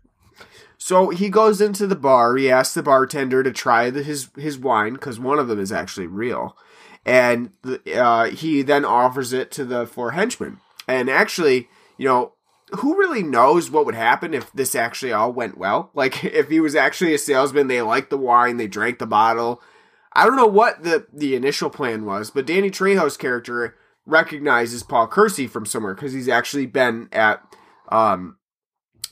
So 0.80 1.10
he 1.10 1.30
goes 1.30 1.62
into 1.62 1.86
the 1.86 1.96
bar. 1.96 2.36
He 2.38 2.50
asks 2.50 2.74
the 2.74 2.82
bartender 2.82 3.44
to 3.44 3.52
try 3.52 3.92
the, 3.92 4.02
his 4.02 4.30
his 4.36 4.58
wine 4.58 4.94
because 4.94 5.20
one 5.20 5.38
of 5.38 5.48
them 5.48 5.60
is 5.60 5.72
actually 5.72 6.08
real, 6.08 6.58
and 7.06 7.52
the, 7.62 7.80
uh, 7.96 8.32
he 8.32 8.64
then 8.64 8.84
offers 8.84 9.32
it 9.32 9.52
to 9.52 9.66
the 9.66 9.86
four 9.86 10.12
henchmen. 10.12 10.58
And 10.88 11.08
actually, 11.08 11.70
you 12.00 12.08
know, 12.08 12.34
who 12.80 12.98
really 12.98 13.22
knows 13.22 13.70
what 13.70 13.86
would 13.86 13.94
happen 13.94 14.34
if 14.34 14.52
this 14.54 14.74
actually 14.74 15.14
all 15.14 15.32
went 15.32 15.56
well? 15.56 15.92
Like 15.96 16.24
if 16.24 16.50
he 16.50 16.60
was 16.60 16.74
actually 16.74 17.14
a 17.14 17.20
salesman, 17.20 17.68
they 17.68 17.84
liked 17.84 18.10
the 18.10 18.18
wine, 18.18 18.58
they 18.58 18.68
drank 18.68 18.98
the 18.98 19.06
bottle. 19.06 19.62
I 20.14 20.26
don't 20.26 20.36
know 20.36 20.48
what 20.48 20.82
the 20.82 21.06
the 21.14 21.36
initial 21.36 21.70
plan 21.70 22.06
was, 22.06 22.32
but 22.32 22.48
Danny 22.48 22.72
Trejo's 22.72 23.18
character 23.18 23.76
recognizes 24.06 24.84
Paul 24.84 25.08
Kersey 25.08 25.48
from 25.48 25.66
somewhere 25.66 25.94
because 25.94 26.14
he's 26.14 26.30
actually 26.30 26.66
been 26.66 27.08
at 27.12 27.42
um 27.90 28.38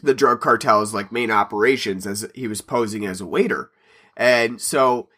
the 0.01 0.13
drug 0.13 0.39
cartel's 0.41 0.93
like 0.93 1.11
main 1.11 1.29
operations 1.31 2.07
as 2.07 2.29
he 2.33 2.47
was 2.47 2.61
posing 2.61 3.05
as 3.05 3.19
a 3.21 3.25
waiter. 3.25 3.69
And 4.15 4.61
so 4.61 5.09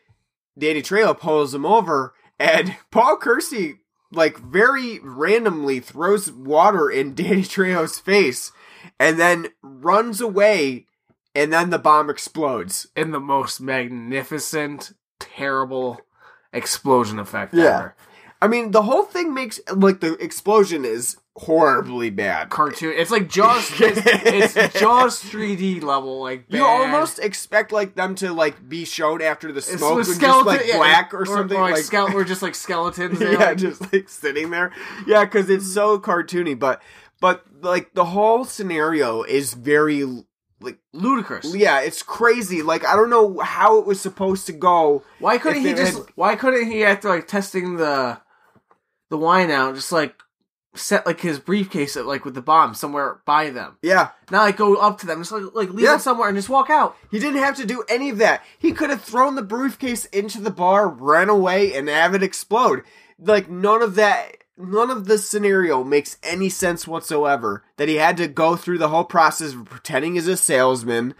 Danny 0.58 0.82
Trejo 0.82 1.18
pulls 1.18 1.54
him 1.54 1.66
over 1.66 2.14
and 2.40 2.76
Paul 2.92 3.18
Kersey 3.18 3.76
like 4.12 4.38
very 4.40 5.00
randomly 5.04 5.80
throws 5.80 6.32
water 6.32 6.90
in 6.90 7.14
Danny 7.16 7.44
Trejo's 7.44 8.00
face 8.00 8.52
and 9.00 9.20
then 9.20 9.48
runs 9.62 10.20
away 10.20 10.86
and 11.34 11.54
then 11.54 11.70
the 11.70 11.80
bomb 11.80 12.10
explodes. 12.10 12.88
in 12.96 13.12
the 13.12 13.20
most 13.20 13.62
magnificent, 13.62 14.92
terrible 15.20 16.02
explosion 16.52 17.20
effect 17.20 17.54
Yeah. 17.54 17.64
ever. 17.64 17.96
I 18.42 18.48
mean, 18.48 18.72
the 18.72 18.82
whole 18.84 19.04
thing 19.04 19.34
makes 19.34 19.60
like 19.74 20.00
the 20.00 20.14
explosion 20.16 20.84
is 20.84 21.18
horribly 21.36 22.10
bad. 22.10 22.50
Cartoon. 22.50 22.94
It's 22.98 23.12
like 23.12 23.30
Jaws. 23.30 23.70
it's, 23.80 24.56
it's 24.56 24.80
Jaws 24.80 25.24
3D 25.24 25.84
level. 25.84 26.22
Like 26.22 26.46
You 26.50 26.66
almost 26.66 27.20
expect 27.20 27.72
like 27.72 27.96
them 27.96 28.16
to 28.16 28.34
like 28.34 28.68
be 28.68 28.84
shown 28.86 29.22
after 29.22 29.52
the 29.52 29.62
smoke 29.62 29.98
and 29.98 30.06
skeleton- 30.08 30.20
just 30.20 30.46
like 30.46 30.68
yeah, 30.68 30.78
black 30.78 31.14
or, 31.14 31.26
something 31.26 31.58
or 31.58 31.62
like, 31.62 31.74
like 31.76 31.84
skele- 31.84 32.14
or 32.14 32.24
just 32.24 32.42
like 32.42 32.56
skeletons. 32.56 33.20
They're 33.20 33.34
yeah, 33.40 33.46
like- 33.50 33.58
just 33.58 33.94
like 33.94 34.10
sitting 34.10 34.50
there. 34.50 34.72
Yeah, 35.06 35.24
because 35.26 35.50
it's 35.50 35.72
so 35.72 36.00
cartoony, 36.00 36.58
but 36.58 36.82
but 37.20 37.46
like 37.62 37.94
the 37.94 38.06
whole 38.06 38.44
scenario 38.46 39.22
is 39.24 39.54
very 39.54 40.04
like 40.60 40.80
ludicrous. 40.94 41.56
yeah, 41.56 41.80
it's 41.82 42.02
crazy. 42.04 42.62
Like 42.64 42.86
I 42.86 42.96
don't 42.96 43.10
know 43.12 43.40
how 43.40 43.78
it 43.80 43.86
was 43.86 44.02
supposed 44.02 44.48
to 44.48 44.54
go. 44.54 45.04
Why 45.20 45.38
couldn't 45.38 45.62
he 45.62 45.74
just? 45.74 45.98
had- 46.00 46.08
Why 46.16 46.36
couldn't 46.36 46.72
he 46.72 46.84
after 46.84 47.10
like 47.10 47.28
testing 47.28 47.78
the 47.78 48.20
the 49.12 49.18
wine 49.18 49.52
out, 49.52 49.76
just 49.76 49.92
like 49.92 50.16
set 50.74 51.06
like 51.06 51.20
his 51.20 51.38
briefcase 51.38 51.98
like 51.98 52.24
with 52.24 52.34
the 52.34 52.42
bomb 52.42 52.74
somewhere 52.74 53.20
by 53.28 53.52
them? 53.52 53.78
Yeah, 53.84 54.10
Not 54.32 54.44
like 54.44 54.58
go 54.58 54.76
up 54.78 54.98
to 55.00 55.06
them, 55.06 55.20
just 55.20 55.32
like 55.32 55.44
like 55.54 55.70
leave 55.70 55.86
Yeah. 55.86 55.96
it 55.98 56.02
somewhere 56.02 56.30
and 56.30 56.38
just 56.38 56.50
walk 56.50 56.72
out. 56.72 56.96
he 57.12 57.20
didn't 57.20 57.44
have 57.44 57.58
to 57.58 57.66
do 57.66 57.84
any 57.90 58.10
of 58.10 58.18
that. 58.18 58.42
He 58.58 58.72
could 58.72 58.90
have 58.90 59.04
thrown 59.04 59.36
the 59.36 59.42
briefcase 59.44 60.06
into 60.06 60.42
the 60.42 60.50
bar, 60.50 60.88
ran 60.88 61.30
away, 61.30 61.76
and 61.76 61.88
have 61.90 62.16
it 62.16 62.24
explode. 62.24 62.82
Like 63.20 63.50
none 63.50 63.84
of 63.84 63.94
that. 63.96 64.38
None 64.58 64.92
of 64.92 65.06
this 65.08 65.28
scenario 65.28 65.84
makes 65.84 66.18
any 66.22 66.48
sense 66.50 66.88
whatsoever. 66.88 67.64
That 67.78 67.90
he 67.90 67.96
had 67.96 68.16
to 68.18 68.28
go 68.28 68.56
through 68.56 68.78
the 68.78 68.90
whole 68.90 69.06
process 69.06 69.54
of 69.54 69.66
pretending 69.66 70.18
as 70.18 70.28
a 70.28 70.38
salesman, 70.38 71.16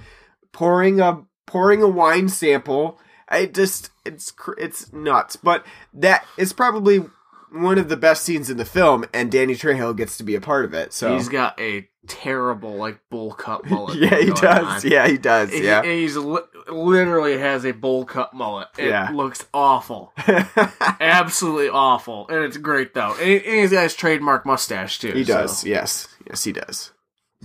pouring 0.52 1.00
a 1.00 1.24
pouring 1.48 1.82
a 1.82 1.88
wine 1.88 2.30
sample. 2.30 3.00
I 3.28 3.48
just 3.48 3.90
it's 4.06 4.32
it's 4.58 4.94
nuts. 4.94 5.36
But 5.38 5.66
that 5.94 6.26
is 6.38 6.54
probably 6.54 7.06
one 7.52 7.78
of 7.78 7.90
the 7.90 7.98
best 7.98 8.24
scenes 8.24 8.50
in 8.50 8.58
the 8.58 8.66
film, 8.66 9.06
and 9.14 9.32
Danny 9.32 9.56
Trejo 9.56 9.96
gets 9.96 10.18
to 10.18 10.24
be 10.24 10.36
a 10.36 10.42
part 10.42 10.66
of 10.66 10.74
it. 10.74 10.94
So 10.94 11.16
He's 11.16 11.30
got 11.30 11.60
a 11.60 11.88
terrible 12.08 12.76
like 12.76 13.00
bowl 13.10 13.32
cut 13.34 13.66
mullet. 13.70 13.98
yeah, 13.98 14.18
he 14.20 14.32
does. 14.32 14.86
on. 14.86 14.92
Yeah, 14.92 15.08
he 15.08 15.18
does. 15.18 15.52
He- 15.52 15.64
Yeah. 15.66 15.84
he's 15.84 16.16
li- 16.18 16.42
literally 16.68 17.38
has 17.38 17.66
a 17.66 17.72
bowl 17.74 18.06
cut 18.06 18.34
mullet. 18.34 18.68
It 18.78 18.88
Yeah. 18.90 19.12
looks 19.12 19.46
awful, 19.54 20.14
absolutely 21.00 21.70
awful, 21.70 22.28
and 22.30 22.44
it's 22.44 22.58
great 22.58 22.94
though. 22.94 23.14
And, 23.16 23.28
he- 23.28 23.46
and 23.46 23.60
he's 23.60 23.72
got 23.72 23.84
his 23.84 23.96
trademark 23.96 24.46
mustache 24.46 25.00
too. 25.00 25.12
he 25.12 25.24
so- 25.24 25.34
does. 25.42 25.64
Yes. 25.66 26.08
Yes, 26.28 26.44
he 26.44 26.52
does. 26.54 26.92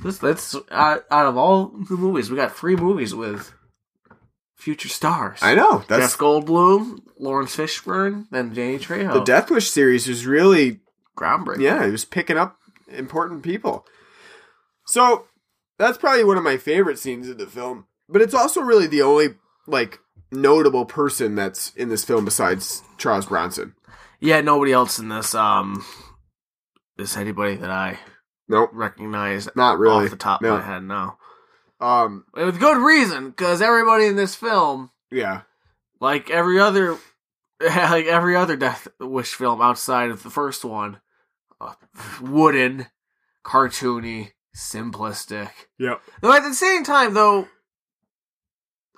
That's, 0.05 0.19
that's 0.19 0.55
out, 0.71 1.05
out 1.11 1.27
of 1.27 1.37
all 1.39 1.69
the 1.89 1.97
movies, 1.97 2.31
we 2.31 2.37
got 2.37 2.55
three 2.55 2.77
movies 2.77 3.15
with 3.15 3.53
future 4.67 4.89
stars. 4.89 5.39
I 5.43 5.55
know. 5.55 5.85
That's 5.87 6.11
Jeff 6.13 6.19
Goldblum, 6.19 6.99
Laurence 7.21 7.55
Fishburne, 7.55 8.27
then 8.33 8.53
Danny 8.53 8.81
Trejo. 8.81 9.13
the 9.13 9.21
Death 9.23 9.49
Wish 9.49 9.71
series 9.71 10.09
was 10.09 10.27
really 10.27 10.81
groundbreaking. 11.17 11.61
yeah, 11.61 11.85
it 11.87 11.93
was 11.93 12.05
picking 12.05 12.37
up 12.37 12.57
important 12.89 13.45
people. 13.45 13.87
So 14.87 15.27
that's 15.79 15.99
probably 15.99 16.25
one 16.25 16.37
of 16.37 16.43
my 16.43 16.57
favorite 16.57 16.99
scenes 16.99 17.29
in 17.29 17.37
the 17.37 17.47
film, 17.47 17.87
but 18.09 18.21
it's 18.23 18.35
also 18.35 18.61
really 18.61 18.89
the 18.89 19.03
only 19.03 19.37
like 19.69 20.01
notable 20.33 20.85
person 20.85 21.37
that's 21.37 21.73
in 21.77 21.89
this 21.89 22.05
film 22.05 22.25
besides 22.25 22.83
Charles 22.99 23.27
Bronson. 23.27 23.75
Yeah, 24.19 24.41
nobody 24.41 24.73
else 24.73 24.99
in 24.99 25.09
this 25.11 25.33
um 25.33 25.85
is 26.99 27.17
anybody 27.17 27.55
that 27.55 27.71
I 27.71 28.01
Nope, 28.49 28.71
recognize 28.73 29.49
not 29.55 29.79
really. 29.79 30.07
off 30.07 30.11
the 30.11 30.17
top 30.17 30.43
no. 30.43 30.57
of 30.57 30.61
my 30.65 30.67
head. 30.75 30.83
No, 30.83 31.19
Um, 31.81 32.25
with 32.35 32.59
good 32.59 32.79
reason, 32.79 33.31
because 33.31 33.61
everybody 33.61 34.07
in 34.07 34.17
this 34.17 34.35
film, 34.35 34.91
yeah, 35.11 35.43
like 36.01 36.31
every 36.31 36.59
other, 36.59 36.97
like 37.61 38.07
every 38.07 38.35
other 38.37 38.57
Death 38.57 38.89
Wish 38.99 39.35
film 39.35 39.61
outside 39.61 40.11
of 40.11 40.23
the 40.23 40.31
first 40.31 40.65
one, 40.65 41.01
uh, 41.61 41.75
wooden, 42.21 42.87
cartoony, 43.45 44.33
simplistic. 44.57 45.51
yep, 45.79 46.01
Though 46.23 46.33
at 46.33 46.43
the 46.43 46.55
same 46.55 46.83
time, 46.83 47.13
though, 47.15 47.49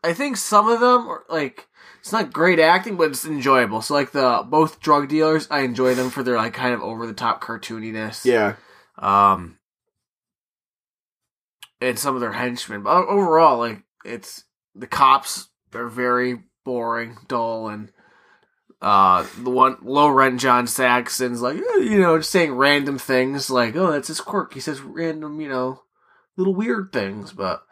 I 0.04 0.12
think 0.14 0.36
some 0.36 0.68
of 0.68 0.78
them 0.80 1.08
are 1.08 1.24
like 1.28 1.66
it's 1.98 2.12
not 2.12 2.32
great 2.32 2.60
acting, 2.60 2.96
but 2.96 3.10
it's 3.10 3.24
enjoyable. 3.24 3.82
So 3.82 3.94
like 3.94 4.12
the 4.12 4.44
both 4.48 4.80
drug 4.80 5.08
dealers, 5.08 5.48
I 5.50 5.60
enjoy 5.60 5.94
them 5.96 6.10
for 6.10 6.22
their 6.22 6.36
like 6.36 6.54
kind 6.54 6.72
of 6.74 6.80
over 6.80 7.06
the 7.06 7.12
top 7.12 7.42
cartooniness. 7.42 8.24
yeah, 8.24 8.54
Um, 8.96 9.57
and 11.80 11.98
some 11.98 12.14
of 12.14 12.20
their 12.20 12.32
henchmen, 12.32 12.82
but 12.82 13.06
overall, 13.06 13.58
like 13.58 13.82
it's 14.04 14.44
the 14.74 14.86
cops 14.86 15.48
are 15.74 15.88
very 15.88 16.42
boring, 16.64 17.18
dull, 17.28 17.68
and 17.68 17.92
uh, 18.80 19.26
the 19.38 19.50
one 19.50 19.78
low 19.82 20.08
rent 20.08 20.40
John 20.40 20.66
Saxon's 20.66 21.42
like 21.42 21.56
eh, 21.56 21.80
you 21.80 22.00
know 22.00 22.18
just 22.18 22.30
saying 22.30 22.52
random 22.52 22.98
things 22.98 23.50
like 23.50 23.76
oh 23.76 23.92
that's 23.92 24.08
his 24.08 24.20
quirk. 24.20 24.54
He 24.54 24.60
says 24.60 24.80
random 24.80 25.40
you 25.40 25.48
know 25.48 25.82
little 26.36 26.54
weird 26.54 26.92
things, 26.92 27.32
but. 27.32 27.62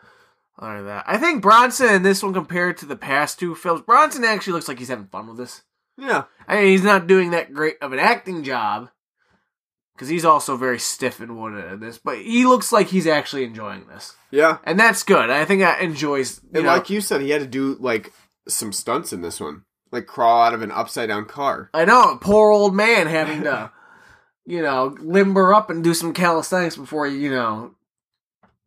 Other 0.59 0.78
than 0.78 0.86
that, 0.86 1.04
I 1.07 1.18
think 1.18 1.42
Bronson 1.42 1.96
in 1.96 2.02
this 2.02 2.22
one 2.22 2.32
compared 2.32 2.78
to 2.78 2.86
the 2.86 2.96
past 2.96 3.38
two 3.38 3.54
films, 3.54 3.82
Bronson 3.82 4.24
actually 4.24 4.54
looks 4.54 4.68
like 4.68 4.78
he's 4.78 4.88
having 4.88 5.09
fun 5.09 5.26
with 5.26 5.36
this. 5.36 5.64
yeah, 5.98 6.24
I 6.48 6.57
mean, 6.57 6.66
he's 6.68 6.82
not 6.82 7.07
doing 7.07 7.32
that 7.32 7.52
great 7.52 7.76
of 7.82 7.92
an 7.92 7.98
acting 7.98 8.42
job 8.42 8.88
because 9.97 10.09
he's 10.09 10.26
also 10.26 10.59
very 10.59 10.78
stiff 10.78 11.20
and 11.20 11.40
wooden 11.40 11.59
in 11.72 11.80
this, 11.80 11.97
but 11.97 12.18
he 12.18 12.44
looks 12.44 12.70
like 12.70 12.88
he's 12.88 13.07
actually 13.07 13.44
enjoying 13.44 13.86
this, 13.86 14.14
yeah. 14.30 14.59
and 14.64 14.78
that's 14.78 15.03
good. 15.03 15.30
I 15.30 15.47
think 15.47 15.62
that 15.62 15.80
enjoys. 15.80 16.40
And 16.53 16.64
know, 16.64 16.70
like 16.70 16.90
you 16.90 17.01
said, 17.01 17.22
he 17.22 17.30
had 17.30 17.40
to 17.40 17.47
do 17.47 17.76
like 17.80 18.12
some 18.47 18.72
stunts 18.72 19.12
in 19.12 19.22
this 19.22 19.40
one, 19.40 19.64
like 19.90 20.07
crawl 20.07 20.42
out 20.42 20.55
of 20.55 20.61
an 20.61 20.70
upside 20.70 21.09
down 21.09 21.24
car. 21.24 21.70
I 21.72 21.86
know, 21.86 22.18
poor 22.20 22.51
old 22.51 22.74
man 22.74 23.07
having 23.07 23.44
to, 23.44 23.72
you 24.44 24.61
know, 24.61 24.94
limber 25.01 25.55
up 25.55 25.70
and 25.70 25.82
do 25.82 25.94
some 25.94 26.12
calisthenics 26.12 26.76
before 26.76 27.07
he, 27.07 27.16
you 27.16 27.30
know, 27.30 27.74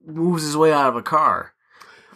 moves 0.04 0.44
his 0.44 0.58
way 0.58 0.74
out 0.74 0.90
of 0.90 0.96
a 0.96 1.04
car. 1.04 1.54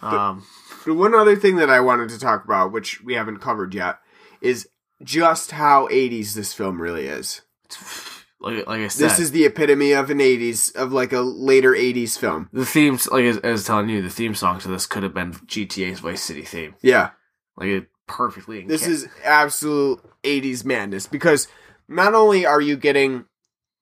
Um, 0.02 0.46
The 0.86 0.94
one 0.94 1.14
other 1.14 1.36
thing 1.36 1.58
that 1.58 1.70
I 1.70 1.80
wanted 1.80 2.10
to 2.10 2.20
talk 2.20 2.44
about, 2.44 2.72
which 2.72 3.02
we 3.04 3.14
haven't 3.14 3.40
covered 3.40 3.74
yet, 3.74 4.00
is 4.42 4.68
just 5.02 5.52
how 5.52 5.88
80s 5.88 6.34
this 6.34 6.54
film 6.54 6.82
really 6.82 7.06
is. 7.06 7.42
like, 8.44 8.68
like 8.68 8.82
I 8.82 8.88
said, 8.90 9.10
This 9.10 9.20
is 9.20 9.32
the 9.32 9.46
epitome 9.46 9.94
of 9.94 10.10
an 10.10 10.20
80s, 10.20 10.76
of 10.76 10.92
like 10.94 11.14
a 11.14 11.22
later 11.22 11.72
80s 11.72 12.18
film. 12.18 12.50
the 12.54 12.66
themes. 12.66 13.08
Like 13.10 13.26
as, 13.26 13.38
as 13.38 13.64
telling 13.64 13.90
you, 13.90 14.02
the 14.02 14.10
theme 14.10 14.36
song 14.36 14.60
to 14.60 14.68
this 14.68 14.86
could 14.86 15.04
have 15.04 15.14
been 15.14 15.34
GTA's 15.34 16.00
Vice 16.00 16.22
City 16.22 16.44
theme. 16.44 16.76
Yeah. 16.82 17.12
Like 17.58 17.68
it 17.70 17.88
perfectly. 18.08 18.66
This 18.66 18.86
is 18.88 19.08
absolute 19.24 20.00
80s 20.24 20.66
madness 20.66 21.08
because 21.08 21.48
not 21.88 22.14
only 22.14 22.46
are 22.46 22.62
you 22.62 22.76
getting, 22.78 23.26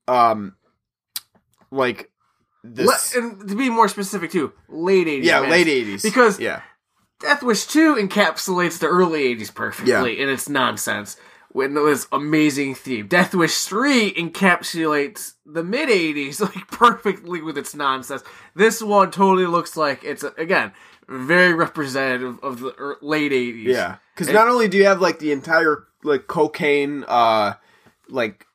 um, 0.07 0.55
like, 1.72 2.12
this. 2.64 3.16
Le- 3.16 3.22
and 3.22 3.49
to 3.49 3.55
be 3.55 3.70
more 3.70 3.88
specific 3.88 4.32
too, 4.32 4.53
late 4.70 5.07
eighties. 5.07 5.26
yeah, 5.28 5.39
late 5.39 5.68
80s. 5.68 6.03
Because- 6.03 6.39
yeah. 6.39 6.62
Death 7.20 7.43
Wish 7.43 7.66
two 7.68 7.95
encapsulates 7.95 8.80
the 8.80 8.88
early 8.88 9.22
eighties 9.24 9.51
perfectly 9.51 10.20
and 10.22 10.30
its 10.32 10.49
nonsense 10.49 11.18
with 11.54 11.74
this 11.74 12.08
amazing 12.12 12.76
theme. 12.76 13.08
Death 13.08 13.34
Wish 13.34 13.64
three 13.66 14.14
encapsulates 14.14 15.34
the 15.45 15.64
mid 15.64 15.89
eighties 15.89 16.39
like 16.41 16.68
perfectly 16.70 17.41
with 17.41 17.58
its 17.58 17.76
nonsense. 17.76 18.24
This 18.56 18.82
one 18.82 19.12
totally 19.12 19.45
looks 19.45 19.76
like 19.76 20.04
it's 20.04 20.24
again 20.24 20.72
very 21.08 21.54
representative 21.54 22.39
of 22.43 22.60
the 22.60 22.97
late 23.02 23.34
eighties. 23.34 23.76
Yeah, 23.76 23.97
because 24.16 24.34
not 24.34 24.47
only 24.47 24.68
do 24.68 24.78
you 24.78 24.86
have 24.86 25.02
like 25.02 25.20
the 25.20 25.32
entire 25.32 25.86
like 26.04 26.28
cocaine, 26.28 27.04
uh, 27.08 27.54
like 28.10 28.45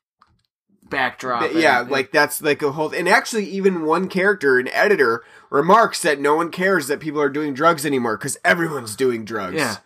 backdrop. 0.89 1.43
th- 1.43 1.57
yeah, 1.57 1.81
and- 1.83 1.91
like 1.91 2.13
that's 2.13 2.41
like 2.43 2.63
a 2.63 2.73
whole. 2.73 2.93
And 2.95 3.09
actually, 3.09 3.45
even 3.47 3.85
one 3.85 4.09
character, 4.09 4.59
an 4.59 4.69
editor, 4.69 5.23
remarks 5.51 6.03
that 6.03 6.21
no 6.21 6.35
one 6.37 6.51
cares 6.51 6.89
that 6.89 7.01
people 7.01 7.21
are 7.21 7.29
doing 7.29 7.55
drugs 7.55 7.85
anymore 7.85 8.17
because 8.17 8.39
everyone's 8.45 8.97
doing 8.97 9.25
drugs. 9.25 9.57
Yeah. 9.57 9.77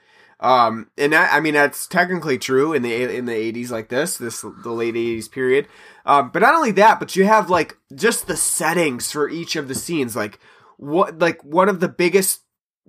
Um, 0.40 0.90
and 0.96 1.12
that, 1.12 1.32
I 1.32 1.40
mean 1.40 1.54
that's 1.54 1.86
technically 1.86 2.38
true 2.38 2.72
in 2.72 2.82
the 2.82 2.94
in 2.94 3.26
the 3.26 3.34
eighties 3.34 3.70
like 3.70 3.88
this, 3.88 4.16
this 4.16 4.40
the 4.40 4.70
late 4.70 4.96
eighties 4.96 5.28
period. 5.28 5.68
Um, 6.06 6.30
but 6.30 6.40
not 6.40 6.54
only 6.54 6.72
that, 6.72 6.98
but 6.98 7.14
you 7.14 7.24
have 7.24 7.50
like 7.50 7.76
just 7.94 8.26
the 8.26 8.36
settings 8.36 9.12
for 9.12 9.28
each 9.28 9.54
of 9.54 9.68
the 9.68 9.74
scenes. 9.74 10.16
Like 10.16 10.38
what, 10.78 11.18
like 11.18 11.44
one 11.44 11.68
of 11.68 11.80
the 11.80 11.88
biggest 11.88 12.40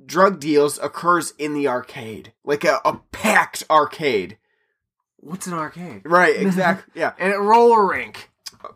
drug 0.06 0.40
deals 0.40 0.80
occurs 0.80 1.34
in 1.38 1.54
the 1.54 1.68
arcade, 1.68 2.34
like 2.46 2.64
a, 2.64 2.80
a 2.86 3.02
packed 3.12 3.64
arcade. 3.70 4.38
what's 5.18 5.46
an 5.46 5.54
arcade? 5.54 6.02
Right, 6.06 6.36
exactly. 6.40 7.00
yeah. 7.00 7.14
And 7.20 7.34
a 7.34 7.40
roller 7.40 7.86
rink. 7.86 8.30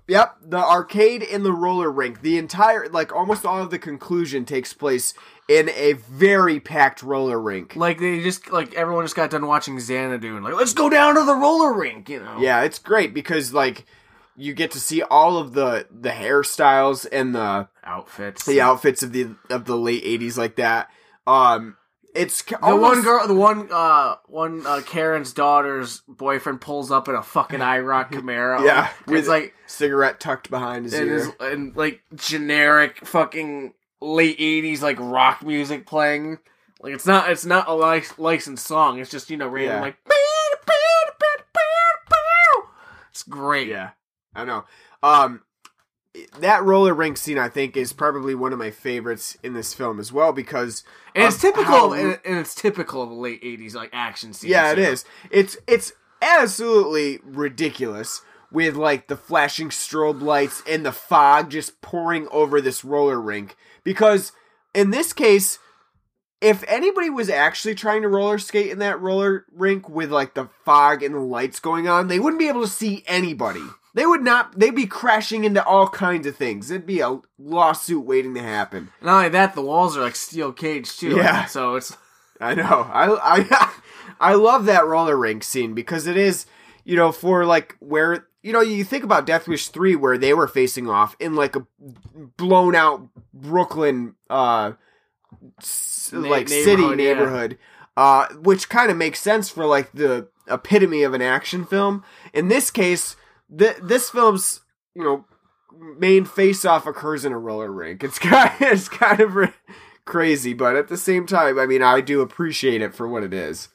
Yep, 0.08 0.38
the 0.42 0.58
arcade 0.58 1.22
in 1.22 1.44
the 1.44 1.54
roller 1.54 1.92
rink. 1.92 2.22
The 2.22 2.38
entire 2.38 2.90
like 2.90 3.16
almost 3.16 3.46
all 3.46 3.62
of 3.62 3.70
the 3.70 3.80
conclusion 3.80 4.44
takes 4.44 4.74
place 4.74 5.14
in 5.48 5.70
a 5.70 5.94
very 5.94 6.60
packed 6.60 7.04
roller 7.04 7.40
rink. 7.40 7.76
Like 7.76 8.00
they 8.00 8.22
just 8.22 8.52
like 8.52 8.74
everyone 8.74 9.06
just 9.06 9.16
got 9.16 9.30
done 9.30 9.46
watching 9.46 9.80
Xanadu 9.80 10.36
and 10.36 10.44
like 10.44 10.56
let's 10.56 10.74
go 10.74 10.90
down 10.90 11.16
to 11.16 11.24
the 11.26 11.36
roller 11.36 11.74
rink. 11.74 12.10
You 12.10 12.22
know. 12.24 12.40
Yeah, 12.40 12.64
it's 12.64 12.80
great 12.80 13.14
because 13.14 13.54
like 13.54 13.86
you 14.36 14.54
get 14.54 14.72
to 14.72 14.80
see 14.80 15.02
all 15.04 15.38
of 15.38 15.54
the 15.54 15.88
the 15.92 16.10
hairstyles 16.10 17.06
and 17.12 17.34
the 17.36 17.68
Outfits. 17.84 18.46
the 18.46 18.62
outfits 18.62 19.04
of 19.04 19.12
the 19.14 19.36
of 19.50 19.66
the 19.66 19.78
late 19.78 20.04
80s 20.04 20.38
like 20.38 20.56
that. 20.58 20.90
Um 21.28 21.78
it's 22.16 22.42
The 22.44 22.58
one 22.62 23.02
girl, 23.04 23.28
the 23.28 23.34
one, 23.36 23.68
uh, 23.72 24.16
one 24.28 24.66
uh, 24.66 24.82
Karen's 24.86 25.34
daughter's 25.34 26.02
boyfriend 26.08 26.62
pulls 26.62 26.90
up 26.90 27.10
in 27.10 27.16
a 27.16 27.22
fucking 27.22 27.60
IROC 27.60 28.12
Camaro. 28.12 28.64
Yeah, 28.66 28.90
with 29.06 29.28
like 29.28 29.54
cigarette 29.68 30.22
tucked 30.22 30.50
behind 30.50 30.86
his 30.86 30.94
ear. 30.94 31.16
is, 31.18 31.30
and 31.42 31.76
like 31.76 32.02
generic 32.16 33.06
fucking 33.06 33.74
late 34.02 34.36
eighties 34.40 34.82
like 34.84 34.98
rock 35.00 35.44
music 35.44 35.86
playing. 35.86 36.40
Like 36.82 36.94
it's 36.94 37.06
not, 37.08 37.30
it's 37.32 37.46
not 37.46 37.68
a 37.68 37.74
lic- 37.74 38.20
licensed 38.20 38.66
song. 38.68 39.00
It's 39.00 39.10
just 39.10 39.30
you 39.30 39.38
know 39.38 39.48
random 39.48 39.76
Yeah. 39.78 39.82
like. 39.82 39.98
It's 43.10 43.24
great. 43.24 43.68
Yeah, 43.70 43.92
I 44.36 44.44
know. 44.44 44.66
Um, 45.02 45.42
that 46.40 46.64
roller 46.64 46.94
rink 46.94 47.18
scene, 47.18 47.38
I 47.38 47.48
think, 47.50 47.78
is 47.78 47.94
probably 47.94 48.36
one 48.36 48.52
of 48.54 48.60
my 48.60 48.72
favorites 48.72 49.38
in 49.44 49.54
this 49.54 49.74
film 49.74 50.00
as 50.00 50.12
well 50.12 50.34
because 50.34 50.84
and 51.14 51.26
it's 51.26 51.40
typical, 51.40 51.66
how- 51.66 51.94
and, 51.94 52.20
it's 52.26 52.56
typical 52.56 53.02
of 53.02 53.12
late 53.12 53.40
eighties 53.42 53.74
like 53.76 53.90
action 53.94 54.34
scenes. 54.34 54.52
yeah, 54.52 54.72
it 54.72 54.80
is. 54.80 55.06
It's 55.32 55.58
it's 55.68 55.94
absolutely 56.22 57.20
ridiculous 57.24 58.22
with 58.52 58.76
like 58.76 59.08
the 59.08 59.18
flashing 59.18 59.70
strobe 59.70 60.22
lights 60.22 60.62
and 60.70 60.86
the 60.86 60.92
fog 60.92 61.50
just 61.50 61.82
pouring 61.82 62.28
over 62.32 62.60
this 62.62 62.84
roller 62.84 63.20
rink 63.20 63.56
because 63.86 64.34
in 64.74 64.90
this 64.92 65.14
case. 65.14 65.60
If 66.42 66.66
anybody 66.68 67.10
was 67.10 67.30
actually 67.30 67.74
trying 67.76 68.02
to 68.04 68.10
roller 68.10 68.38
skate 68.38 68.70
in 68.70 68.78
that 68.80 69.00
roller 69.00 69.46
rink 69.54 69.90
with 69.90 70.12
like 70.12 70.36
the 70.36 70.50
fog 70.64 71.02
and 71.02 71.16
the 71.16 71.20
lights 71.20 71.60
going 71.62 71.88
on, 71.88 72.08
they 72.08 72.20
wouldn't 72.20 72.42
be 72.42 72.50
able 72.50 72.62
to 72.62 72.68
see 72.68 73.04
anybody. 73.08 73.64
They 73.96 74.06
would 74.06 74.22
not. 74.22 74.60
They'd 74.60 74.76
be 74.76 74.86
crashing 74.88 75.46
into 75.46 75.64
all 75.66 75.88
kinds 75.88 76.28
of 76.28 76.36
things. 76.36 76.70
It'd 76.70 76.86
be 76.86 77.00
a 77.00 77.20
lawsuit 77.40 78.06
waiting 78.06 78.34
to 78.36 78.44
happen. 78.44 78.90
Not 79.02 79.18
only 79.18 79.30
that, 79.30 79.56
the 79.56 79.62
walls 79.62 79.96
are 79.96 80.02
like 80.02 80.18
steel 80.18 80.52
cage 80.52 80.98
too. 80.98 81.16
Yeah. 81.16 81.46
So 81.48 81.76
it's 81.76 81.96
I 82.42 82.54
know. 82.54 82.90
I 82.92 83.40
I 83.40 83.74
I 84.20 84.34
love 84.34 84.66
that 84.66 84.86
roller 84.86 85.18
rink 85.18 85.44
scene 85.44 85.74
because 85.74 86.08
it 86.08 86.18
is, 86.18 86.46
you 86.84 86.98
know, 86.98 87.14
for 87.14 87.46
like 87.46 87.78
where 87.80 88.28
you 88.46 88.54
know, 88.54 88.62
you 88.62 88.84
think 88.84 89.04
about 89.04 89.26
Death 89.26 89.48
Wish 89.48 89.70
3 89.70 89.96
where 89.96 90.20
they 90.20 90.32
were 90.32 90.48
facing 90.48 90.88
off 90.88 91.16
in 91.20 91.34
like 91.34 91.56
a 91.56 91.66
blown 92.38 92.76
out 92.76 93.10
Brooklyn 93.34 94.14
uh 94.30 94.74
s- 95.60 96.12
Na- 96.14 96.30
like 96.30 96.48
city 96.48 96.96
neighborhood, 96.96 97.58
yeah. 97.98 98.04
Uh 98.04 98.28
which 98.36 98.70
kind 98.70 98.92
of 98.92 98.98
makes 98.98 99.20
sense 99.20 99.50
for 99.50 99.66
like 99.66 99.92
the 99.94 100.28
epitome 100.48 101.02
of 101.02 101.16
an 101.16 101.24
action 101.24 101.66
film. 101.66 102.04
In 102.34 102.48
this 102.48 102.70
case, 102.70 103.16
th- 103.58 103.78
this 103.82 104.12
film's, 104.12 104.62
you 104.94 105.04
know, 105.04 105.26
main 105.98 106.24
face 106.26 106.64
off 106.66 106.86
occurs 106.86 107.26
in 107.26 107.32
a 107.32 107.40
roller 107.40 107.72
rink. 107.72 108.04
It's 108.04 108.20
kind 108.30 108.52
of, 108.62 108.62
it's 108.62 108.88
kind 108.90 109.22
of 109.22 109.36
r- 109.36 109.54
crazy, 110.06 110.54
but 110.54 110.76
at 110.76 110.88
the 110.88 110.98
same 110.98 111.26
time, 111.26 111.58
I 111.58 111.66
mean, 111.66 111.82
I 111.82 112.00
do 112.02 112.22
appreciate 112.22 112.84
it 112.84 112.94
for 112.94 113.08
what 113.08 113.24
it 113.24 113.34
is. 113.34 113.70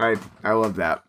I 0.00 0.16
I 0.42 0.52
love 0.52 0.76
that. 0.76 1.02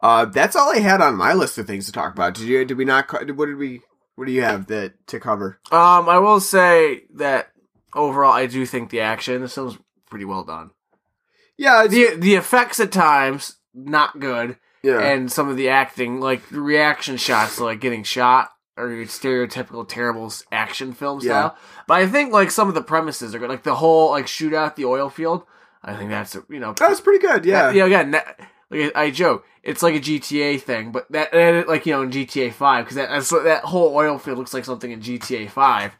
Uh, 0.00 0.24
that's 0.26 0.54
all 0.54 0.72
I 0.72 0.78
had 0.78 1.00
on 1.00 1.16
my 1.16 1.32
list 1.32 1.58
of 1.58 1.66
things 1.66 1.86
to 1.86 1.92
talk 1.92 2.12
about. 2.12 2.34
Did 2.34 2.44
you? 2.44 2.64
Did 2.64 2.76
we 2.78 2.84
not? 2.84 3.12
What 3.12 3.46
did 3.46 3.56
we? 3.56 3.80
What 4.14 4.26
do 4.26 4.32
you 4.32 4.42
have 4.42 4.66
that 4.66 5.06
to 5.08 5.20
cover? 5.20 5.60
Um, 5.70 6.08
I 6.08 6.18
will 6.18 6.40
say 6.40 7.02
that 7.14 7.50
overall, 7.94 8.32
I 8.32 8.46
do 8.46 8.66
think 8.66 8.90
the 8.90 9.00
action 9.00 9.42
this 9.42 9.54
film's 9.54 9.78
pretty 10.10 10.24
well 10.24 10.44
done. 10.44 10.70
Yeah, 11.56 11.86
The 11.88 12.14
the 12.16 12.34
effects 12.36 12.78
at 12.80 12.92
times 12.92 13.56
not 13.74 14.20
good, 14.20 14.56
yeah, 14.82 15.00
and 15.00 15.30
some 15.30 15.48
of 15.48 15.56
the 15.56 15.68
acting, 15.68 16.20
like 16.20 16.42
reaction 16.50 17.16
shots, 17.16 17.58
like 17.58 17.80
getting 17.80 18.04
shot, 18.04 18.50
or 18.76 18.90
your 18.90 19.06
stereotypical 19.06 19.86
terrible 19.86 20.32
action 20.52 20.92
film 20.92 21.20
style. 21.20 21.56
But 21.88 21.94
I 21.98 22.06
think 22.06 22.32
like 22.32 22.52
some 22.52 22.68
of 22.68 22.74
the 22.74 22.82
premises 22.82 23.34
are 23.34 23.40
good, 23.40 23.50
like 23.50 23.64
the 23.64 23.74
whole 23.74 24.10
like 24.10 24.26
shootout 24.26 24.76
the 24.76 24.84
oil 24.84 25.10
field. 25.10 25.42
I 25.82 25.96
think 25.96 26.10
that's 26.10 26.36
you 26.48 26.60
know 26.60 26.72
that 26.74 26.88
was 26.88 27.00
pretty 27.00 27.24
good. 27.24 27.44
Yeah, 27.44 27.70
yeah 27.70 27.86
again 27.86 28.12
that, 28.12 28.40
like 28.70 28.94
I 28.96 29.10
joke 29.10 29.44
it's 29.68 29.82
like 29.82 29.94
a 29.94 30.00
GTA 30.00 30.60
thing, 30.62 30.92
but 30.92 31.10
that, 31.12 31.30
that 31.32 31.68
like 31.68 31.84
you 31.84 31.92
know 31.92 32.02
in 32.02 32.10
GTA 32.10 32.52
Five 32.52 32.86
because 32.86 32.96
that 32.96 33.44
that 33.44 33.64
whole 33.64 33.94
oil 33.94 34.18
field 34.18 34.38
looks 34.38 34.54
like 34.54 34.64
something 34.64 34.90
in 34.90 35.00
GTA 35.00 35.50
Five. 35.50 35.92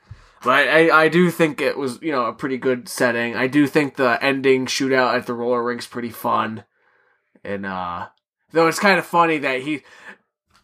But 0.43 0.69
I, 0.69 1.05
I 1.05 1.09
do 1.09 1.31
think 1.31 1.61
it 1.61 1.77
was 1.77 2.01
you 2.01 2.13
know 2.13 2.27
a 2.27 2.33
pretty 2.33 2.57
good 2.57 2.89
setting. 2.89 3.37
I 3.37 3.47
do 3.47 3.67
think 3.67 3.97
the 3.97 4.23
ending 4.23 4.67
shootout 4.67 5.15
at 5.15 5.27
the 5.27 5.35
roller 5.35 5.63
rink's 5.63 5.87
pretty 5.87 6.11
fun, 6.11 6.65
and 7.45 7.67
uh 7.67 8.09
though 8.53 8.69
it's 8.69 8.79
kind 8.79 8.99
of 8.99 9.05
funny 9.05 9.37
that 9.39 9.63
he 9.63 9.83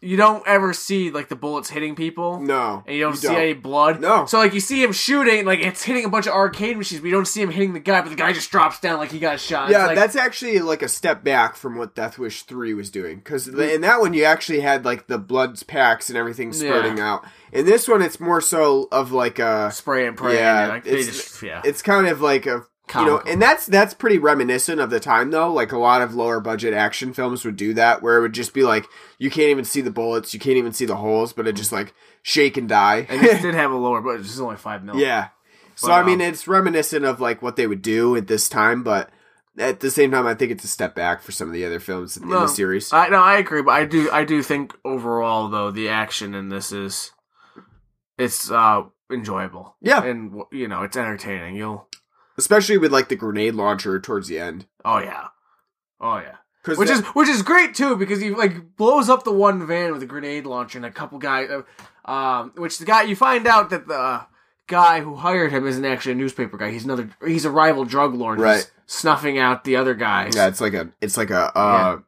you 0.05 0.17
don't 0.17 0.45
ever 0.47 0.71
see 0.73 1.09
like 1.09 1.29
the 1.29 1.35
bullets 1.35 1.69
hitting 1.69 1.95
people 1.95 2.39
no, 2.39 2.83
and 2.85 2.95
you 2.95 3.01
don't 3.01 3.15
see 3.15 3.35
any 3.35 3.53
blood. 3.53 3.99
No. 3.99 4.25
So 4.25 4.37
like 4.37 4.53
you 4.53 4.59
see 4.59 4.83
him 4.83 4.91
shooting, 4.91 5.45
like 5.45 5.59
it's 5.59 5.83
hitting 5.83 6.05
a 6.05 6.09
bunch 6.09 6.27
of 6.27 6.33
arcade 6.33 6.77
machines, 6.77 7.01
We 7.01 7.11
don't 7.11 7.27
see 7.27 7.41
him 7.41 7.49
hitting 7.49 7.73
the 7.73 7.79
guy, 7.79 8.01
but 8.01 8.09
the 8.09 8.15
guy 8.15 8.31
just 8.31 8.51
drops 8.51 8.79
down 8.79 8.99
like 8.99 9.11
he 9.11 9.19
got 9.19 9.39
shot. 9.39 9.69
Yeah, 9.69 9.87
like, 9.87 9.95
that's 9.95 10.15
actually 10.15 10.59
like 10.59 10.81
a 10.81 10.87
step 10.87 11.23
back 11.23 11.55
from 11.55 11.77
what 11.77 11.95
Death 11.95 12.19
Wish 12.19 12.43
three 12.43 12.73
was 12.73 12.89
doing 12.91 13.17
because 13.17 13.47
in 13.47 13.81
that 13.81 13.99
one 13.99 14.13
you 14.13 14.23
actually 14.23 14.59
had 14.59 14.85
like 14.85 15.07
the 15.07 15.17
blood 15.17 15.55
packs 15.67 16.09
and 16.09 16.17
everything 16.17 16.53
spurting 16.53 16.99
out. 16.99 17.25
In 17.51 17.65
this 17.65 17.87
one, 17.87 18.01
it's 18.01 18.19
more 18.19 18.41
so 18.41 18.87
of 18.91 19.11
like 19.11 19.39
a 19.39 19.71
spray 19.71 20.07
and 20.07 20.17
pray. 20.17 20.35
Yeah, 20.35 20.61
and, 20.61 20.69
like, 20.69 20.85
it's- 20.85 21.05
just 21.05 21.41
yeah. 21.41 21.61
it's 21.63 21.81
kind 21.81 22.07
of 22.07 22.21
like 22.21 22.45
a 22.45 22.65
you 22.93 23.05
know, 23.05 23.19
and 23.19 23.41
that's 23.41 23.65
that's 23.65 23.93
pretty 23.93 24.17
reminiscent 24.17 24.79
of 24.79 24.89
the 24.89 24.99
time 24.99 25.31
though. 25.31 25.51
Like 25.51 25.71
a 25.71 25.77
lot 25.77 26.01
of 26.01 26.13
lower 26.13 26.39
budget 26.39 26.73
action 26.73 27.13
films 27.13 27.43
would 27.45 27.55
do 27.55 27.73
that, 27.73 28.01
where 28.01 28.17
it 28.17 28.21
would 28.21 28.33
just 28.33 28.53
be 28.53 28.63
like 28.63 28.85
you 29.17 29.29
can't 29.29 29.49
even 29.49 29.65
see 29.65 29.81
the 29.81 29.91
bullets, 29.91 30.33
you 30.33 30.39
can't 30.39 30.57
even 30.57 30.73
see 30.73 30.85
the 30.85 30.95
holes, 30.97 31.33
but 31.33 31.47
it 31.47 31.55
just 31.55 31.71
like 31.71 31.93
shake 32.21 32.57
and 32.57 32.69
die. 32.69 33.05
and 33.09 33.21
this 33.21 33.41
did 33.43 33.55
have 33.55 33.71
a 33.71 33.75
lower, 33.75 34.01
but 34.01 34.19
it's 34.19 34.39
only 34.39 34.57
five 34.57 34.83
mil. 34.83 34.97
yeah. 34.97 35.29
So 35.77 35.87
But, 35.89 35.93
I 36.03 36.05
mean, 36.05 36.21
um, 36.21 36.27
it's 36.27 36.47
reminiscent 36.47 37.03
of 37.05 37.19
like 37.19 37.41
what 37.41 37.55
they 37.57 37.67
would 37.67 37.81
do 37.81 38.15
at 38.15 38.27
this 38.27 38.47
time, 38.47 38.81
but 38.83 39.09
at 39.57 39.79
the 39.81 39.91
same 39.91 40.11
time, 40.11 40.25
I 40.27 40.33
think 40.35 40.51
it's 40.51 40.63
a 40.63 40.67
step 40.69 40.95
back 40.95 41.21
for 41.21 41.31
some 41.31 41.47
of 41.47 41.53
the 41.53 41.65
other 41.65 41.79
films 41.79 42.15
in 42.17 42.29
No, 42.29 42.41
the 42.41 42.47
series. 42.47 42.93
I 42.93 43.09
no, 43.09 43.17
I 43.17 43.37
agree, 43.37 43.61
but 43.61 43.71
I 43.71 43.85
do 43.85 44.09
I 44.11 44.23
do 44.25 44.41
think 44.43 44.73
overall 44.85 45.49
though 45.49 45.71
the 45.71 45.89
action 45.89 46.33
in 46.35 46.49
this 46.49 46.71
is 46.71 47.11
it's 48.17 48.49
uh 48.51 48.83
enjoyable. 49.11 49.75
Yeah. 49.81 50.03
and 50.03 50.41
you 50.51 50.67
know 50.67 50.83
it's 50.83 50.97
entertaining. 50.97 51.55
You'll 51.55 51.87
Especially 52.37 52.77
with 52.77 52.91
like 52.91 53.07
the 53.09 53.15
grenade 53.15 53.55
launcher 53.55 53.99
towards 53.99 54.27
the 54.27 54.39
end, 54.39 54.65
oh 54.83 54.99
yeah, 54.99 55.27
oh 56.01 56.17
yeah. 56.17 56.35
Which 56.65 56.89
is 56.89 57.01
which 57.01 57.29
is 57.29 57.43
great 57.43 57.75
too 57.75 57.95
because 57.95 58.19
he 58.19 58.31
like 58.31 58.75
blows 58.75 59.07
up 59.07 59.23
the 59.23 59.31
one 59.31 59.65
van 59.67 59.91
with 59.93 60.01
a 60.01 60.07
grenade 60.07 60.45
launcher 60.47 60.79
and 60.79 60.85
a 60.85 60.91
couple 60.91 61.19
guys. 61.19 61.49
Uh, 61.49 62.11
um, 62.11 62.53
which 62.55 62.79
the 62.79 62.85
guy 62.85 63.03
you 63.03 63.15
find 63.15 63.45
out 63.45 63.69
that 63.69 63.87
the 63.87 64.25
guy 64.67 65.01
who 65.01 65.15
hired 65.15 65.51
him 65.51 65.67
isn't 65.67 65.85
actually 65.85 66.13
a 66.13 66.15
newspaper 66.15 66.57
guy. 66.57 66.71
He's 66.71 66.83
another. 66.83 67.09
He's 67.25 67.45
a 67.45 67.51
rival 67.51 67.85
drug 67.85 68.15
lord. 68.15 68.39
Right. 68.39 68.55
Who's 68.57 68.71
snuffing 68.87 69.37
out 69.37 69.63
the 69.63 69.75
other 69.75 69.93
guys. 69.93 70.35
yeah, 70.35 70.47
it's 70.47 70.61
like 70.61 70.73
a 70.73 70.89
it's 71.01 71.17
like 71.17 71.29
a 71.29 71.55
uh, 71.57 71.99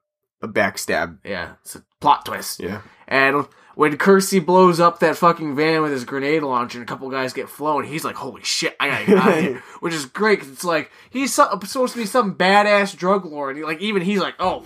a 0.42 0.48
backstab. 0.48 1.20
Yeah, 1.24 1.54
it's 1.62 1.76
a 1.76 1.84
plot 2.00 2.26
twist. 2.26 2.60
Yeah, 2.60 2.82
And 3.08 3.46
when 3.78 3.96
Kersey 3.96 4.40
blows 4.40 4.80
up 4.80 5.00
that 5.00 5.18
fucking 5.18 5.56
van 5.56 5.84
with 5.84 5.92
his 5.92 6.04
grenade 6.04 6.42
launcher 6.42 6.80
and 6.80 6.90
a 6.90 6.92
couple 6.92 7.10
guys 7.12 7.32
get 7.32 7.48
flown, 7.48 7.84
he's 7.84 8.04
like, 8.04 8.16
"Holy 8.16 8.44
shit, 8.44 8.76
I 8.80 8.90
gotta 8.90 9.06
get 9.06 9.18
out 9.18 9.38
of 9.38 9.40
here!" 9.44 9.64
Which 9.82 9.94
is 9.94 10.06
great 10.08 10.40
'cause 10.40 10.50
it's 10.50 10.64
like 10.64 10.92
he's 11.12 11.32
so, 11.34 11.48
supposed 11.64 11.94
to 11.94 12.00
be 12.00 12.08
some 12.08 12.36
badass 12.36 12.98
drug 12.98 13.24
lord. 13.26 13.56
And, 13.56 13.66
like 13.66 13.80
even 13.80 14.02
he's 14.02 14.20
like, 14.20 14.34
"Oh, 14.40 14.66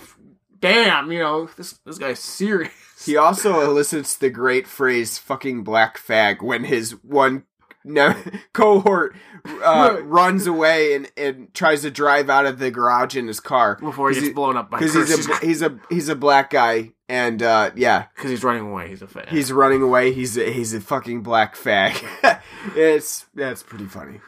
damn!" 0.61 1.11
You 1.11 1.19
know, 1.19 1.49
this 1.57 1.73
this 1.85 1.97
guy's 1.97 2.19
serious. 2.19 2.71
He 3.05 3.17
also 3.17 3.59
elicits 3.61 4.15
the 4.15 4.29
great 4.29 4.65
phrase 4.65 5.17
"fucking 5.17 5.63
black 5.65 5.97
fag" 5.99 6.41
when 6.41 6.63
his 6.63 6.91
one 7.03 7.43
ne- 7.83 8.15
cohort 8.53 9.15
uh, 9.63 9.97
runs 10.03 10.47
away 10.47 10.93
and, 10.93 11.11
and 11.17 11.53
tries 11.53 11.81
to 11.81 11.91
drive 11.91 12.29
out 12.29 12.45
of 12.45 12.59
the 12.59 12.71
garage 12.71 13.17
in 13.17 13.27
his 13.27 13.39
car 13.39 13.77
Before 13.81 14.09
he 14.09 14.15
gets 14.15 14.27
he- 14.27 14.33
blown 14.33 14.55
up 14.55 14.69
by 14.69 14.79
because 14.79 14.93
he's 14.93 15.27
a 15.27 15.37
he's 15.45 15.61
a 15.61 15.79
he's 15.89 16.07
a 16.09 16.15
black 16.15 16.51
guy 16.51 16.91
and 17.11 17.43
uh, 17.43 17.71
yeah 17.75 18.05
because 18.15 18.31
he's 18.31 18.43
running 18.43 18.69
away. 18.69 18.87
He's 18.89 19.01
a 19.01 19.07
fan. 19.07 19.25
he's 19.29 19.51
running 19.51 19.81
away 19.81 20.13
he's 20.13 20.37
a, 20.37 20.51
he's 20.51 20.73
a 20.73 20.81
fucking 20.81 21.21
black 21.21 21.55
fag 21.55 22.01
it's 22.75 23.25
that's 23.35 23.63
pretty 23.63 23.85
funny 23.85 24.19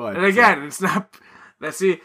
but 0.00 0.16
and 0.16 0.24
again, 0.24 0.62
it's 0.62 0.80
not. 0.80 1.14
Let's 1.60 1.76
see, 1.76 2.00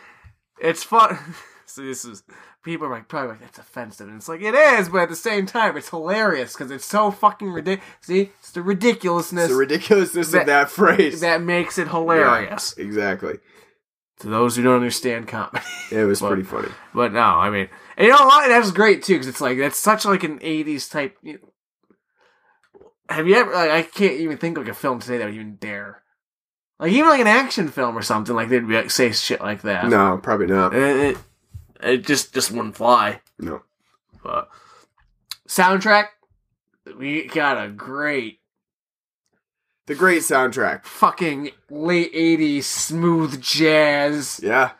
it's 0.59 0.83
fun. 0.83 1.17
so 1.65 1.81
this 1.81 2.03
is 2.03 2.23
people 2.61 2.87
are 2.87 2.91
like 2.91 3.07
probably 3.07 3.29
like 3.29 3.39
that's 3.39 3.57
offensive, 3.57 4.09
and 4.09 4.17
it's 4.17 4.27
like 4.27 4.41
it 4.41 4.53
is, 4.53 4.89
but 4.89 5.03
at 5.03 5.09
the 5.09 5.15
same 5.15 5.45
time, 5.45 5.77
it's 5.77 5.89
hilarious 5.89 6.51
because 6.53 6.71
it's 6.71 6.85
so 6.85 7.09
fucking 7.09 7.49
ridiculous. 7.49 7.87
See, 8.01 8.31
it's 8.39 8.51
the 8.51 8.61
ridiculousness 8.61 9.45
it's 9.45 9.53
the 9.53 9.57
ridiculousness 9.57 10.31
that- 10.31 10.41
of 10.41 10.45
that 10.47 10.69
phrase 10.69 11.21
that 11.21 11.41
makes 11.41 11.77
it 11.77 11.87
hilarious. 11.87 12.75
Yeah, 12.77 12.83
exactly 12.83 13.35
To 14.21 14.27
those 14.29 14.55
who 14.55 14.63
don't 14.63 14.75
understand 14.75 15.27
comedy, 15.27 15.65
it 15.91 16.05
was 16.05 16.19
But- 16.21 16.27
pretty 16.29 16.43
funny 16.43 16.69
but 16.93 17.11
no, 17.11 17.19
I 17.19 17.49
mean, 17.49 17.67
and 17.97 18.05
you 18.07 18.13
know 18.13 18.25
what? 18.25 18.47
That's 18.47 18.71
great 18.71 19.03
too 19.03 19.15
because 19.15 19.27
it's 19.27 19.41
like 19.41 19.57
that's 19.57 19.77
such 19.77 20.05
like 20.05 20.23
an 20.23 20.39
'80s 20.39 20.89
type. 20.89 21.17
You 21.21 21.39
have 23.09 23.27
you 23.27 23.35
ever? 23.35 23.51
Like, 23.51 23.69
I 23.71 23.81
can't 23.83 24.13
even 24.19 24.37
think 24.37 24.57
of 24.57 24.63
like 24.65 24.71
a 24.71 24.75
film 24.77 24.99
today 24.99 25.17
that 25.17 25.25
would 25.25 25.33
even 25.35 25.55
dare. 25.57 26.01
Like 26.79 26.91
even 26.91 27.09
like 27.09 27.19
an 27.21 27.27
action 27.27 27.67
film 27.67 27.97
or 27.97 28.01
something 28.01 28.35
like 28.35 28.49
they'd 28.49 28.67
be 28.67 28.75
like 28.75 28.91
say 28.91 29.11
shit 29.11 29.41
like 29.41 29.61
that. 29.61 29.87
no 29.89 30.17
probably 30.17 30.47
not 30.47 30.73
And 30.73 30.83
it, 30.83 30.97
it, 30.97 31.17
it 31.89 32.05
just 32.05 32.33
just 32.33 32.51
wouldn't 32.51 32.75
fly. 32.75 33.21
no 33.39 33.61
But 34.23 34.49
soundtrack, 35.47 36.05
we 36.97 37.27
got 37.27 37.63
a 37.63 37.69
great 37.69 38.39
the 39.87 39.95
great 39.95 40.21
soundtrack 40.21 40.85
fucking 40.85 41.51
late 41.69 42.13
'80s 42.13 42.63
smooth 42.63 43.41
jazz. 43.41 44.39
Yeah. 44.43 44.71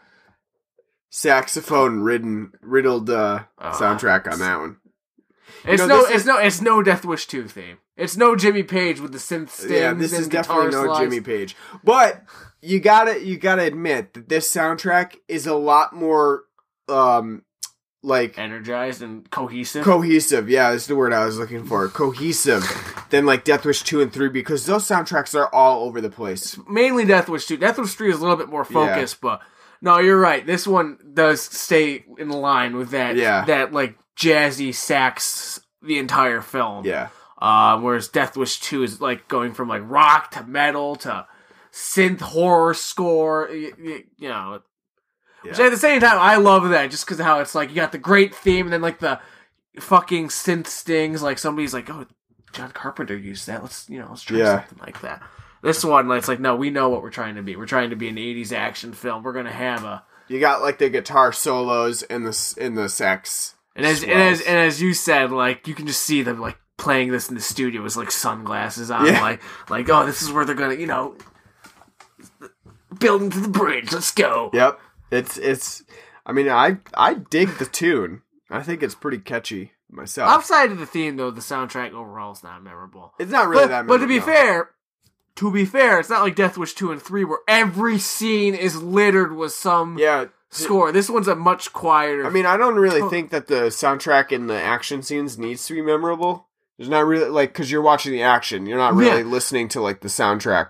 Saxophone 1.09 2.01
ridden 2.01 2.51
riddled 2.61 3.09
uh 3.09 3.43
Oh, 3.57 3.69
soundtrack 3.69 4.31
on 4.31 4.39
that 4.39 4.59
one. 4.59 4.77
It's 5.63 5.79
know, 5.81 5.87
no, 5.87 5.99
it's 6.01 6.11
is- 6.11 6.25
no, 6.25 6.37
it's 6.37 6.61
no 6.61 6.81
Death 6.83 7.05
Wish 7.05 7.25
two 7.27 7.47
theme. 7.47 7.77
It's 7.95 8.17
no 8.17 8.35
Jimmy 8.35 8.63
Page 8.63 8.99
with 8.99 9.13
the 9.13 9.17
synth 9.17 9.49
stings. 9.49 9.71
yeah, 9.71 9.93
this 9.93 10.11
is 10.11 10.27
definitely 10.27 10.71
no 10.71 10.85
slides. 10.85 10.99
Jimmy 10.99 11.21
Page. 11.21 11.55
But 11.83 12.23
you 12.61 12.79
gotta 12.81 13.23
you 13.25 13.37
gotta 13.37 13.63
admit 13.63 14.13
that 14.15 14.27
this 14.27 14.51
soundtrack 14.53 15.15
is 15.29 15.47
a 15.47 15.55
lot 15.55 15.93
more 15.93 16.43
um 16.89 17.43
like 18.05 18.37
energized 18.37 19.01
and 19.01 19.29
cohesive. 19.29 19.83
cohesive. 19.83 20.49
Yeah, 20.49 20.71
is 20.71 20.87
the 20.87 20.95
word 20.95 21.13
I 21.13 21.25
was 21.25 21.37
looking 21.37 21.65
for. 21.65 21.87
Cohesive 21.89 22.63
than 23.09 23.25
like 23.25 23.43
Death 23.43 23.65
Wish 23.65 23.83
two 23.83 24.01
and 24.01 24.11
three 24.13 24.29
because 24.29 24.65
those 24.65 24.85
soundtracks 24.85 25.33
are 25.35 25.53
all 25.53 25.85
over 25.85 25.99
the 26.01 26.09
place. 26.09 26.57
Mainly 26.69 27.05
Death 27.05 27.27
Wish 27.29 27.45
two. 27.45 27.57
Death 27.57 27.77
Wish 27.77 27.93
three 27.95 28.09
is 28.09 28.17
a 28.17 28.21
little 28.21 28.37
bit 28.37 28.49
more 28.49 28.65
focused, 28.65 29.21
but 29.21 29.41
no, 29.81 29.99
you're 29.99 30.19
right. 30.19 30.45
This 30.45 30.67
one 30.67 30.97
does 31.13 31.41
stay 31.41 32.05
in 32.17 32.29
line 32.29 32.75
with 32.75 32.91
that. 32.91 33.15
Yeah. 33.15 33.45
that 33.45 33.73
like 33.73 33.97
jazzy 34.15 34.73
sax 34.73 35.59
the 35.81 35.99
entire 35.99 36.41
film. 36.41 36.85
Yeah. 36.85 37.09
Uh, 37.37 37.79
whereas 37.79 38.07
Death 38.07 38.37
Wish 38.37 38.59
2 38.61 38.83
is 38.83 39.01
like 39.01 39.27
going 39.27 39.53
from 39.53 39.67
like 39.67 39.81
rock 39.85 40.31
to 40.31 40.43
metal 40.43 40.95
to 40.97 41.27
synth 41.71 42.21
horror 42.21 42.73
score, 42.73 43.49
you, 43.49 44.03
you 44.17 44.29
know. 44.29 44.61
Which 45.45 45.59
at 45.59 45.69
the 45.71 45.77
same 45.77 46.01
time, 46.01 46.17
I 46.19 46.37
love 46.37 46.69
that 46.69 46.91
just 46.91 47.05
because 47.05 47.19
how 47.19 47.39
it's 47.39 47.55
like 47.55 47.69
you 47.69 47.75
got 47.75 47.91
the 47.91 47.97
great 47.97 48.33
theme 48.35 48.65
and 48.65 48.73
then 48.73 48.81
like 48.81 48.99
the 48.99 49.19
fucking 49.79 50.27
synth 50.29 50.67
stings. 50.67 51.21
Like 51.21 51.37
somebody's 51.37 51.73
like, 51.73 51.89
oh, 51.89 52.05
John 52.53 52.71
Carpenter 52.71 53.17
used 53.17 53.47
that. 53.47 53.61
Let's, 53.61 53.89
you 53.89 53.99
know, 53.99 54.07
let's 54.09 54.23
try 54.23 54.37
Yeah. 54.37 54.59
something 54.61 54.79
like 54.85 55.01
that. 55.01 55.21
This 55.61 55.83
one, 55.83 56.09
it's 56.11 56.27
like, 56.27 56.39
no, 56.39 56.55
we 56.55 56.69
know 56.69 56.89
what 56.89 57.01
we're 57.01 57.09
trying 57.09 57.35
to 57.35 57.41
be. 57.41 57.55
We're 57.55 57.65
trying 57.65 57.89
to 57.89 57.95
be 57.95 58.07
an 58.07 58.17
80s 58.17 58.51
action 58.51 58.93
film. 58.93 59.23
We're 59.23 59.33
going 59.33 59.45
to 59.45 59.51
have 59.51 59.83
a. 59.83 60.03
You 60.27 60.39
got 60.39 60.61
like 60.61 60.77
the 60.77 60.89
guitar 60.89 61.31
solos 61.33 62.03
and 62.03 62.25
the 62.25 62.55
and 62.59 62.77
the 62.77 62.87
sax 62.89 63.55
And 63.75 63.85
as 63.85 64.01
and 64.03 64.11
as 64.11 64.41
and 64.41 64.57
as 64.57 64.81
you 64.81 64.93
said, 64.93 65.31
like 65.31 65.67
you 65.67 65.73
can 65.75 65.85
just 65.87 66.01
see 66.03 66.21
them 66.23 66.39
like 66.39 66.57
playing 66.77 67.11
this 67.11 67.29
in 67.29 67.35
the 67.35 67.41
studio 67.41 67.81
with 67.83 67.95
like 67.95 68.09
sunglasses 68.11 68.89
on, 68.91 69.05
Yeah. 69.05 69.21
like 69.21 69.41
like 69.69 69.89
oh, 69.89 70.05
this 70.05 70.21
is 70.21 70.31
where 70.31 70.43
they're 70.45 70.55
gonna, 70.55 70.75
you 70.75 70.87
know, 70.87 71.15
building 72.99 73.29
to 73.31 73.39
the 73.39 73.47
bridge. 73.49 73.91
Let's 73.91 74.11
go. 74.11 74.49
Yep. 74.53 74.79
It's 75.11 75.37
it's. 75.37 75.83
I 76.25 76.31
mean, 76.31 76.49
I 76.49 76.77
I 76.95 77.15
dig 77.15 77.57
the 77.57 77.65
tune. 77.65 78.21
I 78.49 78.61
think 78.63 78.83
it's 78.83 78.95
pretty 78.95 79.19
catchy 79.19 79.71
myself. 79.89 80.29
Outside 80.29 80.71
of 80.71 80.79
the 80.79 80.85
theme, 80.85 81.17
though, 81.17 81.31
the 81.31 81.41
soundtrack 81.41 81.93
overall 81.93 82.33
is 82.33 82.43
not 82.43 82.63
memorable. 82.63 83.13
it's 83.19 83.31
not 83.31 83.47
really 83.47 83.63
but, 83.63 83.67
that. 83.69 83.85
Memorable, 83.85 83.95
but 83.95 84.01
to 84.01 84.07
be 84.07 84.19
memorable. 84.19 84.41
fair, 84.41 84.69
to 85.35 85.51
be 85.51 85.65
fair, 85.65 85.99
it's 85.99 86.09
not 86.09 86.21
like 86.23 86.35
Death 86.35 86.57
Wish 86.57 86.73
two 86.73 86.91
and 86.91 87.01
three 87.01 87.23
where 87.23 87.39
every 87.47 87.97
scene 87.99 88.55
is 88.55 88.81
littered 88.81 89.35
with 89.35 89.51
some 89.51 89.97
yeah. 89.97 90.25
score. 90.49 90.91
This 90.91 91.09
one's 91.09 91.27
a 91.27 91.35
much 91.35 91.73
quieter. 91.73 92.25
I 92.25 92.29
mean, 92.29 92.45
I 92.45 92.57
don't 92.57 92.75
really 92.75 93.07
think 93.09 93.29
that 93.31 93.47
the 93.47 93.65
soundtrack 93.67 94.31
in 94.31 94.47
the 94.47 94.59
action 94.61 95.01
scenes 95.01 95.37
needs 95.37 95.65
to 95.67 95.73
be 95.73 95.81
memorable. 95.81 96.47
There's 96.77 96.89
not 96.89 97.05
really 97.05 97.29
like 97.29 97.53
because 97.53 97.71
you're 97.71 97.81
watching 97.81 98.11
the 98.11 98.23
action, 98.23 98.65
you're 98.65 98.77
not 98.77 98.95
really 98.95 99.21
Yeah. 99.21 99.27
listening 99.27 99.69
to 99.69 99.81
like 99.81 100.01
the 100.01 100.07
soundtrack 100.09 100.69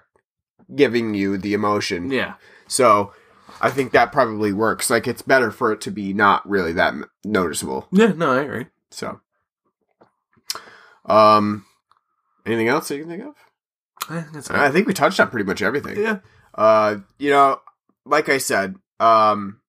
giving 0.73 1.13
you 1.13 1.37
the 1.37 1.53
emotion. 1.53 2.09
yeah, 2.11 2.35
So 2.67 3.11
I 3.61 3.69
think 3.69 3.91
that 3.91 4.11
probably 4.11 4.53
works. 4.53 4.89
Like 4.89 5.07
it's 5.07 5.21
better 5.21 5.51
for 5.51 5.71
it 5.71 5.81
to 5.81 5.91
be 5.91 6.13
not 6.13 6.47
really 6.47 6.73
that 6.73 6.93
noticeable. 7.23 7.87
yeah, 7.91 8.13
no, 8.15 8.31
I 8.31 8.41
agree. 8.41 8.65
So, 8.91 9.19
um, 11.05 11.65
anything 12.45 12.67
else 12.67 12.87
that 12.87 12.97
you 12.97 13.03
can 13.03 13.11
think 13.11 13.23
of? 13.23 13.35
Eh, 14.15 14.23
that's 14.33 14.49
I 14.49 14.69
think 14.69 14.87
we 14.87 14.93
touched 14.93 15.19
on 15.19 15.29
pretty 15.29 15.45
much 15.45 15.61
everything. 15.61 15.97
yeah. 15.97 16.19
Uh, 16.53 16.97
you 17.19 17.29
know, 17.29 17.59
like 18.05 18.29
I 18.29 18.37
said, 18.37 18.75
um, 18.99 19.59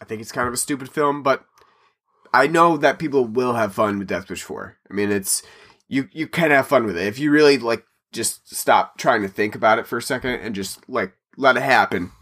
I 0.00 0.04
think 0.04 0.20
it's 0.20 0.32
kind 0.32 0.48
of 0.48 0.54
a 0.54 0.58
stupid 0.58 0.90
film, 0.90 1.22
but 1.22 1.44
I 2.32 2.46
know 2.46 2.76
that 2.78 2.98
people 2.98 3.26
will 3.26 3.54
have 3.54 3.74
fun 3.74 3.98
with 3.98 4.08
Death 4.08 4.30
Wish 4.30 4.42
4. 4.42 4.76
I 4.90 4.94
mean, 4.94 5.10
it's, 5.10 5.42
you, 5.88 6.08
you 6.12 6.26
can 6.26 6.50
have 6.50 6.66
fun 6.66 6.86
with 6.86 6.96
it. 6.96 7.06
If 7.06 7.18
you 7.18 7.30
really, 7.30 7.58
like, 7.58 7.84
just 8.10 8.54
stop 8.54 8.96
trying 8.96 9.22
to 9.22 9.28
think 9.28 9.54
about 9.54 9.78
it 9.78 9.86
for 9.86 9.98
a 9.98 10.02
second 10.02 10.40
and 10.40 10.54
just, 10.54 10.88
like, 10.88 11.12
let 11.36 11.56
it 11.58 11.62
happen. 11.62 12.12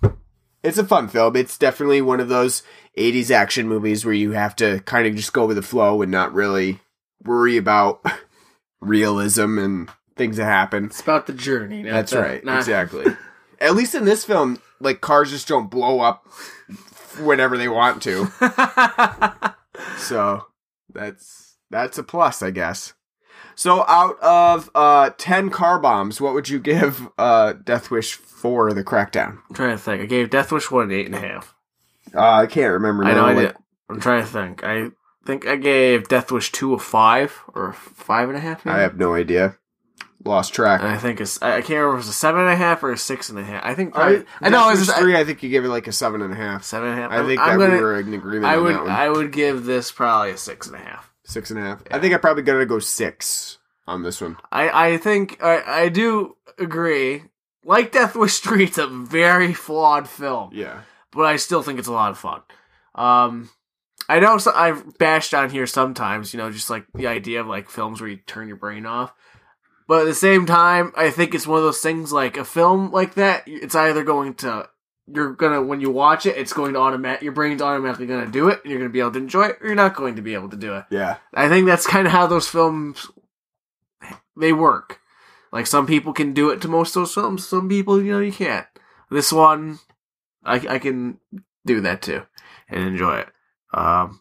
It's 0.62 0.78
a 0.78 0.85
fun 0.85 1.09
film. 1.09 1.37
It's 1.37 1.57
definitely 1.59 2.03
one 2.03 2.20
of 2.20 2.28
those 2.28 2.62
80s 2.99 3.31
action 3.31 3.69
movies 3.69 4.05
where 4.05 4.15
you 4.15 4.32
have 4.32 4.55
to 4.57 4.81
kind 4.81 5.07
of 5.07 5.15
just 5.16 5.32
go 5.32 5.47
with 5.47 5.57
the 5.57 5.62
flow 5.62 6.03
and 6.03 6.11
not 6.12 6.35
really 6.35 6.81
worry 7.24 7.57
about 7.57 8.05
realism 8.81 9.59
and 9.59 9.89
things 10.16 10.37
that 10.37 10.45
happen. 10.45 10.87
It's 10.87 11.01
about 11.01 11.27
the 11.27 11.32
journey. 11.32 11.82
That's 11.82 12.12
the- 12.12 12.20
right. 12.20 12.43
Exactly. 12.45 13.07
At 13.61 13.74
least 13.74 13.95
in 13.95 14.05
this 14.05 14.24
film, 14.24 14.61
like 14.81 15.01
cars 15.01 15.31
just 15.31 15.47
don't 15.49 15.70
blow 15.70 16.01
up 16.01 16.27
whenever 17.20 17.57
they 17.59 17.69
want 17.69 18.03
to. 18.03 18.28
So 19.99 20.47
that's 20.93 21.57
that's 21.70 21.97
a 21.99 22.03
plus, 22.03 22.43
I 22.43 22.51
guess. 22.51 22.93
So 23.55 23.85
out 23.89 24.19
of 24.21 24.71
uh 24.75 25.11
ten 25.19 25.51
car 25.51 25.79
bombs, 25.79 26.21
what 26.21 26.35
would 26.35 26.49
you 26.49 26.59
give 26.59 27.09
uh 27.19 27.53
Death 27.55 27.91
Wish 27.91 28.15
4 28.15 28.73
the 28.73 28.85
crackdown? 28.85 29.39
I'm 29.49 29.55
trying 29.55 29.77
to 29.77 29.79
think. 29.83 30.03
I 30.03 30.07
gave 30.07 30.31
Death 30.31 30.51
Wish 30.53 30.71
one 30.71 30.85
an 30.85 30.93
eight 30.93 31.07
and 31.07 31.15
a 31.15 31.21
half. 31.21 31.55
Uh, 32.15 32.21
I 32.21 32.47
can't 32.47 32.73
remember. 32.73 33.05
I 33.05 33.13
know 33.13 33.23
now, 33.23 33.27
I 33.27 33.33
like- 33.35 33.47
did. 33.49 33.57
I'm 33.89 34.01
trying 34.01 34.23
to 34.23 34.29
think. 34.29 34.63
I 34.65 34.91
think 35.27 35.47
I 35.47 35.57
gave 35.57 36.09
Death 36.09 36.31
Wish 36.33 36.53
two 36.53 36.75
a 36.75 36.79
five 36.79 37.41
or 37.55 37.69
a 37.71 37.75
five 37.75 38.29
and 38.29 38.37
a 38.39 38.41
half. 38.41 38.65
maybe? 38.65 38.77
I 38.77 38.81
have 38.81 38.97
no 38.97 39.15
idea. 39.15 39.57
Lost 40.25 40.53
track. 40.53 40.81
And 40.81 40.91
I 40.91 40.97
think 40.99 41.21
it's. 41.21 41.41
I 41.43 41.57
I 41.57 41.61
can't 41.63 41.71
remember 41.71 41.95
if 41.95 41.95
it 41.95 42.07
was 42.07 42.09
a 42.09 42.13
seven 42.13 42.43
and 42.43 42.51
a 42.51 42.57
half 42.57 42.83
or 42.83 42.93
a 42.93 42.99
six 42.99 43.31
and 43.31 43.39
a 43.39 43.43
half. 43.45 43.65
I 43.65 43.75
think. 43.75 43.97
I, 43.97 44.17
I, 44.17 44.25
I 44.43 44.49
know 44.51 44.69
it 44.69 44.73
was 44.73 44.81
Death 44.81 44.81
Wish 44.81 44.87
just, 44.89 44.99
three. 44.99 45.17
I 45.17 45.25
think 45.25 45.43
you 45.43 45.49
gave 45.51 45.65
it 45.65 45.69
like 45.69 45.87
a 45.87 45.93
seven 45.93 46.21
and 46.23 46.33
a 46.33 46.37
half. 46.37 46.63
seven 46.63 46.91
and 46.91 46.99
a 46.99 47.03
half. 47.03 47.11
I 47.13 47.27
think 47.27 47.41
I'm 47.41 47.59
that 47.59 47.67
gonna, 47.67 47.77
we 47.79 47.83
were 47.83 48.01
in 48.01 48.13
agreement 48.15 48.45
I 48.45 48.57
would. 48.59 48.77
I 48.77 49.09
would 49.09 49.33
give 49.33 49.65
this 49.65 49.91
probably 49.91 50.31
a 50.33 50.37
six 50.37 50.67
and 50.67 50.77
a 50.77 50.81
half. 50.81 51.10
Six 51.31 51.51
and 51.51 51.59
a 51.61 51.62
half. 51.62 51.82
Yeah. 51.86 51.97
I 51.97 52.01
think 52.01 52.12
I 52.15 52.19
probably 52.19 52.43
gotta 52.43 52.66
go 52.66 52.78
six 52.78 53.59
on 53.86 54.02
this 54.02 54.20
one. 54.20 54.36
I. 54.51 54.93
I 54.93 54.97
think. 54.98 55.43
I. 55.43 55.62
I 55.85 55.89
do 55.89 56.36
agree. 56.59 57.23
Like 57.65 57.93
Death 57.93 58.16
Wish 58.16 58.39
three, 58.40 58.65
it's 58.65 58.78
a 58.78 58.86
very 58.86 59.52
flawed 59.52 60.09
film. 60.09 60.51
Yeah. 60.52 60.81
but 61.12 61.27
I 61.27 61.36
still 61.36 61.62
think 61.62 61.78
it's 61.78 61.89
a 61.89 61.93
lot 61.93 62.11
of 62.11 62.19
fun. 62.19 62.40
Um, 62.94 63.51
I 64.09 64.19
know 64.19 64.39
so 64.39 64.52
I've 64.55 64.97
bashed 64.98 65.35
on 65.35 65.51
here 65.51 65.66
sometimes, 65.66 66.32
you 66.32 66.39
know, 66.39 66.51
just 66.51 66.70
like 66.70 66.86
the 66.94 67.07
idea 67.07 67.40
of 67.40 67.47
like 67.47 67.69
films 67.69 68.01
where 68.01 68.11
you 68.11 68.16
turn 68.16 68.48
your 68.48 68.57
brain 68.57 68.86
off. 68.86 69.12
But 69.86 70.02
at 70.02 70.07
the 70.07 70.15
same 70.15 70.47
time, 70.47 70.93
I 70.97 71.11
think 71.11 71.35
it's 71.35 71.47
one 71.47 71.59
of 71.59 71.65
those 71.65 71.82
things 71.82 72.12
like 72.12 72.36
a 72.36 72.44
film 72.44 72.93
like 72.93 73.15
that. 73.15 73.43
It's 73.47 73.74
either 73.74 74.05
going 74.05 74.35
to 74.35 74.69
you're 75.12 75.32
gonna 75.35 75.62
when 75.62 75.81
you 75.81 75.91
watch 75.91 76.27
it, 76.27 76.37
it's 76.37 76.53
going 76.53 76.74
to 76.74 76.78
automatic 76.78 77.23
your 77.23 77.32
brain's 77.32 77.62
automatically 77.62 78.07
gonna 78.07 78.31
do 78.31 78.49
it, 78.49 78.61
and 78.62 78.70
you're 78.70 78.78
gonna 78.78 78.91
be 78.91 79.01
able 79.01 79.12
to 79.12 79.19
enjoy 79.19 79.47
it, 79.47 79.59
or 79.61 79.66
you're 79.66 79.74
not 79.74 79.95
going 79.97 80.16
to 80.16 80.23
be 80.23 80.35
able 80.35 80.49
to 80.51 80.57
do 80.57 80.74
it. 80.74 80.85
Yeah. 80.91 81.16
I 81.35 81.49
think 81.49 81.66
that's 81.66 81.87
kind 81.87 82.07
of 82.07 82.12
how 82.12 82.27
those 82.27 82.49
films 82.49 83.09
they 84.37 84.53
work. 84.53 85.01
Like 85.53 85.66
some 85.66 85.87
people 85.87 86.12
can 86.12 86.32
do 86.32 86.51
it 86.51 86.61
to 86.62 86.69
most 86.69 86.95
of 86.97 87.03
those 87.03 87.15
films, 87.15 87.47
some 87.47 87.69
people 87.69 88.03
you 88.03 88.12
know 88.12 88.20
you 88.20 88.32
can't. 88.32 88.66
This 89.11 89.32
one, 89.32 89.81
I 90.45 90.55
I 90.55 90.78
can 90.78 91.19
do 91.66 91.81
that 91.81 92.03
too 92.03 92.23
and 92.69 92.85
enjoy 92.85 93.19
it. 93.19 93.28
Um, 93.73 94.20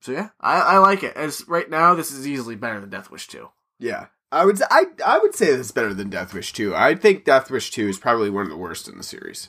so 0.00 0.12
yeah, 0.12 0.30
I, 0.40 0.60
I 0.60 0.78
like 0.78 1.02
it. 1.02 1.16
As 1.16 1.46
right 1.46 1.68
now, 1.68 1.94
this 1.94 2.10
is 2.10 2.26
easily 2.26 2.56
better 2.56 2.80
than 2.80 2.90
Death 2.90 3.10
Wish 3.10 3.28
two. 3.28 3.48
Yeah. 3.78 4.06
I 4.32 4.44
would 4.44 4.60
I 4.70 4.86
I 5.04 5.18
would 5.18 5.34
say 5.34 5.46
this 5.46 5.66
is 5.66 5.72
better 5.72 5.92
than 5.92 6.10
Death 6.10 6.32
Wish 6.34 6.52
2. 6.52 6.74
I 6.74 6.94
think 6.94 7.24
Death 7.24 7.50
Wish 7.50 7.70
2 7.70 7.88
is 7.88 7.98
probably 7.98 8.30
one 8.30 8.44
of 8.44 8.50
the 8.50 8.56
worst 8.56 8.88
in 8.88 8.96
the 8.96 9.02
series. 9.02 9.48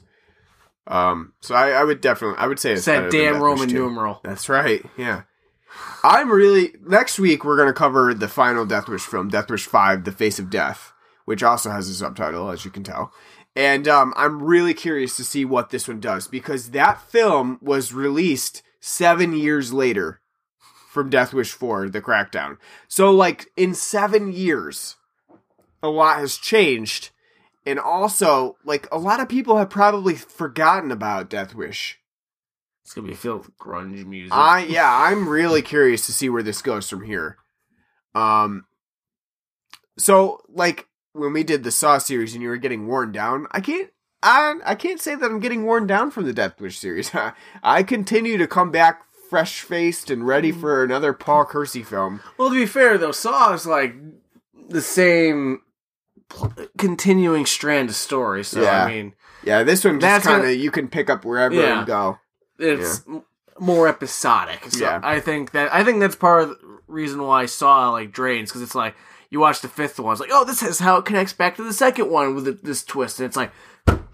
Um 0.87 1.33
so 1.41 1.55
I, 1.55 1.69
I 1.71 1.83
would 1.83 2.01
definitely 2.01 2.37
I 2.37 2.47
would 2.47 2.59
say 2.59 2.71
it's 2.71 2.79
It's 2.79 2.85
that 2.87 3.11
damn 3.11 3.41
Roman 3.41 3.61
Wish 3.67 3.71
2. 3.71 3.73
numeral. 3.73 4.19
That's 4.23 4.49
right. 4.49 4.83
Yeah. 4.97 5.23
I'm 6.03 6.29
really 6.31 6.73
next 6.85 7.19
week 7.19 7.45
we're 7.45 7.55
going 7.55 7.67
to 7.69 7.73
cover 7.73 8.13
the 8.13 8.27
final 8.27 8.65
Death 8.65 8.89
Wish 8.89 9.03
film, 9.03 9.29
Death 9.29 9.49
Wish 9.49 9.65
5: 9.67 10.03
The 10.03 10.11
Face 10.11 10.37
of 10.39 10.49
Death, 10.49 10.91
which 11.25 11.43
also 11.43 11.69
has 11.71 11.87
a 11.87 11.93
subtitle 11.93 12.49
as 12.49 12.65
you 12.65 12.71
can 12.71 12.83
tell. 12.83 13.13
And 13.55 13.87
um 13.87 14.13
I'm 14.17 14.41
really 14.43 14.73
curious 14.73 15.15
to 15.17 15.23
see 15.23 15.45
what 15.45 15.69
this 15.69 15.87
one 15.87 15.99
does 15.99 16.27
because 16.27 16.71
that 16.71 17.01
film 17.09 17.57
was 17.61 17.93
released 17.93 18.63
7 18.79 19.33
years 19.33 19.71
later 19.71 20.19
from 20.89 21.09
Death 21.09 21.33
Wish 21.33 21.51
4, 21.53 21.87
The 21.89 22.01
Crackdown. 22.01 22.57
So, 22.89 23.11
like, 23.11 23.47
in 23.55 23.73
seven 23.73 24.33
years, 24.33 24.97
a 25.81 25.87
lot 25.87 26.19
has 26.19 26.35
changed. 26.35 27.11
And 27.65 27.79
also, 27.79 28.57
like, 28.63 28.87
a 28.91 28.97
lot 28.97 29.19
of 29.19 29.29
people 29.29 29.57
have 29.57 29.69
probably 29.69 30.15
forgotten 30.15 30.91
about 30.91 31.29
Death 31.29 31.53
Wish. 31.53 31.99
It's 32.83 32.93
gonna 32.93 33.07
be 33.07 33.13
filled 33.13 33.45
with 33.45 33.57
grunge 33.57 34.05
music. 34.05 34.33
I, 34.33 34.63
yeah, 34.65 34.91
I'm 34.91 35.29
really 35.29 35.61
curious 35.61 36.05
to 36.07 36.13
see 36.13 36.29
where 36.29 36.43
this 36.43 36.61
goes 36.61 36.89
from 36.89 37.03
here. 37.03 37.37
Um, 38.15 38.65
so, 39.97 40.41
like, 40.49 40.87
when 41.13 41.33
we 41.33 41.43
did 41.43 41.63
the 41.63 41.71
Saw 41.71 41.99
series 41.99 42.33
and 42.33 42.41
you 42.41 42.49
were 42.49 42.57
getting 42.57 42.87
worn 42.87 43.11
down, 43.11 43.47
I 43.51 43.61
can't. 43.61 43.89
I, 44.23 44.55
I 44.63 44.75
can't 44.75 44.99
say 44.99 45.15
that 45.15 45.25
I'm 45.25 45.39
getting 45.39 45.65
worn 45.65 45.87
down 45.87 46.11
from 46.11 46.25
the 46.25 46.33
Death 46.33 46.59
Wish 46.61 46.77
series. 46.77 47.11
I 47.63 47.83
continue 47.83 48.37
to 48.37 48.47
come 48.47 48.71
back 48.71 49.01
fresh 49.29 49.61
faced 49.61 50.09
and 50.11 50.27
ready 50.27 50.51
for 50.51 50.83
another 50.83 51.13
Paul 51.13 51.45
Kersey 51.45 51.83
film. 51.83 52.21
well, 52.37 52.49
to 52.49 52.55
be 52.55 52.65
fair 52.65 52.97
though, 52.97 53.13
Saw 53.13 53.53
is 53.53 53.65
like 53.65 53.95
the 54.67 54.81
same 54.81 55.61
continuing 56.77 57.45
strand 57.45 57.89
of 57.89 57.95
story. 57.95 58.43
So 58.43 58.61
Yeah. 58.61 58.85
I 58.85 58.87
mean, 58.89 59.13
Yeah, 59.43 59.63
this 59.63 59.83
one 59.83 59.99
just 59.99 60.25
kind 60.25 60.43
of 60.45 60.51
you 60.51 60.71
can 60.71 60.87
pick 60.87 61.09
up 61.09 61.25
wherever 61.25 61.55
Yeah. 61.55 61.79
and 61.79 61.87
go. 61.87 62.19
it's 62.59 63.03
m- 63.07 63.23
more 63.59 63.87
episodic. 63.87 64.65
So 64.71 64.83
Yeah. 64.85 64.99
I 65.03 65.19
think 65.19 65.51
that 65.51 65.73
I 65.73 65.83
think 65.83 65.99
that's 65.99 66.15
part 66.15 66.43
of 66.43 66.49
the 66.49 66.57
reason 66.87 67.21
why 67.23 67.43
I 67.43 67.45
Saw 67.47 67.89
like 67.91 68.11
drains 68.11 68.49
because 68.49 68.61
it's 68.61 68.75
like 68.75 68.95
you 69.29 69.39
watch 69.39 69.61
the 69.61 69.67
fifth 69.69 69.97
one, 69.99 70.11
it's 70.11 70.19
like, 70.21 70.29
oh, 70.33 70.43
this 70.43 70.61
is 70.61 70.79
how 70.79 70.97
it 70.97 71.05
connects 71.05 71.31
back 71.33 71.55
to 71.55 71.63
the 71.63 71.71
second 71.73 72.09
one 72.09 72.35
with 72.35 72.63
this 72.63 72.83
twist, 72.83 73.17
and 73.19 73.27
it's 73.27 73.37
like, 73.37 73.51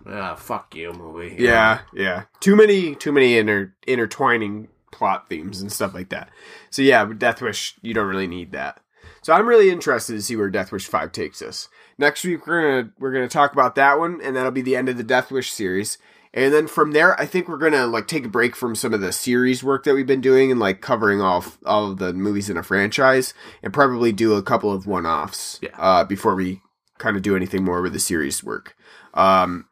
ah, 0.06 0.36
fuck 0.36 0.76
you, 0.76 0.94
movie. 0.94 1.32
Know? 1.32 1.44
Yeah, 1.44 1.80
yeah. 1.92 2.24
Too 2.40 2.56
many, 2.56 2.94
too 2.94 3.12
many 3.12 3.36
inter 3.38 3.74
intertwining 3.88 4.68
plot 4.92 5.28
themes 5.28 5.60
and 5.60 5.72
stuff 5.72 5.94
like 5.96 6.10
that. 6.10 6.30
So 6.70 6.82
yeah, 6.84 7.04
Death 7.18 7.42
Wish, 7.42 7.76
you 7.82 7.94
don't 7.96 8.06
really 8.08 8.28
need 8.28 8.52
that. 8.52 8.80
So 9.24 9.34
I'm 9.34 9.48
really 9.48 9.70
interested 9.72 10.14
to 10.14 10.22
see 10.22 10.36
where 10.36 10.50
Death 10.52 10.72
Wish 10.72 10.86
Five 10.88 11.12
takes 11.12 11.42
us. 11.42 11.68
Next 11.98 12.24
week 12.24 12.46
we're 12.46 12.62
gonna 12.62 12.92
we're 13.00 13.12
gonna 13.12 13.28
talk 13.28 13.54
about 13.54 13.76
that 13.76 13.98
one, 14.00 14.20
and 14.22 14.36
that'll 14.36 14.52
be 14.52 14.62
the 14.62 14.76
end 14.76 14.90
of 14.90 14.98
the 14.98 15.04
Death 15.04 15.32
Wish 15.32 15.52
series. 15.52 15.98
And 16.34 16.54
then 16.54 16.68
from 16.68 16.92
there, 16.92 17.20
I 17.20 17.26
think 17.26 17.48
we're 17.48 17.58
gonna 17.58 17.88
like 17.88 18.08
take 18.08 18.26
a 18.26 18.30
break 18.30 18.56
from 18.56 18.76
some 18.76 18.94
of 18.94 19.02
the 19.02 19.12
series 19.12 19.64
work 19.64 19.84
that 19.86 19.96
we've 19.96 20.06
been 20.06 20.22
doing 20.22 20.52
and 20.52 20.60
like 20.60 20.82
covering 20.82 21.22
all 21.22 21.38
of, 21.40 21.58
all 21.66 21.92
of 21.92 21.98
the 21.98 22.14
movies 22.14 22.50
in 22.50 22.58
a 22.58 22.64
franchise, 22.64 23.34
and 23.64 23.74
probably 23.74 24.12
do 24.12 24.34
a 24.34 24.44
couple 24.44 24.72
of 24.72 24.86
one 24.86 25.06
offs 25.06 25.60
Yeah. 25.64 25.70
uh, 25.78 26.04
before 26.04 26.36
we 26.36 26.62
kind 27.00 27.16
of 27.18 27.24
do 27.24 27.36
anything 27.36 27.64
more 27.64 27.82
with 27.82 27.94
the 27.94 28.00
series 28.00 28.44
work. 28.44 28.76
Um, 29.14 29.66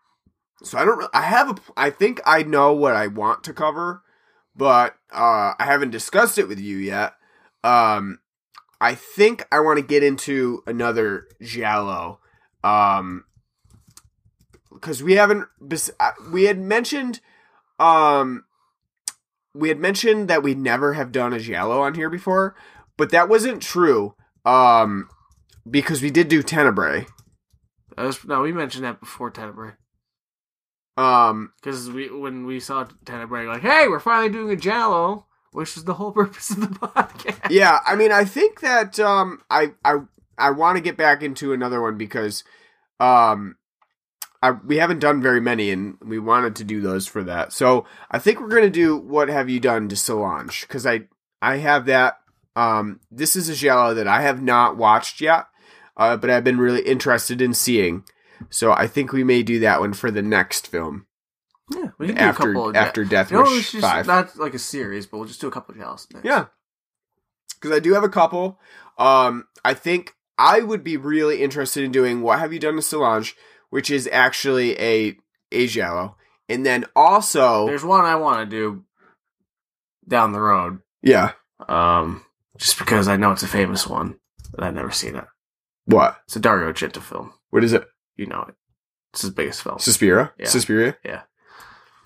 so 0.63 0.79
I 0.79 0.85
don't. 0.85 1.05
I 1.13 1.21
have 1.21 1.49
a. 1.51 1.55
I 1.77 1.91
think 1.91 2.21
I 2.25 2.41
know 2.41 2.73
what 2.73 2.95
I 2.95 3.05
want 3.07 3.43
to 3.43 3.53
cover, 3.53 4.01
but 4.55 4.95
uh, 5.13 5.53
I 5.59 5.65
haven't 5.65 5.91
discussed 5.91 6.39
it 6.39 6.47
with 6.47 6.59
you 6.59 6.77
yet. 6.77 7.13
Um, 7.63 8.19
I 8.81 8.95
think 8.95 9.45
I 9.51 9.59
want 9.59 9.77
to 9.79 9.85
get 9.85 10.03
into 10.03 10.61
another 10.67 11.27
giallo. 11.41 12.19
Um, 12.63 13.23
because 14.73 15.01
we 15.01 15.13
haven't. 15.13 15.45
uh, 15.99 16.11
We 16.31 16.43
had 16.45 16.59
mentioned. 16.59 17.21
Um. 17.79 18.45
we 19.53 19.69
had 19.69 19.79
mentioned 19.79 20.27
that 20.27 20.43
we 20.43 20.53
never 20.55 20.93
have 20.93 21.11
done 21.11 21.33
a 21.33 21.39
giallo 21.39 21.81
on 21.81 21.93
here 21.95 22.09
before, 22.09 22.55
but 22.97 23.09
that 23.11 23.29
wasn't 23.29 23.61
true. 23.61 24.15
Um, 24.45 25.09
because 25.69 26.01
we 26.01 26.11
did 26.11 26.27
do 26.27 26.43
Tenebrae. 26.43 27.07
Was, 27.97 28.23
no, 28.25 28.41
we 28.41 28.51
mentioned 28.51 28.83
that 28.83 28.99
before 28.99 29.31
Tenebrae. 29.31 29.73
Um, 30.97 31.51
Because 31.61 31.89
we 31.89 32.09
when 32.09 32.45
we 32.45 32.59
saw 32.59 32.85
Tenebrae, 33.05 33.47
like, 33.47 33.61
hey, 33.61 33.87
we're 33.87 33.99
finally 33.99 34.29
doing 34.29 34.51
a 34.51 34.55
giallo, 34.55 35.25
which 35.55 35.77
is 35.77 35.85
the 35.85 35.93
whole 35.95 36.11
purpose 36.13 36.51
of 36.51 36.61
the 36.61 36.67
podcast. 36.67 37.49
yeah, 37.49 37.79
I 37.85 37.95
mean, 37.95 38.11
I 38.11 38.25
think 38.25 38.61
that 38.61 38.99
um, 38.99 39.41
I 39.49 39.71
I 39.83 39.97
I 40.37 40.51
want 40.51 40.77
to 40.77 40.83
get 40.83 40.97
back 40.97 41.23
into 41.23 41.53
another 41.53 41.81
one 41.81 41.97
because 41.97 42.43
um, 42.99 43.55
I, 44.43 44.51
we 44.51 44.77
haven't 44.77 44.99
done 44.99 45.21
very 45.21 45.41
many, 45.41 45.71
and 45.71 45.97
we 46.03 46.19
wanted 46.19 46.55
to 46.57 46.63
do 46.63 46.81
those 46.81 47.07
for 47.07 47.23
that. 47.23 47.53
So 47.53 47.85
I 48.11 48.19
think 48.19 48.39
we're 48.39 48.49
gonna 48.49 48.69
do 48.69 48.97
what 48.97 49.29
have 49.29 49.49
you 49.49 49.59
done 49.59 49.89
to 49.89 49.95
Solange 49.95 50.61
because 50.61 50.85
I 50.85 51.03
I 51.41 51.57
have 51.57 51.85
that. 51.85 52.19
Um, 52.57 53.01
this 53.11 53.35
is 53.35 53.49
a 53.49 53.55
giallo 53.55 53.93
that 53.95 54.07
I 54.07 54.21
have 54.21 54.41
not 54.41 54.77
watched 54.77 55.19
yet, 55.19 55.45
uh, 55.97 56.15
but 56.15 56.29
I've 56.29 56.45
been 56.45 56.57
really 56.57 56.81
interested 56.81 57.41
in 57.41 57.53
seeing. 57.53 58.05
So 58.49 58.71
I 58.71 58.87
think 58.87 59.11
we 59.11 59.23
may 59.23 59.43
do 59.43 59.59
that 59.59 59.79
one 59.79 59.93
for 59.93 60.11
the 60.11 60.21
next 60.21 60.67
film 60.67 61.05
Yeah, 61.71 61.89
we 61.97 62.07
can 62.07 62.15
do 62.15 62.29
a 62.29 62.33
couple 62.33 62.69
of 62.69 62.75
after 62.75 63.03
Death 63.03 63.31
You 63.31 63.37
know, 63.37 63.43
Wish 63.43 63.71
just, 63.71 63.81
Five. 63.81 64.05
not 64.05 64.37
like 64.37 64.53
a 64.53 64.59
series, 64.59 65.07
but 65.07 65.17
we'll 65.17 65.27
just 65.27 65.41
do 65.41 65.47
a 65.47 65.51
couple 65.51 65.73
of 65.73 65.79
next. 65.79 66.13
Yeah. 66.23 66.45
Because 67.55 67.75
I 67.75 67.79
do 67.79 67.93
have 67.93 68.03
a 68.03 68.09
couple. 68.09 68.59
Um, 68.97 69.45
I 69.63 69.73
think 69.73 70.13
I 70.37 70.59
would 70.59 70.83
be 70.83 70.97
really 70.97 71.41
interested 71.41 71.83
in 71.83 71.91
doing 71.91 72.21
What 72.21 72.39
Have 72.39 72.53
You 72.53 72.59
Done 72.59 72.75
to 72.75 72.81
Solange, 72.81 73.35
which 73.69 73.89
is 73.89 74.07
actually 74.11 74.79
a 74.79 75.17
a 75.51 75.67
giallo. 75.67 76.17
And 76.47 76.65
then 76.65 76.85
also 76.95 77.65
There's 77.65 77.83
one 77.83 78.05
I 78.05 78.15
want 78.15 78.47
to 78.49 78.55
do 78.55 78.83
down 80.07 80.31
the 80.33 80.41
road. 80.41 80.79
Yeah. 81.01 81.31
Um, 81.67 82.23
just 82.57 82.77
because 82.77 83.07
I 83.07 83.17
know 83.17 83.31
it's 83.31 83.43
a 83.43 83.47
famous 83.47 83.87
one, 83.87 84.19
but 84.53 84.63
I've 84.63 84.75
never 84.75 84.91
seen 84.91 85.15
it. 85.15 85.25
What? 85.85 86.17
It's 86.25 86.35
a 86.35 86.39
Dario 86.39 86.71
Argento 86.71 87.01
film. 87.01 87.33
What 87.49 87.63
is 87.63 87.73
it? 87.73 87.87
You 88.15 88.27
know 88.27 88.45
it. 88.47 88.55
It's 89.13 89.21
his 89.21 89.31
biggest 89.31 89.63
film. 89.63 89.79
Suspiria? 89.79 90.33
Yeah. 90.37 90.47
Suspiria? 90.47 90.97
Yeah. 91.03 91.21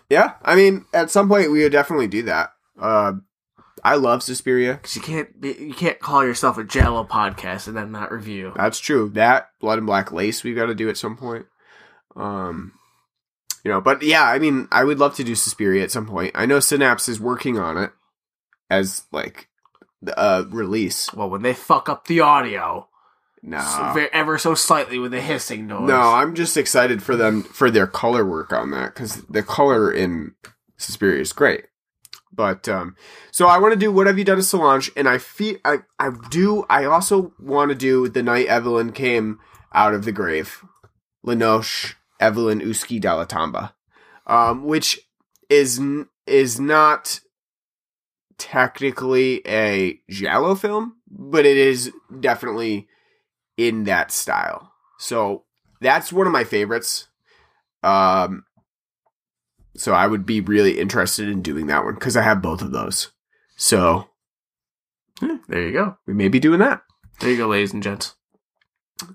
Yeah. 0.10 0.34
I 0.42 0.56
mean, 0.56 0.86
at 0.94 1.12
some 1.12 1.28
point 1.28 1.52
we 1.52 1.64
would 1.64 1.72
definitely 1.72 2.08
do 2.08 2.24
that. 2.24 2.52
Uh 2.80 3.14
I 3.84 3.96
love 3.96 4.24
Suspiria. 4.24 4.74
Because 4.74 4.96
you 4.96 5.02
can't 5.02 5.40
be, 5.40 5.54
you 5.54 5.74
can't 5.74 6.00
call 6.00 6.26
yourself 6.26 6.58
a 6.58 6.64
giallo 6.64 7.06
podcast 7.06 7.68
and 7.68 7.78
then 7.78 7.92
not 7.92 8.12
review. 8.12 8.54
That's 8.56 8.80
true. 8.80 9.10
That 9.10 9.50
Blood 9.60 9.78
and 9.78 9.88
Black 9.88 10.12
Lace 10.12 10.44
we've 10.44 10.56
got 10.56 10.66
to 10.66 10.76
do 10.76 10.90
at 10.90 10.98
some 10.98 11.16
point. 11.16 11.46
Um, 12.16 12.74
you 13.64 13.72
know, 13.72 13.82
but 13.82 14.02
yeah, 14.02 14.24
I 14.24 14.40
mean, 14.40 14.68
I 14.72 14.84
would 14.84 15.00
love 15.00 15.16
to 15.16 15.24
do 15.24 15.36
Suspiria 15.36 15.84
at 15.84 15.92
some 15.92 16.06
point. 16.06 16.32
I 16.36 16.46
know 16.46 16.60
Synapse 16.60 17.10
is 17.10 17.20
working 17.20 17.58
on 17.58 17.78
it 17.78 17.92
as 18.70 19.04
like 19.12 19.48
the 20.02 20.18
uh, 20.18 20.46
release. 20.50 21.14
Well, 21.14 21.30
when 21.30 21.42
they 21.42 21.54
fuck 21.54 21.90
up 21.90 22.08
the 22.08 22.22
audio 22.22 22.88
No, 23.42 23.60
so 23.60 23.94
very, 23.94 24.10
ever 24.12 24.38
so 24.38 24.54
slightly 24.54 25.00
with 25.00 25.14
a 25.14 25.22
hissing 25.22 25.68
noise. 25.68 25.88
no, 25.88 26.00
I'm 26.00 26.36
just 26.36 26.58
excited 26.58 27.02
for 27.02 27.16
them 27.16 27.44
for 27.44 27.72
their 27.72 27.88
color 27.88 28.26
work 28.26 28.52
on 28.52 28.72
that 28.72 28.94
because 28.94 29.24
the 29.24 29.44
color 29.44 29.92
in 29.92 30.36
Suspiria 30.78 31.22
is 31.22 31.32
great. 31.32 31.66
But 32.32 32.68
um, 32.70 32.96
so 33.32 33.48
I 33.48 33.58
want 33.58 33.74
to 33.74 33.80
do 33.80 33.92
what 33.92 34.08
have 34.08 34.18
you 34.18 34.24
done 34.24 34.38
to 34.38 34.44
Solange, 34.44 34.92
and 34.96 35.08
I 35.08 35.18
feel 35.18 35.58
I 35.66 35.80
I 35.98 36.12
do. 36.30 36.66
I 36.70 36.86
also 36.86 37.34
want 37.40 37.70
to 37.70 37.76
do 37.76 38.08
the 38.08 38.24
night 38.24 38.48
Evelyn 38.48 38.92
came 38.92 39.40
out 39.74 39.94
of 39.94 40.06
the 40.06 40.12
grave, 40.12 40.64
Lenoche 41.24 41.96
Evelyn 42.20 42.62
Uski 42.62 43.02
Dalatamba, 43.02 43.74
um, 44.28 44.64
which 44.64 45.00
is 45.50 45.82
is 46.28 46.60
not 46.60 47.20
technically 48.38 49.42
a 49.48 50.00
giallo 50.10 50.56
film, 50.56 50.96
but 51.10 51.46
it 51.46 51.58
is 51.58 51.92
definitely 52.20 52.88
in 53.60 53.84
that 53.84 54.10
style. 54.12 54.72
So 54.98 55.44
that's 55.82 56.14
one 56.14 56.26
of 56.28 56.34
my 56.34 56.44
favorites. 56.46 57.08
Um, 57.84 58.46
so 59.76 59.94
I 59.94 60.08
would 60.08 60.26
be 60.26 60.40
really 60.42 60.80
interested 60.80 61.28
in 61.28 61.42
doing 61.42 61.68
that 61.68 61.84
one 61.84 61.96
because 61.96 62.16
I 62.18 62.22
have 62.24 62.42
both 62.42 62.62
of 62.62 62.72
those. 62.72 63.10
So 63.58 64.10
Hmm, 65.20 65.36
There 65.50 65.62
you 65.62 65.74
go. 65.74 65.98
we 66.08 66.14
may 66.14 66.30
be 66.30 66.40
doing 66.40 66.60
that. 66.60 66.82
There 67.20 67.30
you 67.30 67.38
go, 67.38 67.48
ladies 67.48 67.74
and 67.74 67.84
gents. 67.84 68.16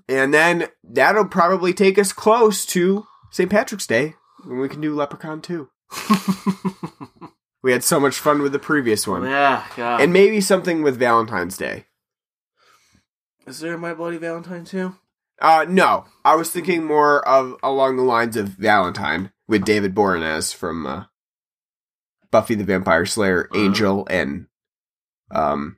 And 0.07 0.31
then 0.33 0.67
that'll 0.83 1.25
probably 1.27 1.73
take 1.73 1.97
us 1.97 2.13
close 2.13 2.65
to 2.67 3.07
St. 3.31 3.49
Patrick's 3.49 3.87
Day 3.87 4.13
when 4.43 4.59
we 4.59 4.69
can 4.69 4.81
do 4.81 4.93
Leprechaun 4.95 5.41
2. 5.41 5.67
We 7.63 7.71
had 7.71 7.83
so 7.83 7.99
much 7.99 8.19
fun 8.19 8.43
with 8.43 8.51
the 8.51 8.59
previous 8.59 9.07
one. 9.07 9.23
yeah, 9.23 9.65
God. 9.75 9.99
And 9.99 10.13
maybe 10.13 10.39
something 10.39 10.83
with 10.83 10.99
Valentine's 10.99 11.57
Day. 11.57 11.85
Is 13.47 13.59
there 13.59 13.77
My 13.77 13.93
Bloody 13.93 14.17
Valentine 14.17 14.65
too? 14.65 14.95
Uh, 15.41 15.65
no, 15.67 16.05
I 16.23 16.35
was 16.35 16.49
thinking 16.49 16.85
more 16.85 17.25
of 17.27 17.55
along 17.61 17.97
the 17.97 18.03
lines 18.03 18.37
of 18.37 18.49
Valentine 18.49 19.31
with 19.47 19.65
David 19.65 19.93
Boreanaz 19.93 20.53
from 20.53 20.85
uh, 20.85 21.03
Buffy 22.31 22.55
the 22.55 22.63
Vampire 22.63 23.05
Slayer, 23.05 23.49
Uh-huh. 23.51 23.63
Angel, 23.65 24.07
and 24.09 24.47
um, 25.31 25.77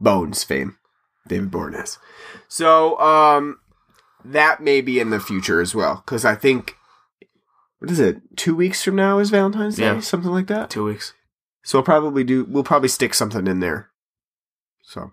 Bones 0.00 0.44
fame. 0.44 0.76
David 1.28 1.50
Boreanaz. 1.50 1.98
So, 2.48 2.98
um, 3.00 3.60
that 4.24 4.60
may 4.62 4.80
be 4.80 5.00
in 5.00 5.10
the 5.10 5.20
future 5.20 5.60
as 5.60 5.74
well 5.74 6.02
because 6.04 6.24
I 6.24 6.34
think 6.34 6.76
what 7.78 7.90
is 7.90 8.00
it? 8.00 8.20
Two 8.36 8.54
weeks 8.54 8.82
from 8.84 8.96
now 8.96 9.18
is 9.20 9.30
Valentine's 9.30 9.76
Day, 9.76 10.00
something 10.02 10.30
like 10.30 10.48
that. 10.48 10.68
Two 10.68 10.84
weeks. 10.84 11.14
So 11.62 11.78
we'll 11.78 11.84
probably 11.84 12.24
do. 12.24 12.44
We'll 12.44 12.64
probably 12.64 12.88
stick 12.90 13.14
something 13.14 13.46
in 13.46 13.60
there. 13.60 13.90
So, 14.82 15.12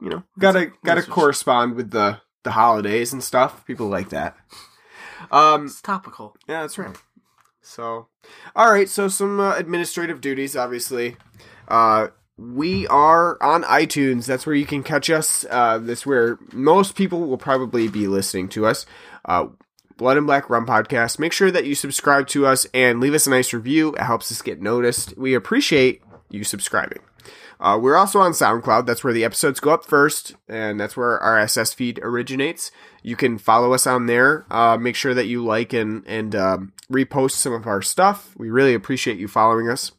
you 0.00 0.10
know, 0.10 0.22
gotta 0.38 0.72
gotta 0.84 1.02
correspond 1.02 1.74
with 1.74 1.90
the 1.90 2.20
the 2.42 2.50
holidays 2.52 3.12
and 3.12 3.22
stuff. 3.22 3.64
People 3.66 3.86
like 3.88 4.10
that. 4.10 4.36
Um, 5.30 5.66
It's 5.66 5.80
topical. 5.80 6.36
yeah, 6.46 6.60
that's 6.62 6.76
right. 6.78 6.94
So, 7.62 8.08
all 8.54 8.70
right. 8.70 8.88
So 8.88 9.08
some 9.08 9.40
uh, 9.40 9.56
administrative 9.56 10.20
duties, 10.20 10.54
obviously. 10.56 11.16
Uh, 11.66 12.08
we 12.36 12.86
are 12.88 13.42
on 13.42 13.62
iTunes. 13.62 14.26
That's 14.26 14.44
where 14.44 14.54
you 14.56 14.66
can 14.66 14.82
catch 14.82 15.08
us. 15.08 15.46
Uh, 15.48 15.78
that's 15.78 16.04
where 16.04 16.38
most 16.52 16.94
people 16.96 17.20
will 17.26 17.38
probably 17.38 17.88
be 17.88 18.06
listening 18.06 18.48
to 18.50 18.66
us. 18.66 18.84
Uh, 19.24 19.46
Blood 19.96 20.16
and 20.18 20.26
Black 20.26 20.50
Rum 20.50 20.66
Podcast. 20.66 21.18
Make 21.20 21.32
sure 21.32 21.50
that 21.52 21.64
you 21.64 21.74
subscribe 21.76 22.26
to 22.28 22.44
us 22.46 22.66
and 22.74 23.00
leave 23.00 23.14
us 23.14 23.26
a 23.26 23.30
nice 23.30 23.52
review. 23.54 23.94
It 23.94 24.02
helps 24.02 24.30
us 24.32 24.42
get 24.42 24.60
noticed. 24.60 25.16
We 25.16 25.34
appreciate 25.34 26.02
you 26.28 26.42
subscribing. 26.44 26.98
Uh, 27.64 27.78
we're 27.78 27.96
also 27.96 28.20
on 28.20 28.32
SoundCloud. 28.32 28.84
That's 28.84 29.02
where 29.02 29.14
the 29.14 29.24
episodes 29.24 29.58
go 29.58 29.70
up 29.70 29.86
first, 29.86 30.34
and 30.46 30.78
that's 30.78 30.98
where 30.98 31.18
our 31.18 31.38
RSS 31.38 31.74
feed 31.74 31.98
originates. 32.02 32.70
You 33.02 33.16
can 33.16 33.38
follow 33.38 33.72
us 33.72 33.86
on 33.86 34.04
there. 34.04 34.44
Uh, 34.50 34.76
make 34.76 34.94
sure 34.94 35.14
that 35.14 35.28
you 35.28 35.42
like 35.42 35.72
and 35.72 36.06
and 36.06 36.36
um, 36.36 36.74
repost 36.92 37.30
some 37.30 37.54
of 37.54 37.66
our 37.66 37.80
stuff. 37.80 38.34
We 38.36 38.50
really 38.50 38.74
appreciate 38.74 39.16
you 39.16 39.28
following 39.28 39.70
us. 39.70 39.92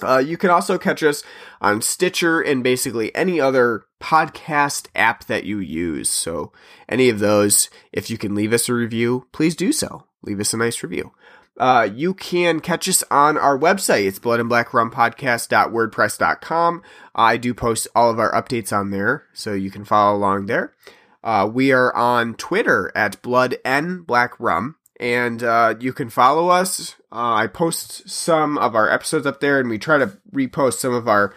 Uh, 0.00 0.18
you 0.18 0.36
can 0.36 0.50
also 0.50 0.78
catch 0.78 1.02
us 1.02 1.24
on 1.60 1.82
Stitcher 1.82 2.40
and 2.40 2.62
basically 2.62 3.12
any 3.12 3.40
other 3.40 3.86
podcast 4.00 4.86
app 4.94 5.24
that 5.24 5.42
you 5.42 5.58
use. 5.58 6.08
So, 6.08 6.52
any 6.88 7.08
of 7.08 7.18
those, 7.18 7.70
if 7.92 8.08
you 8.08 8.16
can 8.18 8.36
leave 8.36 8.52
us 8.52 8.68
a 8.68 8.74
review, 8.74 9.26
please 9.32 9.56
do 9.56 9.72
so. 9.72 10.04
Leave 10.22 10.38
us 10.38 10.54
a 10.54 10.56
nice 10.56 10.84
review. 10.84 11.10
Uh, 11.58 11.88
you 11.92 12.14
can 12.14 12.60
catch 12.60 12.88
us 12.88 13.02
on 13.10 13.36
our 13.36 13.58
website. 13.58 14.06
It's 14.06 14.18
blood 14.18 14.40
and 14.40 14.48
black 14.48 14.72
rum 14.72 14.90
podcast.wordpress.com. 14.90 16.82
I 17.14 17.36
do 17.36 17.52
post 17.52 17.88
all 17.94 18.10
of 18.10 18.18
our 18.18 18.32
updates 18.32 18.72
on 18.72 18.90
there, 18.90 19.24
so 19.32 19.52
you 19.52 19.70
can 19.70 19.84
follow 19.84 20.16
along 20.16 20.46
there. 20.46 20.74
Uh, 21.22 21.50
we 21.52 21.72
are 21.72 21.94
on 21.94 22.34
Twitter 22.34 22.92
at 22.94 23.20
blood 23.22 23.56
and 23.64 24.06
black 24.06 24.38
rum 24.38 24.76
and 24.98 25.42
uh, 25.42 25.74
you 25.78 25.92
can 25.92 26.10
follow 26.10 26.48
us. 26.48 26.96
Uh, 27.12 27.34
I 27.34 27.46
post 27.46 28.08
some 28.08 28.58
of 28.58 28.74
our 28.74 28.90
episodes 28.90 29.26
up 29.26 29.40
there, 29.40 29.60
and 29.60 29.68
we 29.68 29.78
try 29.78 29.98
to 29.98 30.18
repost 30.32 30.74
some 30.74 30.92
of 30.92 31.08
our 31.08 31.34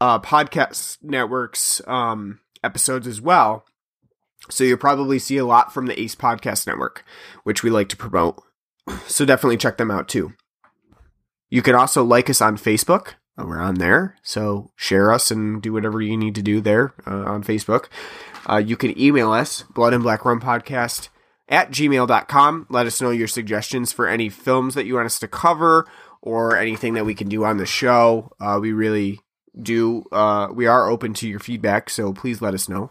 uh, 0.00 0.20
podcast 0.20 0.98
networks 1.02 1.80
um, 1.86 2.40
episodes 2.62 3.06
as 3.06 3.20
well. 3.20 3.64
So 4.50 4.64
you'll 4.64 4.78
probably 4.78 5.18
see 5.18 5.36
a 5.36 5.46
lot 5.46 5.74
from 5.74 5.86
the 5.86 6.00
Ace 6.00 6.14
Podcast 6.14 6.66
Network, 6.66 7.04
which 7.44 7.62
we 7.62 7.70
like 7.70 7.88
to 7.90 7.96
promote. 7.96 8.42
So 9.06 9.24
definitely 9.24 9.56
check 9.56 9.76
them 9.76 9.90
out 9.90 10.08
too. 10.08 10.32
You 11.50 11.62
can 11.62 11.74
also 11.74 12.04
like 12.04 12.28
us 12.28 12.40
on 12.40 12.56
Facebook. 12.56 13.14
Uh, 13.38 13.44
We're 13.46 13.60
on 13.60 13.76
there, 13.76 14.16
so 14.22 14.70
share 14.76 15.12
us 15.12 15.30
and 15.30 15.62
do 15.62 15.72
whatever 15.72 16.00
you 16.00 16.16
need 16.16 16.34
to 16.34 16.42
do 16.42 16.60
there 16.60 16.92
uh, 17.06 17.24
on 17.24 17.44
Facebook. 17.44 17.86
Uh, 18.48 18.56
you 18.56 18.76
can 18.76 18.98
email 18.98 19.30
us, 19.32 19.62
Blood 19.62 19.94
and 19.94 20.02
Black 20.02 20.24
Rum 20.24 20.40
Podcast 20.40 21.08
at 21.48 21.70
gmail.com. 21.70 22.66
Let 22.68 22.86
us 22.86 23.00
know 23.00 23.10
your 23.10 23.28
suggestions 23.28 23.92
for 23.92 24.08
any 24.08 24.28
films 24.28 24.74
that 24.74 24.86
you 24.86 24.94
want 24.94 25.06
us 25.06 25.18
to 25.20 25.28
cover 25.28 25.86
or 26.20 26.56
anything 26.56 26.94
that 26.94 27.06
we 27.06 27.14
can 27.14 27.28
do 27.28 27.44
on 27.44 27.58
the 27.58 27.66
show. 27.66 28.32
Uh, 28.40 28.58
we 28.60 28.72
really 28.72 29.20
do, 29.60 30.04
uh, 30.12 30.48
we 30.52 30.66
are 30.66 30.90
open 30.90 31.14
to 31.14 31.28
your 31.28 31.40
feedback, 31.40 31.90
so 31.90 32.12
please 32.12 32.42
let 32.42 32.54
us 32.54 32.68
know. 32.68 32.90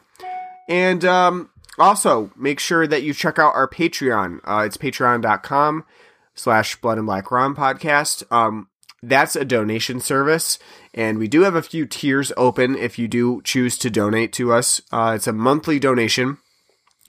And 0.69 1.03
um, 1.05 1.49
also, 1.77 2.31
make 2.35 2.59
sure 2.59 2.87
that 2.87 3.03
you 3.03 3.13
check 3.13 3.37
out 3.37 3.55
our 3.55 3.67
Patreon. 3.67 4.39
Uh, 4.43 4.63
it's 4.65 4.77
patreon.com 4.77 5.85
slash 6.33 6.75
blood 6.77 6.97
and 6.97 7.07
black 7.07 7.29
rum 7.31 7.55
podcast. 7.55 8.23
Um, 8.31 8.67
that's 9.03 9.35
a 9.35 9.45
donation 9.45 9.99
service, 9.99 10.57
and 10.93 11.19
we 11.19 11.27
do 11.27 11.41
have 11.41 11.55
a 11.55 11.61
few 11.61 11.85
tiers 11.85 12.31
open 12.35 12.75
if 12.75 12.97
you 12.97 13.07
do 13.07 13.41
choose 13.43 13.77
to 13.77 13.89
donate 13.89 14.33
to 14.33 14.51
us. 14.51 14.81
Uh, 14.91 15.13
it's 15.15 15.27
a 15.27 15.33
monthly 15.33 15.77
donation, 15.77 16.39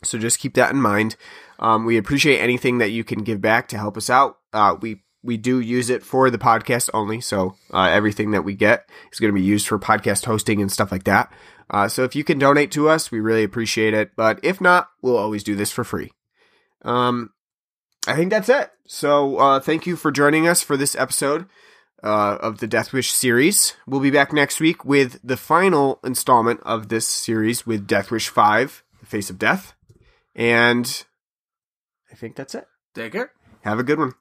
so 0.02 0.18
just 0.18 0.38
keep 0.38 0.54
that 0.54 0.70
in 0.72 0.80
mind. 0.80 1.16
Um, 1.58 1.86
we 1.86 1.96
appreciate 1.96 2.38
anything 2.38 2.78
that 2.78 2.90
you 2.90 3.04
can 3.04 3.24
give 3.24 3.40
back 3.40 3.68
to 3.68 3.78
help 3.78 3.96
us 3.96 4.10
out. 4.10 4.38
Uh, 4.52 4.76
we 4.80 5.02
we 5.22 5.36
do 5.36 5.58
use 5.60 5.90
it 5.90 6.02
for 6.02 6.30
the 6.30 6.38
podcast 6.38 6.90
only, 6.92 7.20
so 7.20 7.56
uh, 7.72 7.88
everything 7.90 8.32
that 8.32 8.44
we 8.44 8.54
get 8.54 8.88
is 9.10 9.18
going 9.18 9.32
to 9.32 9.40
be 9.40 9.44
used 9.44 9.66
for 9.66 9.78
podcast 9.78 10.26
hosting 10.26 10.60
and 10.60 10.70
stuff 10.70 10.92
like 10.92 11.04
that. 11.04 11.32
Uh, 11.70 11.88
so 11.88 12.04
if 12.04 12.16
you 12.16 12.24
can 12.24 12.38
donate 12.38 12.70
to 12.72 12.88
us, 12.88 13.10
we 13.10 13.20
really 13.20 13.44
appreciate 13.44 13.94
it. 13.94 14.12
But 14.16 14.40
if 14.42 14.60
not, 14.60 14.88
we'll 15.02 15.16
always 15.16 15.44
do 15.44 15.54
this 15.54 15.70
for 15.70 15.84
free. 15.84 16.12
Um, 16.82 17.30
I 18.06 18.16
think 18.16 18.30
that's 18.30 18.48
it. 18.48 18.70
So 18.86 19.36
uh, 19.36 19.60
thank 19.60 19.86
you 19.86 19.96
for 19.96 20.10
joining 20.10 20.48
us 20.48 20.62
for 20.62 20.76
this 20.76 20.96
episode 20.96 21.46
uh, 22.02 22.38
of 22.40 22.58
the 22.58 22.66
Death 22.66 22.92
Wish 22.92 23.12
series. 23.12 23.74
We'll 23.86 24.00
be 24.00 24.10
back 24.10 24.32
next 24.32 24.60
week 24.60 24.84
with 24.84 25.20
the 25.22 25.36
final 25.36 26.00
installment 26.04 26.60
of 26.62 26.88
this 26.88 27.06
series 27.06 27.66
with 27.66 27.86
Death 27.86 28.10
Wish 28.10 28.28
5, 28.28 28.84
The 29.00 29.06
Face 29.06 29.30
of 29.30 29.38
Death. 29.38 29.74
And 30.34 31.04
I 32.10 32.14
think 32.14 32.36
that's 32.36 32.54
it. 32.54 32.66
Take 32.94 33.12
care. 33.12 33.32
Have 33.62 33.78
a 33.78 33.84
good 33.84 33.98
one. 33.98 34.14